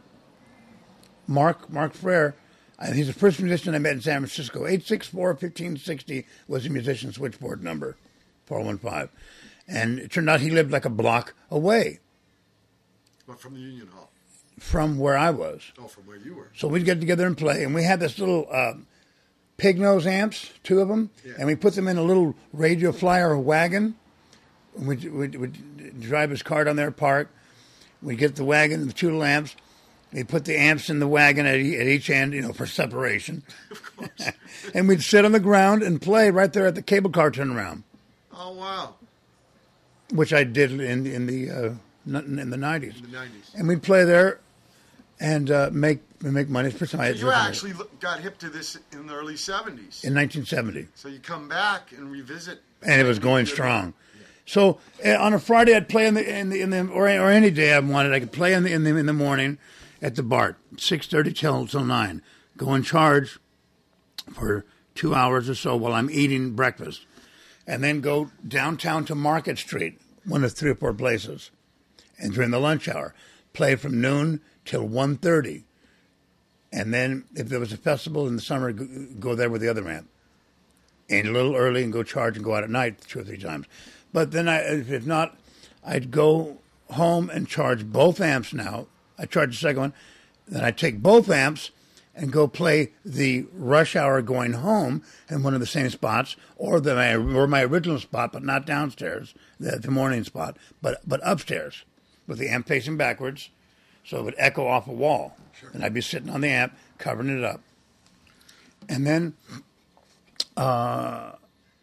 Mark 1.27 1.71
Mark 1.71 1.93
Frere, 1.95 2.35
he's 2.93 3.07
the 3.09 3.13
first 3.13 3.41
musician 3.41 3.75
I 3.75 3.79
met 3.79 3.93
in 3.95 4.01
San 4.01 4.21
Francisco. 4.21 4.65
864-1560 4.67 6.25
was 6.49 6.65
the 6.65 6.71
musician 6.71 7.13
switchboard 7.13 7.63
number, 7.63 7.97
415. 8.47 9.09
And 9.67 9.99
it 9.99 10.11
turned 10.13 10.29
out 10.29 10.41
he 10.41 10.51
lived 10.51 10.71
like 10.71 10.85
a 10.85 10.91
block 10.91 11.35
away 11.51 12.01
But 13.27 13.41
from 13.41 13.55
the 13.55 13.61
Union 13.61 13.89
Hall. 13.89 14.11
from 14.59 14.99
where 14.99 15.17
I 15.17 15.31
was. 15.31 15.63
Oh, 15.79 15.87
from 15.87 16.07
where 16.07 16.17
you 16.19 16.35
were. 16.35 16.51
So 16.57 16.69
we'd 16.69 16.85
get 16.85 17.01
together 17.01 17.27
and 17.27 17.37
play, 17.37 17.65
and 17.65 17.75
we 17.75 17.83
had 17.85 17.99
this 18.01 18.19
little 18.19 18.47
uh, 18.51 18.75
pig 19.57 19.79
nose 19.79 20.07
amps, 20.07 20.51
two 20.63 20.81
of 20.81 20.89
them, 20.89 21.11
Yeah. 21.25 21.33
and 21.39 21.47
we 21.47 21.55
put 21.57 21.75
them 21.75 21.89
in 21.89 21.97
a 21.97 22.03
little 22.03 22.35
radio 22.53 22.93
flyer 22.93 23.37
wagon. 23.39 23.97
And 24.77 24.87
We'd, 24.87 25.05
we'd, 25.13 25.35
we'd 25.37 26.01
drive 26.01 26.31
his 26.31 26.43
car 26.43 26.65
down 26.65 26.77
there, 26.77 26.91
park. 26.91 27.31
We'd 28.03 28.19
get 28.19 28.35
the 28.37 28.45
wagon 28.45 28.81
and 28.81 28.89
the 28.91 28.95
two 28.95 29.17
lamps. 29.17 29.57
We'd 30.13 30.29
put 30.29 30.45
the 30.45 30.57
amps 30.59 30.91
in 30.91 30.99
the 31.01 31.09
wagon 31.09 31.47
at, 31.47 31.55
at 31.55 31.61
each 31.63 32.11
end, 32.11 32.35
you 32.35 32.43
know, 32.43 32.53
for 32.53 32.67
separation. 32.67 33.43
Of 33.71 33.97
course. 33.97 34.31
and 34.75 34.89
we'd 34.89 35.03
sit 35.03 35.25
on 35.25 35.33
the 35.33 35.41
ground 35.41 35.83
and 35.83 36.03
play 36.03 36.31
right 36.31 36.53
there 36.53 36.67
at 36.67 36.75
the 36.75 36.83
cable 36.83 37.11
car 37.11 37.31
turnaround, 37.31 37.83
oh 38.33 38.53
wow. 38.53 38.95
Which 40.13 40.33
I 40.33 40.45
did 40.45 40.73
in 40.81 41.07
in 41.07 41.27
the 41.27 41.51
uh, 41.51 41.71
in 42.07 42.51
the 42.51 42.57
nineties. 42.57 42.97
In 42.97 43.11
the 43.11 43.17
nineties. 43.19 43.51
And 43.57 43.69
we'd 43.69 43.83
play 43.83 44.05
there 44.05 44.41
and 45.21 45.51
uh, 45.51 45.71
make 45.73 46.01
make 46.23 46.49
money. 46.49 46.71
First 46.71 46.93
time 46.93 47.01
I 47.01 47.07
had 47.07 47.17
You 47.19 47.31
actually 47.31 47.73
look- 47.73 47.99
got 48.01 48.21
hip 48.21 48.39
to 48.39 48.49
this 48.51 48.77
in 48.93 49.07
the 49.07 49.15
early 49.15 49.37
seventies. 49.37 50.05
in 50.05 50.15
1970. 50.15 50.89
So 50.95 51.09
you 51.09 51.19
come 51.21 51.49
back 51.49 51.93
and 51.93 52.11
revisit. 52.11 52.61
and 52.83 53.01
it 53.01 53.05
was 53.05 53.19
going 53.19 53.47
strong. 53.47 53.95
So 54.47 54.79
uh, 55.05 55.17
on 55.17 55.33
a 55.33 55.39
Friday, 55.39 55.75
I'd 55.75 55.89
play 55.89 56.07
in 56.07 56.15
the 56.15 56.39
in 56.39 56.51
the, 56.51 56.61
in 56.61 56.71
the 56.71 56.87
or, 56.89 57.05
or 57.09 57.31
any 57.31 57.51
day 57.51 57.73
I 57.73 57.79
wanted. 57.79 58.13
I 58.13 58.21
could 58.21 58.33
play 58.33 58.53
in 58.53 58.63
the 58.65 58.73
in 58.73 58.85
the 58.85 58.95
in 58.97 59.07
the 59.07 59.13
morning 59.15 59.57
at 60.03 60.17
the 60.17 60.23
BART, 60.23 60.59
six 60.77 61.07
thirty 61.07 61.33
till 61.33 61.67
till 61.67 61.85
nine. 61.85 62.21
Go 62.59 62.75
in 62.75 62.83
charge 62.83 63.39
for 64.35 64.65
two 64.95 65.15
hours 65.15 65.49
or 65.49 65.55
so 65.55 65.75
while 65.77 65.93
I'm 65.95 66.11
eating 66.11 66.53
breakfast, 66.53 67.07
and 67.67 67.83
then 67.83 68.01
go 68.01 68.31
downtown 68.47 69.05
to 69.07 69.15
Market 69.15 69.59
Street, 69.59 70.01
one 70.25 70.45
of 70.45 70.53
three 70.53 70.71
or 70.71 70.75
four 70.75 70.93
places, 70.93 71.51
and 72.19 72.33
during 72.33 72.51
the 72.51 72.61
lunch 72.61 72.89
hour, 72.89 73.15
play 73.53 73.77
from 73.77 74.01
noon 74.01 74.41
till 74.65 74.89
1.30. 74.89 75.65
and 76.73 76.93
then 76.93 77.25
if 77.35 77.49
there 77.49 77.61
was 77.61 77.73
a 77.73 77.77
festival 77.77 78.27
in 78.27 78.37
the 78.37 78.43
summer, 78.43 78.73
go, 78.73 79.35
there 79.35 79.51
with 79.51 79.61
the 79.61 79.69
other 79.69 79.89
amp 79.89 80.09
and 81.09 81.29
a 81.29 81.33
little 81.33 81.55
early 81.55 81.83
and 81.83 81.93
go 81.93 82.03
charge 82.03 82.37
and 82.37 82.45
go 82.45 82.55
out 82.55 82.65
at 82.65 82.71
night 82.71 83.01
two 83.03 83.21
or 83.21 83.25
three 83.25 83.39
times. 83.39 83.67
But 84.13 84.31
then 84.31 84.49
I, 84.49 84.61
if 84.61 85.07
not, 85.07 85.37
I'd 85.85 86.11
go 86.11 86.59
home 86.91 87.31
and 87.31 87.49
charge 87.49 87.85
both 87.87 88.21
amps 88.21 88.53
now. 88.53 88.87
I 89.19 89.27
charge 89.27 89.51
the 89.51 89.69
second 89.69 89.81
one. 89.81 89.93
Then 90.49 90.65
I 90.65 90.71
take 90.71 91.03
both 91.03 91.31
amps 91.31 91.71
and 92.17 92.33
go 92.33 92.47
play 92.47 92.93
the 93.05 93.47
rush 93.53 93.97
hour 93.97 94.23
going 94.23 94.53
home 94.55 95.03
in 95.29 95.43
one 95.43 95.55
of 95.55 95.61
the 95.61 95.67
same 95.67 95.91
spots 95.91 96.37
or 96.57 96.81
the 96.81 96.95
my, 96.95 97.15
or 97.15 97.47
my 97.47 97.63
original 97.63 97.99
spot, 97.99 98.33
but 98.33 98.45
not 98.45 98.67
downstairs, 98.67 99.35
the, 99.59 99.79
the 99.79 99.91
morning 99.91 100.25
spot, 100.25 100.57
but 100.81 101.01
but 101.07 101.21
upstairs 101.25 101.85
with 102.27 102.39
the 102.39 102.49
amp 102.49 102.67
facing 102.67 102.97
backwards, 102.97 103.51
so 104.05 104.19
it 104.19 104.23
would 104.25 104.35
echo 104.39 104.67
off 104.67 104.87
a 104.87 104.93
wall. 104.93 105.37
And 105.73 105.85
I'd 105.85 105.95
be 105.95 106.01
sitting 106.01 106.31
on 106.31 106.41
the 106.41 106.49
amp 106.49 106.75
covering 106.99 107.37
it 107.37 107.45
up. 107.45 107.61
And 108.89 109.07
then 109.07 109.35
uh, 110.57 111.33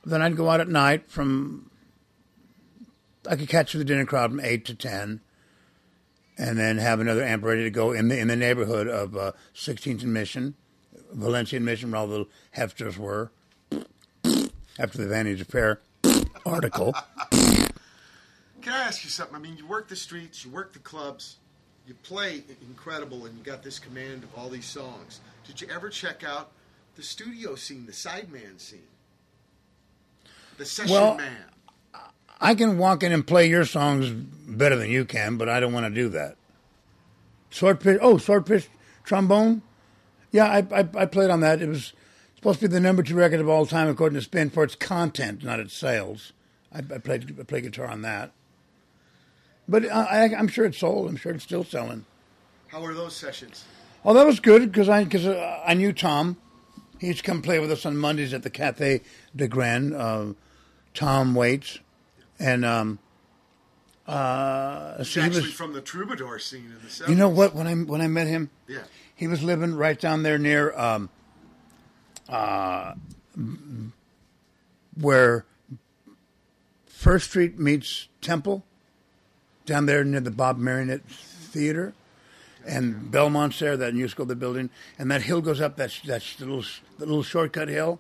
then 0.06 0.22
I'd 0.22 0.38
go 0.38 0.50
out 0.50 0.62
at 0.62 0.70
night 0.70 1.10
from 1.10 1.70
I 3.30 3.36
could 3.36 3.50
catch 3.50 3.74
the 3.74 3.84
dinner 3.84 4.06
crowd 4.06 4.32
from 4.32 4.40
eight 4.40 4.66
to 4.66 4.76
ten, 4.76 5.22
and 6.42 6.58
then 6.58 6.80
have 6.80 7.00
another 7.00 7.24
amp 7.24 7.44
ready 7.44 7.64
to 7.64 7.70
go 7.70 7.92
in 7.92 8.08
the 8.08 8.18
in 8.18 8.28
the 8.28 8.36
neighborhood 8.36 8.88
of 8.88 9.16
uh, 9.16 9.32
16th 9.54 10.02
and 10.02 10.12
Mission, 10.12 10.56
Valencia 11.14 11.58
and 11.58 11.66
Mission, 11.66 11.92
where 11.92 12.02
all 12.02 12.08
the 12.08 12.26
Hefters 12.58 12.98
were. 12.98 13.32
After 14.80 14.98
the 14.98 15.08
Vanity 15.08 15.44
Fair 15.44 15.82
article, 16.46 16.96
Can 17.32 18.74
I 18.74 18.84
ask 18.84 19.04
you 19.04 19.10
something? 19.10 19.36
I 19.36 19.40
mean, 19.40 19.58
you 19.58 19.68
work 19.68 19.88
the 19.88 19.96
streets, 19.96 20.44
you 20.44 20.50
work 20.50 20.74
the 20.74 20.80
clubs, 20.80 21.38
you 21.86 21.94
play 21.94 22.44
incredible, 22.62 23.26
and 23.26 23.38
you 23.38 23.44
got 23.44 23.62
this 23.62 23.78
command 23.78 24.24
of 24.24 24.30
all 24.36 24.50
these 24.50 24.66
songs. 24.66 25.20
Did 25.46 25.62
you 25.62 25.68
ever 25.74 25.90
check 25.90 26.24
out 26.24 26.52
the 26.96 27.04
studio 27.04 27.56
scene, 27.56 27.86
the 27.86 27.92
sideman 27.92 28.60
scene, 28.60 28.80
the 30.58 30.66
session 30.66 30.92
Well, 30.92 31.18
man? 31.18 31.46
I 32.42 32.56
can 32.56 32.78
walk 32.78 33.04
in 33.04 33.12
and 33.12 33.26
play 33.26 33.48
your 33.48 33.66
songs 33.66 34.10
better 34.10 34.76
than 34.76 34.90
you 34.90 35.06
can, 35.06 35.38
but 35.38 35.48
I 35.48 35.60
don't 35.60 35.74
want 35.74 35.86
to 35.86 35.94
do 35.94 36.10
that. 36.10 36.36
Sword 37.52 37.80
pitch, 37.80 38.00
oh, 38.02 38.18
Swordfish 38.18 38.68
trombone. 39.04 39.62
Yeah, 40.32 40.46
I, 40.46 40.80
I 40.80 40.88
I 40.96 41.06
played 41.06 41.30
on 41.30 41.42
that. 41.42 41.62
It 41.62 41.70
was 41.70 41.94
supposed 42.36 42.60
to 42.62 42.68
be 42.68 42.74
the 42.74 42.80
number 42.80 43.04
two 43.04 43.16
record 43.16 43.40
of 43.40 43.50
all 43.50 43.66
time 43.66 43.88
according 43.90 44.16
to 44.16 44.22
Spin 44.22 44.50
for 44.50 44.64
its 44.64 44.76
content, 44.76 45.44
not 45.44 45.60
its 45.60 45.74
sales. 45.74 46.34
I, 46.74 46.80
I 46.80 46.98
played 46.98 47.36
I 47.40 47.44
played 47.44 47.64
guitar 47.64 47.88
on 47.88 48.02
that, 48.02 48.32
but 49.68 49.86
I, 49.86 50.26
I, 50.26 50.36
I'm 50.36 50.48
sure 50.48 50.66
it 50.66 50.74
sold. 50.76 51.10
I'm 51.10 51.18
sure 51.18 51.34
it's 51.34 51.44
still 51.44 51.64
selling. 51.64 52.06
How 52.70 52.82
were 52.82 52.94
those 52.94 53.16
sessions? 53.16 53.66
Oh, 54.04 54.14
that 54.14 54.26
was 54.26 54.40
good 54.40 54.72
because 54.72 54.90
I 54.90 55.04
because 55.04 55.28
uh, 55.28 55.62
I 55.66 55.74
knew 55.74 55.94
Tom. 55.94 56.38
He 57.00 57.08
used 57.08 57.20
to 57.20 57.26
come 57.26 57.42
play 57.42 57.60
with 57.60 57.72
us 57.72 57.86
on 57.86 57.98
Mondays 57.98 58.34
at 58.34 58.44
the 58.44 58.50
Cathay 58.50 59.02
de 59.36 59.48
Grande. 59.48 59.94
Uh, 59.94 60.26
Tom 60.94 61.36
Waits, 61.36 61.80
and 62.42 62.66
um, 62.66 63.00
uh, 64.08 65.04
so 65.04 65.22
he 65.22 65.26
actually 65.28 65.42
was. 65.44 65.54
from 65.54 65.74
the 65.74 65.82
troubadour 65.82 66.40
scene 66.40 66.66
in 66.66 66.74
the 66.84 66.88
70s. 66.90 67.10
You 67.10 67.16
know 67.16 67.30
what? 67.30 67.54
When 67.56 67.68
I 67.68 67.76
when 67.76 68.02
I 68.02 68.08
met 68.08 68.28
him, 68.28 68.50
Yeah. 68.68 68.80
he 69.16 69.28
was 69.28 69.42
living 69.44 69.76
right 69.76 70.00
down 70.00 70.24
there 70.24 70.38
near 70.38 70.76
um, 70.78 71.10
uh, 72.28 72.94
where 75.00 75.46
First 76.88 77.30
Street 77.30 77.58
meets 77.60 78.08
Temple, 78.22 78.64
down 79.66 79.86
there 79.86 80.04
near 80.04 80.20
the 80.20 80.32
Bob 80.32 80.58
Marionette 80.58 81.04
Theater, 81.06 81.94
and 82.66 83.12
Belmont's 83.12 83.60
there, 83.60 83.76
that 83.78 83.94
new 83.94 84.08
school 84.08 84.26
they're 84.26 84.36
building, 84.36 84.70
and 85.00 85.10
that 85.12 85.24
hill 85.24 85.42
goes 85.42 85.62
up. 85.62 85.76
That's 85.78 86.00
that's 86.02 86.36
the 86.36 86.46
little 86.46 86.64
the 86.98 87.06
little 87.06 87.24
shortcut 87.24 87.70
hill. 87.70 88.00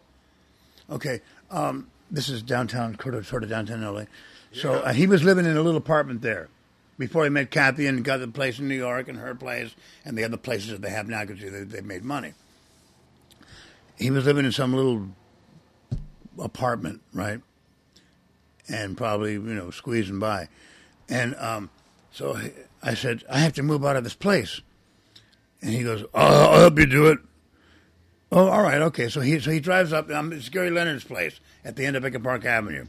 Okay, 0.89 1.21
um, 1.49 1.87
this 2.09 2.27
is 2.27 2.41
downtown, 2.41 2.97
sort 3.01 3.15
of, 3.15 3.25
sort 3.25 3.43
of 3.43 3.49
downtown 3.49 3.81
LA. 3.81 4.03
So 4.53 4.73
uh, 4.73 4.93
he 4.93 5.07
was 5.07 5.23
living 5.23 5.45
in 5.45 5.55
a 5.55 5.61
little 5.61 5.77
apartment 5.77 6.21
there 6.21 6.49
before 6.97 7.23
he 7.23 7.29
met 7.29 7.51
Kathy 7.51 7.87
and 7.87 8.03
got 8.03 8.19
the 8.19 8.27
place 8.27 8.59
in 8.59 8.67
New 8.67 8.75
York 8.75 9.07
and 9.07 9.17
her 9.17 9.33
place 9.33 9.73
and 10.05 10.17
the 10.17 10.23
other 10.23 10.37
places 10.37 10.71
that 10.71 10.81
they 10.81 10.89
have 10.89 11.07
now 11.07 11.25
because 11.25 11.41
they, 11.41 11.63
they 11.63 11.81
made 11.81 12.03
money. 12.03 12.33
He 13.97 14.11
was 14.11 14.25
living 14.25 14.45
in 14.45 14.51
some 14.51 14.73
little 14.73 15.07
apartment, 16.39 17.01
right? 17.13 17.39
And 18.67 18.97
probably, 18.97 19.33
you 19.33 19.39
know, 19.39 19.71
squeezing 19.71 20.19
by. 20.19 20.47
And 21.09 21.35
um, 21.35 21.69
so 22.11 22.39
I 22.83 22.93
said, 22.93 23.23
I 23.29 23.39
have 23.39 23.53
to 23.53 23.63
move 23.63 23.85
out 23.85 23.95
of 23.95 24.03
this 24.03 24.15
place. 24.15 24.61
And 25.61 25.71
he 25.71 25.83
goes, 25.83 26.03
I'll, 26.13 26.49
I'll 26.49 26.59
help 26.59 26.79
you 26.79 26.85
do 26.85 27.07
it. 27.07 27.19
Oh, 28.31 28.47
all 28.47 28.63
right, 28.63 28.81
okay. 28.81 29.09
So 29.09 29.19
he 29.19 29.39
so 29.39 29.51
he 29.51 29.59
drives 29.59 29.91
up. 29.91 30.09
Um, 30.09 30.31
it's 30.31 30.47
Gary 30.47 30.69
Leonard's 30.69 31.03
place 31.03 31.39
at 31.65 31.75
the 31.75 31.85
end 31.85 31.97
of 31.97 32.05
Echo 32.05 32.19
Park 32.19 32.45
Avenue. 32.45 32.85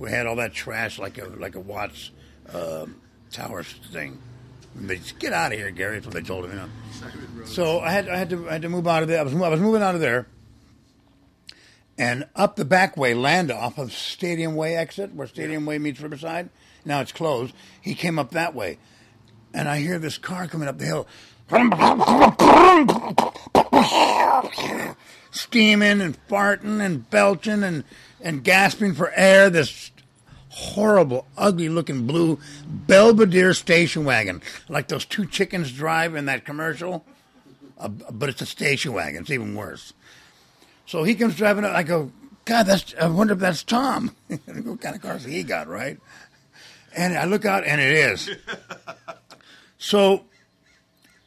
We 0.00 0.10
had 0.10 0.26
all 0.26 0.36
that 0.36 0.54
trash 0.54 0.98
like 0.98 1.18
a 1.18 1.26
like 1.26 1.54
a 1.54 1.60
Watts 1.60 2.10
um 2.52 2.96
Tower 3.30 3.62
thing. 3.62 4.18
And 4.74 4.88
they 4.88 4.96
just 4.96 5.18
get 5.18 5.34
out 5.34 5.52
of 5.52 5.58
here, 5.58 5.70
Gary. 5.70 5.96
That's 5.96 6.06
what 6.06 6.14
they 6.14 6.22
told 6.22 6.46
him. 6.46 6.52
You 6.52 6.56
know. 6.56 7.44
So 7.44 7.80
I 7.80 7.90
had 7.90 8.08
I 8.08 8.16
had 8.16 8.30
to 8.30 8.48
I 8.48 8.54
had 8.54 8.62
to 8.62 8.70
move 8.70 8.88
out 8.88 9.02
of 9.02 9.08
there. 9.08 9.20
I 9.20 9.22
was 9.22 9.34
I 9.34 9.48
was 9.48 9.60
moving 9.60 9.82
out 9.82 9.94
of 9.94 10.00
there, 10.00 10.26
and 11.98 12.26
up 12.34 12.56
the 12.56 12.64
back 12.64 12.96
way, 12.96 13.12
Landa 13.12 13.54
off 13.54 13.76
of 13.76 13.92
Stadium 13.92 14.56
Way 14.56 14.74
exit, 14.74 15.14
where 15.14 15.26
Stadium 15.26 15.66
Way 15.66 15.78
meets 15.78 16.00
Riverside. 16.00 16.48
Now 16.86 17.02
it's 17.02 17.12
closed. 17.12 17.52
He 17.82 17.94
came 17.94 18.18
up 18.18 18.30
that 18.30 18.54
way, 18.54 18.78
and 19.52 19.68
I 19.68 19.80
hear 19.80 19.98
this 19.98 20.16
car 20.16 20.48
coming 20.48 20.66
up 20.66 20.78
the 20.78 20.86
hill, 20.86 21.06
steaming 25.30 26.00
and 26.00 26.16
farting 26.26 26.80
and 26.80 27.10
belching 27.10 27.62
and 27.62 27.84
and 28.22 28.44
gasping 28.44 28.94
for 28.94 29.12
air. 29.14 29.50
This 29.50 29.90
horrible, 30.50 31.26
ugly 31.36 31.68
looking 31.68 32.06
blue 32.06 32.38
Belvedere 32.66 33.54
station 33.54 34.04
wagon, 34.04 34.42
like 34.68 34.88
those 34.88 35.04
two 35.04 35.26
chickens 35.26 35.72
drive 35.72 36.14
in 36.14 36.26
that 36.26 36.44
commercial. 36.44 37.04
Uh, 37.78 37.88
but 37.88 38.28
it's 38.28 38.42
a 38.42 38.46
station 38.46 38.92
wagon. 38.92 39.22
It's 39.22 39.30
even 39.30 39.54
worse. 39.54 39.94
So 40.86 41.02
he 41.04 41.14
comes 41.14 41.36
driving 41.36 41.64
up. 41.64 41.74
I 41.74 41.82
go, 41.82 42.12
God, 42.44 42.64
that's. 42.64 42.94
I 43.00 43.06
wonder 43.06 43.32
if 43.32 43.38
that's 43.38 43.62
Tom. 43.62 44.14
what 44.26 44.80
kind 44.80 44.96
of 44.96 45.00
cars 45.00 45.24
he 45.24 45.42
got, 45.42 45.68
right? 45.68 45.98
And 46.94 47.16
I 47.16 47.24
look 47.24 47.44
out, 47.44 47.64
and 47.64 47.80
it 47.80 47.92
is. 47.92 48.30
so 49.78 50.24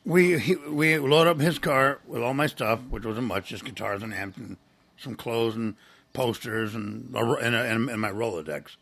we 0.05 0.37
he, 0.37 0.55
we 0.55 0.97
load 0.99 1.27
up 1.27 1.39
his 1.39 1.59
car 1.59 1.99
with 2.05 2.21
all 2.21 2.33
my 2.33 2.47
stuff, 2.47 2.81
which 2.89 3.05
wasn't 3.05 3.27
much, 3.27 3.47
just 3.47 3.65
guitars 3.65 4.03
and 4.03 4.13
amps 4.13 4.37
and 4.37 4.57
some 4.97 5.15
clothes 5.15 5.55
and 5.55 5.75
posters 6.13 6.75
and 6.75 7.13
and, 7.15 7.55
a, 7.55 7.63
and, 7.63 7.89
and 7.89 8.01
my 8.01 8.11
Rolodex. 8.11 8.77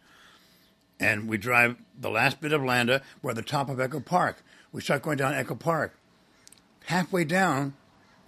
And 0.99 1.27
we 1.27 1.37
drive 1.37 1.77
the 1.99 2.11
last 2.11 2.41
bit 2.41 2.53
of 2.53 2.63
Landa. 2.63 3.01
We're 3.21 3.31
at 3.31 3.35
the 3.35 3.41
top 3.41 3.69
of 3.69 3.79
Echo 3.79 3.99
Park. 3.99 4.43
We 4.71 4.81
start 4.81 5.01
going 5.01 5.17
down 5.17 5.33
Echo 5.33 5.55
Park. 5.55 5.97
Halfway 6.85 7.23
down, 7.25 7.73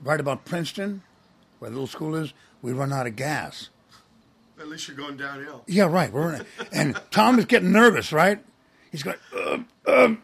right 0.01 0.19
about 0.19 0.45
Princeton, 0.45 1.03
where 1.59 1.69
the 1.69 1.75
little 1.75 1.87
school 1.87 2.15
is, 2.15 2.33
we 2.61 2.71
run 2.71 2.91
out 2.91 3.05
of 3.07 3.15
gas. 3.15 3.69
At 4.59 4.67
least 4.67 4.87
you're 4.87 4.97
going 4.97 5.17
downhill. 5.17 5.63
Yeah, 5.67 5.85
right. 5.85 6.11
We're 6.11 6.31
running. 6.31 6.47
and 6.71 6.99
Tom 7.11 7.37
is 7.39 7.45
getting 7.45 7.71
nervous, 7.71 8.11
right? 8.11 8.43
He's 8.91 9.03
going, 9.03 9.17
um, 9.47 9.67
um, 9.87 10.23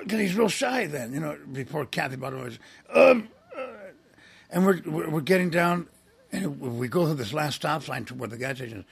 because 0.00 0.20
he's 0.20 0.34
real 0.34 0.48
shy 0.48 0.86
then, 0.86 1.12
you 1.12 1.20
know, 1.20 1.38
before 1.52 1.84
Kathy 1.86 2.16
brought 2.16 2.32
him, 2.32 2.58
um, 2.94 3.28
uh, 3.56 3.66
and 4.50 4.66
we're, 4.66 4.80
we're 4.86 5.10
we're 5.10 5.20
getting 5.20 5.50
down, 5.50 5.88
and 6.32 6.60
we 6.60 6.88
go 6.88 7.06
through 7.06 7.14
this 7.14 7.32
last 7.32 7.56
stop 7.56 7.82
sign 7.82 8.06
where 8.06 8.28
the 8.28 8.38
gas 8.38 8.56
station 8.56 8.84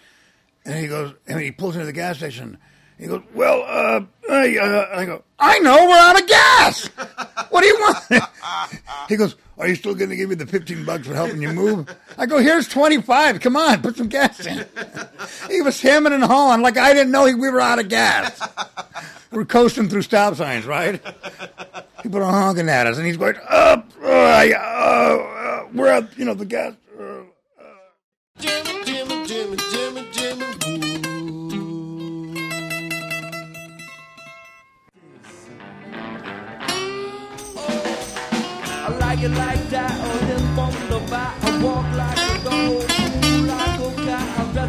and 0.65 0.79
he 0.79 0.89
goes, 0.89 1.15
and 1.27 1.41
he 1.41 1.51
pulls 1.51 1.75
into 1.75 1.87
the 1.87 1.93
gas 1.93 2.19
station. 2.19 2.59
He 2.99 3.07
goes, 3.07 3.23
well, 3.35 3.63
uh, 3.67 4.05
I, 4.31 4.59
uh, 4.59 4.89
I 4.93 5.05
go, 5.07 5.23
I 5.39 5.59
know, 5.61 5.87
we're 5.87 5.97
out 5.97 6.21
of 6.21 6.27
gas. 6.27 6.91
What 7.51 7.63
do 7.63 7.67
you 7.67 7.79
want? 7.81 8.25
he 9.09 9.17
goes, 9.17 9.35
are 9.59 9.67
you 9.67 9.75
still 9.75 9.97
going 9.97 10.11
to 10.11 10.15
give 10.15 10.29
me 10.29 10.37
the 10.37 10.47
15 10.47 10.85
bucks 10.85 11.09
for 11.09 11.15
helping 11.15 11.43
you 11.43 11.53
move? 11.53 11.93
I 12.17 12.25
go, 12.27 12.39
here's 12.39 12.69
25. 12.69 13.41
Come 13.41 13.57
on, 13.57 13.83
put 13.83 13.97
some 13.97 14.07
gas 14.07 14.47
in. 14.47 14.65
he 15.51 15.61
was 15.61 15.81
hemming 15.81 16.13
and 16.13 16.23
hawing 16.23 16.63
like 16.63 16.77
I 16.77 16.95
didn't 16.95 17.11
know 17.11 17.25
we 17.25 17.35
were 17.35 17.61
out 17.61 17.81
of 17.81 17.89
gas. 17.89 18.41
We're 19.33 19.47
coasting 19.47 19.89
through 19.89 20.03
stop 20.03 20.37
signs, 20.37 20.65
right? 20.65 21.03
People 22.05 22.23
are 22.23 22.31
honking 22.31 22.69
at 22.69 22.87
us, 22.87 22.99
and 22.99 23.07
he's 23.07 23.17
going, 23.17 23.35
up, 23.49 23.91
uh, 24.01 24.07
uh, 24.07 24.57
uh, 24.57 25.69
we're 25.75 25.89
at, 25.89 26.17
you 26.17 26.25
know, 26.25 26.35
the 26.35 26.45
gas. 26.45 26.75
Uh, 26.97 27.23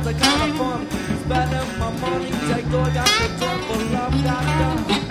The 0.04 0.10
of 0.10 0.92
spending 1.22 1.80
my 1.80 1.92
money. 2.02 2.32
Take 2.32 2.70
joy, 2.70 2.92
got 2.92 3.06
the 3.06 3.28
trouble, 3.38 3.86
love, 3.94 4.24
got 4.24 4.88
done. 4.88 5.11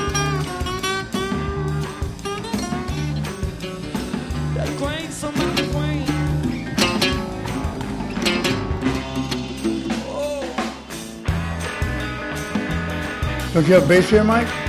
Don't 13.53 13.67
you 13.67 13.73
have 13.73 13.85
bass 13.85 14.09
here, 14.09 14.23
Mike? 14.23 14.60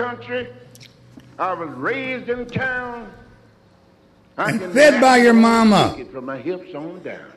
country. 0.00 0.48
I 1.38 1.52
was 1.52 1.68
raised 1.70 2.28
in 2.28 2.46
town. 2.46 3.10
I 4.36 4.50
and 4.50 4.72
fed 4.72 5.00
by 5.00 5.18
your 5.18 5.34
mama. 5.34 5.94
It 5.98 6.10
From 6.10 6.26
my 6.26 6.38
hips 6.38 6.74
on 6.74 7.02
down. 7.02 7.32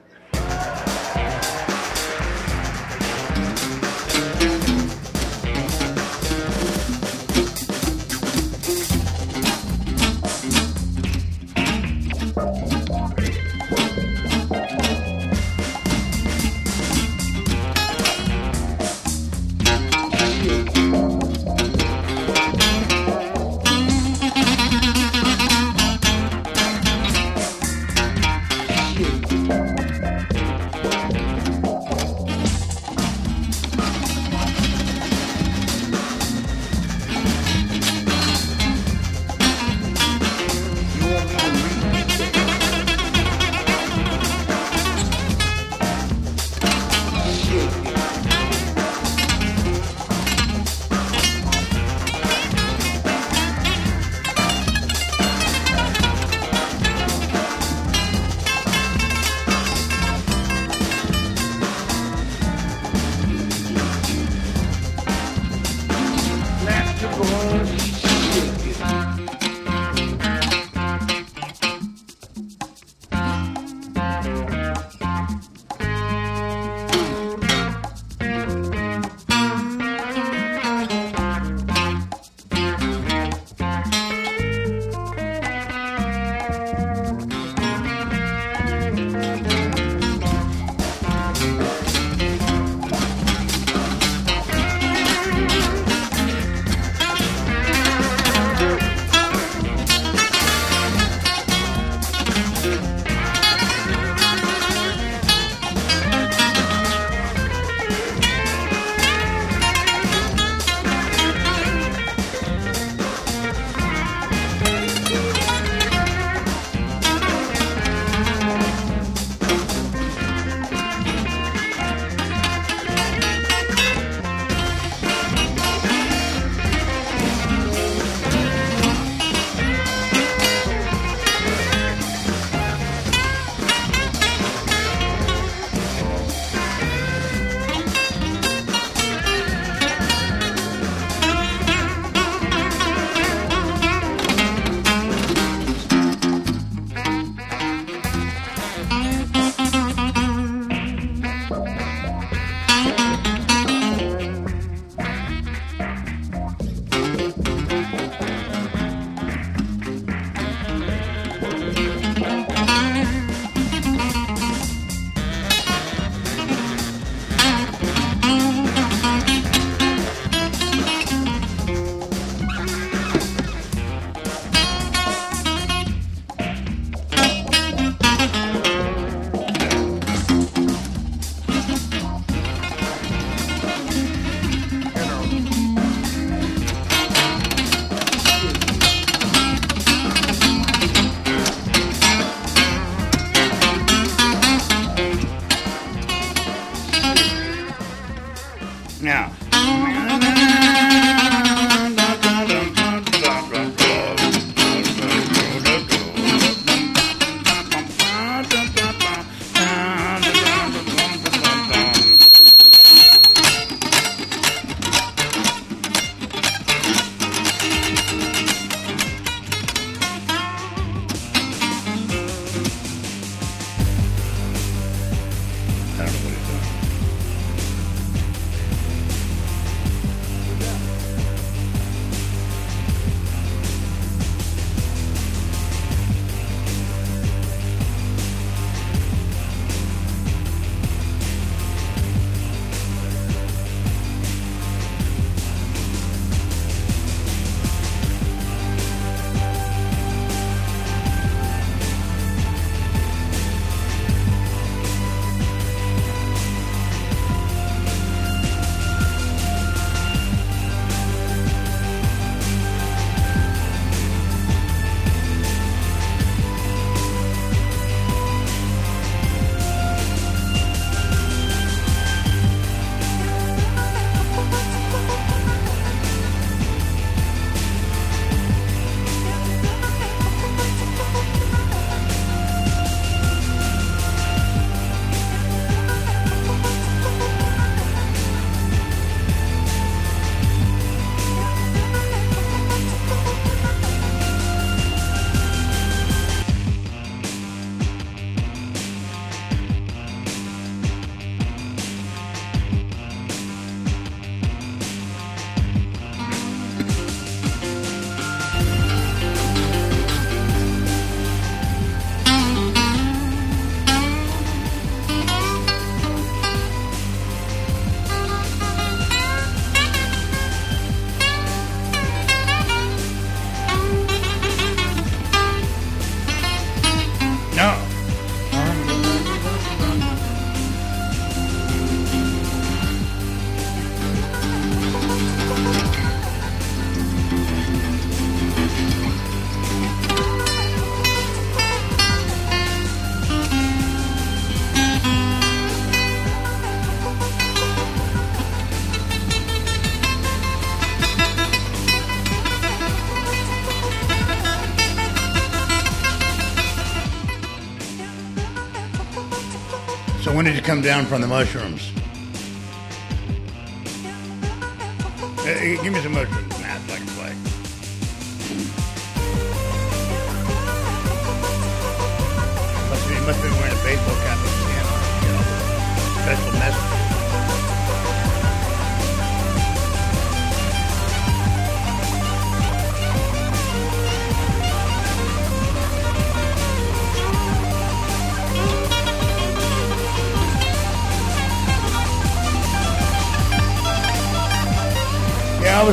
Come 360.64 360.82
down 360.82 361.06
from 361.06 361.22
the 361.22 361.28
mushrooms? 361.28 361.73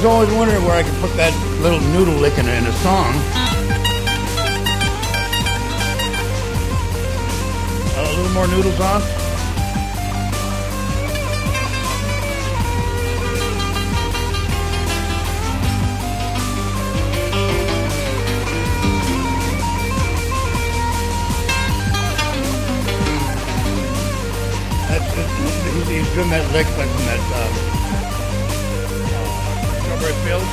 Was 0.00 0.06
always 0.06 0.32
wondering 0.32 0.64
where 0.64 0.76
I 0.76 0.82
could 0.82 0.98
put 1.02 1.14
that 1.16 1.34
little 1.60 1.78
noodle 1.92 2.14
lick 2.14 2.38
in, 2.38 2.46
a 2.46 2.72
song. 2.80 3.12
Uh, 7.94 8.00
a 8.00 8.12
little 8.16 8.32
more 8.32 8.48
noodle 8.48 8.72
sauce. 8.72 9.04
That's, 24.88 25.14
that's, 25.14 25.88
he's, 25.90 26.14
doing 26.14 26.30
that 26.30 26.50
lick 26.54 26.66
like 26.78 26.88
from 26.88 27.04
that 27.04 27.20
um, 27.36 27.69
strawberry 30.10 30.24
fields. 30.24 30.50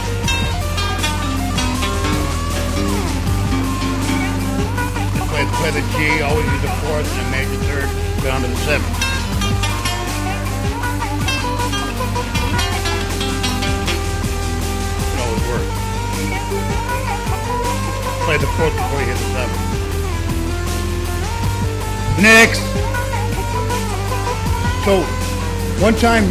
Play, 5.29 5.45
play 5.57 5.71
the 5.71 5.81
G, 5.93 6.21
always 6.21 6.45
use 6.45 6.61
the 6.61 6.67
fourth 6.81 7.07
and 7.11 7.21
a 7.21 7.31
major 7.31 7.57
third, 7.65 7.89
down 8.23 8.41
to 8.41 8.47
the 8.47 8.55
seventh. 8.57 8.97
It 15.13 15.19
always 15.21 15.43
works. 15.49 15.71
Play 18.25 18.37
the 18.37 18.47
fourth 18.57 18.75
before 18.75 18.99
you 19.01 19.07
hit 19.07 19.17
the 19.17 19.29
seventh. 19.33 19.63
Next. 22.21 22.61
So, 24.85 25.03
one 25.83 25.95
time, 25.95 26.25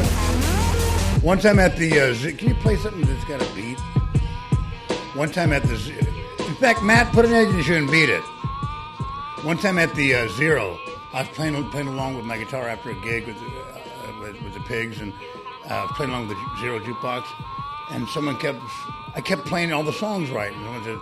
one 1.26 1.40
time 1.40 1.58
at 1.58 1.76
the, 1.76 1.90
uh, 1.90 2.14
can 2.38 2.50
you 2.50 2.54
play 2.54 2.76
something 2.76 3.02
that's 3.02 3.24
got 3.24 3.42
a 3.42 3.54
beat? 3.56 3.80
One 5.16 5.28
time 5.28 5.52
at 5.52 5.64
the, 5.64 5.74
Z- 5.74 5.92
in 6.46 6.54
fact, 6.54 6.84
Matt, 6.84 7.12
put 7.12 7.24
an 7.24 7.32
edge 7.32 7.48
in 7.48 7.56
you 7.56 7.64
shouldn't 7.64 7.90
beat 7.90 8.08
it. 8.08 8.22
One 9.42 9.58
time 9.58 9.76
at 9.76 9.92
the 9.96 10.14
uh, 10.14 10.28
Zero, 10.36 10.78
I 11.12 11.22
was 11.22 11.28
playing 11.30 11.68
playing 11.70 11.88
along 11.88 12.16
with 12.16 12.26
my 12.26 12.38
guitar 12.38 12.68
after 12.68 12.90
a 12.90 12.94
gig 13.02 13.26
with, 13.26 13.38
uh, 13.38 14.20
with, 14.20 14.40
with 14.40 14.54
the 14.54 14.60
Pigs, 14.68 15.00
and 15.00 15.12
uh, 15.68 15.74
I 15.74 15.82
was 15.82 15.92
playing 15.96 16.12
along 16.12 16.28
with 16.28 16.36
the 16.36 16.60
Zero 16.60 16.78
jukebox, 16.78 17.24
and 17.90 18.08
someone 18.10 18.36
kept, 18.36 18.60
I 19.16 19.20
kept 19.20 19.46
playing 19.46 19.72
all 19.72 19.82
the 19.82 19.92
songs 19.92 20.30
right, 20.30 20.52
and 20.52 20.64
someone 20.64 20.84
said, 20.84 20.98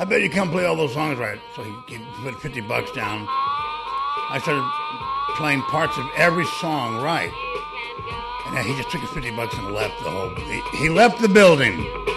"I 0.00 0.04
bet 0.06 0.22
you 0.22 0.30
can't 0.30 0.50
play 0.50 0.64
all 0.64 0.74
those 0.74 0.92
songs 0.92 1.20
right." 1.20 1.38
So 1.54 1.62
he, 1.62 1.72
he 1.86 2.04
put 2.24 2.34
fifty 2.42 2.62
bucks 2.62 2.90
down. 2.90 3.26
I 3.28 4.40
started 4.42 4.68
playing 5.36 5.62
parts 5.70 5.96
of 5.96 6.04
every 6.16 6.46
song 6.60 7.00
right. 7.00 7.30
Then 8.58 8.66
he 8.66 8.74
just 8.74 8.90
took 8.90 9.02
his 9.02 9.10
50 9.10 9.30
bucks 9.36 9.56
and 9.56 9.70
left 9.70 10.02
the 10.02 10.10
whole 10.10 10.30
he, 10.30 10.60
he 10.76 10.88
left 10.88 11.20
the 11.20 11.28
building. 11.28 12.07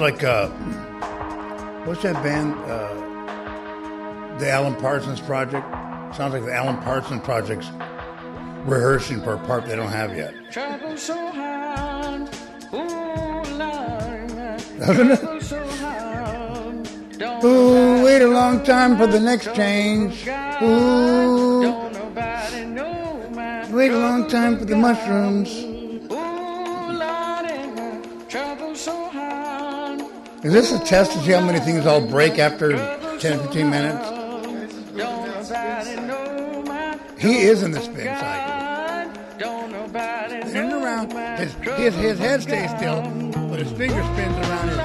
Like 0.00 0.24
uh, 0.24 0.48
what's 1.84 2.02
that 2.02 2.14
band? 2.22 2.54
Uh, 2.70 4.38
the 4.38 4.50
Alan 4.50 4.74
Parsons 4.76 5.20
Project. 5.20 5.66
Sounds 6.16 6.32
like 6.32 6.44
the 6.44 6.52
Alan 6.54 6.78
Parsons 6.78 7.22
Project's 7.22 7.68
rehearsing 8.64 9.20
for 9.22 9.34
a 9.34 9.38
part 9.46 9.66
they 9.66 9.76
don't 9.76 9.88
have 9.90 10.16
yet. 10.16 10.34
Trouble 10.50 10.96
so 10.96 11.14
hard, 11.30 12.28
ooh, 12.72 12.78
Lord, 13.56 14.28
Doesn't 14.78 15.10
it? 15.12 15.42
so 15.42 15.66
hard. 15.66 17.18
Don't 17.18 17.44
Ooh, 17.44 18.02
wait 18.04 18.22
a 18.22 18.28
long 18.28 18.64
time 18.64 18.96
for 18.96 19.06
the 19.06 19.20
next 19.20 19.54
change. 19.54 20.26
Ooh, 20.62 21.62
don't 21.62 21.92
nobody 21.92 22.64
know 22.64 23.28
my 23.34 23.70
wait 23.70 23.90
a 23.92 23.98
long 23.98 24.26
time 24.28 24.58
for 24.58 24.64
the 24.64 24.76
mushrooms. 24.76 25.69
Is 30.42 30.54
this 30.54 30.72
a 30.72 30.78
test 30.78 31.12
to 31.12 31.18
see 31.18 31.32
how 31.32 31.44
many 31.44 31.60
things 31.60 31.84
I'll 31.84 32.00
break 32.06 32.38
after 32.38 32.70
10 33.18 33.40
15 33.40 33.68
minutes? 33.68 34.08
He 37.18 37.40
is 37.40 37.62
in 37.62 37.72
the 37.72 37.80
spin 37.80 38.06
cycle. 38.16 38.50
Spinning 40.48 40.72
around. 40.72 41.12
His, 41.38 41.52
his, 41.76 41.94
his 41.94 42.18
head 42.18 42.40
stays 42.42 42.70
still, 42.70 43.02
but 43.50 43.58
his 43.60 43.70
finger 43.72 44.02
spins 44.02 44.48
around 44.48 44.68
his 44.70 44.78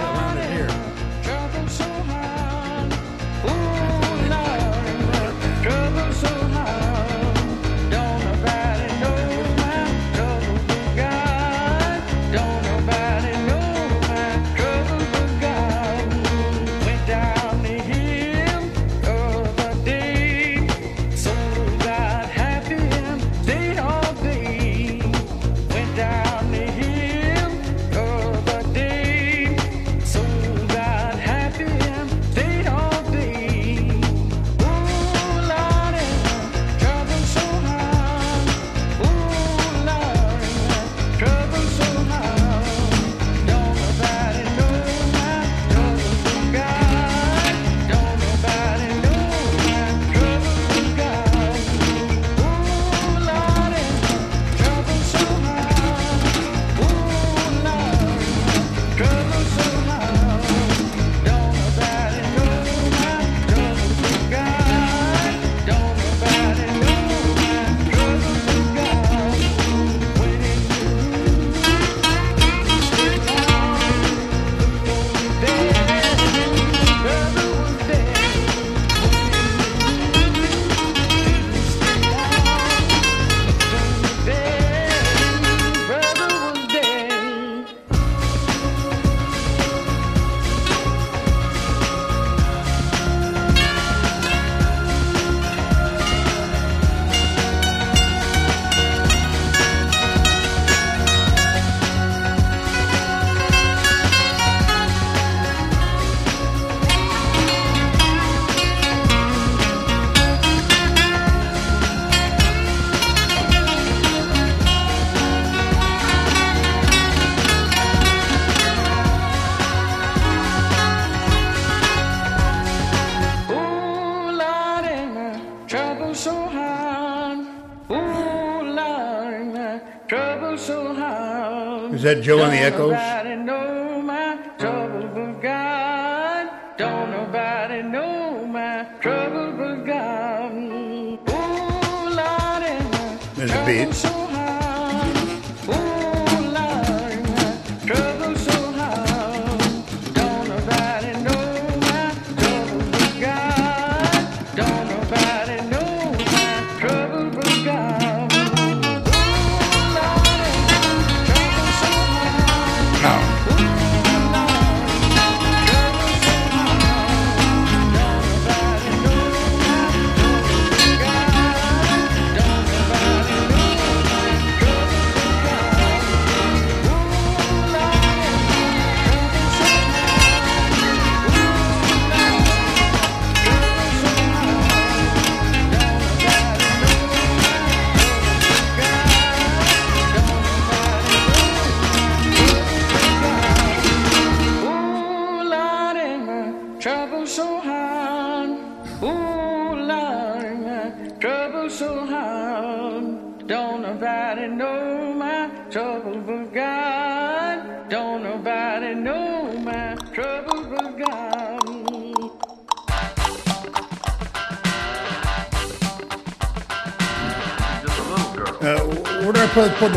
Joe 132.25 132.41
and 132.41 132.53
the 132.53 132.57
Echoes? 132.57 133.14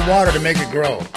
water 0.08 0.32
to 0.32 0.40
make 0.40 0.58
it 0.58 0.70
grow. 0.70 1.07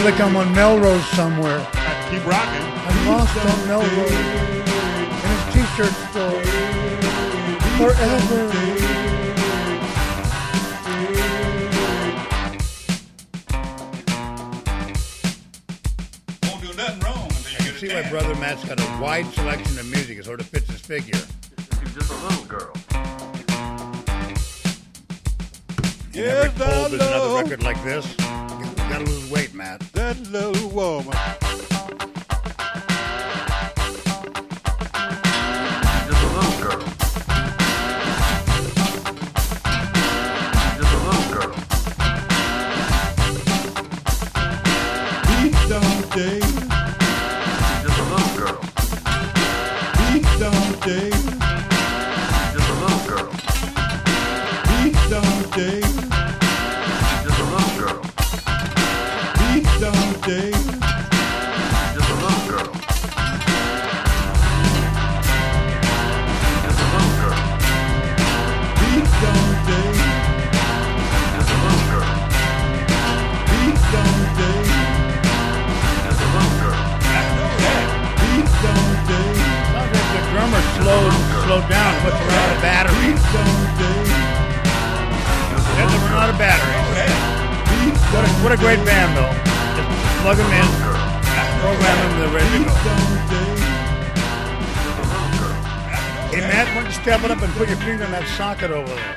feel 0.00 0.10
like 0.10 0.20
I'm 0.20 0.36
on 0.36 0.50
Melrose 0.54 1.06
somewhere. 1.08 1.58
Keep 2.10 2.24
rocking. 2.26 2.66
I'm 2.86 3.06
lost 3.06 3.36
on 3.36 3.66
Melrose. 3.68 4.10
And 4.10 5.28
his 5.28 5.54
t-shirt 5.54 5.92
still 6.08 6.40
Forever. 7.76 8.46
Won't 16.44 16.62
do 16.62 16.72
nothing 16.76 17.00
wrong 17.00 17.28
you 17.50 17.58
get 17.58 17.74
See, 17.76 17.88
my 17.88 18.08
brother 18.08 18.34
Matt's 18.36 18.64
got 18.64 18.80
a 18.80 19.02
wide 19.02 19.26
selection 19.34 19.78
of 19.78 19.84
music. 19.90 20.16
It 20.18 20.24
sort 20.24 20.40
of 20.40 20.46
fits 20.46 20.70
his 20.70 20.80
figure. 20.80 21.18
She's 21.18 21.94
just 21.94 22.10
a 22.10 22.14
little 22.26 22.44
girl. 22.46 22.72
Yes, 26.12 26.46
Every 26.46 26.64
I 26.64 26.82
love. 26.82 26.92
another 26.94 27.42
record 27.42 27.62
like 27.62 27.82
this 27.84 28.29
lose 29.04 29.30
weight, 29.30 29.54
Matt. 29.54 29.80
That 29.92 30.18
little 30.30 30.70
woman. 30.70 31.16
rocking 98.60 98.76
over 98.76 98.94
there? 98.94 99.16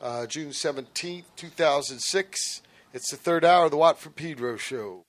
Uh, 0.00 0.26
June 0.26 0.50
17th, 0.50 1.24
2006. 1.36 2.62
It's 2.92 3.10
the 3.10 3.16
third 3.16 3.44
hour 3.44 3.66
of 3.66 3.70
the 3.70 3.76
Watt 3.76 3.98
from 3.98 4.12
Pedro 4.12 4.56
show. 4.56 5.04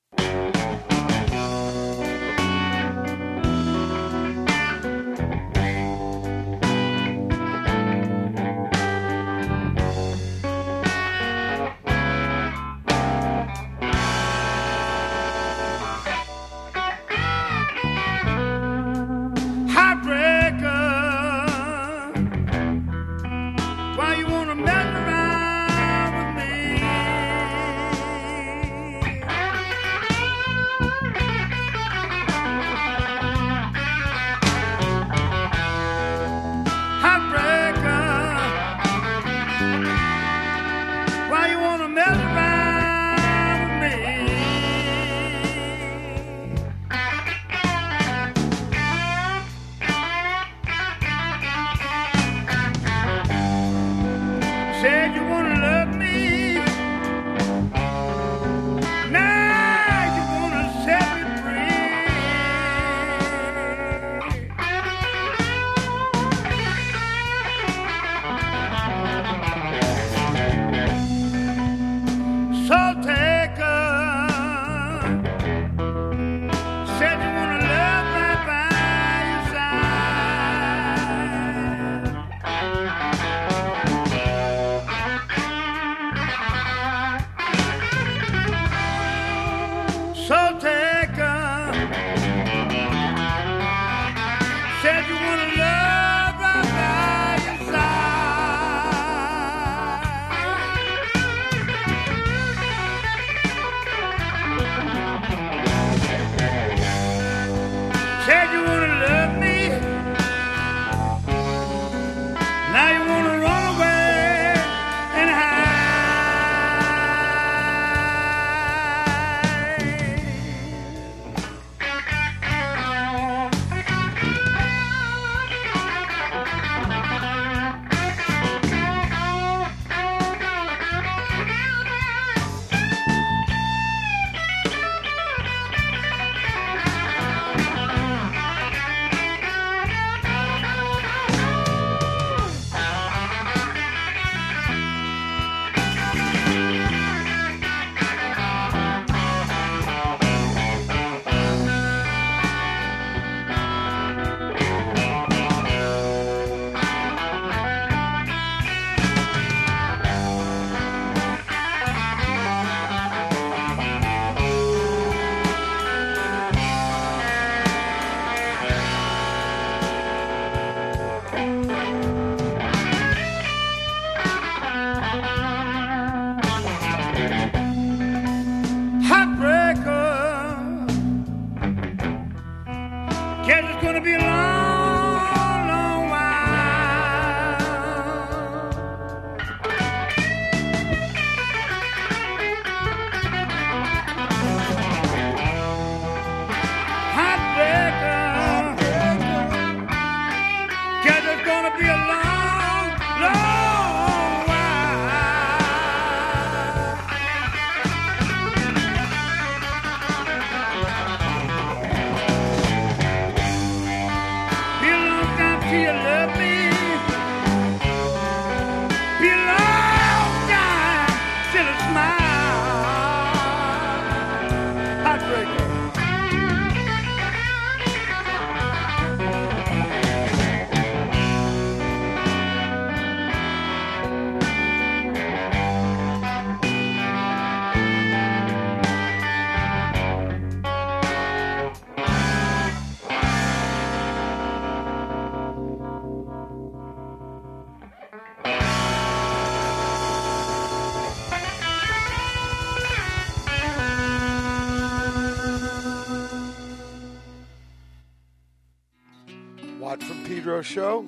Show 260.63 261.01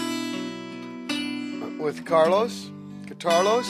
with 1.79 2.05
Carlos, 2.05 2.71
Guitarlos, 3.05 3.67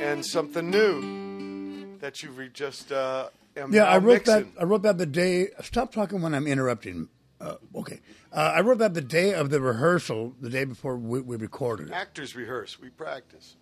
and 0.00 0.24
something 0.24 0.70
new 0.70 1.98
that 1.98 2.22
you've 2.22 2.36
re- 2.36 2.50
just 2.52 2.92
uh, 2.92 3.28
am 3.56 3.72
Yeah, 3.72 3.84
I 3.84 3.98
wrote 3.98 4.24
that. 4.26 4.46
I 4.60 4.64
wrote 4.64 4.82
that 4.82 4.98
the 4.98 5.06
day. 5.06 5.48
Stop 5.62 5.92
talking 5.92 6.20
when 6.20 6.34
I'm 6.34 6.46
interrupting. 6.46 7.08
Uh, 7.40 7.56
okay, 7.74 8.00
uh, 8.32 8.52
I 8.54 8.60
wrote 8.60 8.78
that 8.78 8.94
the 8.94 9.00
day 9.00 9.34
of 9.34 9.50
the 9.50 9.60
rehearsal, 9.60 10.34
the 10.40 10.50
day 10.50 10.64
before 10.64 10.96
we, 10.96 11.20
we 11.20 11.36
recorded 11.36 11.88
it. 11.88 11.92
Actors 11.92 12.34
rehearse, 12.34 12.80
we 12.80 12.90
practice. 12.90 13.56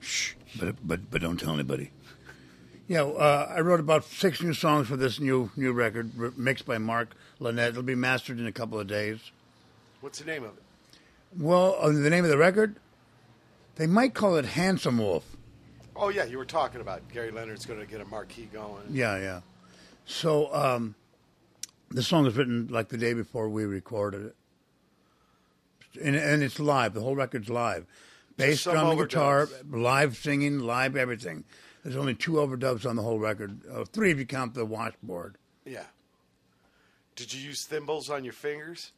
Shh, 0.00 0.34
but 0.58 0.76
but 0.86 1.10
but 1.10 1.22
don't 1.22 1.38
tell 1.38 1.54
anybody. 1.54 1.90
Yeah, 2.86 3.04
uh, 3.04 3.50
I 3.50 3.60
wrote 3.60 3.80
about 3.80 4.04
six 4.04 4.42
new 4.42 4.52
songs 4.52 4.88
for 4.88 4.96
this 4.96 5.20
new 5.20 5.50
new 5.56 5.72
record, 5.72 6.36
mixed 6.38 6.66
by 6.66 6.78
Mark 6.78 7.14
Linett. 7.38 7.70
It'll 7.70 7.82
be 7.82 7.94
mastered 7.94 8.38
in 8.38 8.46
a 8.46 8.52
couple 8.52 8.78
of 8.78 8.86
days. 8.86 9.32
What's 10.04 10.18
the 10.18 10.26
name 10.26 10.44
of 10.44 10.50
it? 10.50 10.62
Well, 11.34 11.78
uh, 11.80 11.88
the 11.88 12.10
name 12.10 12.24
of 12.24 12.30
the 12.30 12.36
record, 12.36 12.76
they 13.76 13.86
might 13.86 14.12
call 14.12 14.36
it 14.36 14.44
Handsome 14.44 14.98
Wolf. 14.98 15.24
Oh 15.96 16.10
yeah, 16.10 16.24
you 16.24 16.36
were 16.36 16.44
talking 16.44 16.82
about 16.82 17.08
Gary 17.10 17.30
Leonard's 17.30 17.64
going 17.64 17.80
to 17.80 17.86
get 17.86 18.02
a 18.02 18.04
marquee 18.04 18.46
going. 18.52 18.82
Yeah, 18.90 19.16
yeah. 19.16 19.40
So 20.04 20.54
um, 20.54 20.94
the 21.90 22.02
song 22.02 22.24
was 22.24 22.36
written 22.36 22.68
like 22.70 22.90
the 22.90 22.98
day 22.98 23.14
before 23.14 23.48
we 23.48 23.64
recorded 23.64 24.26
it, 24.26 24.36
and, 26.02 26.14
and 26.14 26.42
it's 26.42 26.60
live. 26.60 26.92
The 26.92 27.00
whole 27.00 27.16
record's 27.16 27.48
live, 27.48 27.86
bass, 28.36 28.60
some 28.60 28.74
drum, 28.74 28.90
and 28.90 28.98
guitar, 28.98 29.48
live 29.70 30.18
singing, 30.18 30.58
live 30.58 30.96
everything. 30.96 31.44
There's 31.82 31.96
only 31.96 32.14
two 32.14 32.32
overdubs 32.32 32.84
on 32.86 32.96
the 32.96 33.02
whole 33.02 33.18
record, 33.18 33.58
uh, 33.72 33.86
three 33.86 34.10
if 34.10 34.18
you 34.18 34.26
count 34.26 34.52
the 34.52 34.66
washboard. 34.66 35.38
Yeah. 35.64 35.84
Did 37.16 37.32
you 37.32 37.40
use 37.40 37.64
thimbles 37.64 38.10
on 38.10 38.22
your 38.22 38.34
fingers? 38.34 38.92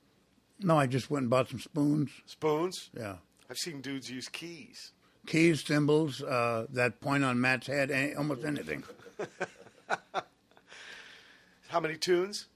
No, 0.61 0.79
I 0.79 0.87
just 0.87 1.11
went 1.11 1.23
and 1.25 1.31
bought 1.31 1.49
some 1.49 1.61
spoons. 1.61 2.11
Spoons? 2.25 2.91
Yeah. 2.97 3.17
I've 3.51 3.59
seen 3.59 3.81
dudes 3.81 4.11
use 4.11 4.29
keys. 4.29 4.93
Keys, 5.27 5.65
cymbals, 5.65 6.23
uh, 6.23 6.67
that 6.71 7.01
point 7.01 7.25
on 7.25 7.41
Matt's 7.41 7.67
head, 7.67 7.91
any, 7.91 8.15
almost 8.15 8.45
anything. 8.45 8.85
How 11.69 11.81
many 11.81 11.97
tunes? 11.97 12.47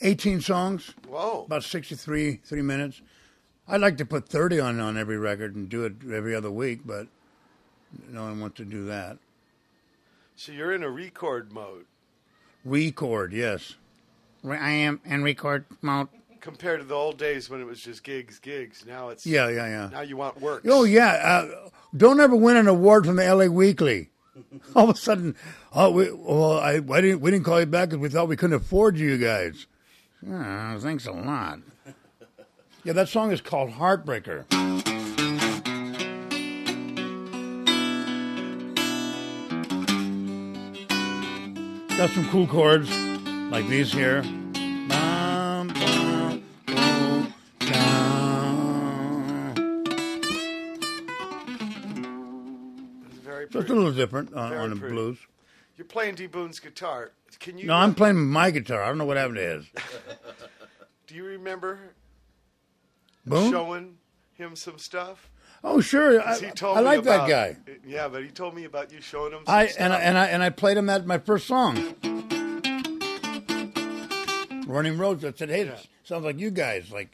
18 0.00 0.40
songs. 0.40 0.94
Whoa. 1.06 1.44
About 1.46 1.64
63 1.64 2.40
three 2.44 2.62
minutes. 2.62 3.02
I'd 3.68 3.80
like 3.80 3.98
to 3.98 4.04
put 4.04 4.28
30 4.28 4.58
on 4.58 4.80
on 4.80 4.96
every 4.96 5.18
record 5.18 5.54
and 5.54 5.68
do 5.68 5.84
it 5.84 5.94
every 6.12 6.34
other 6.34 6.50
week, 6.50 6.80
but 6.84 7.06
no 8.08 8.22
one 8.22 8.40
wants 8.40 8.56
to 8.56 8.64
do 8.64 8.86
that. 8.86 9.18
So 10.34 10.50
you're 10.50 10.72
in 10.72 10.82
a 10.82 10.90
record 10.90 11.52
mode 11.52 11.84
Record, 12.64 13.32
yes. 13.32 13.74
I 14.48 14.70
am 14.70 15.00
in 15.04 15.24
record 15.24 15.64
mode. 15.80 16.08
Compared 16.42 16.80
to 16.80 16.86
the 16.86 16.94
old 16.94 17.16
days 17.16 17.48
when 17.48 17.60
it 17.62 17.64
was 17.64 17.80
just 17.80 18.04
gigs, 18.04 18.38
gigs. 18.38 18.84
Now 18.84 19.08
it's 19.08 19.24
Yeah, 19.24 19.48
yeah, 19.48 19.66
yeah. 19.66 19.88
Now 19.90 20.00
you 20.02 20.18
want 20.18 20.38
work. 20.42 20.64
Oh, 20.68 20.84
yeah. 20.84 21.12
Uh, 21.12 21.70
don't 21.96 22.20
ever 22.20 22.36
win 22.36 22.58
an 22.58 22.68
award 22.68 23.06
from 23.06 23.16
the 23.16 23.34
LA 23.34 23.46
Weekly. 23.46 24.10
All 24.76 24.90
of 24.90 24.96
a 24.96 24.98
sudden, 24.98 25.36
oh, 25.72 25.90
we, 25.90 26.10
well, 26.10 26.58
I, 26.58 26.80
why 26.80 27.00
didn't, 27.00 27.20
we 27.20 27.30
didn't 27.30 27.44
call 27.44 27.60
you 27.60 27.66
back 27.66 27.90
because 27.90 28.02
we 28.02 28.08
thought 28.08 28.28
we 28.28 28.36
couldn't 28.36 28.56
afford 28.56 28.98
you 28.98 29.16
guys. 29.16 29.66
Ah, 30.30 30.76
thanks 30.78 31.06
a 31.06 31.12
lot. 31.12 31.60
Yeah, 32.84 32.92
that 32.94 33.08
song 33.08 33.30
is 33.30 33.40
called 33.40 33.70
Heartbreaker. 33.70 34.48
Got 41.96 42.10
some 42.10 42.28
cool 42.30 42.46
chords 42.48 42.90
like 43.50 43.68
these 43.68 43.92
here. 43.92 44.24
It's 53.52 53.54
So 53.54 53.60
it's 53.60 53.70
a 53.70 53.74
little 53.74 53.92
different 53.92 54.34
uh, 54.34 54.40
on, 54.40 54.52
on 54.54 54.70
the 54.70 54.76
pretty. 54.76 54.94
blues. 54.94 55.18
You're 55.76 55.84
playing 55.86 56.14
D 56.14 56.26
Boone's 56.26 56.58
guitar. 56.58 57.12
Can 57.38 57.58
you? 57.58 57.66
No, 57.66 57.74
I'm 57.74 57.94
playing 57.94 58.16
my 58.16 58.50
guitar. 58.50 58.82
I 58.82 58.88
don't 58.88 58.98
know 58.98 59.04
what 59.04 59.16
happened 59.16 59.36
to 59.36 59.42
his. 59.42 59.66
Do 61.06 61.14
you 61.14 61.24
remember 61.24 61.78
Boone? 63.26 63.50
showing 63.50 63.96
him 64.34 64.56
some 64.56 64.78
stuff? 64.78 65.28
Oh, 65.64 65.80
sure. 65.80 66.20
I, 66.20 66.24
'Cause 66.24 66.40
he 66.40 66.50
told 66.50 66.76
I 66.78 66.80
like 66.80 67.02
that 67.04 67.28
guy. 67.28 67.56
Yeah, 67.86 68.08
but 68.08 68.22
he 68.22 68.30
told 68.30 68.54
me 68.54 68.64
about 68.64 68.90
you 68.92 69.00
showing 69.00 69.32
him. 69.32 69.40
Some 69.46 69.54
I 69.54 69.66
stuff. 69.66 69.80
and 69.82 69.92
I, 69.92 70.00
and 70.00 70.18
I 70.18 70.26
and 70.28 70.42
I 70.42 70.50
played 70.50 70.76
him 70.76 70.86
that 70.86 71.06
my 71.06 71.18
first 71.18 71.46
song, 71.46 71.76
"Running 74.66 74.98
Roads." 74.98 75.24
I 75.24 75.32
said, 75.32 75.50
"Hey, 75.50 75.66
Yeah. 75.66 75.76
sounds 76.04 76.24
like 76.24 76.38
you 76.38 76.50
guys 76.50 76.90
like 76.90 77.10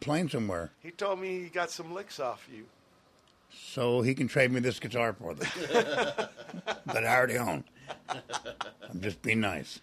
playing 0.00 0.28
somewhere." 0.30 0.70
He 0.80 0.90
told 0.92 1.20
me 1.20 1.42
he 1.42 1.48
got 1.48 1.70
some 1.70 1.92
licks 1.92 2.20
off 2.20 2.46
you. 2.52 2.66
So 3.54 4.02
he 4.02 4.14
can 4.14 4.28
trade 4.28 4.50
me 4.52 4.60
this 4.60 4.78
guitar 4.78 5.12
for 5.12 5.34
them 5.34 5.48
that 6.86 7.04
I 7.04 7.16
already 7.16 7.38
own. 7.38 7.64
I'm 8.08 9.00
just 9.00 9.22
being 9.22 9.40
nice. 9.40 9.80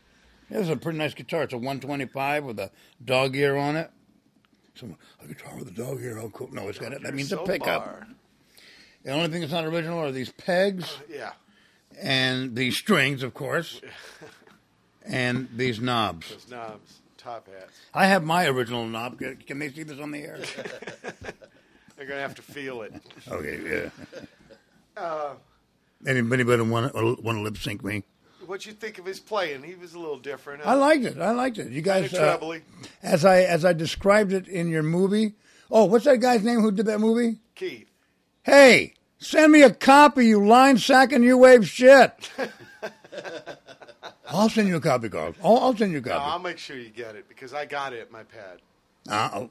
This 0.49 0.61
is 0.63 0.69
a 0.69 0.75
pretty 0.77 0.97
nice 0.97 1.13
guitar. 1.13 1.43
It's 1.43 1.53
a 1.53 1.57
125 1.57 2.43
with 2.43 2.59
a 2.59 2.71
dog 3.03 3.35
ear 3.35 3.55
on 3.55 3.75
it. 3.75 3.91
So 4.75 4.95
a 5.23 5.27
guitar 5.27 5.57
with 5.57 5.67
a 5.67 5.71
dog 5.71 6.01
ear. 6.01 6.17
Oh, 6.19 6.29
cool. 6.29 6.49
No, 6.51 6.67
it's 6.67 6.79
got 6.79 6.93
it. 6.93 7.03
That 7.03 7.13
means 7.13 7.29
so 7.29 7.43
a 7.43 7.45
pickup. 7.45 8.03
The 9.03 9.11
only 9.11 9.29
thing 9.29 9.41
that's 9.41 9.53
not 9.53 9.65
original 9.65 9.99
are 9.99 10.11
these 10.11 10.31
pegs 10.31 10.83
uh, 10.85 11.03
Yeah, 11.09 11.31
and 11.99 12.55
these 12.55 12.77
strings, 12.77 13.23
of 13.23 13.33
course, 13.33 13.79
and 15.05 15.47
these 15.55 15.79
knobs. 15.79 16.29
those 16.29 16.49
knobs, 16.49 16.99
top 17.17 17.47
hats. 17.47 17.71
I 17.93 18.07
have 18.07 18.23
my 18.23 18.45
original 18.47 18.85
knob. 18.85 19.19
Can 19.19 19.59
they 19.59 19.69
see 19.69 19.83
this 19.83 19.99
on 19.99 20.11
the 20.11 20.19
air? 20.19 20.39
They're 21.99 22.07
gonna 22.07 22.21
have 22.21 22.35
to 22.35 22.41
feel 22.41 22.81
it. 22.83 22.93
okay, 23.27 23.91
yeah. 24.15 24.21
Uh, 24.95 25.33
Anybody 26.07 26.45
want 26.45 26.93
to 26.93 27.17
want 27.21 27.37
to 27.37 27.41
lip 27.41 27.57
sync 27.57 27.83
me? 27.83 28.03
what'd 28.45 28.65
you 28.65 28.71
think 28.71 28.99
of 28.99 29.05
his 29.05 29.19
playing? 29.19 29.63
He 29.63 29.75
was 29.75 29.93
a 29.95 29.99
little 29.99 30.17
different. 30.17 30.65
I 30.65 30.75
liked 30.75 31.03
it. 31.03 31.17
I 31.19 31.31
liked 31.31 31.57
it. 31.57 31.71
You 31.71 31.81
guys, 31.81 32.13
uh, 32.13 32.59
as 33.03 33.25
I 33.25 33.41
as 33.41 33.65
I 33.65 33.73
described 33.73 34.31
it 34.31 34.47
in 34.47 34.69
your 34.69 34.81
movie. 34.81 35.33
Oh, 35.69 35.85
what's 35.85 36.05
that 36.05 36.21
guy's 36.21 36.41
name 36.41 36.61
who 36.61 36.71
did 36.71 36.85
that 36.85 36.99
movie? 36.99 37.37
Keith. 37.53 37.91
Hey, 38.43 38.93
send 39.17 39.51
me 39.51 39.61
a 39.61 39.69
copy, 39.69 40.25
you 40.27 40.47
line 40.47 40.77
sacking 40.77 41.19
new 41.19 41.37
wave 41.37 41.67
shit. 41.67 42.31
I'll 44.29 44.49
send 44.49 44.69
you 44.69 44.77
a 44.77 44.81
copy, 44.81 45.09
Carl. 45.09 45.35
I'll, 45.43 45.57
I'll 45.57 45.75
send 45.75 45.91
you 45.91 45.99
a 45.99 46.01
No, 46.01 46.13
I'll 46.13 46.39
make 46.39 46.57
sure 46.57 46.77
you 46.77 46.89
get 46.89 47.15
it 47.15 47.27
because 47.27 47.53
I 47.53 47.65
got 47.65 47.93
it 47.93 47.99
at 47.99 48.11
my 48.11 48.23
pad. 48.23 48.61
Uh, 49.07 49.29
oh, 49.33 49.49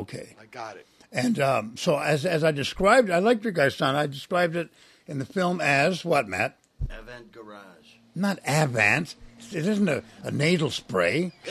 okay. 0.00 0.36
I 0.40 0.46
got 0.46 0.76
it. 0.76 0.86
And 1.12 1.38
um, 1.40 1.76
so, 1.76 1.98
as 1.98 2.26
as 2.26 2.44
I 2.44 2.50
described, 2.50 3.10
I 3.10 3.18
liked 3.18 3.44
your 3.44 3.52
guys' 3.52 3.76
sound. 3.76 3.96
I 3.96 4.06
described 4.06 4.56
it 4.56 4.70
in 5.06 5.18
the 5.18 5.24
film 5.24 5.60
as 5.60 6.04
what, 6.04 6.28
Matt? 6.28 6.58
Avant 6.90 7.32
Garage. 7.32 7.96
Not 8.14 8.38
Avant. 8.46 9.14
It 9.52 9.66
isn't 9.66 9.88
a, 9.88 10.02
a 10.24 10.30
nasal 10.30 10.70
spray. 10.70 11.32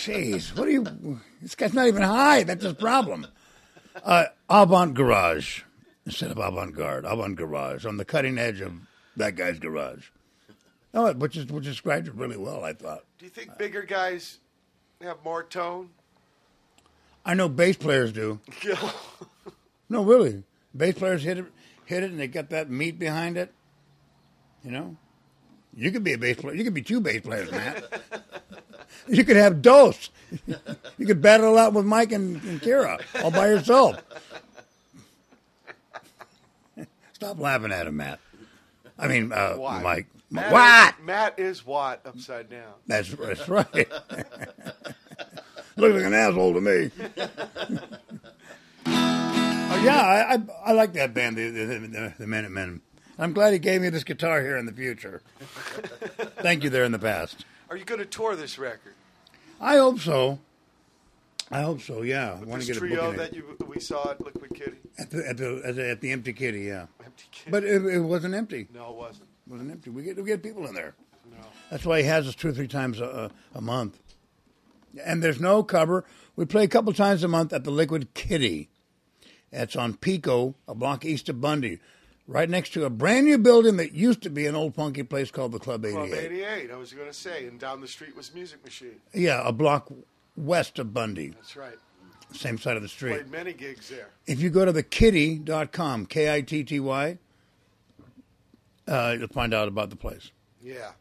Jeez, 0.00 0.56
what 0.56 0.66
are 0.66 0.70
you? 0.70 1.20
This 1.40 1.54
guy's 1.54 1.74
not 1.74 1.86
even 1.86 2.02
high. 2.02 2.42
That's 2.42 2.64
his 2.64 2.72
problem. 2.72 3.26
Uh, 4.02 4.24
avant 4.48 4.94
garage 4.94 5.62
instead 6.06 6.30
of 6.30 6.38
avant 6.38 6.74
garde. 6.74 7.04
Avant 7.04 7.36
garage 7.36 7.84
on 7.84 7.96
the 7.96 8.04
cutting 8.04 8.38
edge 8.38 8.60
of 8.60 8.72
that 9.16 9.36
guy's 9.36 9.58
garage. 9.58 10.08
Oh, 10.94 11.12
which 11.14 11.36
is 11.36 11.46
which 11.46 11.64
described 11.64 12.08
it 12.08 12.14
really 12.14 12.36
well. 12.36 12.64
I 12.64 12.72
thought. 12.72 13.04
Do 13.18 13.24
you 13.24 13.30
think 13.30 13.56
bigger 13.58 13.82
guys 13.82 14.38
have 15.00 15.22
more 15.24 15.42
tone? 15.42 15.90
I 17.24 17.34
know 17.34 17.48
bass 17.48 17.76
players 17.76 18.12
do. 18.12 18.40
No, 19.88 20.02
really, 20.04 20.42
bass 20.74 20.94
players 20.94 21.22
hit 21.22 21.36
it, 21.36 21.44
hit 21.84 22.02
it, 22.02 22.10
and 22.10 22.18
they 22.18 22.26
got 22.26 22.48
that 22.48 22.70
meat 22.70 22.98
behind 22.98 23.36
it. 23.36 23.52
You 24.64 24.70
know, 24.70 24.96
you 25.76 25.92
could 25.92 26.02
be 26.02 26.14
a 26.14 26.18
bass 26.18 26.36
player. 26.36 26.54
You 26.54 26.64
could 26.64 26.72
be 26.72 26.80
two 26.80 26.98
bass 26.98 27.20
players, 27.20 27.50
Matt. 27.50 27.84
you 29.06 29.22
could 29.22 29.36
have 29.36 29.60
dose. 29.60 30.08
you 30.96 31.06
could 31.06 31.20
battle 31.20 31.56
it 31.56 31.58
out 31.58 31.74
with 31.74 31.84
Mike 31.84 32.10
and, 32.10 32.42
and 32.42 32.62
Kira 32.62 33.02
all 33.22 33.30
by 33.30 33.48
yourself. 33.48 34.02
Stop 37.12 37.38
laughing 37.38 37.70
at 37.70 37.86
him, 37.86 37.98
Matt. 37.98 38.18
I 38.98 39.08
mean, 39.08 39.30
uh? 39.30 39.58
Mike. 39.82 40.06
Matt 40.30 40.52
what? 40.52 40.94
Is, 40.94 41.06
Matt 41.06 41.38
is 41.38 41.66
what 41.66 42.06
upside 42.06 42.48
down. 42.48 42.72
That's 42.86 43.10
that's 43.10 43.46
right. 43.46 43.92
Looks 45.76 45.94
like 45.94 46.04
an 46.04 46.14
asshole 46.14 46.54
to 46.54 46.60
me. 46.60 46.90
Oh, 49.74 49.82
yeah, 49.84 50.00
I, 50.00 50.34
I 50.34 50.42
I 50.66 50.72
like 50.72 50.92
that 50.92 51.14
band, 51.14 51.36
the 51.36 51.48
the, 51.48 51.64
the, 51.64 52.14
the 52.18 52.26
Minutemen. 52.26 52.82
I'm 53.18 53.32
glad 53.32 53.52
he 53.54 53.58
gave 53.58 53.80
me 53.80 53.88
this 53.88 54.04
guitar 54.04 54.42
here 54.42 54.56
in 54.58 54.66
the 54.66 54.72
future. 54.72 55.22
Thank 56.42 56.62
you 56.62 56.68
there 56.70 56.84
in 56.84 56.92
the 56.92 56.98
past. 56.98 57.44
Are 57.70 57.76
you 57.76 57.84
going 57.86 57.98
to 58.00 58.04
tour 58.04 58.36
this 58.36 58.58
record? 58.58 58.92
I 59.60 59.78
hope 59.78 59.98
so. 60.00 60.40
I 61.50 61.62
hope 61.62 61.80
so. 61.80 62.02
Yeah, 62.02 62.32
I 62.32 62.40
With 62.40 62.48
want 62.50 62.62
to 62.62 62.68
this 62.68 62.76
get 62.78 62.84
a 62.84 62.86
trio 62.86 63.12
that 63.12 63.34
you 63.34 63.56
we 63.66 63.80
saw 63.80 64.10
at 64.10 64.22
Liquid 64.24 64.54
Kitty. 64.54 64.76
at 64.98 65.10
the 65.10 65.26
at 65.28 65.36
the 65.38 65.62
at 65.64 65.76
the, 65.76 65.90
at 65.90 66.00
the 66.02 66.12
Empty 66.12 66.32
Kitty. 66.34 66.60
Yeah, 66.62 66.86
Empty 67.02 67.24
Kitty. 67.32 67.50
but 67.50 67.64
it, 67.64 67.82
it 67.86 68.00
wasn't 68.00 68.34
empty. 68.34 68.68
no, 68.74 68.90
it 68.90 68.96
wasn't. 68.96 69.28
It 69.46 69.50
wasn't 69.52 69.70
empty. 69.70 69.88
We 69.90 70.02
get 70.02 70.16
we 70.18 70.24
get 70.24 70.42
people 70.42 70.66
in 70.66 70.74
there. 70.74 70.94
No. 71.30 71.38
That's 71.70 71.86
why 71.86 72.02
he 72.02 72.06
has 72.08 72.28
us 72.28 72.34
two 72.34 72.48
or 72.48 72.52
three 72.52 72.68
times 72.68 73.00
a, 73.00 73.30
a, 73.54 73.58
a 73.58 73.60
month. 73.62 73.98
And 75.04 75.22
there's 75.22 75.40
no 75.40 75.62
cover. 75.62 76.04
We 76.36 76.44
play 76.44 76.64
a 76.64 76.68
couple 76.68 76.92
times 76.92 77.22
a 77.24 77.28
month 77.28 77.52
at 77.52 77.64
the 77.64 77.70
Liquid 77.70 78.14
Kitty. 78.14 78.68
That's 79.50 79.76
on 79.76 79.96
Pico, 79.96 80.54
a 80.66 80.74
block 80.74 81.04
east 81.04 81.28
of 81.28 81.40
Bundy, 81.40 81.78
right 82.26 82.48
next 82.48 82.72
to 82.74 82.84
a 82.86 82.90
brand 82.90 83.26
new 83.26 83.36
building 83.36 83.76
that 83.76 83.92
used 83.92 84.22
to 84.22 84.30
be 84.30 84.46
an 84.46 84.54
old 84.54 84.74
funky 84.74 85.02
place 85.02 85.30
called 85.30 85.52
the 85.52 85.58
Club 85.58 85.84
88. 85.84 85.94
Club 85.94 86.12
88, 86.18 86.70
I 86.70 86.76
was 86.76 86.92
going 86.92 87.06
to 87.08 87.12
say. 87.12 87.46
And 87.46 87.60
down 87.60 87.80
the 87.82 87.88
street 87.88 88.16
was 88.16 88.32
Music 88.34 88.64
Machine. 88.64 89.00
Yeah, 89.12 89.42
a 89.46 89.52
block 89.52 89.88
west 90.36 90.78
of 90.78 90.94
Bundy, 90.94 91.28
That's 91.30 91.54
right. 91.56 91.74
same 92.32 92.56
side 92.56 92.76
of 92.76 92.82
the 92.82 92.88
street. 92.88 93.12
Played 93.12 93.30
many 93.30 93.52
gigs 93.52 93.90
there. 93.90 94.08
If 94.26 94.40
you 94.40 94.48
go 94.48 94.64
to 94.64 94.72
thekitty.com, 94.72 96.06
K 96.06 96.32
I 96.34 96.40
T 96.40 96.64
T 96.64 96.80
Y, 96.80 97.18
uh, 98.88 99.16
you'll 99.18 99.28
find 99.28 99.52
out 99.52 99.68
about 99.68 99.90
the 99.90 99.96
place. 99.96 100.30
Yeah. 100.62 100.92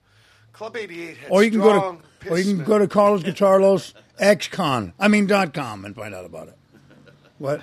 Club 0.62 0.78
88 0.78 1.18
had 1.18 1.32
Or 1.32 1.44
you 1.44 1.50
can 1.50 1.60
go 1.60 1.98
to, 2.24 2.30
or 2.30 2.38
you 2.38 2.56
can 2.56 2.64
go 2.64 2.78
to 2.78 2.88
Carlos 2.88 3.24
Guitarlos 3.24 3.96
XCon. 4.20 4.94
I 5.00 5.08
mean 5.08 5.26
dot 5.26 5.56
com 5.56 5.86
and 5.86 5.96
find 5.96 6.14
out 6.14 6.24
about 6.24 6.50
it. 6.50 6.58
What? 7.40 7.62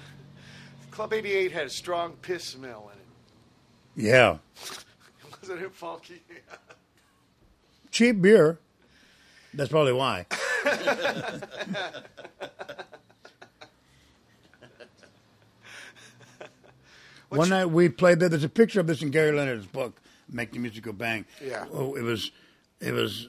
Club 0.90 1.12
88 1.12 1.52
had 1.52 1.66
a 1.66 1.70
strong 1.70 2.14
piss 2.22 2.42
smell 2.42 2.90
in 2.92 2.98
it. 4.02 4.04
Yeah, 4.04 4.38
Wasn't 5.40 5.62
it 5.62 5.72
funky? 5.72 6.20
cheap 7.92 8.20
beer. 8.20 8.58
That's 9.54 9.70
probably 9.70 9.92
why. 9.92 10.26
One 17.28 17.48
night 17.48 17.66
we 17.66 17.90
played 17.90 18.18
there. 18.18 18.28
There's 18.28 18.42
a 18.42 18.48
picture 18.48 18.80
of 18.80 18.88
this 18.88 19.02
in 19.02 19.12
Gary 19.12 19.30
Leonard's 19.30 19.66
book, 19.66 20.00
"Make 20.28 20.50
the 20.50 20.58
Music 20.58 20.82
Go 20.82 20.90
Bang." 20.90 21.26
Yeah. 21.40 21.66
Oh, 21.72 21.94
it 21.94 22.02
was, 22.02 22.32
it 22.80 22.92
was. 22.92 23.28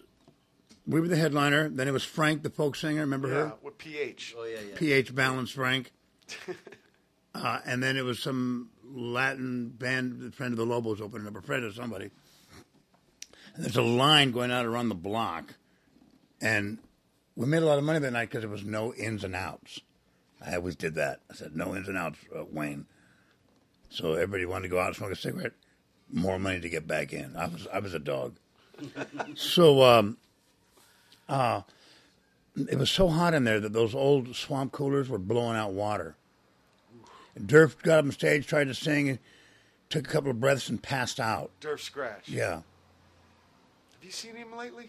We 0.88 1.00
were 1.00 1.08
the 1.08 1.16
headliner. 1.16 1.70
Then 1.70 1.88
it 1.88 1.92
was 1.92 2.04
Frank, 2.04 2.42
the 2.42 2.50
folk 2.50 2.76
singer. 2.76 3.02
Remember 3.02 3.28
yeah, 3.28 3.34
her? 3.34 3.54
with 3.62 3.78
PH. 3.78 4.36
Oh, 4.38 4.44
yeah, 4.44 4.58
yeah. 4.70 4.76
PH 4.76 5.14
Balance 5.14 5.52
Frank. 5.52 5.92
uh, 7.36 7.60
and 7.66 7.84
then 7.84 7.96
it 7.96 8.04
was 8.04 8.20
some 8.20 8.72
Latin 8.92 9.70
band, 9.70 10.24
a 10.24 10.32
friend 10.32 10.54
of 10.54 10.58
the 10.58 10.66
Lobos 10.66 11.00
opening 11.00 11.28
up, 11.28 11.36
a 11.36 11.42
friend 11.42 11.64
of 11.64 11.76
somebody. 11.76 12.10
And 13.56 13.64
there's 13.64 13.78
a 13.78 13.84
line 13.84 14.32
going 14.32 14.52
out 14.52 14.66
around 14.66 14.90
the 14.90 14.96
block. 14.96 15.56
And 16.42 16.80
we 17.36 17.46
made 17.46 17.64
a 17.64 17.66
lot 17.66 17.78
of 17.78 17.84
money 17.84 18.00
that 18.00 18.12
night 18.12 18.30
because 18.30 18.42
there 18.42 18.50
was 18.50 18.64
no 18.64 18.94
ins 18.94 19.24
and 19.24 19.36
outs. 19.36 19.80
I 20.46 20.56
always 20.56 20.76
did 20.76 20.96
that. 20.96 21.20
I 21.30 21.36
said, 21.36 21.56
no 21.56 21.76
ins 21.76 21.88
and 21.88 21.98
outs, 21.98 22.18
uh, 22.36 22.46
Wayne. 22.50 22.86
So 23.90 24.14
everybody 24.14 24.46
wanted 24.46 24.64
to 24.64 24.70
go 24.70 24.80
out 24.80 24.88
and 24.88 24.96
smoke 24.96 25.12
a 25.12 25.16
cigarette. 25.16 25.54
More 26.12 26.40
money 26.40 26.60
to 26.60 26.70
get 26.70 26.88
back 26.88 27.14
in. 27.14 27.36
I 27.36 27.48
was, 27.48 27.68
I 27.72 27.80
was 27.80 27.94
a 27.94 28.00
dog. 28.00 28.38
So, 29.36 29.84
um, 29.84 30.18
uh, 31.28 31.62
it 32.56 32.78
was 32.78 32.90
so 32.90 33.08
hot 33.08 33.34
in 33.34 33.44
there 33.44 33.60
that 33.60 33.74
those 33.74 33.96
old 33.96 34.36
swamp 34.36 34.72
coolers 34.72 35.10
were 35.10 35.20
blowing 35.20 35.58
out 35.58 35.72
water. 35.72 36.16
Durf 37.38 37.82
got 37.82 38.00
up 38.00 38.06
on 38.06 38.12
stage, 38.12 38.48
tried 38.48 38.66
to 38.66 38.74
sing, 38.74 39.20
took 39.90 40.08
a 40.08 40.12
couple 40.12 40.30
of 40.32 40.40
breaths, 40.40 40.70
and 40.70 40.82
passed 40.82 41.20
out. 41.20 41.52
Durf 41.62 41.80
Scratch. 41.80 42.28
Yeah. 42.28 42.56
Have 42.56 44.04
you 44.04 44.12
seen 44.12 44.36
him 44.36 44.56
lately? 44.56 44.86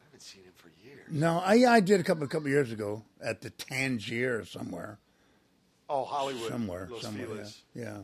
I 0.00 0.04
haven't 0.06 0.22
seen 0.22 0.44
him 0.44 0.52
for 0.56 0.70
years. 0.84 1.06
No, 1.10 1.42
I, 1.44 1.64
I 1.70 1.80
did 1.80 2.00
a 2.00 2.02
couple 2.02 2.24
a 2.24 2.28
couple 2.28 2.48
years 2.48 2.72
ago 2.72 3.02
at 3.22 3.40
the 3.40 3.50
Tangier 3.50 4.40
or 4.40 4.44
somewhere. 4.44 4.98
Oh, 5.88 6.04
Hollywood. 6.04 6.50
Somewhere. 6.50 6.88
Los 6.90 7.02
somewhere. 7.02 7.44
Yeah. 7.74 7.82
yeah. 7.82 7.98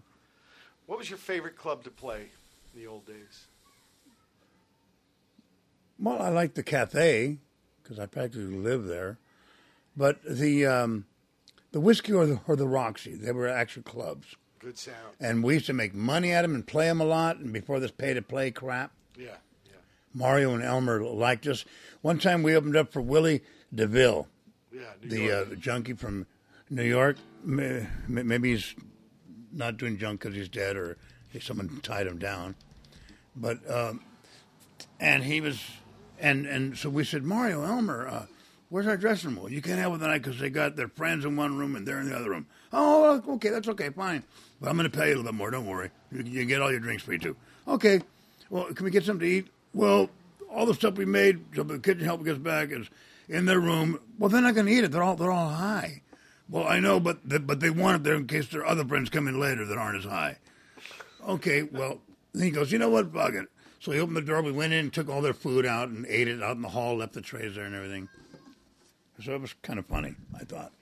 What 0.86 0.98
was 0.98 1.08
your 1.08 1.18
favorite 1.18 1.56
club 1.56 1.84
to 1.84 1.90
play 1.90 2.26
in 2.74 2.80
the 2.80 2.86
old 2.86 3.06
days? 3.06 3.46
Well, 5.98 6.20
I 6.22 6.28
like 6.28 6.54
the 6.54 6.62
cafe 6.62 7.38
because 7.82 7.98
I 7.98 8.06
practically 8.06 8.56
live 8.56 8.84
there, 8.84 9.18
but 9.96 10.22
the 10.24 10.66
um, 10.66 11.06
the 11.72 11.80
whiskey 11.80 12.12
or 12.12 12.26
the 12.26 12.40
or 12.46 12.56
the 12.56 12.68
Roxy, 12.68 13.14
they 13.16 13.32
were 13.32 13.48
actual 13.48 13.82
clubs, 13.82 14.36
Good 14.60 14.78
sound. 14.78 14.96
and 15.20 15.42
we 15.42 15.54
used 15.54 15.66
to 15.66 15.72
make 15.72 15.94
money 15.94 16.32
at 16.32 16.42
them 16.42 16.54
and 16.54 16.66
play 16.66 16.86
them 16.86 17.00
a 17.00 17.04
lot. 17.04 17.38
And 17.38 17.52
before 17.52 17.80
this 17.80 17.90
pay 17.90 18.14
to 18.14 18.22
play 18.22 18.50
crap, 18.50 18.92
Yeah, 19.16 19.26
yeah, 19.66 19.72
Mario 20.14 20.54
and 20.54 20.62
Elmer 20.62 21.02
liked 21.02 21.46
us. 21.46 21.64
One 22.02 22.18
time 22.18 22.42
we 22.42 22.54
opened 22.54 22.76
up 22.76 22.92
for 22.92 23.00
Willy 23.02 23.42
DeVille, 23.74 24.28
yeah. 24.72 24.80
New 25.02 25.08
the 25.08 25.32
uh, 25.32 25.54
junkie 25.56 25.94
from 25.94 26.26
New 26.70 26.84
York. 26.84 27.16
Maybe 27.44 28.50
he's 28.52 28.74
not 29.52 29.76
doing 29.78 29.98
junk 29.98 30.20
because 30.20 30.36
he's 30.36 30.48
dead 30.48 30.76
or 30.76 30.96
someone 31.40 31.80
tied 31.82 32.06
him 32.06 32.18
down. 32.18 32.54
But 33.34 33.58
um, 33.70 34.00
and 35.00 35.22
he 35.22 35.40
was, 35.40 35.62
and 36.20 36.46
and 36.46 36.76
so 36.76 36.90
we 36.90 37.04
said, 37.04 37.22
Mario 37.22 37.62
Elmer, 37.62 38.08
uh, 38.08 38.26
where's 38.68 38.86
our 38.86 38.96
dressing 38.96 39.30
room? 39.30 39.42
Well, 39.42 39.52
you 39.52 39.62
can't 39.62 39.78
have 39.78 39.92
it 39.92 39.98
tonight 39.98 40.18
because 40.18 40.38
they 40.38 40.50
got 40.50 40.76
their 40.76 40.88
friends 40.88 41.24
in 41.24 41.36
one 41.36 41.56
room 41.56 41.76
and 41.76 41.86
they're 41.86 42.00
in 42.00 42.08
the 42.08 42.16
other 42.16 42.30
room. 42.30 42.46
Oh, 42.72 43.22
okay, 43.34 43.48
that's 43.48 43.68
okay, 43.68 43.90
fine. 43.90 44.22
But 44.60 44.70
I'm 44.70 44.76
going 44.76 44.90
to 44.90 44.96
pay 44.96 45.08
you 45.08 45.14
a 45.14 45.16
little 45.16 45.32
bit 45.32 45.34
more. 45.34 45.50
Don't 45.50 45.66
worry. 45.66 45.90
You, 46.10 46.22
you 46.22 46.44
get 46.44 46.60
all 46.60 46.70
your 46.70 46.80
drinks 46.80 47.02
free 47.02 47.18
too. 47.18 47.36
Okay. 47.66 48.00
Well, 48.50 48.64
can 48.72 48.84
we 48.84 48.90
get 48.90 49.04
something 49.04 49.26
to 49.26 49.32
eat? 49.32 49.48
Well, 49.74 50.10
all 50.50 50.66
the 50.66 50.74
stuff 50.74 50.96
we 50.96 51.04
made, 51.04 51.44
so 51.54 51.62
the 51.62 51.78
kitchen 51.78 52.04
help 52.04 52.24
gets 52.24 52.38
back 52.38 52.70
is 52.70 52.88
in 53.28 53.44
their 53.44 53.60
room. 53.60 54.00
Well, 54.18 54.30
they're 54.30 54.40
not 54.40 54.54
going 54.54 54.66
to 54.66 54.72
eat 54.72 54.84
it. 54.84 54.90
They're 54.90 55.02
all 55.02 55.16
they're 55.16 55.30
all 55.30 55.50
high. 55.50 56.02
Well, 56.48 56.66
I 56.66 56.80
know, 56.80 56.98
but 56.98 57.28
the, 57.28 57.38
but 57.38 57.60
they 57.60 57.68
want 57.70 57.96
it 57.96 58.04
there 58.04 58.14
in 58.14 58.26
case 58.26 58.48
their 58.48 58.64
other 58.64 58.84
friends 58.84 59.10
come 59.10 59.28
in 59.28 59.38
later 59.38 59.66
that 59.66 59.76
aren't 59.76 59.98
as 59.98 60.04
high. 60.04 60.38
Okay, 61.26 61.62
well, 61.62 62.00
then 62.32 62.44
he 62.44 62.50
goes, 62.50 62.72
you 62.72 62.78
know 62.78 62.88
what, 62.88 63.12
fuck 63.12 63.34
it. 63.34 63.46
So 63.80 63.92
we 63.92 64.00
opened 64.00 64.16
the 64.16 64.22
door. 64.22 64.42
We 64.42 64.52
went 64.52 64.72
in, 64.72 64.90
took 64.90 65.08
all 65.08 65.22
their 65.22 65.34
food 65.34 65.64
out, 65.64 65.88
and 65.88 66.04
ate 66.06 66.28
it 66.28 66.42
out 66.42 66.56
in 66.56 66.62
the 66.62 66.68
hall. 66.68 66.96
Left 66.96 67.12
the 67.12 67.20
trays 67.20 67.54
there 67.54 67.64
and 67.64 67.74
everything. 67.74 68.08
So 69.22 69.34
it 69.34 69.40
was 69.40 69.54
kind 69.62 69.78
of 69.78 69.86
funny. 69.86 70.14
I 70.34 70.44
thought 70.44 70.72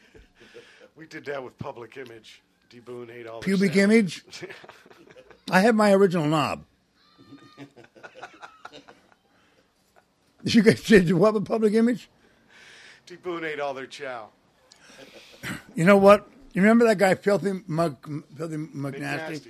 we 0.97 1.07
did 1.07 1.25
that 1.27 1.43
with 1.43 1.57
Public 1.59 1.97
Image. 1.97 2.43
D 2.71 2.81
Boone 2.81 3.11
ate 3.11 3.27
all 3.27 3.41
the 3.41 3.45
pubic 3.45 3.77
image. 3.77 4.25
I 5.51 5.61
have 5.61 5.75
my 5.75 5.93
original 5.93 6.27
knob. 6.27 6.65
You 10.49 10.63
guys 10.63 10.81
did 10.85 11.11
what 11.13 11.35
with 11.35 11.45
public 11.45 11.75
image? 11.75 12.09
D 13.05 13.17
Boone 13.17 13.43
ate 13.45 13.59
all 13.59 13.75
their 13.75 13.87
chow. 13.87 14.29
You 15.75 15.85
know 15.85 15.97
what? 15.97 16.29
You 16.53 16.63
remember 16.63 16.85
that 16.87 16.99
guy, 16.99 17.17
Filthy 17.17 17.63
Mug, 17.67 17.97
Filthy 18.37 18.57
Big 18.57 18.73
McNasty? 18.73 19.49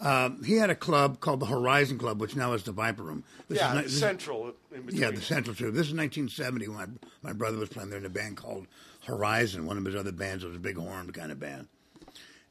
Um, 0.00 0.44
he 0.44 0.54
had 0.54 0.70
a 0.70 0.76
club 0.76 1.18
called 1.18 1.40
the 1.40 1.46
Horizon 1.46 1.98
Club, 1.98 2.20
which 2.20 2.36
now 2.36 2.52
is 2.52 2.62
the 2.62 2.70
Viper 2.72 3.02
Room. 3.02 3.24
This 3.48 3.58
yeah, 3.58 3.70
is 3.70 3.74
ni- 3.74 3.78
the 3.78 3.82
this 3.84 3.92
is- 3.94 4.00
Central 4.00 4.54
in. 4.72 4.88
Yeah, 4.90 5.10
the 5.10 5.20
Central 5.20 5.56
too. 5.56 5.70
This 5.72 5.88
is 5.88 5.94
1970 5.94 6.68
when 6.68 6.76
my, 6.76 6.86
my 7.30 7.32
brother 7.32 7.56
was 7.58 7.68
playing 7.68 7.90
there 7.90 7.98
in 7.98 8.06
a 8.06 8.10
band 8.10 8.36
called 8.36 8.66
Horizon. 9.06 9.66
One 9.66 9.76
of 9.76 9.84
his 9.84 9.96
other 9.96 10.12
bands 10.12 10.44
was 10.44 10.54
a 10.54 10.60
big 10.60 10.76
horn 10.76 11.10
kind 11.12 11.32
of 11.32 11.40
band, 11.40 11.66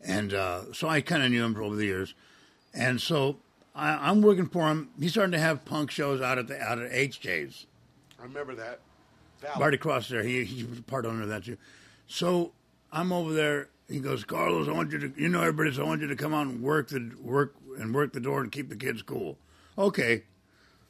and 0.02 0.34
uh, 0.34 0.74
so 0.74 0.90
I 0.90 1.00
kind 1.00 1.24
of 1.24 1.32
knew 1.32 1.44
him 1.46 1.56
over 1.62 1.76
the 1.76 1.86
years. 1.86 2.14
And 2.74 3.00
so 3.00 3.38
I, 3.74 4.10
I'm 4.10 4.22
working 4.22 4.48
for 4.50 4.68
him. 4.68 4.90
He's 5.00 5.12
starting 5.12 5.32
to 5.32 5.40
have 5.40 5.64
punk 5.64 5.90
shows 5.90 6.20
out 6.20 6.38
at 6.38 6.48
the 6.48 6.60
out 6.62 6.80
at 6.80 6.92
HJ's. 6.92 7.66
I 8.20 8.24
remember 8.24 8.56
that. 8.56 8.80
Valid. 9.42 9.60
Right 9.60 9.74
across 9.74 10.10
there. 10.10 10.24
He 10.24 10.44
he 10.44 10.66
was 10.66 10.82
part 10.82 11.06
owner 11.06 11.22
of 11.24 11.30
that 11.30 11.46
too. 11.46 11.58
So 12.08 12.52
I'm 12.92 13.14
over 13.14 13.34
there. 13.34 13.70
He 13.90 14.00
goes, 14.00 14.26
Carlos, 14.26 14.68
I 14.68 14.72
want 14.72 14.92
you 14.92 15.00
to, 15.00 15.14
you 15.16 15.30
know, 15.30 15.42
everybody, 15.42 15.74
so 15.74 15.84
I 15.84 15.86
want 15.86 16.02
you 16.02 16.08
to 16.08 16.16
come 16.16 16.34
out 16.34 16.48
and 16.48 16.62
work 16.62 16.90
the 16.90 17.12
work 17.22 17.56
and 17.80 17.94
work 17.96 18.14
the 18.14 18.20
door 18.20 18.42
and 18.42 18.52
keep 18.52 18.70
the 18.70 18.76
kids 18.76 19.02
cool. 19.02 19.38
Okay. 19.78 20.24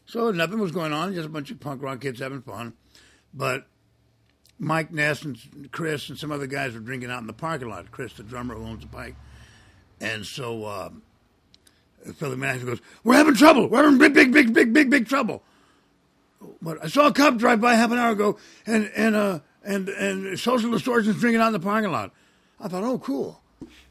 So 0.06 0.32
nothing 0.32 0.60
was 0.60 0.72
going 0.72 0.94
on, 0.94 1.14
just 1.14 1.28
a 1.28 1.30
bunch 1.30 1.52
of 1.52 1.60
punk 1.60 1.84
rock 1.84 2.02
kids 2.02 2.20
having 2.20 2.42
fun. 2.42 2.74
But 3.34 3.68
Mike 4.58 4.92
Ness 4.92 5.22
and 5.22 5.38
Chris 5.72 6.10
and 6.10 6.18
some 6.18 6.32
other 6.32 6.48
guys 6.48 6.74
were 6.74 6.80
drinking 6.80 7.12
out 7.12 7.22
in 7.22 7.28
the 7.28 7.34
parking 7.34 7.70
lot. 7.70 7.92
Chris, 7.92 8.14
the 8.14 8.24
drummer 8.24 8.56
who 8.56 8.64
owns 8.66 8.82
the 8.82 8.88
Pike, 8.88 9.16
and 10.00 10.26
so 10.26 10.66
um, 10.66 11.04
Philly 12.16 12.38
Manager 12.38 12.66
goes, 12.66 12.82
"We're 13.04 13.16
having 13.16 13.36
trouble. 13.36 13.68
We're 13.68 13.84
having 13.84 14.00
big, 14.00 14.14
big, 14.14 14.32
big, 14.32 14.54
big, 14.54 14.74
big, 14.74 14.90
big 14.90 15.08
trouble." 15.08 15.44
But 16.62 16.84
I 16.84 16.88
saw 16.88 17.08
a 17.08 17.14
cop 17.14 17.38
drive 17.38 17.62
by 17.62 17.76
half 17.76 17.92
an 17.92 18.00
hour 18.00 18.12
ago, 18.12 18.38
and 18.66 18.90
and 18.96 19.16
uh 19.16 19.40
and 19.64 19.90
and 19.90 20.40
social 20.40 20.72
distortion's 20.72 21.20
drinking 21.20 21.42
out 21.42 21.48
in 21.48 21.54
the 21.54 21.60
parking 21.60 21.92
lot. 21.92 22.12
I 22.60 22.68
thought, 22.68 22.84
oh, 22.84 22.98
cool. 23.00 23.42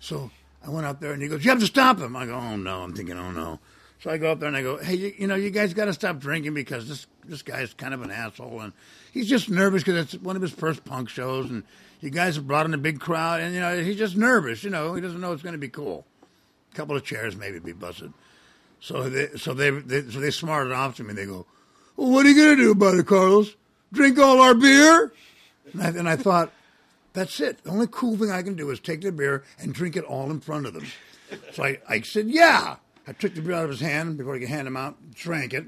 So 0.00 0.30
I 0.66 0.70
went 0.70 0.86
out 0.86 1.00
there, 1.00 1.12
and 1.12 1.22
he 1.22 1.28
goes, 1.28 1.44
"You 1.44 1.50
have 1.50 1.60
to 1.60 1.66
stop 1.66 1.98
him." 1.98 2.16
I 2.16 2.26
go, 2.26 2.34
"Oh 2.34 2.56
no!" 2.56 2.82
I'm 2.82 2.92
thinking, 2.92 3.18
"Oh 3.18 3.30
no." 3.30 3.60
So 4.00 4.10
I 4.10 4.18
go 4.18 4.30
up 4.30 4.40
there 4.40 4.48
and 4.48 4.56
I 4.56 4.62
go, 4.62 4.76
"Hey, 4.76 4.94
you, 4.94 5.14
you 5.18 5.26
know, 5.26 5.34
you 5.34 5.50
guys 5.50 5.74
got 5.74 5.86
to 5.86 5.92
stop 5.92 6.18
drinking 6.18 6.54
because 6.54 6.88
this 6.88 7.06
this 7.24 7.42
guy's 7.42 7.74
kind 7.74 7.94
of 7.94 8.02
an 8.02 8.10
asshole, 8.10 8.60
and 8.60 8.72
he's 9.12 9.28
just 9.28 9.48
nervous 9.48 9.82
because 9.82 10.14
it's 10.14 10.22
one 10.22 10.36
of 10.36 10.42
his 10.42 10.52
first 10.52 10.84
punk 10.84 11.08
shows, 11.08 11.50
and 11.50 11.62
you 12.00 12.10
guys 12.10 12.36
have 12.36 12.46
brought 12.46 12.66
in 12.66 12.74
a 12.74 12.78
big 12.78 13.00
crowd, 13.00 13.40
and 13.40 13.54
you 13.54 13.60
know, 13.60 13.82
he's 13.82 13.96
just 13.96 14.16
nervous. 14.16 14.62
You 14.62 14.70
know, 14.70 14.94
he 14.94 15.00
doesn't 15.00 15.20
know 15.20 15.32
it's 15.32 15.42
going 15.42 15.54
to 15.54 15.58
be 15.58 15.68
cool. 15.68 16.04
A 16.72 16.76
couple 16.76 16.96
of 16.96 17.04
chairs 17.04 17.36
maybe 17.36 17.58
be 17.58 17.72
busted." 17.72 18.12
So 18.80 19.08
they 19.08 19.28
so 19.36 19.54
they, 19.54 19.70
they 19.70 20.02
so 20.02 20.20
they 20.20 20.30
smarted 20.30 20.72
off 20.72 20.96
to 20.96 21.04
me. 21.04 21.14
They 21.14 21.26
go, 21.26 21.46
well, 21.96 22.10
what 22.10 22.26
are 22.26 22.28
you 22.28 22.36
going 22.36 22.56
to 22.56 22.62
do 22.62 22.70
about 22.72 22.94
it, 22.94 23.06
Carlos? 23.06 23.54
Drink 23.92 24.18
all 24.18 24.40
our 24.40 24.54
beer? 24.54 25.12
And 25.72 25.82
I, 25.82 25.88
and 25.88 26.08
I 26.08 26.16
thought, 26.16 26.52
that's 27.16 27.40
it. 27.40 27.64
The 27.64 27.70
only 27.70 27.88
cool 27.90 28.16
thing 28.18 28.30
I 28.30 28.42
can 28.42 28.54
do 28.54 28.70
is 28.70 28.78
take 28.78 29.00
the 29.00 29.10
beer 29.10 29.42
and 29.58 29.72
drink 29.72 29.96
it 29.96 30.04
all 30.04 30.30
in 30.30 30.38
front 30.38 30.66
of 30.66 30.74
them. 30.74 30.86
So 31.54 31.64
I, 31.64 31.78
I 31.88 32.02
said, 32.02 32.28
yeah. 32.28 32.76
I 33.08 33.12
took 33.12 33.34
the 33.34 33.40
beer 33.40 33.54
out 33.54 33.64
of 33.64 33.70
his 33.70 33.80
hand 33.80 34.18
before 34.18 34.34
he 34.34 34.40
could 34.40 34.50
hand 34.50 34.68
him 34.68 34.76
out, 34.76 35.14
drank 35.14 35.54
it, 35.54 35.64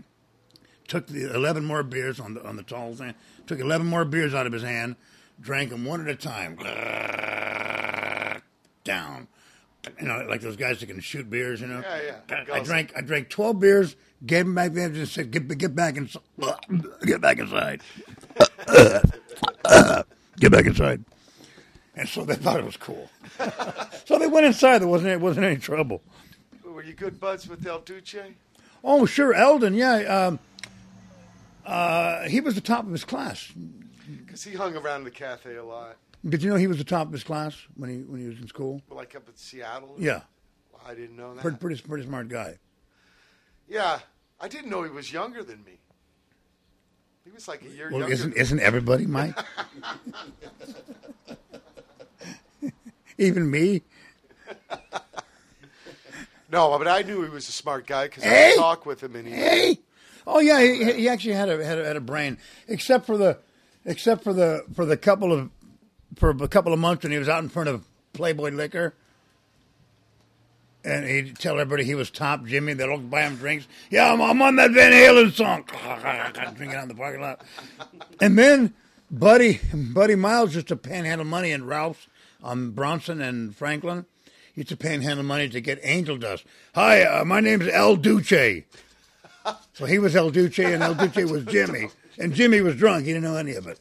took 0.89 1.07
the 1.07 1.35
11 1.35 1.65
more 1.65 1.83
beers 1.83 2.21
on 2.21 2.35
the, 2.35 2.47
on 2.47 2.57
the 2.57 2.63
tall 2.63 2.95
thing, 2.95 3.15
took 3.47 3.61
11 3.61 3.87
more 3.87 4.05
beers 4.05 4.35
out 4.35 4.47
of 4.47 4.53
his 4.53 4.63
hand, 4.63 4.97
drank 5.41 5.71
them 5.71 5.87
one 5.87 6.03
at 6.03 6.09
a 6.09 6.15
time. 6.15 6.57
Down. 8.85 9.29
You 9.99 10.07
know, 10.07 10.27
like 10.29 10.43
those 10.43 10.57
guys 10.57 10.81
that 10.81 10.87
can 10.87 11.01
shoot 11.01 11.31
beers, 11.31 11.63
you 11.63 11.69
know? 11.69 11.81
Yeah, 11.81 12.21
yeah. 12.29 12.45
I, 12.53 12.59
I 12.59 12.63
drank 12.63 12.93
I 12.95 13.01
drank 13.01 13.31
12 13.31 13.59
beers, 13.59 13.97
gave 14.27 14.45
them 14.45 14.55
back 14.55 14.73
there, 14.73 14.89
and 14.89 15.09
said, 15.09 15.31
get, 15.31 15.49
get 15.57 15.75
back 15.75 15.97
inside. 15.97 16.21
Get 17.07 17.23
back 17.23 17.39
inside. 17.39 17.81
get 20.39 20.53
back 20.53 20.67
inside. 20.67 21.05
And 21.99 22.09
so 22.09 22.25
they 22.25 22.37
thought 22.37 22.61
it 22.61 22.65
was 22.65 22.77
cool. 22.77 23.11
so 24.07 24.19
they 24.19 24.29
went 24.29 24.47
inside. 24.47 24.79
There 24.79 24.89
wasn't, 24.89 25.11
it 25.11 25.21
wasn't 25.21 25.47
any 25.47 25.57
trouble. 25.57 26.01
Were 26.65 26.83
you 26.85 26.93
good 26.95 27.19
buds 27.19 27.49
with 27.49 27.67
El 27.67 27.81
Duce? 27.81 28.15
Oh, 28.85 29.05
sure. 29.05 29.35
Eldon, 29.35 29.75
yeah. 29.75 29.97
Um, 29.97 30.39
uh, 31.67 32.23
he 32.29 32.41
was 32.41 32.55
the 32.55 32.61
top 32.61 32.87
of 32.87 32.93
his 32.93 33.05
class. 33.05 33.53
Because 34.25 34.45
he 34.45 34.55
hung 34.55 34.77
around 34.77 35.05
the 35.05 35.11
cafe 35.11 35.57
a 35.57 35.65
lot. 35.65 35.97
Did 36.27 36.43
you 36.43 36.51
know 36.51 36.57
he 36.57 36.67
was 36.69 36.79
the 36.79 36.85
top 36.85 37.07
of 37.09 37.13
his 37.13 37.23
class 37.25 37.57
when 37.77 37.91
he 37.91 37.97
when 38.03 38.21
he 38.21 38.27
was 38.27 38.39
in 38.39 38.49
school? 38.49 38.83
Like 38.91 39.15
up 39.15 39.29
in 39.29 39.37
Seattle? 39.37 39.95
Yeah, 39.99 40.23
I 40.87 40.95
didn't 40.95 41.17
know 41.17 41.33
that. 41.35 41.43
pretty 41.43 41.59
pretty, 41.59 41.81
pretty 41.83 42.07
smart 42.07 42.29
guy. 42.29 42.59
Yeah, 43.69 44.01
I 44.41 44.49
didn't 44.49 44.69
know 44.71 44.83
he 44.83 44.91
was 44.91 45.13
younger 45.13 45.45
than 45.45 45.63
me. 45.65 45.79
He 47.25 47.31
was 47.31 47.47
like 47.47 47.63
a 47.63 47.69
year 47.69 47.91
Well, 47.91 48.01
younger. 48.01 48.15
isn't 48.15 48.33
isn't 48.37 48.61
everybody, 48.61 49.07
Mike? 49.07 49.39
Even 53.19 53.51
me. 53.51 53.83
No, 56.51 56.79
but 56.79 56.89
I 56.89 57.03
knew 57.03 57.23
he 57.23 57.29
was 57.29 57.47
a 57.49 57.53
smart 57.53 57.87
guy 57.87 58.05
because 58.07 58.25
I 58.25 58.29
Hey! 58.29 58.53
would 58.57 58.63
talk 58.63 58.87
with 58.87 59.03
him 59.03 59.15
and 59.17 59.29
he. 59.29 59.35
Hey. 59.35 59.79
Oh 60.27 60.41
yeah, 60.41 60.63
he, 60.63 60.93
he 60.93 61.09
actually 61.09 61.35
had 61.35 61.49
a, 61.51 61.63
had 61.63 61.79
a 61.79 61.85
had 61.85 61.97
a 61.97 62.01
brain, 62.01 62.39
except 62.67 63.05
for 63.05 63.19
the 63.19 63.39
except 63.85 64.25
for 64.25 64.33
the 64.33 64.65
for 64.75 64.87
the 64.87 64.97
couple 64.97 65.31
of 65.33 65.51
for 66.17 66.31
a 66.31 66.49
couple 66.49 66.73
of 66.73 66.79
months 66.79 67.03
when 67.03 67.13
he 67.13 67.19
was 67.19 67.29
out 67.29 67.43
in 67.43 67.51
front 67.51 67.69
of 67.69 67.87
Playboy 68.15 68.51
Liquor. 68.51 68.95
And 70.85 71.07
he'd 71.07 71.39
tell 71.39 71.61
everybody 71.61 71.85
he 71.85 71.95
was 71.95 72.09
top 72.11 72.47
Jimmy. 72.47 72.73
They'd 72.73 72.89
all 72.89 72.97
buy 72.99 73.23
him 73.25 73.37
drinks. 73.37 73.67
Yeah, 73.91 74.11
I'm, 74.11 74.23
I'm 74.23 74.41
on 74.41 74.57
that 74.57 74.71
Van 74.71 74.93
Halen 74.93 75.33
song. 75.33 75.65
Drinking 76.57 76.75
out 76.79 76.85
in 76.85 76.89
the 76.89 76.95
parking 76.95 77.21
lot. 77.21 77.43
And 78.23 78.39
then 78.39 78.73
Buddy 79.11 79.61
Buddy 79.75 80.15
Miles 80.15 80.55
used 80.55 80.69
to 80.69 80.77
panhandle 80.77 81.27
money 81.27 81.51
in 81.51 81.67
Ralph's 81.67 82.07
on 82.43 82.71
Bronson 82.73 83.21
and 83.21 83.55
Franklin. 83.55 84.07
He 84.55 84.61
used 84.63 84.69
to 84.71 84.77
panhandle 84.77 85.25
money 85.25 85.49
to 85.49 85.61
get 85.61 85.79
angel 85.83 86.17
dust. 86.17 86.45
Hi, 86.75 87.03
uh, 87.03 87.25
my 87.25 87.41
name's 87.41 87.69
El 87.69 87.97
Duce. 87.97 88.65
So 89.73 89.85
he 89.87 89.99
was 89.99 90.15
El 90.17 90.31
Duce 90.31 90.59
and 90.59 90.83
El 90.83 90.95
Duce 90.95 91.31
was 91.31 91.45
Jimmy. 91.45 91.89
And 92.19 92.35
Jimmy 92.35 92.61
was 92.61 92.77
drunk. 92.77 93.05
He 93.07 93.13
didn't 93.13 93.23
know 93.25 93.37
any 93.37 93.55
of 93.55 93.67
it. 93.67 93.79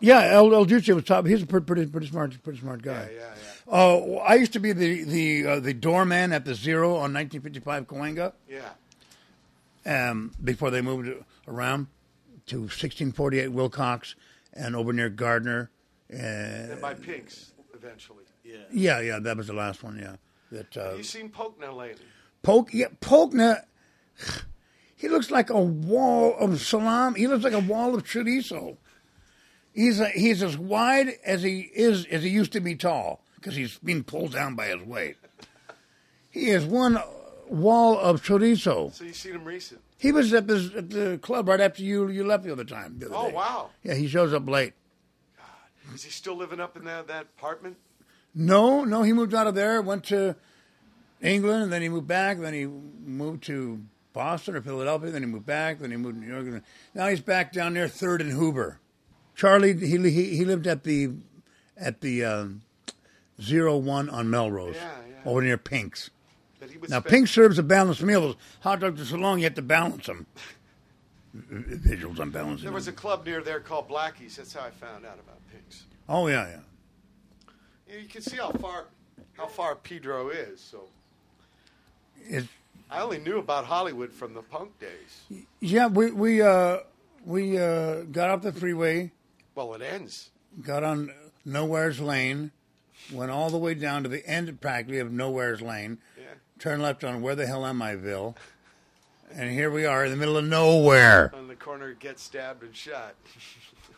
Yeah, 0.00 0.32
El, 0.32 0.52
El 0.54 0.64
Duce 0.66 0.88
was 0.88 1.04
top. 1.04 1.26
He's 1.26 1.42
a 1.42 1.46
pretty, 1.46 1.64
pretty, 1.64 1.86
pretty 1.86 2.06
smart, 2.08 2.42
pretty 2.42 2.58
smart 2.58 2.82
guy. 2.82 3.08
Yeah, 3.14 3.20
yeah, 3.20 3.72
Uh, 3.72 4.16
I 4.18 4.34
used 4.34 4.52
to 4.54 4.58
be 4.60 4.72
the 4.72 5.04
the 5.04 5.46
uh, 5.46 5.60
the 5.60 5.72
doorman 5.72 6.32
at 6.32 6.44
the 6.44 6.54
Zero 6.54 6.88
on 6.96 7.14
1955 7.14 7.86
Cahuenga. 7.86 8.32
yeah. 8.48 10.10
um, 10.10 10.32
before 10.42 10.70
they 10.70 10.82
moved 10.82 11.08
around 11.48 11.86
to 12.46 12.60
1648 12.60 13.48
Wilcox 13.48 14.14
and 14.52 14.76
over 14.76 14.92
near 14.92 15.08
Gardner. 15.08 15.70
Uh, 16.12 16.16
And 16.16 16.80
by 16.80 16.94
pigs 16.94 17.52
eventually. 17.74 18.24
Yeah. 18.44 18.56
yeah, 18.70 19.00
yeah, 19.00 19.18
that 19.20 19.36
was 19.36 19.46
the 19.46 19.54
last 19.54 19.82
one. 19.82 19.98
Yeah, 19.98 20.16
that 20.52 20.76
uh, 20.76 20.94
You 20.96 21.02
seen 21.02 21.30
Poke 21.30 21.58
now 21.58 21.72
lately? 21.72 22.04
Polk. 22.42 22.74
Yeah, 22.74 22.88
Polkna. 23.00 23.62
He 24.96 25.08
looks 25.08 25.30
like 25.30 25.50
a 25.50 25.60
wall 25.60 26.36
of 26.38 26.60
salam. 26.60 27.14
He 27.14 27.26
looks 27.26 27.42
like 27.44 27.52
a 27.52 27.58
wall 27.60 27.94
of 27.94 28.04
chorizo. 28.04 28.76
He's 29.72 29.98
a, 29.98 30.08
he's 30.10 30.42
as 30.42 30.56
wide 30.56 31.14
as 31.24 31.42
he 31.42 31.70
is 31.74 32.06
as 32.06 32.22
he 32.22 32.28
used 32.30 32.52
to 32.52 32.60
be 32.60 32.74
tall 32.76 33.22
because 33.36 33.56
he's 33.56 33.78
been 33.78 34.04
pulled 34.04 34.32
down 34.32 34.54
by 34.54 34.66
his 34.68 34.82
weight. 34.82 35.16
He 36.30 36.46
is 36.50 36.64
one 36.64 36.98
wall 37.48 37.98
of 37.98 38.22
chorizo. 38.22 38.92
So 38.94 39.04
you 39.04 39.12
seen 39.12 39.32
him 39.34 39.44
recent? 39.44 39.80
He 40.04 40.12
was 40.12 40.34
at 40.34 40.46
the 40.46 40.70
at 40.76 40.90
the 40.90 41.18
club 41.22 41.48
right 41.48 41.60
after 41.60 41.82
you 41.82 42.08
you 42.08 42.24
left 42.24 42.44
the 42.44 42.52
other 42.52 42.62
time. 42.64 42.98
The 42.98 43.06
other 43.06 43.14
Oh 43.16 43.28
day. 43.28 43.34
wow. 43.34 43.70
Yeah, 43.82 43.94
he 43.94 44.06
shows 44.06 44.34
up 44.34 44.46
late. 44.46 44.74
God, 45.38 45.94
is 45.94 46.04
he 46.04 46.10
still 46.10 46.36
living 46.36 46.60
up 46.60 46.76
in 46.76 46.84
that, 46.84 47.06
that 47.08 47.22
apartment? 47.38 47.78
No, 48.34 48.84
no, 48.84 49.02
he 49.02 49.14
moved 49.14 49.32
out 49.32 49.46
of 49.46 49.54
there, 49.54 49.80
went 49.80 50.04
to 50.04 50.36
England, 51.22 51.62
and 51.62 51.72
then 51.72 51.80
he 51.80 51.88
moved 51.88 52.06
back. 52.06 52.38
Then 52.38 52.52
he 52.52 52.66
moved 52.66 53.44
to 53.44 53.80
Boston 54.12 54.56
or 54.56 54.60
Philadelphia. 54.60 55.10
Then 55.10 55.22
he 55.22 55.26
moved 55.28 55.46
back. 55.46 55.78
Then 55.78 55.90
he 55.90 55.96
moved 55.96 56.20
to 56.20 56.26
New 56.26 56.50
York. 56.52 56.62
Now 56.94 57.08
he's 57.08 57.20
back 57.22 57.50
down 57.52 57.72
there, 57.72 57.88
Third 57.88 58.20
and 58.20 58.32
Hoover. 58.32 58.80
Charlie, 59.34 59.74
he 59.74 59.96
he, 60.10 60.36
he 60.36 60.44
lived 60.44 60.66
at 60.66 60.84
the 60.84 61.12
at 61.78 62.02
the 62.02 62.24
um, 62.26 62.60
zero 63.40 63.76
one 63.78 64.10
on 64.10 64.28
Melrose, 64.28 64.74
Yeah, 64.76 64.90
yeah. 65.08 65.30
over 65.30 65.40
near 65.40 65.56
Pink's. 65.56 66.10
But 66.64 66.70
he 66.72 66.78
would 66.78 66.88
Now 66.88 67.00
spend- 67.00 67.10
Pink 67.12 67.28
serves 67.28 67.58
a 67.58 67.62
balanced 67.62 68.02
meal. 68.02 68.36
Hot 68.60 68.80
dogs 68.80 68.98
are 68.98 69.04
so 69.04 69.16
long 69.16 69.38
you 69.38 69.44
have 69.44 69.54
to 69.54 69.60
balance 69.62 70.06
them. 70.06 70.26
Visuals 71.36 72.20
on 72.20 72.30
balancing. 72.30 72.64
There 72.64 72.72
was 72.72 72.88
a 72.88 72.92
club 72.92 73.26
near 73.26 73.42
there 73.42 73.60
called 73.60 73.86
Blackie's. 73.88 74.36
That's 74.36 74.54
how 74.54 74.60
I 74.62 74.70
found 74.70 75.04
out 75.04 75.18
about 75.18 75.38
pigs. 75.52 75.84
Oh 76.08 76.26
yeah, 76.28 76.46
yeah. 76.48 76.58
You, 77.88 77.94
know, 77.96 78.02
you 78.02 78.08
can 78.08 78.22
see 78.22 78.36
how 78.36 78.50
far 78.52 78.86
how 79.34 79.46
far 79.46 79.74
Pedro 79.74 80.30
is. 80.30 80.60
So 80.60 80.84
It's, 82.28 82.46
I 82.90 83.00
only 83.02 83.18
knew 83.18 83.38
about 83.38 83.64
Hollywood 83.66 84.10
from 84.12 84.32
the 84.32 84.42
punk 84.42 84.70
days. 84.78 85.44
yeah, 85.60 85.88
we 85.88 86.12
we 86.12 86.40
uh, 86.40 86.78
we 87.26 87.58
uh, 87.58 88.02
got 88.04 88.30
off 88.30 88.40
the 88.42 88.52
freeway. 88.52 89.10
Well, 89.54 89.74
it 89.74 89.82
ends. 89.82 90.30
got 90.62 90.82
on 90.84 91.12
Nowhere's 91.44 92.00
Lane, 92.00 92.52
went 93.12 93.30
all 93.32 93.50
the 93.50 93.58
way 93.58 93.74
down 93.74 94.04
to 94.04 94.08
the 94.08 94.24
end 94.26 94.60
practically 94.60 94.98
of 95.00 95.10
Nowhere's 95.12 95.60
Lane, 95.62 95.98
Yeah. 96.56 96.62
turned 96.62 96.82
left 96.82 97.04
on 97.04 97.22
Where 97.22 97.34
the 97.34 97.46
Hell 97.46 97.64
Am 97.66 97.80
Iville, 97.80 98.34
and 99.32 99.50
here 99.50 99.70
we 99.70 99.86
are 99.86 100.04
in 100.04 100.10
the 100.10 100.16
middle 100.16 100.36
of 100.36 100.44
nowhere. 100.44 101.32
On 101.34 101.48
the 101.48 101.56
corner, 101.56 101.92
get 101.94 102.18
stabbed 102.18 102.62
and 102.62 102.74
shot. 102.74 103.14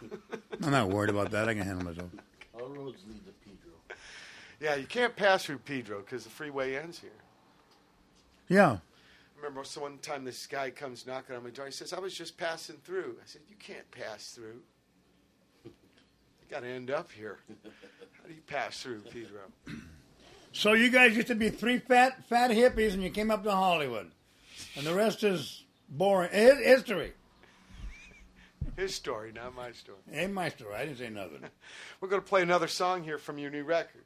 I'm 0.62 0.70
not 0.70 0.88
worried 0.88 1.10
about 1.10 1.30
that. 1.32 1.48
I 1.48 1.54
can 1.54 1.62
handle 1.62 1.84
myself. 1.86 2.10
All 2.54 2.68
roads 2.68 3.02
lead 3.08 3.24
to 3.26 3.32
Pedro. 3.44 3.72
yeah, 4.60 4.74
you 4.76 4.86
can't 4.86 5.14
pass 5.16 5.44
through 5.44 5.58
Pedro 5.58 6.00
because 6.00 6.24
the 6.24 6.30
freeway 6.30 6.76
ends 6.76 6.98
here. 6.98 7.10
Yeah. 8.48 8.78
I 8.78 9.38
remember 9.38 9.64
so 9.64 9.82
one 9.82 9.98
time 9.98 10.24
this 10.24 10.46
guy 10.46 10.70
comes 10.70 11.06
knocking 11.06 11.36
on 11.36 11.44
my 11.44 11.50
door. 11.50 11.66
He 11.66 11.72
says, 11.72 11.92
I 11.92 12.00
was 12.00 12.14
just 12.14 12.38
passing 12.38 12.76
through. 12.84 13.16
I 13.20 13.26
said, 13.26 13.42
You 13.48 13.56
can't 13.56 13.90
pass 13.90 14.30
through. 14.30 14.60
You 16.48 16.54
got 16.54 16.60
to 16.60 16.68
end 16.68 16.92
up 16.92 17.10
here. 17.10 17.38
How 17.64 18.28
do 18.28 18.32
you 18.32 18.40
pass 18.46 18.80
through, 18.80 19.00
Pedro? 19.10 19.40
So 20.56 20.72
you 20.72 20.88
guys 20.88 21.14
used 21.14 21.28
to 21.28 21.34
be 21.34 21.50
three 21.50 21.78
fat 21.78 22.24
fat 22.28 22.50
hippies, 22.50 22.94
and 22.94 23.02
you 23.02 23.10
came 23.10 23.30
up 23.30 23.44
to 23.44 23.50
Hollywood, 23.50 24.10
and 24.74 24.86
the 24.86 24.94
rest 24.94 25.22
is 25.22 25.64
boring. 25.90 26.30
It's 26.32 26.58
history. 26.64 27.12
His 28.74 28.94
story, 28.94 29.32
not 29.32 29.54
my 29.54 29.72
story. 29.72 29.98
Ain't 30.10 30.32
my 30.32 30.48
story. 30.48 30.74
I 30.74 30.86
didn't 30.86 30.98
say 30.98 31.10
nothing. 31.10 31.40
We're 32.00 32.08
going 32.08 32.22
to 32.22 32.26
play 32.26 32.40
another 32.40 32.68
song 32.68 33.04
here 33.04 33.18
from 33.18 33.36
your 33.38 33.50
new 33.50 33.64
record. 33.64 34.04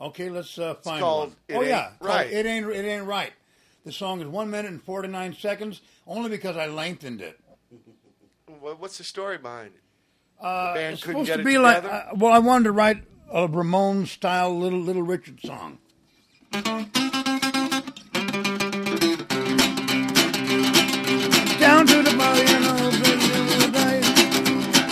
Okay, 0.00 0.30
let's 0.30 0.58
uh, 0.58 0.74
find 0.74 1.00
called 1.00 1.28
one. 1.28 1.36
It 1.48 1.54
oh 1.54 1.60
Ain't 1.60 1.68
yeah, 1.68 1.90
Right. 2.00 2.32
It 2.32 2.46
ain't 2.46 2.66
it 2.66 2.84
ain't 2.86 3.04
right. 3.04 3.32
The 3.84 3.92
song 3.92 4.22
is 4.22 4.26
one 4.28 4.50
minute 4.50 4.70
and 4.70 4.82
forty 4.82 5.08
nine 5.08 5.34
seconds, 5.34 5.82
only 6.06 6.30
because 6.30 6.56
I 6.56 6.66
lengthened 6.66 7.20
it. 7.20 7.38
What- 8.60 8.80
What's 8.80 8.96
the 8.96 9.04
story 9.04 9.36
behind 9.36 9.72
it? 9.74 9.80
Uh, 10.40 10.68
the 10.72 10.80
band 10.80 10.94
it's 10.94 11.02
couldn't 11.02 11.26
supposed 11.26 11.26
get 11.26 11.34
to 11.36 11.40
it 11.42 11.44
be 11.44 11.58
like 11.58 11.82
together? 11.82 12.06
uh, 12.10 12.14
well, 12.16 12.32
I 12.32 12.38
wanted 12.38 12.64
to 12.64 12.72
write 12.72 13.04
a 13.32 13.48
Ramon 13.48 14.06
style 14.06 14.56
little 14.58 14.80
Little 14.80 15.02
Richard 15.02 15.40
song. 15.40 15.78
Down 16.52 16.84
to 21.86 22.02
the 22.02 22.12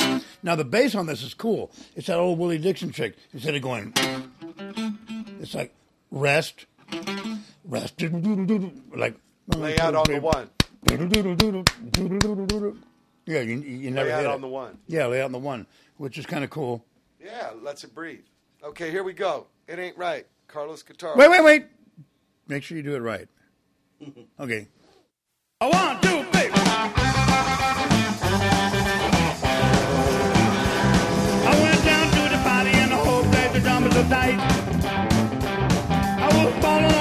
know, 0.09 0.21
Now 0.43 0.57
the 0.57 0.65
bass 0.65 0.95
on 0.95 1.05
this 1.07 1.23
is 1.23 1.35
cool. 1.35 1.71
It's 1.95 2.07
that 2.07 2.17
old 2.17 2.39
Willie 2.39 2.57
Dixon 2.57 2.93
trick. 2.93 3.15
Instead 3.35 3.57
of 3.57 3.63
going, 3.63 3.93
it's 5.41 5.55
like 5.55 5.75
rest, 6.11 6.65
rest, 7.65 8.01
like 8.97 9.17
Lay 9.57 9.79
out 9.79 9.95
on 9.95 10.05
the 10.05 10.19
one. 10.21 10.49
Yeah, 13.27 13.41
you, 13.41 13.59
you 13.59 13.91
never 13.91 14.09
Lay 14.09 14.15
out 14.15 14.25
on 14.27 14.41
the 14.41 14.49
one. 14.49 14.79
Yeah, 14.87 15.07
lay 15.07 15.21
out 15.21 15.27
on 15.27 15.33
the 15.33 15.39
one, 15.39 15.67
which 15.99 16.17
is 16.17 16.25
kind 16.25 16.43
of 16.43 16.49
cool. 16.51 16.83
Yeah, 17.23 17.51
lets 17.61 17.85
it 17.85 17.95
breathe. 17.95 18.25
Okay, 18.65 18.91
here 18.91 19.03
we 19.05 19.13
go. 19.13 19.47
It 19.69 19.79
ain't 19.79 19.97
right. 19.99 20.27
Carlos 20.49 20.83
Guitar. 20.83 21.17
Wait, 21.17 21.31
wait, 21.31 21.45
wait. 21.45 21.67
Make 22.49 22.63
sure 22.63 22.77
you 22.77 22.83
do 22.83 22.95
it 22.95 23.01
right. 23.01 23.29
Okay. 24.41 24.67
A 25.61 25.69
one, 25.69 26.01
two, 26.01 26.23
three. 26.33 26.49
I 31.45 31.61
went 31.63 31.85
down 31.85 32.11
to 32.11 32.23
the 32.35 32.43
party 32.43 32.71
and 32.71 32.91
the 32.91 32.97
whole 32.97 33.23
place 33.25 33.53
the 33.53 33.61
drum 33.61 33.85
was 33.85 33.93
so 33.93 34.03
tight. 34.05 34.41
I 36.19 36.27
was 36.33 36.55
falling 36.65 36.95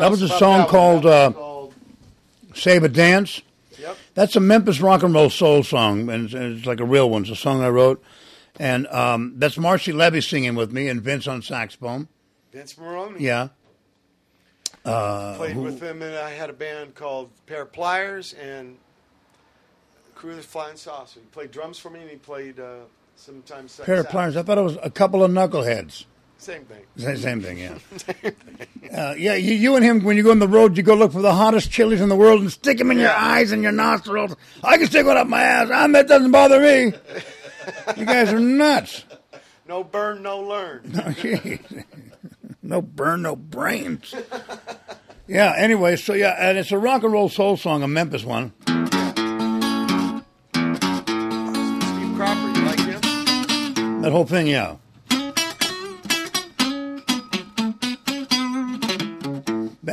That 0.00 0.10
was 0.10 0.22
a 0.22 0.28
song 0.28 0.66
called, 0.66 1.06
uh, 1.06 1.32
called- 1.32 1.74
Save 2.54 2.82
a 2.84 2.88
Dance. 2.88 3.42
Yep. 3.78 3.96
That's 4.14 4.36
a 4.36 4.40
Memphis 4.40 4.80
rock 4.80 5.02
and 5.02 5.14
roll 5.14 5.30
soul 5.30 5.62
song, 5.62 6.08
and 6.10 6.26
it's, 6.26 6.34
it's 6.34 6.66
like 6.66 6.80
a 6.80 6.84
real 6.84 7.08
one. 7.08 7.22
It's 7.22 7.30
a 7.30 7.36
song 7.36 7.62
I 7.62 7.68
wrote, 7.70 8.02
and 8.58 8.86
um, 8.88 9.34
that's 9.36 9.56
Marcy 9.56 9.92
Levy 9.92 10.20
singing 10.20 10.54
with 10.54 10.70
me 10.72 10.88
and 10.88 11.00
Vince 11.00 11.26
on 11.26 11.40
saxophone. 11.42 12.08
Vince 12.52 12.74
Meghrouni. 12.74 13.20
Yeah, 13.20 13.48
uh, 14.84 15.36
Played 15.36 15.52
who- 15.54 15.62
with 15.62 15.80
him, 15.80 16.02
and 16.02 16.16
I 16.16 16.30
had 16.30 16.50
a 16.50 16.52
band 16.52 16.94
called 16.94 17.30
Pair 17.46 17.62
of 17.62 17.72
Pliers 17.72 18.34
and 18.34 18.76
Crew 20.14 20.32
of 20.32 20.36
the 20.38 20.42
Flying 20.42 20.76
Saucer. 20.76 21.20
He 21.20 21.26
played 21.26 21.50
drums 21.50 21.78
for 21.78 21.88
me, 21.90 22.00
and 22.00 22.10
he 22.10 22.16
played 22.16 22.60
uh, 22.60 22.80
sometimes 23.16 23.72
sax 23.72 23.86
pair 23.86 24.00
of 24.00 24.08
pliers. 24.10 24.36
I 24.36 24.42
thought 24.42 24.58
it 24.58 24.62
was 24.62 24.76
a 24.82 24.90
couple 24.90 25.24
of 25.24 25.30
knuckleheads. 25.30 26.04
Same 26.40 26.64
thing. 26.64 26.84
Same, 26.96 27.16
same 27.18 27.40
thing, 27.42 27.58
yeah. 27.58 27.78
Uh, 28.90 29.14
yeah, 29.16 29.34
you, 29.34 29.54
you 29.54 29.76
and 29.76 29.84
him, 29.84 30.02
when 30.02 30.16
you 30.16 30.24
go 30.24 30.32
on 30.32 30.40
the 30.40 30.48
road, 30.48 30.76
you 30.76 30.82
go 30.82 30.94
look 30.94 31.12
for 31.12 31.22
the 31.22 31.32
hottest 31.32 31.70
chilies 31.70 32.00
in 32.00 32.08
the 32.08 32.16
world 32.16 32.40
and 32.40 32.50
stick 32.50 32.76
them 32.76 32.90
in 32.90 32.98
your 32.98 33.12
eyes 33.12 33.52
and 33.52 33.62
your 33.62 33.70
nostrils. 33.70 34.34
I 34.64 34.78
can 34.78 34.88
stick 34.88 35.06
one 35.06 35.16
up 35.16 35.28
my 35.28 35.40
ass. 35.40 35.70
I'm, 35.70 35.92
that 35.92 36.08
doesn't 36.08 36.32
bother 36.32 36.58
me. 36.58 36.92
you 37.96 38.04
guys 38.04 38.32
are 38.32 38.40
nuts. 38.40 39.04
No 39.68 39.84
burn, 39.84 40.24
no 40.24 40.40
learn. 40.40 40.92
no 42.64 42.82
burn, 42.82 43.22
no 43.22 43.36
brains. 43.36 44.12
Yeah, 45.28 45.54
anyway, 45.56 45.94
so 45.94 46.14
yeah, 46.14 46.34
and 46.36 46.58
it's 46.58 46.72
a 46.72 46.78
rock 46.78 47.04
and 47.04 47.12
roll 47.12 47.28
soul 47.28 47.56
song, 47.56 47.84
a 47.84 47.88
Memphis 47.88 48.24
one. 48.24 48.52
Steve 48.62 48.80
Cropper, 52.16 52.48
you 52.48 52.62
like 52.64 52.80
him? 52.80 54.02
That 54.02 54.10
whole 54.10 54.26
thing, 54.26 54.48
yeah. 54.48 54.78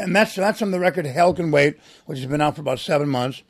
And 0.08 0.16
that's 0.16 0.36
that's 0.36 0.60
from 0.60 0.72
the 0.72 0.80
record 0.80 1.06
Hell 1.06 1.34
Can 1.34 1.52
Wait, 1.52 1.78
which 2.06 2.20
has 2.20 2.28
been 2.28 2.40
out 2.40 2.56
for 2.56 2.62
about 2.62 2.80
seven 2.80 3.10
months. 3.10 3.44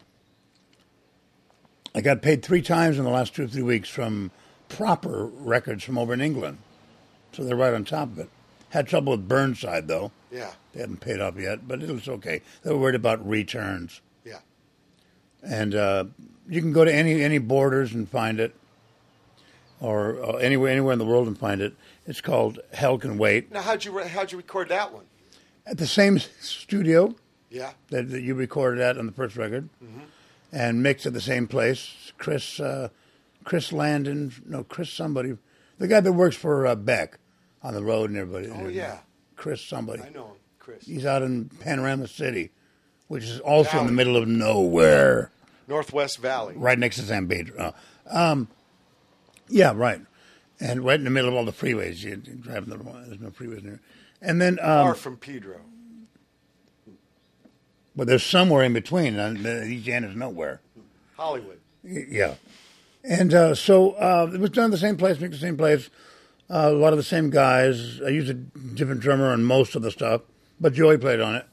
I 1.93 2.01
got 2.01 2.23
paid 2.23 2.41
three 2.41 2.63
times 2.63 2.97
in 2.97 3.03
the 3.03 3.11
last 3.11 3.35
two 3.35 3.43
or 3.43 3.47
three 3.47 3.61
weeks 3.61 3.89
from 3.89 4.31
proper 4.67 5.27
records 5.27 5.83
from 5.83 5.99
over 5.99 6.15
in 6.15 6.19
England. 6.19 6.57
So 7.31 7.43
they're 7.43 7.55
right 7.55 7.75
on 7.75 7.85
top 7.85 8.07
of 8.09 8.17
it. 8.17 8.29
Had 8.69 8.87
trouble 8.87 9.11
with 9.11 9.27
Burnside 9.27 9.87
though. 9.87 10.11
Yeah. 10.31 10.49
They 10.73 10.81
haven't 10.81 10.99
paid 10.99 11.21
off 11.21 11.37
yet, 11.37 11.67
but 11.67 11.83
it 11.83 11.91
was 11.91 12.09
okay. 12.09 12.41
They 12.63 12.71
were 12.71 12.79
worried 12.79 12.95
about 12.95 13.23
returns. 13.27 14.01
Yeah. 14.25 14.39
And 15.43 15.75
uh, 15.75 16.05
you 16.49 16.59
can 16.61 16.73
go 16.73 16.83
to 16.83 16.91
any 16.91 17.21
any 17.21 17.37
borders 17.37 17.93
and 17.93 18.09
find 18.09 18.39
it, 18.39 18.55
or 19.79 20.23
uh, 20.23 20.37
anywhere 20.37 20.71
anywhere 20.71 20.93
in 20.93 20.99
the 20.99 21.05
world 21.05 21.27
and 21.27 21.37
find 21.37 21.61
it. 21.61 21.75
It's 22.07 22.19
called 22.19 22.57
Hell 22.73 22.97
Can 22.97 23.19
Wait 23.19 23.51
Now, 23.51 23.61
how'd 23.61 23.85
you 23.85 23.91
re- 23.91 24.07
how'd 24.07 24.31
you 24.31 24.39
record 24.39 24.69
that 24.69 24.91
one? 24.91 25.05
At 25.69 25.77
the 25.77 25.87
same 25.87 26.19
studio 26.19 27.15
Yeah. 27.49 27.71
that, 27.89 28.09
that 28.11 28.21
you 28.21 28.35
recorded 28.35 28.81
at 28.81 28.97
on 28.97 29.05
the 29.05 29.11
first 29.11 29.35
record, 29.35 29.69
Mm-hmm. 29.83 29.99
and 30.51 30.81
mixed 30.83 31.05
at 31.05 31.13
the 31.13 31.21
same 31.21 31.47
place. 31.47 32.11
Chris 32.17 32.59
uh, 32.59 32.89
Chris 33.43 33.71
Landon, 33.71 34.33
no 34.45 34.63
Chris 34.63 34.89
somebody, 34.89 35.37
the 35.77 35.87
guy 35.87 35.99
that 35.99 36.13
works 36.13 36.35
for 36.35 36.65
uh, 36.67 36.75
Beck 36.75 37.19
on 37.63 37.73
the 37.73 37.83
road 37.83 38.09
and 38.09 38.19
everybody. 38.19 38.49
Oh 38.49 38.67
yeah, 38.67 38.99
Chris 39.35 39.61
somebody. 39.61 40.01
I 40.03 40.09
know 40.09 40.25
him, 40.27 40.35
Chris. 40.59 40.85
He's 40.85 41.05
out 41.05 41.21
in 41.21 41.49
Panorama 41.61 42.07
City, 42.07 42.51
which 43.07 43.23
is 43.23 43.39
also 43.39 43.79
in 43.79 43.85
the 43.87 43.91
middle 43.93 44.15
of 44.17 44.27
nowhere. 44.27 45.31
Northwest 45.67 46.19
Valley. 46.19 46.53
right 46.55 46.79
next 46.79 46.95
to 46.97 47.01
San 47.03 47.27
Pedro. 47.27 47.73
Oh. 48.09 48.31
Um, 48.31 48.47
yeah, 49.49 49.73
right, 49.75 49.99
and 50.61 50.83
right 50.85 50.97
in 50.97 51.03
the 51.03 51.09
middle 51.09 51.29
of 51.29 51.35
all 51.35 51.43
the 51.45 51.51
freeways. 51.51 52.03
You, 52.03 52.15
driving 52.17 52.69
the 52.69 52.77
there's 53.05 53.19
no 53.19 53.29
freeways 53.31 53.63
there, 53.63 53.79
and 54.21 54.41
then 54.41 54.57
Far 54.57 54.89
um, 54.89 54.95
from 54.95 55.17
Pedro. 55.17 55.61
but 57.95 58.07
there's 58.07 58.23
somewhere 58.25 58.63
in 58.63 58.73
between. 58.73 59.17
And 59.17 59.43
the 59.43 59.65
each 59.65 59.87
end 59.87 60.05
is 60.05 60.15
nowhere. 60.15 60.61
Hollywood. 61.15 61.59
Yeah, 61.83 62.35
and 63.03 63.33
uh, 63.33 63.55
so 63.55 63.91
uh, 63.91 64.29
it 64.33 64.39
was 64.39 64.49
done 64.49 64.65
in 64.65 64.71
the 64.71 64.77
same 64.77 64.97
place, 64.97 65.17
the 65.17 65.33
same 65.37 65.57
place. 65.57 65.89
Uh, 66.49 66.69
a 66.69 66.73
lot 66.73 66.93
of 66.93 66.97
the 66.97 67.03
same 67.03 67.29
guys. 67.29 68.01
I 68.01 68.09
used 68.09 68.29
a 68.29 68.33
different 68.33 69.01
drummer 69.01 69.31
on 69.31 69.43
most 69.43 69.75
of 69.75 69.81
the 69.81 69.91
stuff, 69.91 70.21
but 70.59 70.73
Joey 70.73 70.97
played 70.97 71.19
on 71.19 71.35
it. 71.35 71.45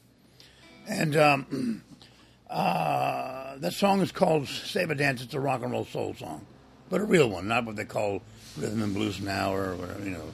And 0.87 1.15
um, 1.15 1.83
uh, 2.49 3.57
that 3.57 3.73
song 3.73 4.01
is 4.01 4.11
called 4.11 4.47
"Save 4.47 4.91
a 4.91 4.95
Dance." 4.95 5.21
It's 5.21 5.33
a 5.33 5.39
rock 5.39 5.63
and 5.63 5.71
roll 5.71 5.85
soul 5.85 6.13
song, 6.13 6.45
but 6.89 7.01
a 7.01 7.05
real 7.05 7.29
one, 7.29 7.47
not 7.47 7.65
what 7.65 7.75
they 7.75 7.85
call 7.85 8.21
rhythm 8.57 8.83
and 8.83 8.93
blues 8.93 9.21
now, 9.21 9.53
or 9.53 9.75
whatever. 9.75 10.03
You 10.03 10.11
know, 10.11 10.33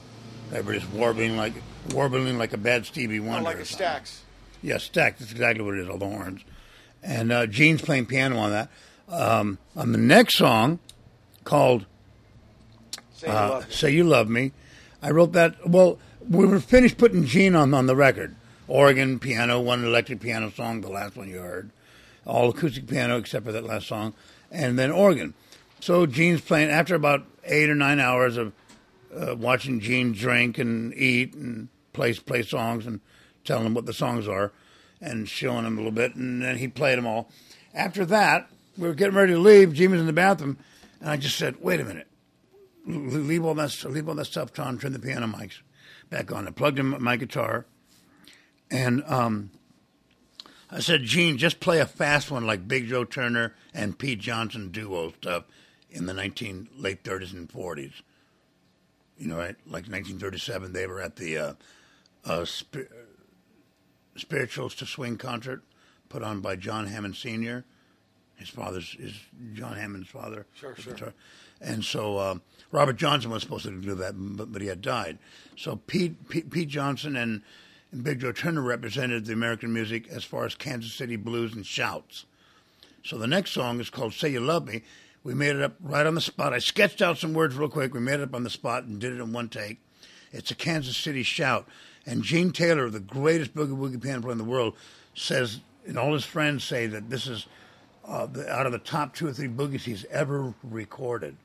everybody's 0.52 0.88
warbling 0.90 1.36
like 1.36 1.54
warbling 1.90 2.38
like 2.38 2.52
a 2.52 2.58
bad 2.58 2.86
Stevie 2.86 3.20
Oh, 3.20 3.24
Wonder. 3.24 3.44
like 3.44 3.58
a. 3.58 3.62
Stax. 3.62 4.18
Yeah, 4.62 4.78
stacked. 4.78 5.18
That's 5.18 5.32
exactly 5.32 5.64
what 5.64 5.74
it 5.74 5.80
is. 5.80 5.88
All 5.88 5.98
the 5.98 6.06
horns, 6.06 6.42
and 7.02 7.32
uh, 7.32 7.46
Gene's 7.46 7.82
playing 7.82 8.06
piano 8.06 8.38
on 8.38 8.50
that. 8.52 8.68
Um, 9.08 9.58
on 9.76 9.92
the 9.92 9.98
next 9.98 10.38
song, 10.38 10.78
called 11.44 11.84
Say 13.14 13.26
you 13.28 13.32
uh, 13.32 13.48
love 13.48 13.66
me. 13.68 13.72
"Say 13.74 13.90
You 13.90 14.04
Love 14.04 14.28
Me," 14.28 14.52
I 15.02 15.10
wrote 15.10 15.32
that. 15.32 15.68
Well, 15.68 15.98
we 16.28 16.46
were 16.46 16.60
finished 16.60 16.96
putting 16.98 17.24
Gene 17.24 17.54
on 17.56 17.74
on 17.74 17.86
the 17.86 17.96
record. 17.96 18.34
Organ, 18.68 19.18
piano, 19.18 19.60
one 19.60 19.84
electric 19.84 20.20
piano 20.20 20.50
song, 20.52 20.80
the 20.80 20.88
last 20.88 21.16
one 21.16 21.28
you 21.28 21.40
heard, 21.40 21.70
all 22.24 22.48
acoustic 22.50 22.86
piano 22.86 23.18
except 23.18 23.44
for 23.44 23.52
that 23.52 23.64
last 23.64 23.88
song, 23.88 24.14
and 24.50 24.78
then 24.78 24.90
organ. 24.92 25.34
So 25.80 26.06
Gene's 26.06 26.40
playing 26.40 26.70
after 26.70 26.94
about 26.94 27.24
eight 27.44 27.68
or 27.68 27.74
nine 27.74 27.98
hours 27.98 28.36
of 28.36 28.52
uh, 29.14 29.36
watching 29.36 29.80
Gene 29.80 30.12
drink 30.12 30.58
and 30.58 30.94
eat 30.94 31.34
and 31.34 31.68
play 31.92 32.14
play 32.14 32.42
songs 32.42 32.86
and 32.86 33.00
telling 33.44 33.66
him 33.66 33.74
what 33.74 33.86
the 33.86 33.92
songs 33.92 34.28
are 34.28 34.52
and 35.00 35.28
showing 35.28 35.64
him 35.64 35.74
a 35.74 35.80
little 35.80 35.90
bit, 35.90 36.14
and 36.14 36.42
then 36.42 36.58
he 36.58 36.68
played 36.68 36.96
them 36.96 37.06
all. 37.06 37.28
After 37.74 38.04
that, 38.06 38.48
we 38.78 38.86
were 38.86 38.94
getting 38.94 39.16
ready 39.16 39.32
to 39.32 39.38
leave. 39.38 39.74
Gene 39.74 39.90
was 39.90 40.00
in 40.00 40.06
the 40.06 40.12
bathroom, 40.12 40.58
and 41.00 41.10
I 41.10 41.16
just 41.16 41.36
said, 41.36 41.56
"Wait 41.60 41.80
a 41.80 41.84
minute, 41.84 42.06
leave 42.86 43.44
all 43.44 43.54
that 43.54 43.84
leave 43.84 44.08
all 44.08 44.14
that 44.14 44.26
stuff 44.26 44.58
on, 44.58 44.78
turn 44.78 44.92
the 44.92 44.98
piano 44.98 45.26
mics 45.26 45.60
back 46.08 46.32
on." 46.32 46.46
I 46.46 46.50
plugged 46.50 46.78
in 46.78 47.02
my 47.02 47.16
guitar, 47.16 47.66
and 48.70 49.02
um, 49.06 49.50
I 50.70 50.80
said, 50.80 51.02
"Gene, 51.02 51.36
just 51.36 51.60
play 51.60 51.80
a 51.80 51.86
fast 51.86 52.30
one 52.30 52.46
like 52.46 52.68
Big 52.68 52.86
Joe 52.86 53.04
Turner 53.04 53.54
and 53.74 53.98
Pete 53.98 54.20
Johnson 54.20 54.70
duo 54.70 55.12
stuff 55.12 55.44
in 55.90 56.06
the 56.06 56.14
nineteen 56.14 56.68
late 56.76 57.04
thirties 57.04 57.32
and 57.32 57.50
forties." 57.50 58.02
You 59.22 59.28
know, 59.28 59.36
right? 59.36 59.56
Like 59.66 59.86
1937, 59.86 60.72
they 60.72 60.88
were 60.88 61.00
at 61.00 61.14
the 61.14 61.38
uh, 61.38 61.52
uh, 62.24 62.44
sp- 62.44 62.90
Spirituals 64.16 64.74
to 64.74 64.86
Swing 64.86 65.16
concert 65.16 65.62
put 66.08 66.24
on 66.24 66.40
by 66.40 66.56
John 66.56 66.88
Hammond 66.88 67.14
Sr. 67.14 67.64
His 68.34 68.48
father's 68.48 68.96
is 68.98 69.14
John 69.54 69.76
Hammond's 69.76 70.08
father. 70.08 70.46
Sure, 70.54 70.74
sure. 70.74 70.94
guitar. 70.94 71.14
And 71.60 71.84
so 71.84 72.18
um, 72.18 72.42
Robert 72.72 72.96
Johnson 72.96 73.30
was 73.30 73.42
supposed 73.44 73.64
to 73.64 73.80
do 73.80 73.94
that, 73.94 74.14
but, 74.16 74.50
but 74.50 74.60
he 74.60 74.66
had 74.66 74.82
died. 74.82 75.18
So 75.56 75.76
Pete, 75.76 76.28
Pete, 76.28 76.50
Pete 76.50 76.68
Johnson 76.68 77.14
and, 77.14 77.42
and 77.92 78.02
Big 78.02 78.18
Joe 78.18 78.32
Turner 78.32 78.60
represented 78.60 79.24
the 79.26 79.34
American 79.34 79.72
music 79.72 80.08
as 80.08 80.24
far 80.24 80.46
as 80.46 80.56
Kansas 80.56 80.92
City 80.92 81.14
blues 81.14 81.54
and 81.54 81.64
shouts. 81.64 82.26
So 83.04 83.18
the 83.18 83.28
next 83.28 83.52
song 83.52 83.78
is 83.78 83.88
called 83.88 84.14
"Say 84.14 84.30
You 84.30 84.40
Love 84.40 84.66
Me." 84.66 84.82
We 85.24 85.34
made 85.34 85.54
it 85.56 85.62
up 85.62 85.74
right 85.80 86.06
on 86.06 86.14
the 86.14 86.20
spot. 86.20 86.52
I 86.52 86.58
sketched 86.58 87.00
out 87.00 87.18
some 87.18 87.32
words 87.32 87.54
real 87.54 87.68
quick. 87.68 87.94
We 87.94 88.00
made 88.00 88.14
it 88.20 88.22
up 88.22 88.34
on 88.34 88.42
the 88.42 88.50
spot 88.50 88.84
and 88.84 88.98
did 89.00 89.12
it 89.12 89.20
in 89.20 89.32
one 89.32 89.48
take. 89.48 89.78
It's 90.32 90.50
a 90.50 90.54
Kansas 90.54 90.96
City 90.96 91.22
shout, 91.22 91.68
and 92.06 92.22
Gene 92.22 92.52
Taylor, 92.52 92.88
the 92.90 93.00
greatest 93.00 93.54
boogie 93.54 93.76
woogie 93.76 94.02
piano 94.02 94.20
player 94.22 94.32
in 94.32 94.38
the 94.38 94.44
world, 94.44 94.74
says, 95.14 95.60
and 95.86 95.98
all 95.98 96.12
his 96.14 96.24
friends 96.24 96.64
say 96.64 96.86
that 96.86 97.10
this 97.10 97.26
is 97.26 97.46
uh, 98.06 98.26
the, 98.26 98.50
out 98.50 98.66
of 98.66 98.72
the 98.72 98.78
top 98.78 99.14
two 99.14 99.28
or 99.28 99.32
three 99.32 99.48
boogies 99.48 99.82
he's 99.82 100.04
ever 100.06 100.54
recorded. 100.62 101.36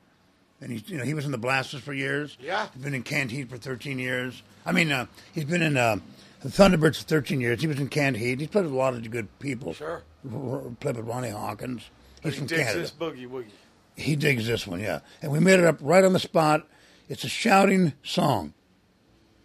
And 0.60 0.72
he, 0.72 0.82
you 0.86 0.98
know, 0.98 1.04
he 1.04 1.14
was 1.14 1.24
in 1.24 1.30
the 1.32 1.38
Blasters 1.38 1.82
for 1.82 1.92
years. 1.92 2.36
Yeah. 2.40 2.66
he's 2.74 2.82
been 2.82 2.94
in 2.94 3.02
Canned 3.04 3.30
Heat 3.30 3.48
for 3.48 3.58
13 3.58 3.98
years. 3.98 4.42
I 4.66 4.72
mean, 4.72 4.90
uh, 4.90 5.06
he's 5.32 5.44
been 5.44 5.62
in 5.62 5.76
uh, 5.76 5.98
the 6.40 6.48
Thunderbirds 6.48 6.96
for 6.96 7.04
13 7.04 7.40
years. 7.40 7.60
He 7.60 7.68
was 7.68 7.78
in 7.78 7.88
Canned 7.88 8.16
Heat. 8.16 8.40
He's 8.40 8.48
played 8.48 8.64
with 8.64 8.72
a 8.72 8.76
lot 8.76 8.94
of 8.94 9.08
good 9.10 9.28
people. 9.38 9.74
Sure. 9.74 10.02
R- 10.34 10.62
played 10.80 10.96
with 10.96 11.06
Ronnie 11.06 11.30
Hawkins. 11.30 11.88
He's 12.22 12.32
he 12.32 12.38
from 12.38 12.46
digs 12.48 12.62
Canada. 12.62 12.80
this 12.80 12.90
boogie 12.90 13.28
woogie. 13.28 13.50
He 13.98 14.14
digs 14.14 14.46
this 14.46 14.66
one, 14.66 14.80
yeah. 14.80 15.00
And 15.20 15.32
we 15.32 15.40
made 15.40 15.58
it 15.58 15.64
up 15.64 15.78
right 15.80 16.04
on 16.04 16.12
the 16.12 16.20
spot. 16.20 16.66
It's 17.08 17.24
a 17.24 17.28
shouting 17.28 17.94
song. 18.04 18.54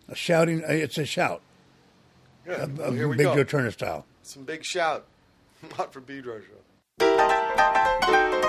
A 0.08 0.16
shouting, 0.16 0.64
uh, 0.64 0.68
it's 0.68 0.98
a 0.98 1.06
shout. 1.06 1.42
Good. 2.46 2.60
Of, 2.60 2.78
Well, 2.78 2.92
here 2.92 3.08
we 3.08 3.18
Big 3.18 3.26
go. 3.26 3.36
Joe 3.36 3.44
Turner 3.44 3.72
style. 3.72 4.06
Some 4.22 4.44
big 4.44 4.64
shout. 4.64 5.06
Not 5.78 5.92
for 5.92 6.02
Pedro 6.02 6.40
Show. 7.00 8.40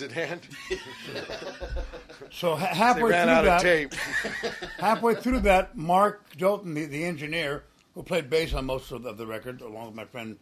Why 0.00 0.06
does 0.06 0.16
it 0.16 0.30
end? 0.30 0.40
So 2.30 2.56
ha- 2.56 2.68
they 2.72 2.76
halfway 2.78 3.10
ran 3.10 3.26
through 3.26 3.34
out 3.34 3.44
that, 3.44 3.56
of 3.56 3.62
tape. 3.62 3.94
halfway 4.78 5.14
through 5.14 5.40
that, 5.40 5.76
Mark 5.76 6.36
Dalton, 6.36 6.74
the, 6.74 6.84
the 6.86 7.04
engineer, 7.04 7.64
who 7.94 8.02
played 8.02 8.28
bass 8.30 8.54
on 8.54 8.66
most 8.66 8.90
of 8.92 9.02
the, 9.02 9.10
of 9.10 9.18
the 9.18 9.26
record, 9.26 9.60
along 9.60 9.86
with 9.86 9.94
my 9.94 10.04
friend 10.04 10.36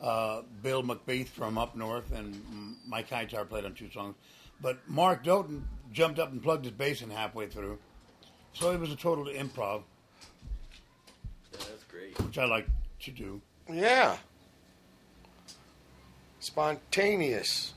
uh, 0.00 0.42
Bill 0.62 0.82
McBeath 0.82 1.28
from 1.28 1.58
up 1.58 1.76
north, 1.76 2.12
and 2.12 2.34
mm, 2.34 2.74
Mike 2.86 3.08
Hightower 3.08 3.44
played 3.44 3.64
on 3.64 3.74
two 3.74 3.90
songs. 3.90 4.16
But 4.60 4.78
Mark 4.88 5.24
Dalton 5.24 5.66
jumped 5.92 6.18
up 6.18 6.32
and 6.32 6.42
plugged 6.42 6.64
his 6.64 6.72
bass 6.74 7.02
in 7.02 7.10
halfway 7.10 7.46
through. 7.46 7.78
So 8.52 8.72
it 8.72 8.80
was 8.80 8.92
a 8.92 8.96
total 8.96 9.24
improv, 9.26 9.82
Yeah, 11.52 11.58
that's 11.58 11.84
great. 11.84 12.18
which 12.20 12.38
I 12.38 12.44
like 12.44 12.66
to 13.00 13.10
do. 13.10 13.40
Yeah. 13.70 14.16
Spontaneous. 16.40 17.72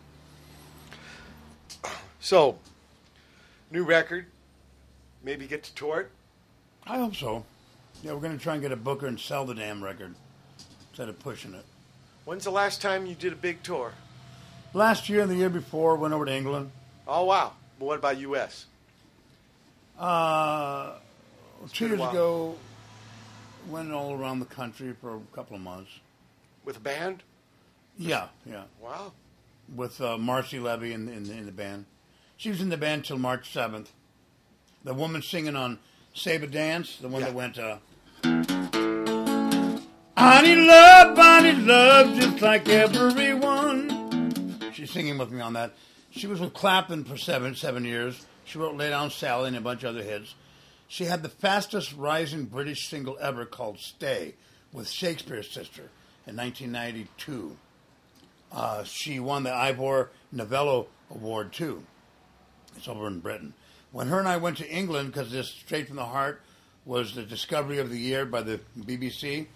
So, 2.25 2.57
new 3.69 3.83
record. 3.83 4.25
Maybe 5.23 5.45
get 5.45 5.61
to 5.61 5.75
tour 5.75 5.99
it. 5.99 6.11
I 6.87 6.97
hope 6.97 7.15
so. 7.15 7.45
Yeah, 8.01 8.13
we're 8.13 8.19
going 8.19 8.35
to 8.35 8.43
try 8.43 8.53
and 8.53 8.63
get 8.63 8.71
a 8.71 8.75
booker 8.75 9.05
and 9.05 9.19
sell 9.19 9.45
the 9.45 9.53
damn 9.53 9.83
record 9.83 10.15
instead 10.89 11.07
of 11.07 11.19
pushing 11.19 11.53
it. 11.53 11.63
When's 12.25 12.43
the 12.43 12.49
last 12.49 12.81
time 12.81 13.05
you 13.05 13.13
did 13.13 13.31
a 13.31 13.35
big 13.35 13.61
tour? 13.61 13.93
Last 14.73 15.07
year 15.07 15.21
and 15.21 15.29
the 15.29 15.35
year 15.35 15.51
before, 15.51 15.97
went 15.97 16.15
over 16.15 16.25
to 16.25 16.33
England. 16.33 16.71
Oh 17.07 17.25
wow. 17.25 17.53
But 17.77 17.85
what 17.85 17.99
about 17.99 18.17
U.S.? 18.17 18.65
Uh, 19.99 20.93
two 21.73 21.85
been 21.85 21.85
a 21.85 21.89
years 21.89 21.99
while. 21.99 22.09
ago, 22.09 22.55
went 23.69 23.91
all 23.91 24.13
around 24.13 24.39
the 24.39 24.47
country 24.47 24.95
for 24.99 25.17
a 25.17 25.19
couple 25.35 25.55
of 25.55 25.61
months. 25.61 25.91
With 26.63 26.77
a 26.77 26.79
band? 26.79 27.21
Yeah, 27.99 28.29
yeah. 28.47 28.63
Wow. 28.81 29.11
With 29.75 30.01
uh, 30.01 30.17
Marcy 30.17 30.57
Levy 30.59 30.91
in, 30.91 31.07
in, 31.07 31.29
in 31.29 31.45
the 31.45 31.51
band. 31.51 31.85
She 32.38 32.49
was 32.49 32.61
in 32.61 32.69
the 32.69 32.77
band 32.77 33.05
till 33.05 33.17
March 33.17 33.51
7th. 33.53 33.88
The 34.83 34.93
woman 34.93 35.22
singing 35.22 35.55
on 35.55 35.80
Save 36.14 36.43
a 36.43 36.47
Dance, 36.47 36.97
the 36.97 37.07
one 37.07 37.22
Yeah. 37.22 37.27
that 37.30 37.35
went, 37.35 37.57
uh, 37.57 37.77
I 40.17 40.41
need 40.41 40.65
love, 40.67 41.17
I 41.19 41.41
need 41.41 41.59
love, 41.65 42.15
just 42.15 42.41
like 42.41 42.67
everyone. 42.69 44.72
She's 44.73 44.91
singing 44.91 45.17
with 45.17 45.31
me 45.31 45.41
on 45.41 45.53
that. 45.53 45.73
She 46.11 46.27
was 46.27 46.39
with 46.39 46.53
Clapton 46.53 47.03
for 47.05 47.17
seven 47.17 47.55
seven 47.55 47.83
years. 47.85 48.25
She 48.45 48.57
wrote 48.57 48.75
Lay 48.75 48.89
Down 48.89 49.09
Sally 49.11 49.47
and 49.49 49.57
a 49.57 49.61
bunch 49.61 49.83
of 49.83 49.89
other 49.95 50.03
hits. 50.03 50.35
She 50.88 51.05
had 51.05 51.23
the 51.23 51.30
fastest 51.30 51.93
rising 51.93 52.45
British 52.45 52.88
single 52.88 53.17
ever 53.19 53.45
called 53.45 53.80
Stay 53.80 54.35
with 54.72 54.88
Shakespears 54.89 55.49
Sister 55.49 55.89
in 56.27 56.35
1992. 56.35 57.57
Uh, 58.51 58.83
she 58.83 59.19
won 59.19 59.43
the 59.43 59.53
Ivor 59.53 60.11
Novello 60.31 60.88
Award 61.09 61.51
too. 61.53 61.83
It's 62.77 62.87
over 62.87 63.07
in 63.07 63.19
Britain. 63.19 63.53
When 63.91 64.07
her 64.07 64.19
and 64.19 64.27
I 64.27 64.37
went 64.37 64.57
to 64.57 64.69
England, 64.69 65.13
because 65.13 65.31
this 65.31 65.49
Straight 65.49 65.87
from 65.87 65.95
the 65.95 66.05
Heart 66.05 66.41
was 66.85 67.15
the 67.15 67.23
discovery 67.23 67.79
of 67.79 67.89
the 67.89 67.97
year 67.97 68.25
by 68.25 68.41
the 68.41 68.59
BBC, 68.77 69.47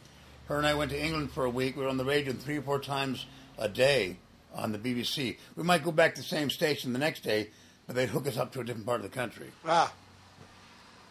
her 0.48 0.58
and 0.58 0.66
I 0.66 0.74
went 0.74 0.92
to 0.92 1.00
England 1.00 1.32
for 1.32 1.46
a 1.46 1.50
week. 1.50 1.76
We 1.76 1.84
were 1.84 1.90
on 1.90 1.98
the 1.98 2.06
radio 2.06 2.34
three 2.34 2.58
or 2.58 2.62
four 2.62 2.80
times 2.80 3.26
a 3.58 3.70
day 3.70 4.18
on 4.56 4.72
the 4.72 4.80
BBC. 4.80 5.38
We 5.56 5.64
might 5.64 5.84
go 5.84 5.92
back 5.92 6.16
to 6.16 6.22
the 6.22 6.28
same 6.28 6.50
station 6.50 6.94
the 6.94 7.00
next 7.00 7.22
day, 7.22 7.50
but 7.86 7.96
they'd 7.96 8.10
hook 8.10 8.28
us 8.28 8.38
up 8.38 8.52
to 8.54 8.62
a 8.62 8.64
different 8.64 8.86
part 8.86 8.98
of 8.98 9.04
the 9.04 9.16
country. 9.16 9.48
Ah. 9.66 9.94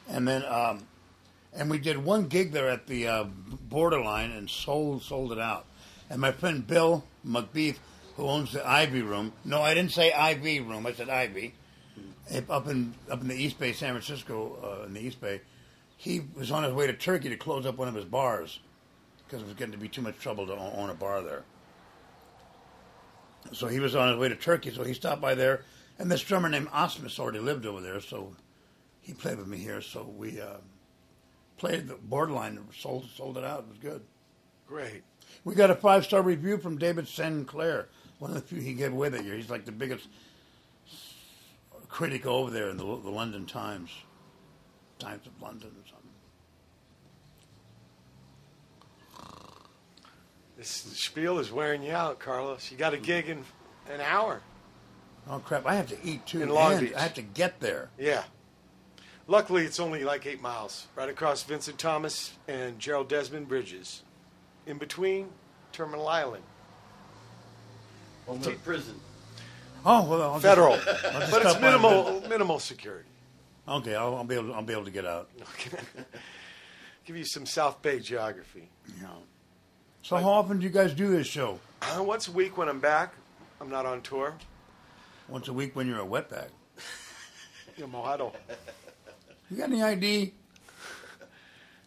And 0.08 0.26
then, 0.26 0.44
um, 0.46 0.86
and 1.54 1.70
we 1.70 1.78
did 1.78 1.98
one 1.98 2.26
gig 2.26 2.52
there 2.52 2.68
at 2.68 2.86
the 2.86 3.06
uh, 3.06 3.24
borderline 3.68 4.32
and 4.32 4.48
sold 4.48 5.02
sold 5.02 5.32
it 5.32 5.38
out. 5.38 5.66
And 6.10 6.20
my 6.20 6.32
friend 6.32 6.66
Bill 6.66 7.04
McBeath, 7.26 7.76
who 8.16 8.26
owns 8.26 8.52
the 8.52 8.66
Ivy 8.66 9.02
Room, 9.02 9.32
no, 9.44 9.60
I 9.60 9.74
didn't 9.74 9.92
say 9.92 10.12
Ivy 10.12 10.60
Room, 10.60 10.86
I 10.86 10.92
said 10.92 11.10
Ivy, 11.10 11.54
up- 12.34 12.50
up 12.50 12.66
in 12.68 12.94
up 13.10 13.20
in 13.20 13.28
the 13.28 13.34
East 13.34 13.58
Bay, 13.58 13.72
San 13.72 13.92
Francisco, 13.92 14.80
uh, 14.82 14.86
in 14.86 14.94
the 14.94 15.00
East 15.00 15.20
Bay. 15.20 15.40
He 15.96 16.20
was 16.34 16.50
on 16.50 16.62
his 16.62 16.72
way 16.72 16.86
to 16.86 16.92
Turkey 16.92 17.28
to 17.28 17.36
close 17.36 17.66
up 17.66 17.76
one 17.76 17.88
of 17.88 17.94
his 17.94 18.04
bars 18.04 18.60
because 19.24 19.42
it 19.42 19.46
was 19.46 19.54
getting 19.54 19.72
to 19.72 19.78
be 19.78 19.88
too 19.88 20.02
much 20.02 20.18
trouble 20.18 20.46
to 20.46 20.54
own 20.54 20.90
a 20.90 20.94
bar 20.94 21.22
there. 21.22 21.44
So 23.52 23.66
he 23.66 23.80
was 23.80 23.96
on 23.96 24.08
his 24.08 24.16
way 24.18 24.28
to 24.28 24.36
Turkey, 24.36 24.70
so 24.70 24.84
he 24.84 24.94
stopped 24.94 25.20
by 25.20 25.34
there, 25.34 25.64
and 25.98 26.10
this 26.10 26.22
drummer 26.22 26.48
named 26.48 26.68
Osmus 26.68 27.18
already 27.18 27.38
lived 27.38 27.66
over 27.66 27.80
there, 27.80 28.00
so 28.00 28.34
he 29.00 29.12
played 29.14 29.38
with 29.38 29.46
me 29.48 29.58
here. 29.58 29.80
So 29.80 30.02
we 30.04 30.40
uh, 30.40 30.58
played 31.56 31.88
the 31.88 31.94
borderline 31.94 32.58
sold 32.76 33.08
sold 33.14 33.38
it 33.38 33.44
out. 33.44 33.60
It 33.60 33.68
was 33.68 33.78
good. 33.78 34.02
Great. 34.66 35.02
We 35.44 35.54
got 35.54 35.70
a 35.70 35.74
five 35.74 36.04
star 36.04 36.22
review 36.22 36.58
from 36.58 36.78
David 36.78 37.08
Sinclair, 37.08 37.88
one 38.18 38.30
of 38.30 38.34
the 38.34 38.42
few 38.42 38.60
he 38.60 38.74
gave 38.74 38.92
away 38.92 39.08
that 39.08 39.24
year. 39.24 39.34
He's 39.34 39.50
like 39.50 39.64
the 39.64 39.72
biggest 39.72 40.08
critic 41.98 42.26
over 42.26 42.48
there 42.52 42.68
in 42.68 42.76
the, 42.76 42.84
the 42.84 43.10
London 43.10 43.44
Times, 43.44 43.90
Times 45.00 45.26
of 45.26 45.32
London 45.42 45.70
or 45.70 45.84
something. 45.88 46.12
This 50.56 50.68
spiel 50.68 51.40
is 51.40 51.50
wearing 51.50 51.82
you 51.82 51.90
out, 51.90 52.20
Carlos. 52.20 52.70
You 52.70 52.76
got 52.76 52.94
a 52.94 52.98
gig 52.98 53.28
in 53.28 53.38
an 53.92 54.00
hour. 54.00 54.42
Oh 55.28 55.40
crap! 55.40 55.66
I 55.66 55.74
have 55.74 55.88
to 55.88 55.96
eat 56.04 56.24
too. 56.24 56.40
In 56.40 56.50
Long 56.50 56.74
and 56.74 56.80
Beach. 56.82 56.94
I 56.94 57.00
have 57.00 57.14
to 57.14 57.22
get 57.22 57.58
there. 57.58 57.90
Yeah. 57.98 58.22
Luckily, 59.26 59.64
it's 59.64 59.80
only 59.80 60.04
like 60.04 60.24
eight 60.24 60.40
miles, 60.40 60.86
right 60.94 61.08
across 61.08 61.42
Vincent 61.42 61.78
Thomas 61.78 62.30
and 62.46 62.78
Gerald 62.78 63.08
Desmond 63.08 63.48
bridges. 63.48 64.04
In 64.68 64.78
between, 64.78 65.30
Terminal 65.72 66.06
Island. 66.06 66.44
Only 68.28 68.54
prison. 68.54 69.00
Oh 69.84 70.08
well, 70.08 70.22
I'll 70.22 70.32
just- 70.40 70.44
Federal. 70.44 70.72
I'll 70.74 70.80
just 71.20 71.30
but 71.30 71.42
it's 71.42 71.50
stop 71.50 71.60
by 71.60 71.72
and 71.72 71.82
minimal 71.82 72.20
minimal 72.28 72.58
security. 72.58 73.08
Okay, 73.66 73.94
I'll, 73.94 74.16
I'll 74.16 74.24
be 74.24 74.34
able. 74.34 74.54
I'll 74.54 74.62
be 74.62 74.72
able 74.72 74.84
to 74.86 74.90
get 74.90 75.04
out. 75.06 75.28
Give 77.04 77.16
you 77.16 77.24
some 77.24 77.46
South 77.46 77.80
Bay 77.82 78.00
geography. 78.00 78.68
Yeah. 79.00 79.06
So 80.02 80.16
how 80.16 80.28
often 80.28 80.58
do 80.58 80.64
you 80.64 80.70
guys 80.70 80.92
do 80.94 81.08
this 81.08 81.26
show? 81.26 81.58
Uh, 81.82 82.02
once 82.02 82.28
a 82.28 82.32
week 82.32 82.56
when 82.58 82.68
I'm 82.68 82.80
back, 82.80 83.14
I'm 83.60 83.68
not 83.70 83.86
on 83.86 84.00
tour. 84.02 84.34
Once 85.28 85.48
a 85.48 85.52
week 85.52 85.74
when 85.76 85.86
you're 85.86 86.00
a 86.00 86.06
wetback. 86.06 86.48
You 87.76 87.86
know, 87.86 87.98
Mojado. 87.98 88.32
You 89.50 89.56
got 89.58 89.68
any 89.70 89.82
ID? 89.82 90.32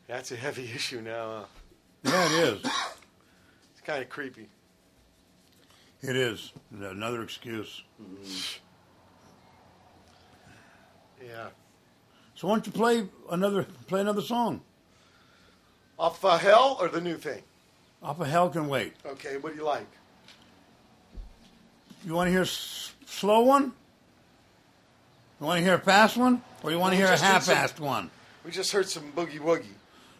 That's 0.07 0.31
a 0.31 0.35
heavy 0.35 0.63
issue 0.75 1.01
now. 1.01 1.45
huh? 2.05 2.11
Yeah, 2.11 2.25
it 2.25 2.31
is. 2.47 2.65
It's 2.65 3.81
kind 3.83 4.01
of 4.01 4.09
creepy. 4.09 4.47
It 6.01 6.15
is 6.15 6.51
another 6.71 7.21
excuse. 7.21 7.83
Yeah. 11.23 11.47
So 12.35 12.47
why 12.47 12.55
don't 12.55 12.65
you 12.65 12.71
play 12.73 13.07
another 13.29 13.63
play 13.87 14.01
another 14.01 14.21
song? 14.21 14.61
Off 15.99 16.23
uh, 16.25 16.37
Hell 16.39 16.77
or 16.79 16.87
the 16.87 17.01
new 17.01 17.17
thing? 17.17 17.43
Off 18.01 18.19
of 18.19 18.27
Hell 18.27 18.49
Can 18.49 18.67
Wait. 18.67 18.93
Okay, 19.05 19.37
what 19.37 19.51
do 19.53 19.59
you 19.59 19.65
like? 19.65 19.85
You 22.03 22.15
want 22.15 22.27
to 22.27 22.31
hear 22.31 22.41
a 22.41 22.45
s- 22.45 22.93
slow 23.05 23.41
one? 23.41 23.71
You 25.39 25.45
want 25.45 25.59
to 25.59 25.63
hear 25.63 25.75
a 25.75 25.79
fast 25.79 26.17
one, 26.17 26.41
or 26.63 26.71
you 26.71 26.79
want 26.79 26.93
to 26.93 26.97
hear 26.97 27.05
a 27.05 27.11
did 27.11 27.19
some- 27.19 27.27
half-assed 27.55 27.79
one? 27.79 28.09
We 28.43 28.49
just 28.49 28.71
heard 28.71 28.89
some 28.89 29.11
boogie 29.11 29.37
woogie. 29.39 29.65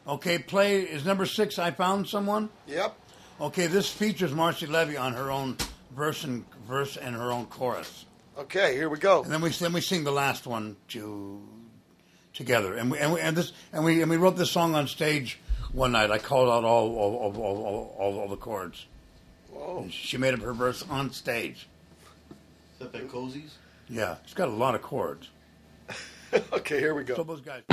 Okay, 0.07 0.37
play 0.37 0.81
is 0.81 1.05
number 1.05 1.25
six. 1.25 1.57
I 1.57 1.71
found 1.71 2.07
someone. 2.07 2.49
Yep. 2.67 2.95
Okay, 3.39 3.65
this 3.65 3.89
features 3.89 4.31
Marcy 4.31 4.67
Levy 4.67 4.95
on 4.97 5.13
her 5.13 5.31
own 5.31 5.57
verse 5.95 6.23
and 6.23 6.45
verse 6.67 6.97
and 6.97 7.15
her 7.15 7.31
own 7.31 7.45
chorus, 7.47 8.05
Okay, 8.37 8.75
here 8.75 8.89
we 8.89 8.97
go. 8.97 9.23
and 9.23 9.31
then 9.31 9.41
we 9.41 9.49
then 9.49 9.73
we 9.73 9.81
sing 9.81 10.03
the 10.03 10.11
last 10.11 10.47
one 10.47 10.75
to 10.89 11.41
together, 12.33 12.75
and 12.75 12.89
we 12.91 12.97
and 12.97 13.13
we 13.13 13.19
and 13.19 13.35
this 13.35 13.51
and 13.73 13.83
we 13.83 14.01
and 14.01 14.09
we 14.09 14.17
wrote 14.17 14.37
this 14.37 14.51
song 14.51 14.73
on 14.75 14.87
stage 14.87 15.39
one 15.73 15.91
night. 15.91 16.09
I 16.11 16.17
called 16.17 16.49
out 16.49 16.63
all 16.63 16.95
all 16.95 17.15
all, 17.15 17.35
all, 17.35 17.65
all, 17.65 17.95
all, 17.99 18.19
all 18.19 18.27
the 18.29 18.37
chords. 18.37 18.85
Whoa. 19.51 19.87
She 19.91 20.17
made 20.17 20.33
up 20.33 20.39
her 20.41 20.53
verse 20.53 20.83
on 20.89 21.11
stage. 21.11 21.67
Is 22.73 22.79
that 22.79 22.93
by 22.93 22.99
Cozy's? 23.01 23.57
Yeah, 23.89 24.15
it's 24.23 24.33
got 24.33 24.47
a 24.47 24.51
lot 24.51 24.75
of 24.75 24.81
chords. 24.81 25.29
okay, 26.53 26.79
here 26.79 26.95
we 26.95 27.03
go. 27.03 27.15
So 27.15 27.23
those 27.23 27.41
guys. 27.41 27.63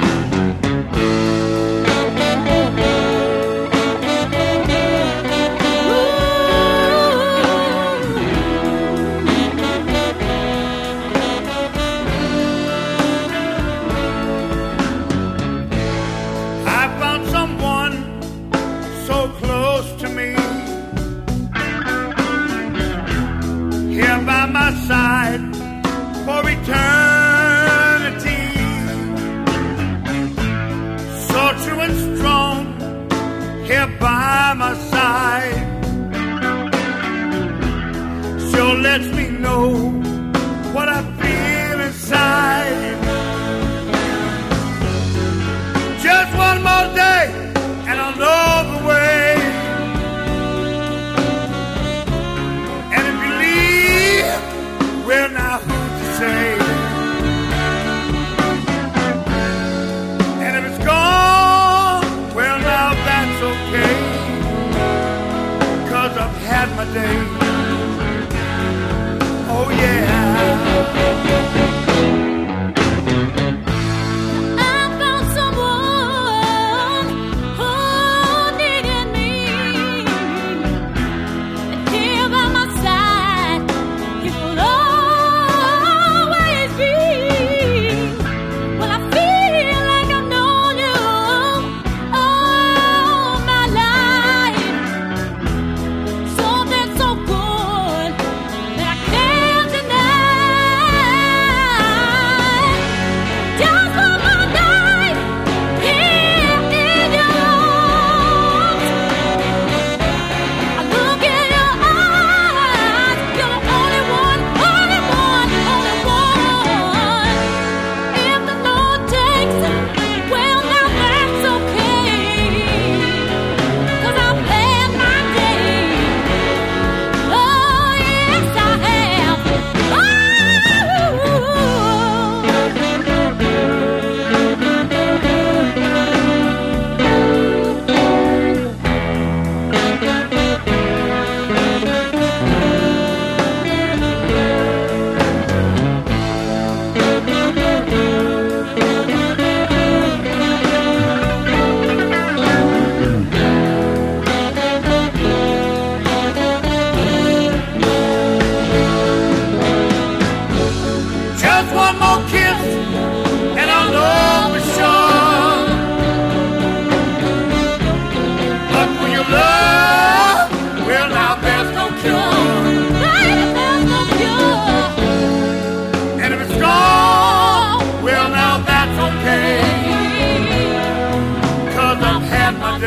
Oh, 182.80 182.84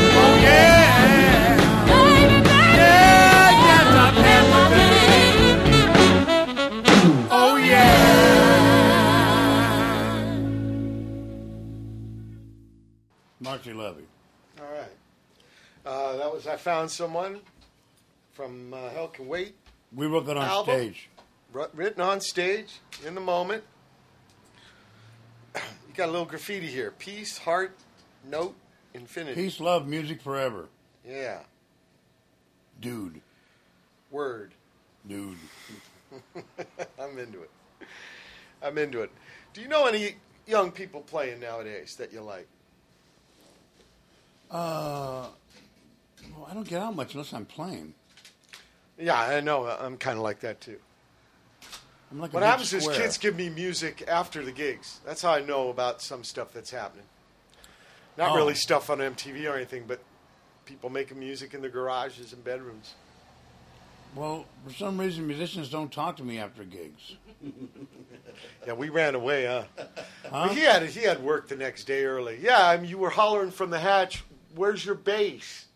Oh, 0.03 0.35
yeah. 0.43 1.55
Yeah, 2.77 3.51
yes, 3.63 3.87
I've 3.95 4.19
had 4.27 4.45
my 4.51 4.65
day. 4.75 5.07
Oh, 7.31 7.57
yeah. 7.57 7.99
Levy. 13.67 14.05
All 14.59 14.73
right. 14.73 14.97
Uh, 15.87 16.17
that 16.17 16.33
was 16.33 16.47
I 16.49 16.57
Found 16.57 16.91
Someone 16.91 17.39
from 18.33 18.75
uh, 18.75 18.89
Hell 18.91 19.09
Can 19.09 19.29
Wait. 19.29 19.55
We 19.95 20.07
wrote 20.07 20.27
that 20.27 20.37
on 20.37 20.45
Album. 20.45 20.75
stage. 20.75 21.09
Written 21.75 22.01
on 22.01 22.21
stage, 22.21 22.79
in 23.05 23.15
the 23.15 23.21
moment. 23.21 23.65
You 25.89 25.97
got 25.97 26.09
a 26.09 26.13
little 26.13 26.25
graffiti 26.27 26.69
here. 26.69 26.93
Peace, 26.93 27.37
heart, 27.37 27.77
note, 28.25 28.55
infinity. 28.95 29.35
Peace, 29.35 29.59
love, 29.59 29.89
music 29.89 30.23
forever. 30.23 30.69
Yeah. 31.05 31.41
Dude. 32.81 33.21
Word. 34.13 34.55
Dude. 35.09 35.37
I'm 36.99 37.19
into 37.19 37.43
it. 37.43 37.51
I'm 38.63 38.79
into 38.79 39.03
it. 39.03 39.11
Do 39.53 39.61
you 39.61 39.67
know 39.67 39.87
any 39.87 40.15
young 40.47 40.71
people 40.71 41.01
playing 41.01 41.41
nowadays 41.41 41.97
that 41.97 42.13
you 42.13 42.21
like? 42.21 42.47
Uh, 44.49 45.27
well, 46.37 46.47
I 46.49 46.55
don't 46.55 46.69
get 46.69 46.81
out 46.81 46.95
much 46.95 47.15
unless 47.15 47.33
I'm 47.33 47.47
playing. 47.47 47.95
Yeah, 49.01 49.19
I 49.19 49.41
know. 49.41 49.67
I'm 49.67 49.97
kind 49.97 50.17
of 50.19 50.23
like 50.23 50.41
that 50.41 50.61
too. 50.61 50.79
I'm 52.13 52.19
like 52.21 52.33
what 52.33 52.43
happens 52.43 52.73
is 52.73 52.87
kids 52.89 53.19
give 53.19 53.37
me 53.37 53.49
music 53.49 54.05
after 54.09 54.45
the 54.45 54.51
gigs. 54.53 54.99
That's 55.07 55.23
how 55.23 55.33
I 55.33 55.41
know 55.43 55.69
about 55.71 56.03
some 56.03 56.25
stuff 56.25 56.53
that's 56.53 56.71
happening. 56.71 57.05
Not 58.19 58.33
Oh. 58.33 58.37
really 58.37 58.55
stuff 58.55 58.91
on 58.91 58.99
MTV 58.99 59.49
or 59.51 59.55
anything, 59.57 59.85
but 59.87 60.01
people 60.67 60.91
making 60.91 61.19
music 61.21 61.55
in 61.55 61.61
their 61.61 61.71
garages 61.71 62.33
and 62.33 62.43
bedrooms. 62.45 62.95
Well, 64.17 64.45
for 64.67 64.75
some 64.75 64.99
reason, 64.99 65.25
musicians 65.29 65.69
don't 65.71 65.93
talk 65.93 66.17
to 66.17 66.25
me 66.25 66.39
after 66.39 66.65
gigs. 66.65 67.15
Yeah, 68.67 68.75
we 68.75 68.89
ran 68.91 69.15
away, 69.15 69.47
huh? 69.47 69.65
Huh? 70.31 70.49
He 70.49 70.61
had 70.61 70.83
he 70.85 71.01
had 71.01 71.23
work 71.23 71.49
the 71.49 71.57
next 71.57 71.85
day 71.85 72.05
early. 72.05 72.39
Yeah, 72.41 72.67
I 72.67 72.77
mean, 72.77 72.89
you 72.91 72.99
were 72.99 73.11
hollering 73.11 73.51
from 73.51 73.71
the 73.71 73.79
hatch. 73.79 74.23
Where's 74.55 74.85
your 74.85 74.95
bass? 74.95 75.67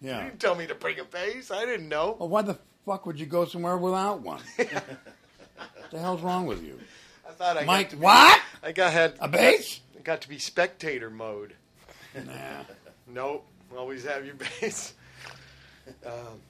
You 0.00 0.10
didn't 0.10 0.40
tell 0.40 0.54
me 0.54 0.66
to 0.66 0.74
bring 0.74 0.98
a 0.98 1.04
bass. 1.04 1.50
I 1.50 1.64
didn't 1.64 1.88
know. 1.88 2.16
Well, 2.18 2.28
why 2.28 2.42
the 2.42 2.58
fuck 2.84 3.06
would 3.06 3.18
you 3.18 3.26
go 3.26 3.44
somewhere 3.44 3.76
without 3.76 4.20
one? 4.20 4.40
what 4.56 5.90
the 5.90 5.98
hell's 5.98 6.22
wrong 6.22 6.46
with 6.46 6.62
you? 6.62 6.78
I 7.28 7.32
thought 7.32 7.56
I 7.56 7.64
Mike, 7.64 7.90
got 7.90 7.96
be- 7.98 8.04
what? 8.04 8.40
I 8.62 8.72
got 8.72 8.92
had 8.92 9.14
A 9.20 9.28
bass? 9.28 9.80
I 9.98 10.02
got 10.02 10.20
to 10.22 10.28
be 10.28 10.38
spectator 10.38 11.10
mode. 11.10 11.54
Nah. 12.14 12.32
Nope, 13.08 13.46
always 13.76 14.04
have 14.04 14.24
your 14.24 14.34
bass. 14.60 14.94
Um, 16.04 16.40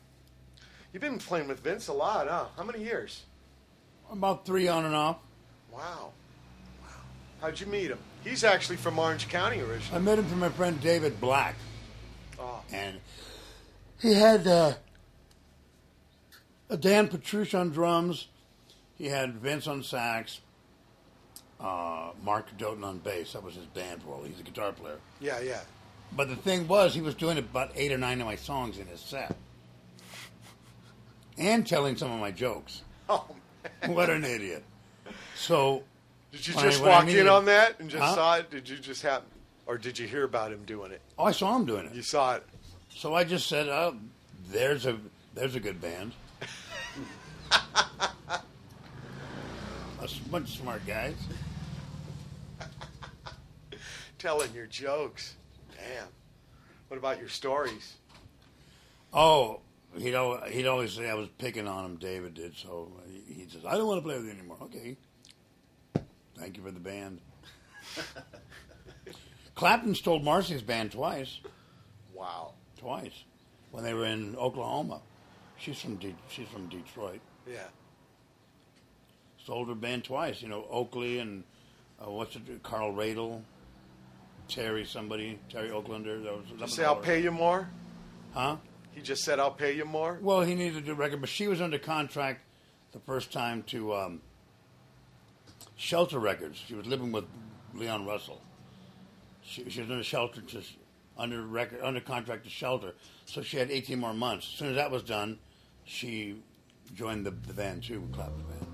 you've 0.92 1.00
been 1.02 1.18
playing 1.18 1.49
with 1.49 1.60
Vince 1.60 1.89
a 1.89 1.92
lot, 1.92 2.28
huh? 2.28 2.47
How 2.57 2.62
many 2.65 2.83
years? 2.83 3.23
About 4.10 4.44
three 4.47 4.68
on 4.68 4.84
and 4.84 4.94
off. 4.94 5.18
Wow. 5.73 6.10
Wow. 6.83 6.89
How'd 7.41 7.58
you 7.60 7.66
meet 7.66 7.91
him? 7.91 7.99
He's 8.23 8.44
actually 8.44 8.76
from 8.76 8.99
Orange 8.99 9.28
County 9.28 9.60
originally. 9.60 9.97
I 9.97 9.99
met 9.99 10.18
him 10.18 10.26
from 10.26 10.41
my 10.41 10.49
friend 10.49 10.81
David 10.81 11.20
Black, 11.20 11.55
Oh, 12.39 12.60
and 12.73 12.99
he 14.00 14.12
had 14.15 14.47
uh, 14.47 14.75
a 16.70 16.76
Dan 16.76 17.08
Petrucci 17.08 17.57
on 17.57 17.70
drums. 17.70 18.28
He 18.99 19.07
had 19.07 19.34
Vince 19.36 19.66
on 19.66 19.83
sax. 19.83 20.41
Uh, 21.60 22.10
Mark 22.23 22.47
Doughton 22.58 22.84
on 22.84 22.99
bass. 22.99 23.33
That 23.33 23.42
was 23.42 23.55
his 23.55 23.65
band 23.66 24.02
role. 24.07 24.23
He's 24.25 24.39
a 24.41 24.42
guitar 24.42 24.73
player. 24.73 24.99
yeah, 25.20 25.41
yeah. 25.41 25.60
But 26.12 26.28
the 26.28 26.36
thing 26.36 26.68
was, 26.68 26.94
he 26.94 27.00
was 27.00 27.15
doing 27.15 27.36
about 27.39 27.73
eight 27.75 27.91
or 27.92 27.99
nine 27.99 28.20
of 28.20 28.26
my 28.26 28.36
songs 28.36 28.78
in 28.78 28.86
his 28.86 29.00
set, 29.00 29.34
and 31.36 31.66
telling 31.66 31.97
some 31.97 32.10
of 32.12 32.20
my 32.20 32.31
jokes. 32.31 32.83
Oh, 33.08 33.25
man. 33.83 33.94
what 33.94 34.08
an 34.10 34.25
idiot. 34.25 34.62
So, 35.34 35.83
Did 36.33 36.47
you 36.47 36.55
I- 36.57 36.62
just 36.62 36.83
I 36.83 36.86
walk 36.89 37.08
in 37.08 37.28
on 37.28 37.44
that 37.47 37.81
and 37.81 37.91
just 37.91 38.02
Huh? 38.02 38.15
saw 38.15 38.36
it? 38.36 38.50
Did 38.50 38.68
you 38.68 38.76
just 38.76 39.02
happen, 39.02 39.26
or 39.66 39.78
did 39.78 39.99
you 39.99 40.07
hear 40.07 40.25
about 40.25 40.52
him 40.52 40.62
doing 40.65 40.92
it? 40.92 41.00
Oh, 41.18 41.25
I 41.25 41.33
saw 41.33 41.57
him 41.57 41.65
doing 41.66 41.86
it. 41.86 41.94
You 41.94 42.02
saw 42.02 42.36
it. 42.36 42.44
So 42.97 43.12
I 43.12 43.25
just 43.25 43.47
said, 43.47 43.68
"Oh, 43.68 43.94
there's 44.49 44.86
a 44.86 44.99
there's 45.34 45.55
a 45.55 45.60
good 45.60 45.83
band." 45.83 46.12
a 47.50 48.41
bunch 50.31 50.49
of 50.49 50.49
smart 50.49 50.86
guys. 50.86 51.15
Telling 54.18 54.50
your 54.55 54.66
jokes. 54.66 55.34
Damn. 55.75 56.08
What 56.89 56.97
about 56.97 57.18
your 57.18 57.28
stories? 57.28 57.97
Oh, 59.12 59.60
he'd 59.99 60.15
al- 60.15 60.44
he'd 60.47 60.66
always 60.66 60.92
say 60.94 61.10
I 61.10 61.15
was 61.15 61.28
picking 61.36 61.68
on 61.68 61.84
him. 61.84 61.97
David 61.97 62.33
did. 62.33 62.57
So 62.57 62.91
he, 63.10 63.34
he 63.42 63.49
says, 63.50 63.66
"I 63.66 63.76
don't 63.76 63.86
want 63.86 63.99
to 63.99 64.08
play 64.08 64.16
with 64.16 64.25
you 64.25 64.33
anymore." 64.33 64.57
Okay. 64.62 64.97
Thank 66.34 66.57
you 66.57 66.62
for 66.62 66.70
the 66.70 66.81
band. 66.81 67.20
Clapton 69.55 69.94
stole 69.94 70.20
Marcy's 70.20 70.62
band 70.62 70.92
twice. 70.92 71.41
Wow. 72.15 72.55
Twice, 72.86 73.24
when 73.73 73.82
they 73.82 73.94
were 73.94 74.06
in 74.06 74.36
Oklahoma. 74.36 75.00
She's 75.58 75.81
from 75.81 75.97
De- 75.97 76.15
she's 76.28 76.47
from 76.47 76.68
Detroit. 76.68 77.18
Yeah. 77.44 77.66
Stole 79.42 79.65
her 79.65 79.74
band 79.74 80.05
twice. 80.05 80.40
You 80.40 80.47
know, 80.47 80.65
Oakley 80.70 81.18
and 81.18 81.42
uh, 82.00 82.08
what's 82.08 82.36
it? 82.36 82.42
Carl 82.62 82.92
Radle, 82.92 83.42
Terry 84.47 84.84
somebody, 84.84 85.36
Terry 85.48 85.70
Oaklander. 85.70 86.23
That 86.23 86.36
was, 86.36 86.47
Did 86.48 86.60
you 86.60 86.68
say 86.68 86.84
I'll 86.84 86.94
pay 86.94 87.20
you 87.20 87.32
more? 87.32 87.68
Huh? 88.32 88.58
He 88.92 89.00
just 89.02 89.24
said 89.24 89.40
I'll 89.40 89.50
pay 89.50 89.74
you 89.74 89.84
more. 89.84 90.20
Well, 90.23 90.42
he 90.42 90.55
needed 90.55 90.74
to 90.74 90.81
do 90.82 90.92
a 90.92 90.94
record, 90.94 91.20
but 91.20 91.28
she 91.28 91.48
was 91.48 91.60
under 91.60 91.78
contract 91.78 92.42
the 92.92 93.00
first 93.00 93.32
time 93.32 93.65
to 93.65 93.97
um, 93.97 94.20
Shelter 95.74 96.20
Records. 96.20 96.62
She 96.65 96.76
was 96.76 96.86
living 96.86 97.10
with 97.10 97.24
Leon 97.74 98.06
Russell. 98.06 98.40
She, 99.42 99.68
she 99.70 99.81
was 99.81 99.90
a 99.90 100.05
Shelter, 100.05 100.40
just 100.42 100.74
under 101.18 101.42
record, 101.42 101.80
under 101.82 102.00
contract 102.00 102.44
to 102.44 102.50
Shelter. 102.50 102.92
So 103.26 103.42
she 103.42 103.56
had 103.56 103.70
18 103.70 103.98
more 103.98 104.14
months. 104.14 104.48
As 104.52 104.58
soon 104.58 104.68
as 104.70 104.76
that 104.76 104.90
was 104.90 105.02
done, 105.02 105.38
she 105.84 106.36
joined 106.94 107.24
the, 107.26 107.30
the 107.30 107.52
band 107.54 107.82
too, 107.84 108.06
Clapton's 108.12 108.42
band, 108.44 108.66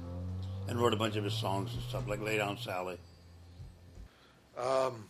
and 0.68 0.80
wrote 0.80 0.92
a 0.92 0.96
bunch 0.96 1.16
of 1.16 1.24
his 1.24 1.34
songs 1.34 1.72
and 1.74 1.82
stuff 1.84 2.06
like 2.08 2.20
"Lay 2.20 2.38
Down, 2.38 2.58
Sally." 2.58 2.98
Um, 4.58 5.04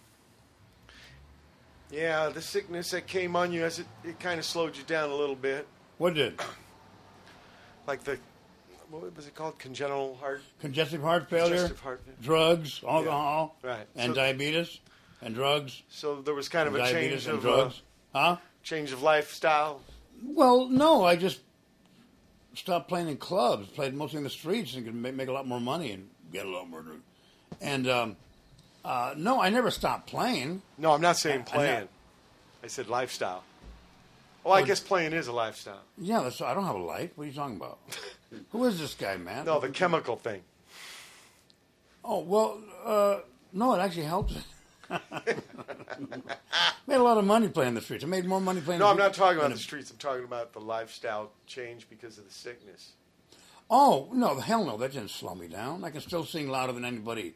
yeah, 1.90 2.28
the 2.28 2.40
sickness 2.40 2.90
that 2.92 3.06
came 3.06 3.36
on 3.36 3.52
you 3.52 3.64
as 3.64 3.78
it, 3.78 3.86
it 4.04 4.18
kind 4.20 4.38
of 4.38 4.44
slowed 4.46 4.76
you 4.76 4.82
down 4.84 5.10
a 5.10 5.14
little 5.14 5.34
bit. 5.36 5.66
What 5.98 6.14
did? 6.14 6.40
Like 7.84 8.04
the 8.04 8.16
what 8.90 9.16
was 9.16 9.26
it 9.26 9.34
called? 9.34 9.58
Congenital 9.58 10.14
heart. 10.20 10.40
Congestive 10.60 11.02
heart 11.02 11.28
failure, 11.28 11.48
Congestive 11.56 11.80
heart 11.80 12.00
failure. 12.04 12.18
drugs, 12.22 12.80
alcohol, 12.86 13.56
Right. 13.60 13.86
and 13.96 14.10
So- 14.10 14.14
diabetes, 14.14 14.78
and 15.23 15.34
drugs. 15.34 15.83
So 15.89 16.20
there 16.20 16.34
was 16.34 16.49
kind 16.49 16.68
of 16.68 16.75
a 16.75 16.91
change 16.91 17.26
of 17.26 17.41
drugs. 17.41 17.81
Uh, 18.15 18.34
huh? 18.34 18.36
change 18.62 18.92
of 18.92 19.02
lifestyle. 19.02 19.81
Well, 20.25 20.68
no, 20.68 21.05
I 21.05 21.17
just 21.17 21.41
stopped 22.55 22.89
playing 22.89 23.09
in 23.09 23.17
clubs. 23.17 23.68
Played 23.68 23.94
mostly 23.94 24.18
in 24.18 24.25
the 24.25 24.31
streets 24.31 24.75
and 24.75 24.84
could 24.84 24.94
make, 24.94 25.15
make 25.15 25.28
a 25.28 25.33
lot 25.33 25.47
more 25.47 25.60
money 25.60 25.92
and 25.92 26.09
get 26.33 26.47
a 26.47 26.51
lot 26.51 26.68
more. 26.68 26.83
drink. 26.83 27.02
And 27.60 27.89
um, 27.89 28.17
uh, 28.84 29.15
no, 29.17 29.41
I 29.41 29.51
never 29.51 29.70
stopped 29.70 30.07
playing. 30.07 30.62
No, 30.78 30.92
I'm 30.92 31.01
not 31.01 31.17
saying 31.17 31.41
I 31.41 31.57
playing. 31.57 31.89
I 32.62 32.67
said 32.67 32.89
lifestyle. 32.89 33.42
Well, 34.44 34.55
I 34.55 34.62
guess 34.62 34.81
playing 34.81 35.12
is 35.12 35.28
a 35.28 35.33
lifestyle. 35.33 35.83
Yeah, 35.97 36.20
that's, 36.23 36.41
I 36.41 36.52
don't 36.52 36.65
have 36.65 36.75
a 36.75 36.83
life. 36.83 37.10
What 37.15 37.25
are 37.25 37.26
you 37.28 37.33
talking 37.33 37.57
about? 37.57 37.78
Who 38.51 38.65
is 38.65 38.78
this 38.78 38.94
guy, 38.94 39.17
man? 39.17 39.47
No, 39.47 39.60
the 39.60 39.68
chemical 39.68 40.17
thing. 40.17 40.42
Oh 42.05 42.20
well, 42.20 42.59
uh, 42.84 43.18
no, 43.52 43.75
it 43.75 43.78
actually 43.78 44.05
helped. 44.05 44.33
made 46.86 46.96
a 46.96 47.02
lot 47.02 47.18
of 47.18 47.24
money 47.24 47.48
playing 47.48 47.74
the 47.74 47.80
streets. 47.80 48.04
I 48.04 48.06
made 48.06 48.24
more 48.26 48.40
money 48.40 48.60
playing. 48.60 48.80
No, 48.80 48.88
I'm 48.88 48.96
not 48.96 49.14
talking 49.14 49.38
about 49.38 49.50
the 49.52 49.58
streets. 49.58 49.90
I'm 49.90 49.96
talking 49.98 50.24
about 50.24 50.52
the 50.52 50.60
lifestyle 50.60 51.30
change 51.46 51.88
because 51.88 52.18
of 52.18 52.24
the 52.26 52.32
sickness. 52.32 52.92
Oh 53.70 54.08
no, 54.12 54.38
hell 54.38 54.64
no, 54.64 54.76
that 54.78 54.92
didn't 54.92 55.10
slow 55.10 55.34
me 55.34 55.48
down. 55.48 55.84
I 55.84 55.90
can 55.90 56.00
still 56.00 56.24
sing 56.24 56.48
louder 56.48 56.72
than 56.72 56.84
anybody, 56.84 57.34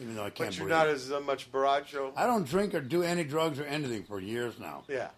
even 0.00 0.16
though 0.16 0.24
I 0.24 0.30
can't 0.30 0.50
But 0.50 0.56
you're 0.58 0.66
breathe. 0.66 0.76
not 0.76 0.88
as 0.88 1.12
uh, 1.12 1.20
much 1.20 1.50
baracho. 1.52 2.12
I 2.16 2.26
don't 2.26 2.46
drink 2.46 2.74
or 2.74 2.80
do 2.80 3.02
any 3.02 3.24
drugs 3.24 3.60
or 3.60 3.64
anything 3.64 4.04
for 4.04 4.20
years 4.20 4.58
now. 4.58 4.82
Yeah. 4.88 5.08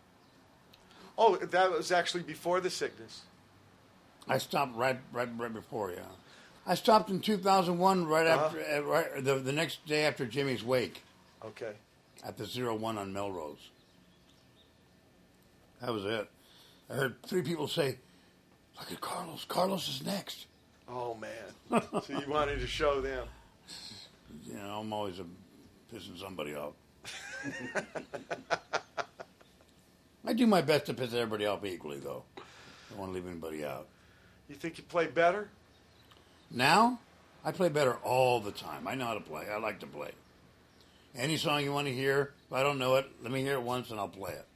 Oh, 1.17 1.37
that 1.37 1.71
was 1.71 1.91
actually 1.91 2.23
before 2.23 2.61
the 2.61 2.71
sickness. 2.71 3.23
I 4.29 4.39
stopped 4.39 4.77
right, 4.77 4.99
right, 5.13 5.29
right 5.39 5.53
before. 5.53 5.91
Yeah, 5.91 6.03
I 6.67 6.75
stopped 6.75 7.09
in 7.09 7.21
2001, 7.21 8.07
right 8.07 8.27
Uh-huh. 8.27 8.45
after, 8.45 8.61
uh, 8.61 8.81
right 8.83 9.25
the, 9.25 9.35
the 9.37 9.53
next 9.53 9.85
day 9.87 10.05
after 10.05 10.27
Jimmy's 10.27 10.63
wake 10.63 11.03
Okay. 11.45 11.73
at 12.25 12.37
the 12.37 12.45
zero 12.45 12.75
one 12.75 12.99
on 12.99 13.13
Melrose. 13.13 13.71
That 15.81 15.93
was 15.93 16.05
it. 16.05 16.29
I 16.91 16.95
heard 16.95 17.23
three 17.23 17.43
people 17.43 17.69
say, 17.69 17.99
"Look 18.79 18.91
at 18.91 19.01
Carlos. 19.01 19.45
Carlos 19.47 19.89
is 19.89 20.05
next." 20.05 20.47
Oh 20.89 21.15
man. 21.15 21.31
so 21.83 22.03
you 22.09 22.29
wanted 22.29 22.59
to 22.61 22.67
show 22.67 23.01
them. 23.01 23.29
You 24.45 24.55
know, 24.55 24.81
I'm 24.81 24.93
always 24.93 25.21
uh 25.21 25.25
pissing 25.95 26.19
somebody 26.19 26.55
off. 26.55 26.73
I 30.27 30.33
do 30.35 30.47
my 30.47 30.61
best 30.61 30.87
to 30.87 30.95
piss 30.95 31.15
everybody 31.15 31.47
off 31.47 31.65
equally, 31.65 32.01
though. 32.01 32.25
I 32.37 32.43
don't 32.91 32.99
want 32.99 33.11
to 33.13 33.15
leave 33.15 33.27
anybody 33.27 33.65
out. 33.65 33.87
You 34.49 34.57
think 34.57 34.77
you 34.79 34.85
play 34.85 35.07
better? 35.07 35.49
Now, 36.51 36.99
I 37.45 37.53
play 37.53 37.69
better 37.69 37.95
all 38.03 38.41
the 38.41 38.51
time. 38.51 38.87
I 38.89 38.95
know 38.95 39.07
how 39.07 39.15
to 39.15 39.21
play. 39.21 39.47
I 39.51 39.59
like 39.59 39.81
to 39.81 39.87
play. 39.87 40.11
Any 41.17 41.37
song 41.37 41.63
you 41.65 41.73
want 41.73 41.87
to 41.87 41.93
hear, 41.93 42.33
if 42.47 42.53
I 42.53 42.63
don't 42.63 42.79
know 42.79 42.97
it, 42.97 43.07
let 43.23 43.33
me 43.33 43.43
hear 43.43 43.55
it 43.55 43.63
once 43.63 43.91
and 43.91 43.99
I'll 43.99 44.09
play 44.09 44.33
it. 44.33 44.47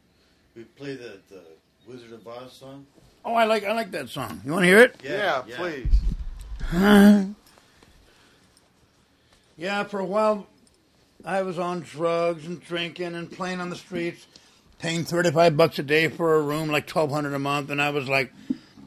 We 0.54 0.64
play 0.64 0.94
the, 0.94 1.18
the 1.28 1.42
Wizard 1.88 2.12
of 2.12 2.26
Oz 2.26 2.52
song. 2.52 2.86
Oh, 3.24 3.34
I 3.34 3.44
like 3.44 3.64
I 3.64 3.72
like 3.72 3.90
that 3.92 4.08
song. 4.08 4.40
You 4.44 4.52
want 4.52 4.64
to 4.64 4.68
hear 4.68 4.78
it? 4.80 4.96
Yeah, 5.02 5.42
please. 5.56 5.88
Yeah, 9.56 9.84
for 9.84 10.00
a 10.00 10.04
while, 10.04 10.46
I 11.24 11.42
was 11.42 11.58
on 11.58 11.80
drugs 11.82 12.46
and 12.46 12.60
drinking 12.60 13.14
and 13.14 13.30
playing 13.30 13.60
on 13.60 13.70
the 13.70 13.76
streets, 13.76 14.26
paying 14.78 15.04
thirty-five 15.04 15.56
bucks 15.56 15.78
a 15.78 15.82
day 15.82 16.08
for 16.08 16.34
a 16.36 16.42
room, 16.42 16.68
like 16.68 16.86
twelve 16.86 17.10
hundred 17.10 17.34
a 17.34 17.38
month, 17.38 17.70
and 17.70 17.80
I 17.80 17.90
was 17.90 18.08
like, 18.08 18.32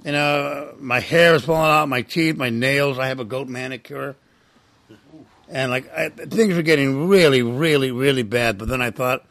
you 0.04 0.12
know, 0.12 0.74
my 0.80 1.00
hair 1.00 1.36
is 1.36 1.46
falling 1.46 1.72
out, 1.72 1.88
my 1.88 2.02
teeth, 2.02 2.36
my 2.36 2.50
nails. 2.50 3.00
I 3.00 3.08
have 3.08 3.20
a 3.20 3.26
goat 3.26 3.48
manicure, 3.48 4.16
and 5.50 5.72
like 5.72 5.92
I, 5.92 6.10
things 6.10 6.56
were 6.56 6.62
getting 6.62 7.08
really, 7.08 7.42
really, 7.42 7.92
really 7.92 8.24
bad. 8.24 8.58
But 8.58 8.68
then 8.68 8.82
I 8.82 8.92
thought, 8.92 9.26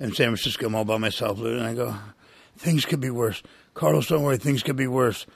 in 0.00 0.12
San 0.14 0.28
Francisco, 0.28 0.66
I'm 0.66 0.74
all 0.74 0.84
by 0.84 0.98
myself, 0.98 1.40
and 1.40 1.62
I 1.62 1.74
go, 1.74 1.94
things 2.56 2.84
could 2.84 3.00
be 3.00 3.10
worse. 3.10 3.42
Carlos, 3.74 4.06
don't 4.06 4.22
worry, 4.22 4.38
things 4.38 4.62
could 4.62 4.76
be 4.76 4.86
worse. 4.86 5.26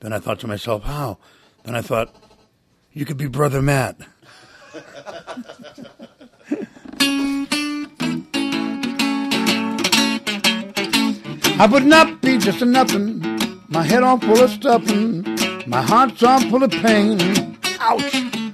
Then 0.00 0.12
I 0.12 0.18
thought 0.18 0.40
to 0.40 0.46
myself, 0.46 0.84
how? 0.84 1.18
Then 1.64 1.74
I 1.74 1.82
thought, 1.82 2.14
you 2.92 3.04
could 3.04 3.16
be 3.16 3.26
Brother 3.26 3.62
Matt. 3.62 4.00
I 11.60 11.66
would 11.66 11.84
not 11.84 12.22
be 12.22 12.38
just 12.38 12.62
a 12.62 12.64
nothing. 12.64 13.20
My 13.68 13.82
head 13.82 14.02
all 14.02 14.18
full 14.18 14.40
of 14.42 14.50
stuffing. 14.50 15.22
My 15.66 15.82
heart's 15.82 16.22
all 16.22 16.40
full 16.40 16.62
of 16.62 16.70
pain. 16.70 17.58
Ouch! 17.80 18.49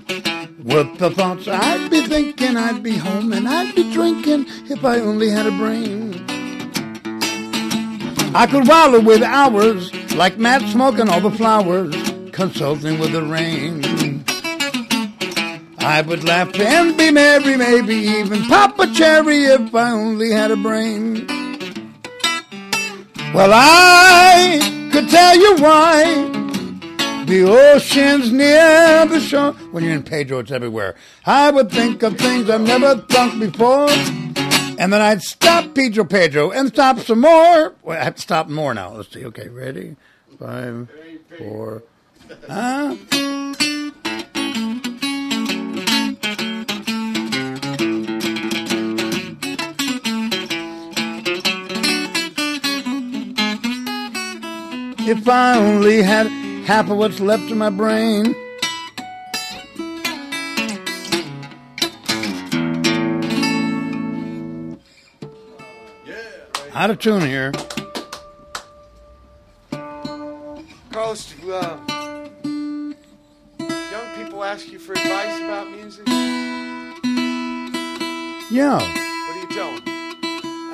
With 0.66 0.98
the 0.98 1.10
thoughts 1.10 1.46
I'd 1.46 1.92
be 1.92 2.00
thinking, 2.08 2.56
I'd 2.56 2.82
be 2.82 2.96
home 2.96 3.32
and 3.32 3.48
I'd 3.48 3.72
be 3.76 3.88
drinking 3.92 4.46
if 4.68 4.84
I 4.84 4.98
only 4.98 5.30
had 5.30 5.46
a 5.46 5.52
brain. 5.52 6.24
I 8.34 8.48
could 8.50 8.66
wallow 8.66 8.98
with 8.98 9.22
hours 9.22 9.94
like 10.16 10.38
Matt 10.38 10.62
smoking 10.62 11.08
all 11.08 11.20
the 11.20 11.30
flowers, 11.30 11.94
consulting 12.32 12.98
with 12.98 13.12
the 13.12 13.22
rain. 13.22 14.24
I 15.78 16.00
would 16.00 16.24
laugh 16.24 16.58
and 16.58 16.96
be 16.98 17.12
merry, 17.12 17.56
maybe 17.56 17.94
even 17.94 18.42
pop 18.46 18.76
a 18.80 18.92
cherry 18.92 19.44
if 19.44 19.72
I 19.72 19.92
only 19.92 20.32
had 20.32 20.50
a 20.50 20.56
brain. 20.56 21.28
Well, 23.32 23.52
I 23.54 24.88
could 24.90 25.08
tell 25.08 25.36
you 25.36 25.62
why. 25.62 26.35
The 27.26 27.42
ocean's 27.42 28.30
near 28.30 29.04
the 29.06 29.18
shore. 29.18 29.50
When 29.72 29.82
you're 29.82 29.94
in 29.94 30.04
Pedro, 30.04 30.38
it's 30.38 30.52
everywhere. 30.52 30.94
I 31.24 31.50
would 31.50 31.72
think 31.72 32.04
of 32.04 32.16
things 32.16 32.48
I've 32.48 32.60
never 32.60 32.98
thought 32.98 33.40
before. 33.40 33.90
And 34.78 34.92
then 34.92 35.02
I'd 35.02 35.22
stop 35.22 35.74
Pedro 35.74 36.04
Pedro 36.04 36.52
and 36.52 36.68
stop 36.68 37.00
some 37.00 37.22
more. 37.22 37.74
Well, 37.82 38.00
I 38.00 38.04
have 38.04 38.14
to 38.14 38.22
stop 38.22 38.48
more 38.48 38.74
now. 38.74 38.92
Let's 38.92 39.12
see. 39.12 39.26
Okay, 39.26 39.48
ready? 39.48 39.96
Five, 40.38 40.88
four. 41.36 41.82
Huh? 42.46 42.96
If 55.08 55.28
I 55.28 55.56
only 55.56 56.02
had 56.02 56.45
half 56.66 56.90
of 56.90 56.98
what's 56.98 57.20
left 57.20 57.50
of 57.50 57.56
my 57.56 57.70
brain. 57.70 58.34
out 66.74 66.90
of 66.90 66.98
tune 66.98 67.22
here. 67.22 67.52
Carlos, 70.92 71.32
do 71.40 71.52
uh, 71.52 71.78
young 73.64 74.14
people 74.16 74.44
ask 74.44 74.70
you 74.70 74.78
for 74.78 74.92
advice 74.92 75.38
about 75.40 75.70
music? 75.70 76.06
Yeah. 78.50 78.74
What 78.74 79.36
are 79.36 79.40
you 79.40 79.48
telling? 79.54 79.82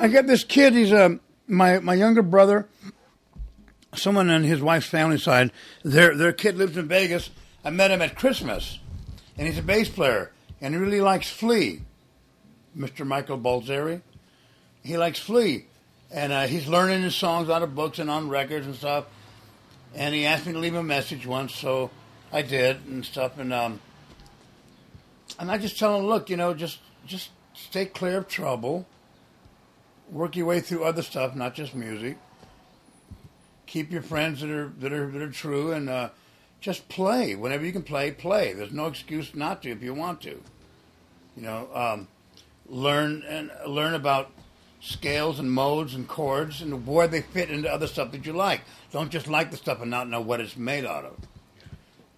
I 0.01 0.09
got 0.11 0.27
this 0.27 0.43
kid. 0.43 0.73
He's 0.73 0.91
a 0.91 1.19
my 1.47 1.79
my 1.79 1.93
younger 1.93 2.21
brother. 2.21 2.67
Someone 3.95 4.29
on 4.29 4.43
his 4.43 4.61
wife's 4.61 4.87
family 4.87 5.17
side. 5.17 5.51
Their 5.83 6.15
their 6.15 6.33
kid 6.33 6.57
lives 6.57 6.77
in 6.77 6.87
Vegas. 6.87 7.29
I 7.63 7.69
met 7.69 7.91
him 7.91 8.01
at 8.01 8.15
Christmas, 8.15 8.79
and 9.37 9.47
he's 9.47 9.57
a 9.57 9.63
bass 9.63 9.89
player, 9.89 10.31
and 10.61 10.73
he 10.73 10.79
really 10.79 11.01
likes 11.01 11.29
Flea. 11.29 11.81
Mr. 12.77 13.05
Michael 13.05 13.37
Balzary. 13.37 14.01
He 14.83 14.97
likes 14.97 15.19
Flea, 15.19 15.65
and 16.11 16.33
uh, 16.33 16.47
he's 16.47 16.67
learning 16.67 17.03
his 17.03 17.15
songs 17.15 17.49
out 17.49 17.61
of 17.61 17.75
books 17.75 17.99
and 17.99 18.09
on 18.09 18.29
records 18.29 18.65
and 18.65 18.75
stuff. 18.75 19.05
And 19.95 20.15
he 20.15 20.25
asked 20.25 20.47
me 20.47 20.53
to 20.53 20.59
leave 20.59 20.73
a 20.73 20.83
message 20.83 21.27
once, 21.27 21.53
so 21.53 21.91
I 22.31 22.41
did 22.41 22.83
and 22.87 23.05
stuff. 23.05 23.37
And 23.37 23.53
um, 23.53 23.79
and 25.39 25.51
I 25.51 25.57
just 25.57 25.77
tell 25.77 25.97
him, 25.97 26.05
look, 26.05 26.29
you 26.29 26.37
know, 26.37 26.53
just 26.53 26.79
just 27.05 27.29
stay 27.53 27.85
clear 27.85 28.17
of 28.17 28.27
trouble 28.27 28.87
work 30.13 30.35
your 30.35 30.45
way 30.45 30.59
through 30.59 30.83
other 30.83 31.01
stuff, 31.01 31.35
not 31.35 31.55
just 31.55 31.75
music. 31.75 32.17
Keep 33.73 33.91
your 33.91 34.03
friends 34.03 34.41
that 34.41 34.51
are 34.51 34.71
that 34.81 34.93
are 34.93 35.09
that 35.09 35.19
are 35.19 35.31
true, 35.31 35.71
and 35.71 35.89
uh, 35.89 36.09
just 36.61 36.87
play 36.89 37.33
whenever 37.33 37.65
you 37.65 37.71
can 37.71 37.81
play. 37.81 38.11
Play. 38.11 38.53
There's 38.53 38.71
no 38.71 38.85
excuse 38.85 39.33
not 39.33 39.63
to 39.63 39.71
if 39.71 39.81
you 39.81 39.95
want 39.95 40.21
to. 40.21 40.43
You 41.35 41.41
know, 41.41 41.67
um, 41.73 42.07
learn 42.67 43.23
and 43.27 43.49
learn 43.65 43.95
about 43.95 44.29
scales 44.79 45.39
and 45.39 45.51
modes 45.51 45.95
and 45.95 46.07
chords 46.07 46.61
and 46.61 46.85
where 46.85 47.07
they 47.07 47.21
fit 47.21 47.49
into 47.49 47.67
other 47.67 47.87
stuff 47.87 48.11
that 48.11 48.27
you 48.27 48.33
like. 48.33 48.61
Don't 48.91 49.09
just 49.09 49.27
like 49.27 49.49
the 49.49 49.57
stuff 49.57 49.81
and 49.81 49.89
not 49.89 50.07
know 50.07 50.21
what 50.21 50.39
it's 50.39 50.55
made 50.55 50.85
out 50.85 51.05
of. 51.05 51.17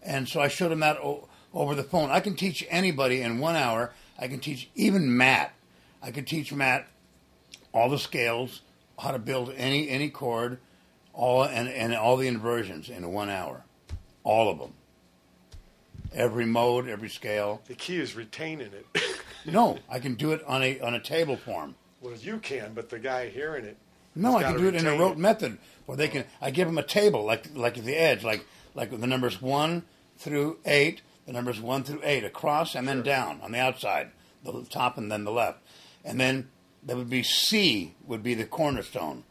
And 0.03 0.27
so 0.27 0.41
I 0.41 0.49
showed 0.49 0.73
him 0.73 0.81
that 0.81 0.97
o- 0.97 1.29
over 1.53 1.73
the 1.73 1.83
phone. 1.83 2.11
I 2.11 2.19
can 2.19 2.35
teach 2.35 2.67
anybody 2.69 3.21
in 3.21 3.39
one 3.39 3.55
hour. 3.55 3.93
I 4.19 4.27
can 4.27 4.41
teach 4.41 4.69
even 4.75 5.15
Matt. 5.15 5.53
I 6.03 6.11
could 6.11 6.27
teach 6.27 6.51
Matt 6.51 6.89
all 7.73 7.87
the 7.87 7.97
scales, 7.97 8.59
how 8.99 9.11
to 9.11 9.19
build 9.19 9.53
any 9.55 9.87
any 9.87 10.09
chord, 10.09 10.59
all 11.15 11.43
and, 11.43 11.67
and 11.69 11.95
all 11.95 12.17
the 12.17 12.27
inversions 12.27 12.89
in 12.89 13.11
one 13.11 13.29
hour, 13.29 13.63
all 14.23 14.49
of 14.51 14.59
them. 14.59 14.73
Every 16.13 16.45
mode, 16.45 16.87
every 16.87 17.09
scale. 17.09 17.61
The 17.67 17.75
key 17.75 17.97
is 17.97 18.15
retaining 18.15 18.71
it. 18.73 18.85
No, 19.47 19.77
I 19.87 19.99
can 19.99 20.15
do 20.15 20.31
it 20.31 20.43
on 20.47 20.63
a 20.63 20.79
on 20.79 20.95
a 20.95 20.99
table 20.99 21.37
form. 21.37 21.75
well, 22.01 22.15
you 22.15 22.39
can, 22.39 22.73
but 22.73 22.89
the 22.89 22.97
guy 22.97 23.29
hearing 23.29 23.65
it. 23.65 23.77
No, 24.15 24.37
I 24.37 24.41
can 24.41 24.57
do 24.57 24.67
it 24.67 24.73
in 24.73 24.87
a 24.87 24.97
rote 24.97 25.17
method 25.17 25.59
where 25.85 25.95
they 25.95 26.07
can. 26.07 26.25
I 26.41 26.49
give 26.49 26.67
them 26.67 26.79
a 26.79 26.83
table 26.83 27.23
like 27.23 27.55
like 27.55 27.75
the 27.75 27.95
edge, 27.95 28.23
like 28.23 28.43
like 28.73 28.89
the 28.89 29.05
numbers 29.05 29.39
one 29.39 29.83
through 30.17 30.57
eight, 30.65 31.01
the 31.27 31.31
numbers 31.33 31.61
one 31.61 31.83
through 31.83 32.01
eight 32.03 32.23
across 32.23 32.73
and 32.73 32.87
then 32.87 33.03
down 33.03 33.39
on 33.43 33.51
the 33.51 33.59
outside, 33.59 34.09
the 34.43 34.65
top 34.67 34.97
and 34.97 35.11
then 35.11 35.25
the 35.25 35.31
left, 35.31 35.59
and 36.03 36.19
then 36.19 36.49
that 36.83 36.97
would 36.97 37.09
be 37.11 37.21
C 37.21 37.93
would 38.07 38.23
be 38.23 38.33
the 38.33 38.45
cornerstone, 38.45 39.25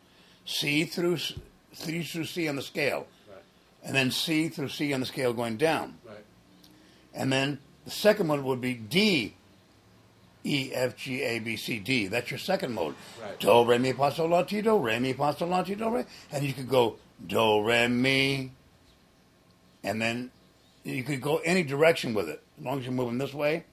C 0.44 0.84
through 0.84 1.18
C 1.74 2.02
through 2.02 2.24
C 2.24 2.48
on 2.48 2.56
the 2.56 2.62
scale, 2.62 3.06
Right. 3.28 3.42
and 3.82 3.94
then 3.94 4.10
C 4.10 4.48
through 4.48 4.68
C 4.70 4.92
on 4.92 5.00
the 5.00 5.06
scale 5.06 5.32
going 5.32 5.56
down, 5.56 5.98
Right. 6.06 6.24
and 7.14 7.32
then 7.32 7.58
the 7.84 7.90
second 7.90 8.28
one 8.28 8.44
would 8.44 8.60
be 8.60 8.74
D. 8.74 9.34
E 10.46 10.72
F 10.74 10.94
G 10.96 11.22
A 11.22 11.38
B 11.38 11.56
C 11.56 11.78
D. 11.78 12.06
That's 12.06 12.30
your 12.30 12.36
second 12.38 12.74
mode. 12.74 12.94
Right. 13.22 13.40
Do 13.40 13.64
re 13.64 13.78
mi 13.78 13.92
fa 13.92 14.12
sol 14.12 14.28
la 14.28 14.42
ti 14.42 14.60
do 14.60 14.76
re 14.76 14.98
mi 14.98 15.14
fa 15.14 15.34
sol 15.34 15.48
la 15.48 15.62
ti 15.62 15.74
do 15.74 15.88
re, 15.88 16.04
and 16.30 16.44
you 16.44 16.52
could 16.52 16.68
go 16.68 16.96
do 17.26 17.62
re 17.62 17.88
mi, 17.88 18.50
and 19.82 20.02
then 20.02 20.30
you 20.82 21.02
could 21.02 21.22
go 21.22 21.38
any 21.38 21.62
direction 21.62 22.12
with 22.12 22.28
it 22.28 22.42
as 22.58 22.64
long 22.64 22.78
as 22.78 22.84
you're 22.84 22.92
moving 22.92 23.16
this 23.16 23.32
way, 23.32 23.64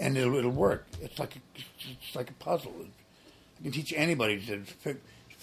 and 0.00 0.18
it'll, 0.18 0.34
it'll 0.34 0.50
work. 0.50 0.86
It's 1.00 1.20
like 1.20 1.36
a, 1.36 1.38
it's 1.88 2.16
like 2.16 2.30
a 2.30 2.34
puzzle. 2.34 2.72
I 3.60 3.62
can 3.62 3.70
teach 3.70 3.92
anybody 3.96 4.40
to 4.46 4.64
fi- 4.64 4.96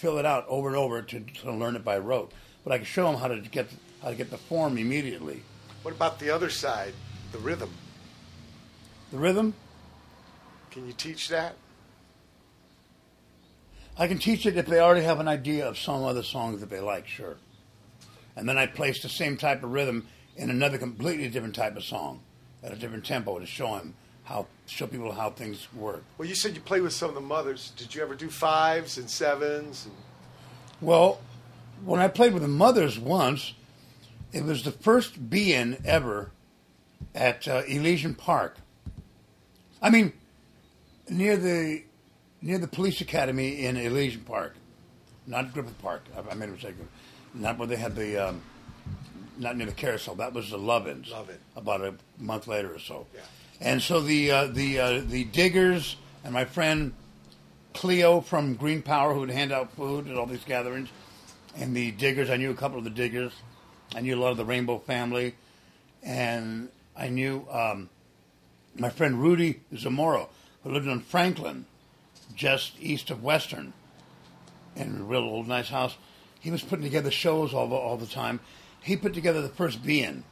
fill 0.03 0.17
it 0.17 0.25
out 0.25 0.45
over 0.49 0.67
and 0.67 0.75
over 0.75 1.01
to, 1.01 1.21
to 1.21 1.49
learn 1.49 1.77
it 1.77 1.85
by 1.85 1.97
rote, 1.97 2.33
but 2.65 2.73
I 2.73 2.77
can 2.77 2.85
show 2.85 3.09
them 3.09 3.15
how 3.15 3.29
to 3.29 3.39
get 3.39 3.67
how 4.01 4.09
to 4.09 4.15
get 4.15 4.29
the 4.29 4.37
form 4.37 4.77
immediately. 4.77 5.41
What 5.81 5.95
about 5.95 6.19
the 6.19 6.29
other 6.29 6.49
side, 6.49 6.93
the 7.31 7.37
rhythm? 7.37 7.71
The 9.11 9.17
rhythm, 9.17 9.53
Can 10.71 10.85
you 10.85 10.91
teach 10.91 11.29
that? 11.29 11.55
I 13.97 14.09
can 14.09 14.17
teach 14.17 14.45
it 14.45 14.57
if 14.57 14.65
they 14.65 14.79
already 14.79 15.05
have 15.05 15.21
an 15.21 15.29
idea 15.29 15.65
of 15.65 15.77
some 15.77 16.03
other 16.03 16.23
songs 16.23 16.59
that 16.59 16.69
they 16.69 16.81
like, 16.81 17.07
sure. 17.07 17.37
And 18.35 18.49
then 18.49 18.57
I 18.57 18.65
place 18.65 19.01
the 19.01 19.07
same 19.07 19.37
type 19.37 19.63
of 19.63 19.71
rhythm 19.71 20.07
in 20.35 20.49
another 20.49 20.77
completely 20.77 21.29
different 21.29 21.55
type 21.55 21.77
of 21.77 21.83
song 21.85 22.19
at 22.61 22.73
a 22.73 22.75
different 22.75 23.05
tempo 23.05 23.39
to 23.39 23.45
show 23.45 23.77
them 23.77 23.93
how 24.23 24.47
show 24.65 24.87
people 24.87 25.11
how 25.11 25.29
things 25.29 25.67
work. 25.73 26.03
Well, 26.17 26.27
you 26.27 26.35
said 26.35 26.55
you 26.55 26.61
played 26.61 26.81
with 26.81 26.93
some 26.93 27.09
of 27.09 27.15
the 27.15 27.21
mothers. 27.21 27.71
Did 27.75 27.93
you 27.93 28.01
ever 28.01 28.15
do 28.15 28.29
fives 28.29 28.97
and 28.97 29.09
sevens? 29.09 29.85
And 29.85 29.95
Well, 30.81 31.19
when 31.83 31.99
I 31.99 32.07
played 32.07 32.33
with 32.33 32.41
the 32.41 32.47
Mothers 32.47 32.97
once, 32.97 33.53
it 34.31 34.43
was 34.43 34.63
the 34.63 34.71
first 34.71 35.29
be-in 35.29 35.77
ever 35.85 36.31
at 37.13 37.47
uh, 37.47 37.63
Elysian 37.67 38.15
Park. 38.15 38.57
I 39.81 39.89
mean, 39.89 40.13
near 41.09 41.35
the 41.35 41.83
near 42.41 42.57
the 42.57 42.67
police 42.67 43.01
academy 43.01 43.65
in 43.65 43.77
Elysian 43.77 44.23
Park, 44.23 44.55
not 45.27 45.53
Griffith 45.53 45.81
Park. 45.81 46.03
I, 46.15 46.31
I 46.31 46.33
made 46.35 46.49
a 46.49 46.53
mistake. 46.53 46.75
Not 47.33 47.57
where 47.57 47.67
they 47.67 47.77
had 47.77 47.95
the, 47.95 48.29
um, 48.29 48.41
not 49.37 49.57
near 49.57 49.65
the 49.65 49.73
carousel. 49.73 50.15
That 50.15 50.33
was 50.33 50.51
the 50.51 50.57
Lovins. 50.57 51.09
Love-In. 51.09 51.37
About 51.55 51.81
a 51.81 51.95
month 52.19 52.47
later 52.47 52.73
or 52.75 52.79
so. 52.79 53.07
Yeah. 53.13 53.21
And 53.59 53.81
so 53.81 54.01
the 54.01 54.31
uh, 54.31 54.47
the 54.47 54.79
uh, 54.79 55.01
the 55.05 55.23
Diggers 55.25 55.95
and 56.23 56.33
my 56.33 56.45
friend 56.45 56.93
Cleo 57.73 58.21
from 58.21 58.55
Green 58.55 58.81
Power, 58.81 59.13
who 59.13 59.21
would 59.21 59.29
hand 59.29 59.51
out 59.51 59.71
food 59.73 60.09
at 60.09 60.17
all 60.17 60.25
these 60.25 60.43
gatherings, 60.43 60.89
and 61.55 61.75
the 61.75 61.91
Diggers. 61.91 62.29
I 62.29 62.37
knew 62.37 62.51
a 62.51 62.55
couple 62.55 62.77
of 62.77 62.83
the 62.83 62.89
Diggers. 62.89 63.33
I 63.95 64.01
knew 64.01 64.15
a 64.15 64.19
lot 64.19 64.31
of 64.31 64.37
the 64.37 64.45
Rainbow 64.45 64.79
family, 64.79 65.35
and 66.01 66.69
I 66.95 67.09
knew 67.09 67.45
um, 67.51 67.89
my 68.75 68.89
friend 68.89 69.21
Rudy 69.21 69.61
Zamora, 69.75 70.27
who 70.63 70.71
lived 70.71 70.87
in 70.87 70.99
Franklin, 70.99 71.65
just 72.35 72.73
east 72.79 73.11
of 73.11 73.23
Western, 73.23 73.73
in 74.75 75.01
a 75.01 75.03
real 75.03 75.21
old 75.21 75.47
nice 75.47 75.69
house. 75.69 75.95
He 76.39 76.51
was 76.51 76.63
putting 76.63 76.83
together 76.83 77.11
shows 77.11 77.53
all 77.53 77.67
the, 77.67 77.75
all 77.75 77.97
the 77.97 78.07
time. 78.07 78.39
He 78.81 78.97
put 78.97 79.13
together 79.13 79.41
the 79.41 79.49
first 79.49 79.83
be-in. 79.83 80.23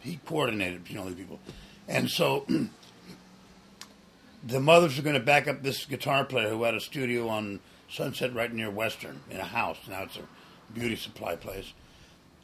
He 0.00 0.20
coordinated, 0.26 0.82
you 0.88 0.96
know, 0.96 1.08
the 1.08 1.16
people. 1.16 1.40
And 1.88 2.10
so 2.10 2.46
the 4.44 4.60
mothers 4.60 4.98
are 4.98 5.02
going 5.02 5.14
to 5.14 5.20
back 5.20 5.48
up 5.48 5.62
this 5.62 5.84
guitar 5.84 6.24
player 6.24 6.48
who 6.50 6.62
had 6.64 6.74
a 6.74 6.80
studio 6.80 7.28
on 7.28 7.60
Sunset 7.88 8.34
right 8.34 8.52
near 8.52 8.70
Western 8.70 9.20
in 9.30 9.38
a 9.38 9.44
house. 9.44 9.78
Now 9.88 10.02
it's 10.02 10.16
a 10.16 10.72
beauty 10.72 10.96
supply 10.96 11.36
place. 11.36 11.72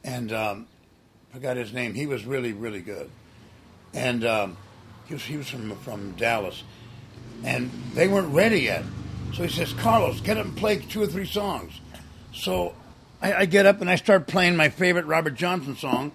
And 0.05 0.33
um, 0.33 0.67
forgot 1.33 1.57
his 1.57 1.73
name. 1.73 1.95
He 1.95 2.07
was 2.07 2.25
really, 2.25 2.53
really 2.53 2.81
good. 2.81 3.11
And 3.95 4.25
um, 4.25 4.57
he 5.07 5.15
was 5.15 5.25
he 5.25 5.37
was 5.37 5.49
from 5.49 5.77
from 5.81 6.13
Dallas, 6.13 6.63
and 7.45 7.71
they 7.95 8.09
weren't 8.09 8.33
ready 8.33 8.61
yet. 8.61 8.85
So 9.35 9.43
he 9.43 9.49
says, 9.49 9.73
"Carlos, 9.75 10.21
get 10.21 10.39
up 10.39 10.47
and 10.47 10.57
play 10.57 10.79
two 10.79 11.03
or 11.03 11.07
three 11.07 11.27
songs." 11.27 11.73
So 12.33 12.75
I, 13.21 13.35
I 13.35 13.45
get 13.47 13.67
up 13.67 13.81
and 13.81 13.91
I 13.91 13.97
start 13.97 14.27
playing 14.27 14.57
my 14.57 14.71
favorite 14.71 15.05
Robert 15.07 15.35
Johnson 15.35 15.77
song 15.77 16.13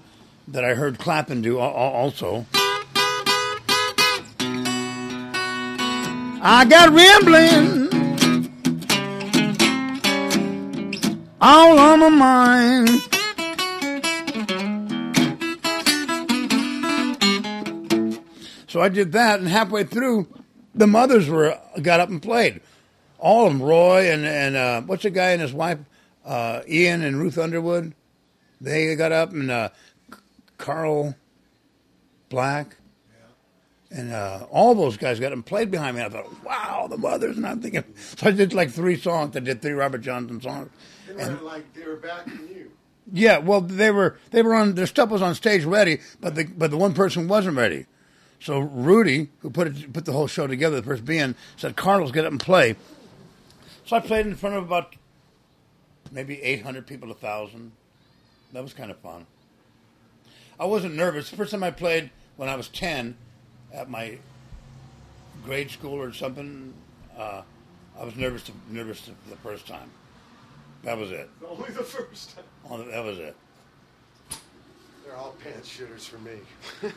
that 0.47 0.63
I 0.63 0.73
heard 0.73 0.97
Clapton 0.97 1.41
do 1.41 1.59
al- 1.59 1.65
al- 1.65 1.73
also. 1.73 2.45
I 6.39 6.65
got 6.65 6.93
rambling 6.93 7.87
all 11.41 11.79
on 11.79 11.99
my 11.99 12.09
mind. 12.09 12.89
So 18.67 18.81
I 18.81 18.89
did 18.89 19.13
that, 19.13 19.39
and 19.39 19.47
halfway 19.47 19.83
through, 19.83 20.27
the 20.75 20.85
mothers 20.85 21.27
were 21.27 21.59
got 21.81 21.99
up 21.99 22.09
and 22.09 22.21
played. 22.21 22.61
All 23.17 23.47
of 23.47 23.53
them, 23.53 23.61
Roy 23.61 24.11
and 24.11 24.25
and 24.25 24.55
uh, 24.55 24.81
what's 24.81 25.03
the 25.03 25.09
guy 25.09 25.31
and 25.31 25.41
his 25.41 25.53
wife, 25.53 25.79
uh, 26.23 26.61
Ian 26.67 27.01
and 27.01 27.19
Ruth 27.19 27.39
Underwood. 27.39 27.93
They 28.61 28.95
got 28.95 29.11
up 29.11 29.31
and 29.31 29.49
uh, 29.49 29.69
Carl 30.57 31.15
Black 32.29 32.76
and 33.91 34.11
uh, 34.11 34.45
all 34.51 34.75
those 34.75 34.97
guys 34.97 35.19
got 35.19 35.27
up 35.27 35.33
and 35.33 35.45
played 35.45 35.71
behind 35.71 35.95
me. 35.95 36.03
I 36.03 36.09
thought, 36.09 36.43
wow, 36.43 36.87
the 36.89 36.97
mothers. 36.97 37.37
And 37.37 37.47
I'm 37.47 37.61
thinking, 37.61 37.83
so 37.95 38.27
I 38.27 38.31
did 38.31 38.53
like 38.53 38.71
three 38.71 38.97
songs. 38.97 39.35
I 39.35 39.39
did 39.39 39.61
three 39.61 39.71
Robert 39.71 39.99
Johnson 39.99 40.41
songs. 40.41 40.69
they 41.07 41.13
were 41.13 41.19
And- 41.21 41.41
like 41.41 41.73
they 41.73 41.85
were 41.87 41.95
backing 41.95 42.47
you. 42.53 42.71
yeah, 43.13 43.37
well, 43.37 43.61
they 43.61 43.91
were 43.91 44.17
they 44.31 44.41
were 44.41 44.53
on 44.53 44.75
their 44.75 44.87
stuff 44.87 45.09
was 45.09 45.21
on 45.21 45.35
stage 45.35 45.63
ready, 45.63 45.99
but 46.19 46.35
the 46.35 46.43
but 46.45 46.71
the 46.71 46.77
one 46.77 46.93
person 46.93 47.27
wasn't 47.27 47.55
ready. 47.57 47.85
So 48.39 48.59
Rudy, 48.59 49.29
who 49.39 49.49
put 49.49 49.67
it 49.67 49.93
put 49.93 50.05
the 50.05 50.11
whole 50.11 50.27
show 50.27 50.45
together, 50.47 50.75
the 50.81 50.83
first 50.87 51.05
be-in, 51.05 51.35
said, 51.55 51.75
"Carlos, 51.75 52.11
get 52.11 52.25
up 52.25 52.31
and 52.31 52.39
play." 52.39 52.75
So 53.85 53.95
I 53.95 53.99
played 54.01 54.27
in 54.27 54.35
front 54.35 54.57
of 54.57 54.63
about 54.65 54.95
maybe 56.11 56.41
800 56.43 56.85
people, 56.85 57.09
a 57.09 57.13
thousand. 57.15 57.71
That 58.53 58.61
was 58.63 58.73
kind 58.73 58.91
of 58.91 58.97
fun. 58.97 59.25
I 60.59 60.65
wasn't 60.65 60.95
nervous. 60.95 61.29
The 61.29 61.37
first 61.37 61.51
time 61.51 61.63
I 61.63 61.71
played 61.71 62.09
when 62.35 62.49
I 62.49 62.55
was 62.55 62.67
10 62.67 63.15
at 63.77 63.89
my 63.89 64.17
grade 65.45 65.69
school 65.69 66.01
or 66.01 66.11
something, 66.11 66.73
uh, 67.17 67.43
I 67.99 68.03
was 68.03 68.15
nervous. 68.15 68.43
To, 68.43 68.51
nervous 68.69 69.01
to, 69.01 69.11
the 69.29 69.37
first 69.37 69.67
time. 69.67 69.91
That 70.83 70.97
was 70.97 71.11
it. 71.11 71.29
Only 71.47 71.69
the 71.69 71.83
first 71.83 72.35
time. 72.35 72.45
Oh, 72.69 72.83
That 72.83 73.03
was 73.05 73.19
it. 73.19 73.35
They're 75.05 75.15
all 75.15 75.35
pants 75.43 75.69
shitters 75.69 76.07
for 76.07 76.17
me. 76.17 76.39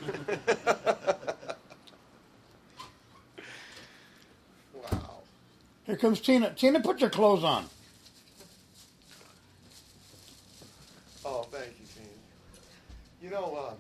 wow. 4.75 5.21
Here 5.87 5.97
comes 5.97 6.21
Tina. 6.21 6.53
Tina, 6.55 6.81
put 6.81 7.01
your 7.01 7.11
clothes 7.11 7.45
on. 7.45 7.67
Oh, 11.25 11.43
thank 11.53 11.67
you, 11.79 11.87
Tina. 11.95 12.09
You 13.23 13.31
know, 13.31 13.69
uh, 13.69 13.75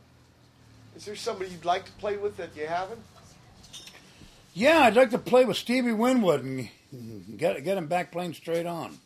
is 1.00 1.06
there 1.06 1.16
somebody 1.16 1.50
you'd 1.50 1.64
like 1.64 1.86
to 1.86 1.92
play 1.92 2.18
with 2.18 2.36
that 2.36 2.54
you 2.54 2.66
haven't? 2.66 3.00
Yeah, 4.52 4.80
I'd 4.80 4.96
like 4.96 5.08
to 5.12 5.18
play 5.18 5.46
with 5.46 5.56
Stevie 5.56 5.92
Winwood 5.92 6.44
and 6.44 6.68
get 7.38 7.64
get 7.64 7.78
him 7.78 7.86
back 7.86 8.12
playing 8.12 8.34
straight 8.34 8.66
on. 8.66 8.98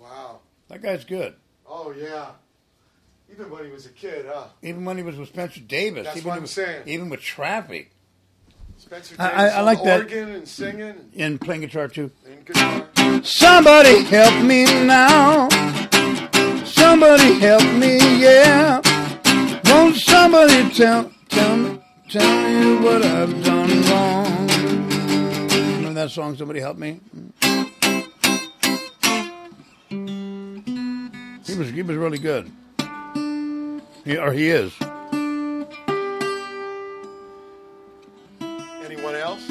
Wow. 0.00 0.38
That 0.68 0.80
guy's 0.80 1.04
good. 1.04 1.34
Oh, 1.68 1.92
yeah. 1.92 2.28
Even 3.30 3.50
when 3.50 3.66
he 3.66 3.70
was 3.70 3.84
a 3.84 3.90
kid, 3.90 4.24
huh? 4.26 4.46
Even 4.62 4.86
when 4.86 4.96
he 4.96 5.02
was 5.02 5.16
with 5.16 5.28
Spencer 5.28 5.60
Davis. 5.60 6.04
That's 6.06 6.16
even 6.16 6.28
what 6.30 6.36
I'm 6.36 6.42
with, 6.42 6.50
saying. 6.50 6.82
Even 6.86 7.10
with 7.10 7.20
Traffic. 7.20 7.90
Spencer 8.78 9.14
Davis 9.16 9.32
I- 9.34 9.48
I 9.48 9.58
on 9.58 9.64
like 9.66 9.78
the 9.80 9.84
that. 9.84 10.00
organ 10.00 10.30
and 10.36 10.48
singing 10.48 11.10
And 11.18 11.38
playing 11.38 11.60
guitar 11.60 11.88
too. 11.88 12.10
and 12.26 12.46
guitar. 12.46 12.88
Somebody 13.24 14.04
help 14.04 14.42
me 14.42 14.64
now. 14.86 15.50
Somebody 16.64 17.34
help 17.40 17.62
me, 17.74 17.98
yeah. 18.22 18.80
Won't 19.66 19.96
somebody 19.96 20.70
tell 20.70 21.10
tell 21.32 21.56
me 21.56 21.80
tell 22.08 22.48
me 22.48 22.76
what 22.84 23.02
I've 23.04 23.44
done 23.44 23.82
wrong? 23.90 24.48
Remember 25.76 25.94
that 25.94 26.10
song, 26.10 26.36
Somebody 26.36 26.60
Help 26.60 26.78
Me? 26.78 27.00
He 31.44 31.54
was 31.58 31.70
he 31.70 31.82
was 31.82 31.96
really 31.96 32.18
good. 32.18 32.50
He, 34.04 34.16
or 34.16 34.32
he 34.32 34.50
is. 34.50 34.72
Anyone 38.84 39.14
else? 39.14 39.42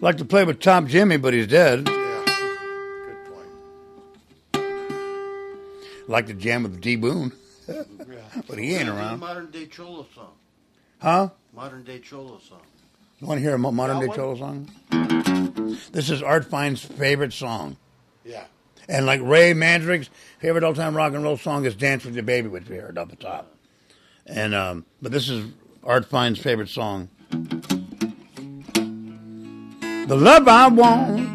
Like 0.00 0.16
to 0.18 0.24
play 0.24 0.44
with 0.44 0.60
Top 0.60 0.86
Jimmy, 0.86 1.16
but 1.16 1.34
he's 1.34 1.46
dead. 1.46 1.88
Yeah. 1.88 2.24
Good 3.06 3.18
point. 4.52 6.08
Like 6.08 6.26
to 6.26 6.34
jam 6.34 6.62
with 6.62 6.80
D 6.80 6.96
Boone, 6.96 7.32
Yeah. 7.68 7.82
but 8.48 8.58
he 8.58 8.74
ain't 8.74 8.88
around. 8.88 9.20
Modern 9.20 9.50
day 9.50 9.66
Cholo 9.66 10.06
song. 10.14 10.32
Huh? 11.00 11.30
Modern 11.54 11.82
day 11.84 11.98
Cholo 11.98 12.38
song. 12.38 12.60
You 13.18 13.26
want 13.26 13.38
to 13.38 13.42
hear 13.42 13.54
a 13.54 13.58
modern 13.58 14.00
day 14.00 14.14
Cholo 14.14 14.36
song? 14.36 14.70
This 15.92 16.10
is 16.10 16.22
Art 16.22 16.44
Fein's 16.44 16.84
favorite 16.84 17.32
song. 17.32 17.76
Yeah. 18.24 18.44
And 18.88 19.06
like 19.06 19.20
Ray 19.22 19.52
Mandrick's 19.52 20.10
favorite 20.38 20.62
all 20.64 20.74
time 20.74 20.96
rock 20.96 21.12
and 21.12 21.24
roll 21.24 21.36
song 21.36 21.64
is 21.64 21.74
Dance 21.74 22.04
with 22.04 22.14
Your 22.14 22.22
Baby, 22.24 22.48
which 22.48 22.68
we 22.68 22.76
heard 22.76 22.98
up 22.98 23.08
the 23.10 23.16
top. 23.16 23.52
And 24.26 24.54
um, 24.54 24.84
but 25.02 25.12
this 25.12 25.28
is 25.28 25.50
Art 25.82 26.04
Fein's 26.06 26.38
favorite 26.38 26.68
song. 26.68 27.08
The 30.08 30.16
love 30.16 30.46
I 30.46 30.68
want, 30.68 31.26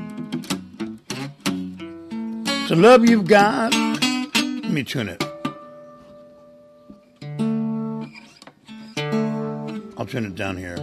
the 2.70 2.76
love 2.76 3.10
you've 3.10 3.28
got. 3.28 3.74
Let 3.74 4.72
me 4.72 4.84
tune 4.84 5.10
it. 5.10 5.31
Tune 10.12 10.26
it 10.26 10.36
down 10.36 10.58
here. 10.58 10.76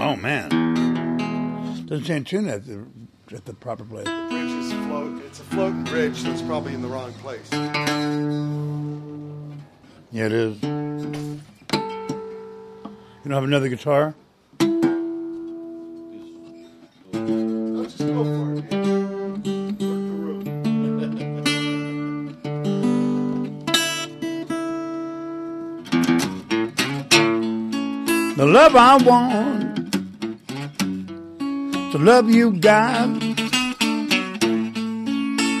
Oh 0.00 0.16
man, 0.16 1.84
doesn't 1.84 2.04
change 2.04 2.30
tune 2.30 2.48
at 2.48 2.64
the 2.64 2.86
at 3.34 3.44
the 3.44 3.52
proper 3.52 3.84
place. 3.84 4.06
The 4.06 4.26
Bridge 4.30 4.52
is 4.52 4.72
float. 4.72 5.22
It's 5.26 5.40
a 5.40 5.44
floating 5.44 5.84
bridge, 5.84 6.16
so 6.16 6.30
it's 6.30 6.40
probably 6.40 6.72
in 6.72 6.80
the 6.80 6.88
wrong 6.88 7.12
place. 7.12 7.46
Yeah, 10.12 10.24
it 10.24 10.32
is. 10.32 10.62
You 10.62 11.40
don't 13.22 13.32
have 13.32 13.44
another 13.44 13.68
guitar? 13.68 14.14
Love 28.56 28.74
I 28.74 28.96
want, 28.96 29.92
the 31.92 31.98
love 31.98 32.30
you 32.30 32.52
got. 32.52 33.06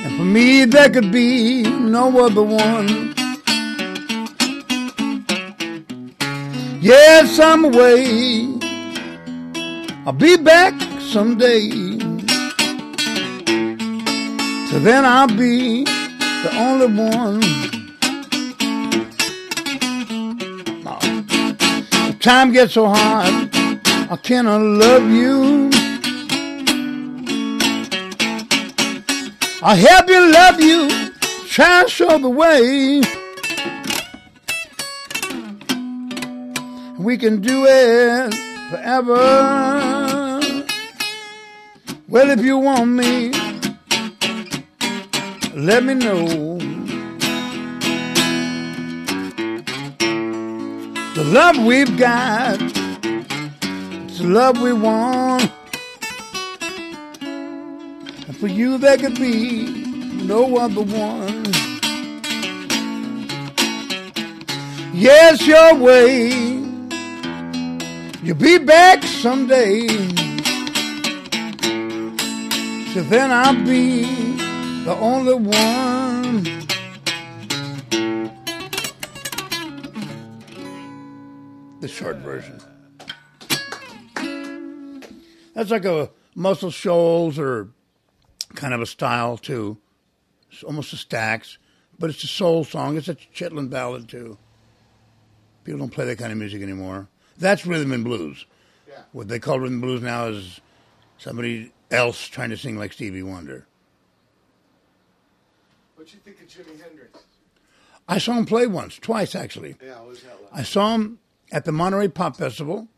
And 0.04 0.16
for 0.16 0.24
me, 0.24 0.64
there 0.64 0.88
could 0.88 1.12
be 1.12 1.62
no 1.64 2.24
other 2.24 2.42
one. 2.42 3.14
Yes, 6.80 7.38
I'm 7.38 7.66
away. 7.66 8.48
I'll 10.06 10.14
be 10.14 10.38
back 10.38 10.72
someday. 11.12 11.68
So 14.70 14.78
then 14.78 15.04
I'll 15.04 15.28
be 15.28 15.84
the 15.84 16.50
only 16.56 16.86
one. 16.86 17.75
Time 22.26 22.52
gets 22.52 22.74
so 22.74 22.88
hard, 22.88 23.54
I 24.10 24.18
cannot 24.20 24.60
love 24.60 25.08
you. 25.12 25.70
I'll 29.62 29.76
help 29.76 30.08
you 30.08 30.32
love 30.32 30.60
you, 30.60 30.88
try 31.46 31.82
and 31.82 31.88
show 31.88 32.18
the 32.18 32.28
way. 32.28 33.00
We 36.98 37.16
can 37.16 37.40
do 37.40 37.64
it 37.64 38.34
forever. 38.70 40.40
Well, 42.08 42.30
if 42.30 42.44
you 42.44 42.58
want 42.58 42.88
me, 42.88 43.30
let 45.54 45.84
me 45.84 45.94
know. 45.94 46.65
The 51.16 51.24
love 51.24 51.56
we've 51.64 51.96
got, 51.96 52.60
it's 52.60 54.18
the 54.18 54.26
love 54.26 54.60
we 54.60 54.74
want. 54.74 55.50
And 57.22 58.36
for 58.36 58.48
you, 58.48 58.76
there 58.76 58.98
could 58.98 59.14
be 59.14 59.66
no 60.26 60.58
other 60.58 60.82
one. 60.82 61.44
Yes, 64.92 65.46
your 65.46 65.74
way. 65.76 66.28
You'll 68.22 68.36
be 68.36 68.58
back 68.58 69.02
someday. 69.02 69.88
So 72.92 73.00
then 73.04 73.30
I'll 73.30 73.64
be 73.64 74.02
the 74.84 74.94
only 75.00 75.32
one. 75.32 76.05
Short 81.96 82.16
version. 82.18 82.60
That's 85.54 85.70
like 85.70 85.86
a 85.86 86.10
Muscle 86.34 86.70
Shoals 86.70 87.38
or 87.38 87.70
kind 88.54 88.74
of 88.74 88.82
a 88.82 88.86
style 88.86 89.38
too. 89.38 89.78
It's 90.52 90.62
almost 90.62 90.92
a 90.92 90.96
Stax, 90.96 91.56
but 91.98 92.10
it's 92.10 92.22
a 92.22 92.26
soul 92.26 92.64
song. 92.64 92.98
It's 92.98 93.08
a 93.08 93.14
Chitlin 93.14 93.70
ballad 93.70 94.08
too. 94.08 94.36
People 95.64 95.80
don't 95.80 95.90
play 95.90 96.04
that 96.04 96.18
kind 96.18 96.30
of 96.30 96.36
music 96.36 96.60
anymore. 96.62 97.08
That's 97.38 97.64
rhythm 97.64 97.92
and 97.92 98.04
blues. 98.04 98.44
Yeah. 98.86 99.00
What 99.12 99.28
they 99.28 99.38
call 99.38 99.58
rhythm 99.58 99.76
and 99.76 99.82
blues 99.82 100.02
now 100.02 100.26
is 100.26 100.60
somebody 101.16 101.72
else 101.90 102.26
trying 102.26 102.50
to 102.50 102.58
sing 102.58 102.76
like 102.76 102.92
Stevie 102.92 103.22
Wonder. 103.22 103.66
What 105.94 106.12
you 106.12 106.20
think 106.20 106.42
of 106.42 106.46
Jimi 106.46 106.78
Hendrix? 106.78 107.20
I 108.06 108.18
saw 108.18 108.34
him 108.34 108.44
play 108.44 108.66
once, 108.66 108.98
twice 108.98 109.34
actually. 109.34 109.76
Yeah, 109.82 110.02
was 110.02 110.20
that? 110.20 110.36
I 110.52 110.62
saw 110.62 110.94
him 110.94 111.20
at 111.52 111.64
the 111.64 111.72
Monterey 111.72 112.08
Pop 112.08 112.36
Festival, 112.36 112.88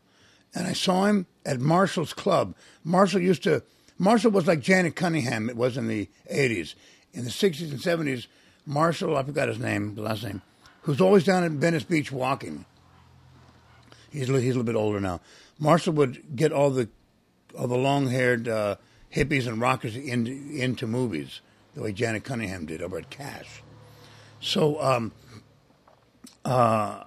and 0.53 0.67
I 0.67 0.73
saw 0.73 1.05
him 1.05 1.27
at 1.45 1.59
Marshall's 1.59 2.13
Club. 2.13 2.55
Marshall 2.83 3.21
used 3.21 3.43
to. 3.43 3.63
Marshall 3.97 4.31
was 4.31 4.47
like 4.47 4.61
Janet 4.61 4.95
Cunningham. 4.95 5.49
It 5.49 5.57
was 5.57 5.77
in 5.77 5.87
the 5.87 6.09
'80s. 6.31 6.75
In 7.13 7.23
the 7.23 7.29
'60s 7.29 7.71
and 7.71 7.79
'70s, 7.79 8.27
Marshall, 8.65 9.17
I 9.17 9.23
forgot 9.23 9.47
his 9.47 9.59
name, 9.59 9.95
the 9.95 10.01
last 10.01 10.23
name, 10.23 10.41
who's 10.81 11.01
always 11.01 11.23
down 11.23 11.43
at 11.43 11.51
Venice 11.51 11.83
Beach 11.83 12.11
walking. 12.11 12.65
He's 14.11 14.29
a 14.29 14.33
he's 14.33 14.55
a 14.55 14.59
little 14.59 14.63
bit 14.63 14.75
older 14.75 14.99
now. 14.99 15.21
Marshall 15.59 15.93
would 15.93 16.35
get 16.35 16.51
all 16.51 16.69
the 16.69 16.89
all 17.57 17.67
the 17.67 17.77
long 17.77 18.07
haired 18.07 18.47
uh, 18.47 18.75
hippies 19.13 19.47
and 19.47 19.59
rockers 19.59 19.95
in, 19.95 20.27
into 20.27 20.87
movies 20.87 21.41
the 21.75 21.81
way 21.81 21.91
Janet 21.91 22.23
Cunningham 22.23 22.65
did 22.65 22.81
over 22.81 22.97
at 22.97 23.09
Cash. 23.09 23.61
So 24.41 24.81
um, 24.81 25.11
uh, 26.45 27.03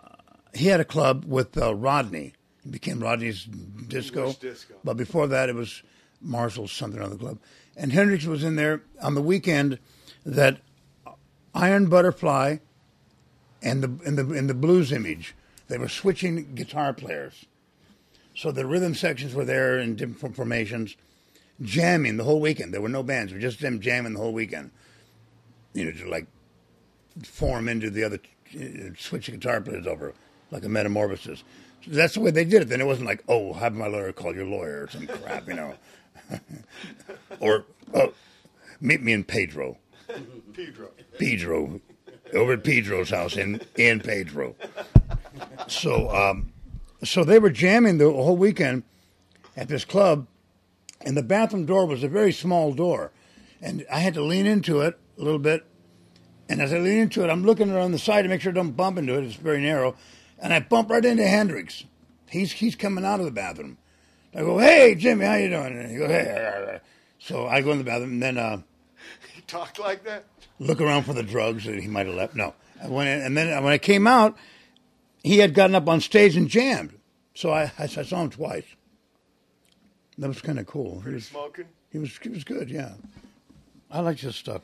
he 0.55 0.67
had 0.67 0.81
a 0.81 0.85
club 0.85 1.25
with 1.25 1.57
uh, 1.57 1.75
Rodney. 1.75 2.35
It 2.65 2.71
became 2.71 3.01
Rodney's 3.01 3.45
disco. 3.45 4.33
Disco. 4.35 4.75
But 4.85 4.97
before 4.97 5.27
that, 5.29 5.49
it 5.49 5.55
was 5.55 5.83
Marshall's 6.21 6.73
something 6.73 7.01
other 7.01 7.17
club. 7.17 7.39
And 7.77 7.93
Hendrix 7.93 8.25
was 8.25 8.45
in 8.45 8.57
there 8.57 8.83
on 9.01 9.15
the 9.15 9.23
weekend 9.23 9.79
that 10.25 10.59
Iron 11.55 11.87
Butterfly 11.87 12.59
and 13.63 13.83
the 13.83 14.07
and 14.07 14.19
the 14.19 14.39
and 14.39 14.49
the 14.49 14.55
blues 14.55 14.93
image. 14.93 15.35
They 15.69 15.79
were 15.79 15.89
switching 15.89 16.55
guitar 16.55 16.93
players. 16.93 17.47
So 18.35 18.51
the 18.51 18.67
rhythm 18.67 18.95
sections 18.95 19.35
were 19.35 19.45
there 19.45 19.79
in 19.79 19.97
different 19.97 20.37
formations, 20.37 20.97
jamming 21.61 22.17
the 22.17 22.25
whole 22.25 22.41
weekend. 22.41 22.73
There 22.73 22.81
were 22.81 22.89
no 22.89 23.03
bands; 23.03 23.33
it 23.33 23.37
was 23.37 23.43
just 23.43 23.61
them 23.61 23.81
jamming 23.81 24.13
the 24.13 24.21
whole 24.21 24.33
weekend. 24.33 24.71
You 25.73 25.87
know, 25.87 25.93
to 25.93 26.09
like 26.09 26.27
form 27.23 27.69
into 27.69 27.91
the 27.91 28.05
other, 28.05 28.19
uh, 28.55 28.95
switch 28.99 29.27
the 29.27 29.33
guitar 29.33 29.61
players 29.61 29.87
over 29.87 30.15
like 30.53 30.65
a 30.65 30.69
metamorphosis. 30.69 31.43
So 31.85 31.91
that's 31.91 32.15
the 32.15 32.21
way 32.21 32.31
they 32.31 32.45
did 32.45 32.63
it. 32.63 32.69
Then 32.69 32.81
it 32.81 32.87
wasn't 32.87 33.09
like, 33.09 33.25
oh, 33.29 33.55
have 33.55 33.75
my 33.75 33.89
lawyer 33.89 34.13
call 34.13 34.35
your 34.35 34.47
lawyer 34.47 34.85
or 34.85 34.89
some 34.89 35.07
crap, 35.09 35.49
you 35.49 35.55
know, 35.55 35.75
or 37.41 37.65
oh, 37.95 38.13
meet 38.81 39.03
me 39.03 39.13
in 39.13 39.25
Pedro. 39.25 39.79
Pedro. 40.53 40.91
Pedro, 41.19 41.81
over 42.35 42.53
at 42.53 42.65
Pedro's 42.65 43.11
house 43.11 43.37
in 43.37 43.61
in 43.77 44.01
Pedro. 44.01 44.55
So, 45.67 46.11
um, 46.11 46.53
so 47.03 47.25
they 47.25 47.39
were 47.39 47.51
jamming 47.51 47.99
the 47.99 48.11
whole 48.11 48.37
weekend 48.37 48.83
at 49.57 49.69
this 49.69 49.85
club, 49.85 50.27
and 51.01 51.17
the 51.17 51.23
bathroom 51.23 51.67
door 51.67 51.87
was 51.87 52.05
a 52.05 52.09
very 52.09 52.33
small 52.33 52.73
door, 52.75 53.11
and 53.61 53.87
I 53.91 54.01
had 54.01 54.15
to 54.15 54.23
lean 54.23 54.47
into 54.47 54.83
it 54.83 54.99
a 55.19 55.23
little 55.23 55.39
bit. 55.39 55.65
And 56.49 56.61
as 56.61 56.73
I 56.73 56.79
lean 56.79 56.99
into 56.99 57.25
it, 57.25 57.31
I'm 57.31 57.45
looking 57.45 57.71
around 57.71 57.93
the 57.93 57.99
side 57.99 58.23
to 58.23 58.29
make 58.29 58.43
sure 58.43 58.53
I 58.53 58.55
don't 58.55 58.73
bump 58.73 58.99
into 58.99 59.17
it. 59.17 59.25
It's 59.25 59.37
very 59.37 59.61
narrow, 59.61 59.97
and 60.43 60.53
I 60.53 60.61
bump 60.61 60.91
right 60.91 61.05
into 61.05 61.27
Hendrix. 61.27 61.85
He's 62.29 62.53
he's 62.53 62.75
coming 62.77 63.05
out 63.05 63.21
of 63.21 63.27
the 63.27 63.33
bathroom. 63.33 63.79
I 64.35 64.41
go, 64.41 64.59
"Hey, 64.59 64.95
Jimmy, 64.95 65.25
how 65.25 65.37
you 65.37 65.49
doing?" 65.49 65.79
And 65.79 65.91
he 65.91 65.97
goes, 65.97 66.11
"Hey." 66.11 66.81
So 67.19 67.47
I 67.47 67.63
go 67.63 67.73
in 67.73 67.79
the 67.79 67.85
bathroom, 67.85 68.13
and 68.13 68.23
then. 68.23 68.39
Uh, 68.39 68.63
He 69.35 69.41
talked 69.43 69.79
like 69.79 70.05
that? 70.05 70.25
look 70.59 70.81
around 70.81 71.03
for 71.03 71.13
the 71.13 71.23
drugs 71.23 71.65
that 71.65 71.79
he 71.79 71.89
might 71.89 72.07
have 72.07 72.15
left. 72.15 72.35
No, 72.35 72.55
I 72.83 72.89
went 72.89 73.09
in, 73.09 73.21
and 73.23 73.37
then 73.37 73.63
when 73.63 73.73
I 73.73 73.79
came 73.79 74.07
out, 74.07 74.37
he 75.23 75.39
had 75.39 75.55
gotten 75.55 75.75
up 75.75 75.89
on 75.89 76.01
stage 76.01 76.37
and 76.37 76.49
jammed. 76.49 76.99
So 77.35 77.51
I, 77.51 77.73
I, 77.79 77.87
saw 77.87 78.23
him 78.23 78.31
twice. 78.31 78.65
That 80.19 80.29
was 80.29 80.41
kind 80.43 80.59
of 80.59 80.67
cool. 80.67 81.01
He 81.01 81.15
was, 81.15 81.27
Smoking? 81.27 81.67
he 81.91 81.99
was 81.99 82.17
he 82.19 82.29
was 82.29 82.45
good. 82.45 82.71
Yeah, 82.71 82.93
I 83.91 84.01
like 84.01 84.19
his 84.19 84.37
stuff. 84.37 84.63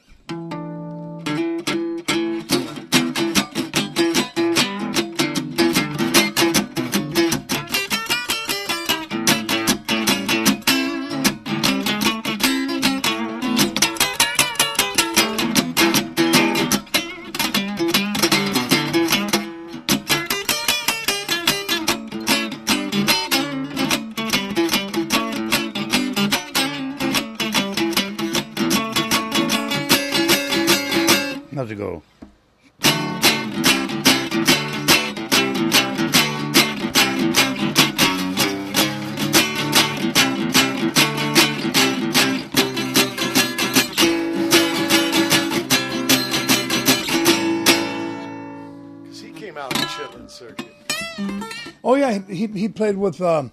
With 53.09 53.21
um, 53.23 53.53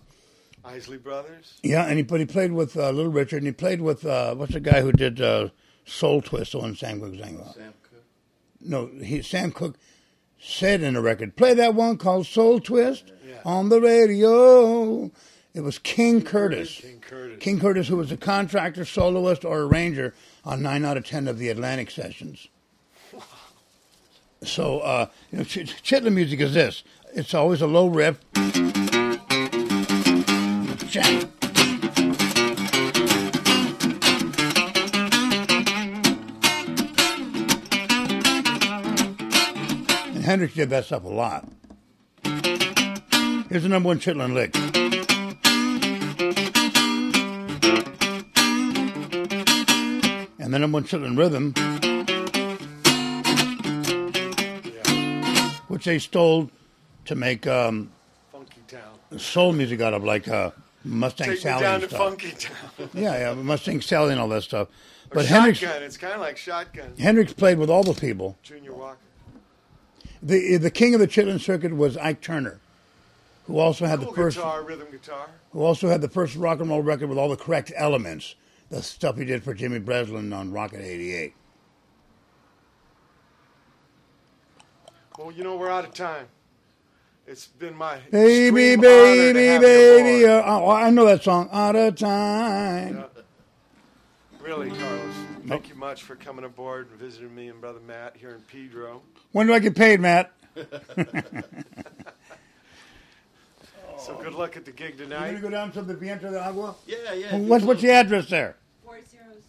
Isley 0.66 0.98
Brothers. 0.98 1.60
yeah, 1.64 1.86
and 1.86 1.98
he 1.98 2.04
but 2.04 2.20
he 2.20 2.26
played 2.26 2.52
with 2.52 2.76
uh, 2.76 2.90
Little 2.92 3.12
Richard, 3.12 3.38
and 3.38 3.46
he 3.48 3.54
played 3.54 3.82
with 3.82 4.06
uh, 4.06 4.36
what's 4.36 4.52
the 4.54 4.60
guy 4.60 4.82
who 4.82 4.92
did 4.92 5.22
uh, 5.22 5.50
Soul 5.86 6.22
Twist 6.22 6.56
on 6.56 6.76
Sam 6.76 7.00
Cooke 7.00 7.16
sang 7.18 7.36
about? 7.36 7.56
Sam 7.56 7.74
Cooke. 7.84 8.04
No, 8.62 8.88
he 9.02 9.22
Sam 9.22 9.52
Cooke 9.52 9.78
said 10.40 10.82
in 10.82 10.96
the 10.96 11.02
record, 11.02 11.36
play 11.38 11.54
that 11.54 11.74
one 11.74 11.98
called 11.98 12.26
Soul 12.28 12.60
Twist 12.60 13.12
on 13.46 13.70
the 13.70 13.80
radio. 13.80 15.10
It 15.54 15.62
was 15.62 15.80
King 15.80 16.22
Curtis. 16.22 16.82
King 16.82 17.00
Curtis. 17.00 17.38
King 17.40 17.60
Curtis, 17.62 17.88
who 17.88 17.96
was 17.96 18.12
a 18.12 18.18
contractor, 18.18 18.84
soloist, 18.84 19.46
or 19.46 19.62
arranger 19.62 20.14
on 20.44 20.62
nine 20.62 20.84
out 20.84 20.98
of 20.98 21.06
ten 21.06 21.30
of 21.30 21.40
the 21.40 21.48
Atlantic 21.50 21.90
sessions. 21.92 22.48
So, 24.44 24.80
uh, 24.82 25.08
you 25.32 25.40
know, 25.40 25.44
Ch- 25.44 25.82
Chitlin 25.82 26.14
music 26.14 26.40
is 26.40 26.54
this. 26.54 26.84
It's 27.16 27.34
always 27.34 27.64
a 27.64 27.68
low 27.68 27.88
riff. 27.88 28.20
Chang. 30.96 31.30
And 40.16 40.24
Hendrix 40.24 40.54
did 40.54 40.70
that 40.70 40.86
stuff 40.86 41.04
a 41.04 41.10
lot. 41.10 41.46
Here's 43.50 43.64
the 43.64 43.68
number 43.68 43.88
one 43.88 44.00
Chitlin 44.00 44.34
lick. 44.34 44.56
And 50.40 50.54
the 50.54 50.60
number 50.60 50.78
one 50.78 50.86
Chitlin 50.86 51.18
rhythm, 51.18 51.54
which 55.68 55.84
they 55.84 56.00
stole 56.00 56.50
to 57.04 57.16
make 57.16 57.46
um, 57.48 57.92
Funky 58.32 58.62
Town. 58.70 59.20
soul 59.20 59.52
music 59.52 59.82
out 59.82 59.94
of, 59.94 60.06
like 60.06 60.30
uh, 60.30 60.52
Mustang 60.86 61.26
Take 61.28 61.36
me 61.38 61.42
Sally 61.42 61.64
down 61.64 61.74
and 61.76 61.84
to 61.84 61.90
stuff. 61.90 62.00
Funky 62.00 62.32
Town. 62.32 62.90
Yeah, 62.94 63.18
yeah, 63.18 63.34
Mustang 63.34 63.82
Sally 63.82 64.12
and 64.12 64.22
all 64.22 64.28
that 64.30 64.44
stuff. 64.44 64.68
Or 65.12 65.16
But 65.16 65.26
Hendrix, 65.26 65.60
Shotgun. 65.60 65.84
It's 65.84 65.98
kind 65.98 66.14
of 66.14 66.22
like 66.22 66.38
Shotgun. 66.38 66.94
Hendrix 67.00 67.34
played 67.34 67.58
with 67.58 67.70
all 67.70 67.84
the 67.84 67.94
people. 67.94 68.38
Junior 68.44 68.74
Walker. 68.74 68.98
The 70.22 70.58
the 70.58 70.72
king 70.72 70.94
of 70.94 71.00
the 71.00 71.08
Chitlin 71.08 71.40
circuit 71.40 71.76
was 71.76 71.98
Ike 71.98 72.22
Turner, 72.22 72.60
who 73.48 73.58
also 73.60 73.86
had 73.86 74.00
Cool 74.00 74.10
the 74.12 74.16
first 74.16 74.38
guitar, 74.38 74.64
rhythm 74.64 74.88
guitar. 74.92 75.28
who 75.52 75.62
also 75.62 75.88
had 75.90 76.02
the 76.02 76.10
first 76.10 76.36
rock 76.36 76.60
and 76.60 76.70
roll 76.70 76.82
record 76.82 77.10
with 77.10 77.18
all 77.18 77.30
the 77.30 77.36
correct 77.36 77.72
elements. 77.76 78.36
The 78.70 78.82
stuff 78.82 79.18
he 79.18 79.26
did 79.26 79.44
for 79.44 79.54
Jimmy 79.54 79.80
Breslin 79.80 80.34
on 80.34 80.52
Rocket 80.52 80.82
'88. 80.82 81.34
Well, 85.18 85.32
you 85.32 85.44
know, 85.44 85.56
we're 85.56 85.70
out 85.70 85.86
of 85.86 85.94
time. 85.94 86.28
It's 87.28 87.48
been 87.48 87.76
my 87.76 87.98
Baby, 88.12 88.74
honor 88.74 88.76
to 88.76 88.82
baby, 88.82 89.46
have 89.46 89.62
you 89.62 89.68
baby. 89.68 90.24
aboard. 90.26 90.46
Uh, 90.46 90.64
oh, 90.64 90.70
I 90.70 90.90
know 90.92 91.06
that 91.06 91.24
song. 91.24 91.50
Out 91.52 91.76
of 91.76 91.96
time. 91.96 92.98
Yeah. 92.98 93.22
Really, 94.42 94.70
Carlos. 94.70 95.16
Thank 95.48 95.70
you 95.70 95.76
much 95.76 96.04
for 96.04 96.16
coming 96.16 96.46
aboard 96.46 96.90
and 96.92 97.00
visiting 97.00 97.34
me 97.34 97.48
and 97.50 97.60
brother 97.60 97.80
Matt 97.88 98.16
here 98.16 98.30
in 98.32 98.42
Pedro. 98.42 99.02
When 99.32 99.48
do 99.48 99.54
I 99.54 99.60
get 99.60 99.76
paid, 99.76 100.00
Matt? 100.00 100.32
So 103.98 104.16
good 104.22 104.34
luck 104.34 104.56
at 104.56 104.66
the 104.66 104.72
gig 104.72 104.98
tonight. 104.98 105.32
You 105.32 105.38
tonight. 105.38 105.42
gonna 105.42 105.42
go 105.42 105.50
down 105.50 105.72
to 105.72 105.82
the 105.82 105.96
Viento 105.96 106.30
de 106.30 106.40
Agua? 106.40 106.76
Yeah, 106.86 107.14
yeah. 107.14 107.38
What's 107.38 107.66
what's 107.66 107.82
the 107.82 107.90
address 107.90 108.30
there? 108.30 108.56
4007 108.84 109.42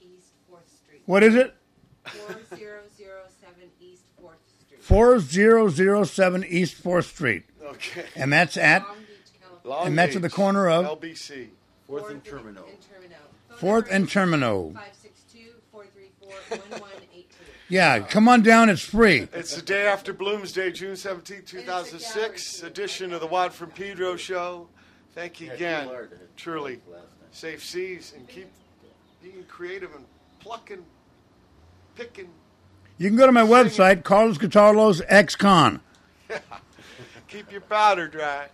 East 0.00 0.32
4th 0.50 0.58
Street. 0.82 1.02
What 1.06 1.22
is 1.22 1.36
it? 1.36 1.54
4007 2.06 2.40
East 2.42 2.60
4th 4.84 4.86
Street. 4.86 4.96
Four 4.96 5.18
zero 5.20 5.68
zero 5.68 6.04
seven 6.04 6.44
East 6.44 6.74
Fourth 6.74 7.06
Street, 7.06 7.44
Okay. 7.62 8.04
and 8.16 8.32
that's 8.32 8.56
at 8.56 8.82
Long 8.82 8.96
Beach, 8.98 9.08
California. 9.40 9.86
And 9.86 9.98
that's 9.98 10.16
at 10.16 10.22
the 10.22 10.30
corner 10.30 10.68
of- 10.68 10.84
LBC. 10.86 11.48
Fourth 11.86 12.10
and 12.10 12.24
Terminal. 12.24 12.64
And 12.66 12.76
Terminal. 12.80 13.18
Phone 13.48 13.58
Fourth 13.58 13.84
number 13.86 13.94
and 13.96 14.06
is 14.06 14.12
Terminal. 14.12 14.74
562-434-1182. 15.72 17.24
Yeah, 17.68 17.98
come 18.00 18.28
on 18.28 18.42
down. 18.42 18.68
It's 18.68 18.82
free. 18.82 19.28
It's 19.32 19.54
the 19.56 19.62
day 19.62 19.86
after 19.86 20.12
Bloomsday, 20.12 20.72
June 20.72 20.96
17, 20.96 21.42
2006 21.44 22.62
edition 22.62 23.12
of 23.12 23.20
the 23.20 23.26
Watt 23.26 23.54
from 23.54 23.70
Pedro 23.70 24.16
show. 24.16 24.68
Thank 25.14 25.40
you 25.40 25.50
again. 25.52 25.88
Truly. 26.36 26.80
Safe 27.32 27.64
seas 27.64 28.12
and 28.16 28.28
keep 28.28 28.48
being 29.22 29.44
creative 29.48 29.94
and 29.94 30.04
plucking, 30.40 30.84
picking, 31.96 32.28
You 32.96 33.08
can 33.08 33.16
go 33.16 33.26
to 33.26 33.32
my 33.32 33.42
website, 33.42 34.04
Carlos 34.04 34.38
Guitarlos 34.38 35.02
X 35.08 35.34
Con. 35.34 35.80
Keep 37.28 37.50
your 37.50 37.60
powder 37.62 38.06
dry. 38.06 38.46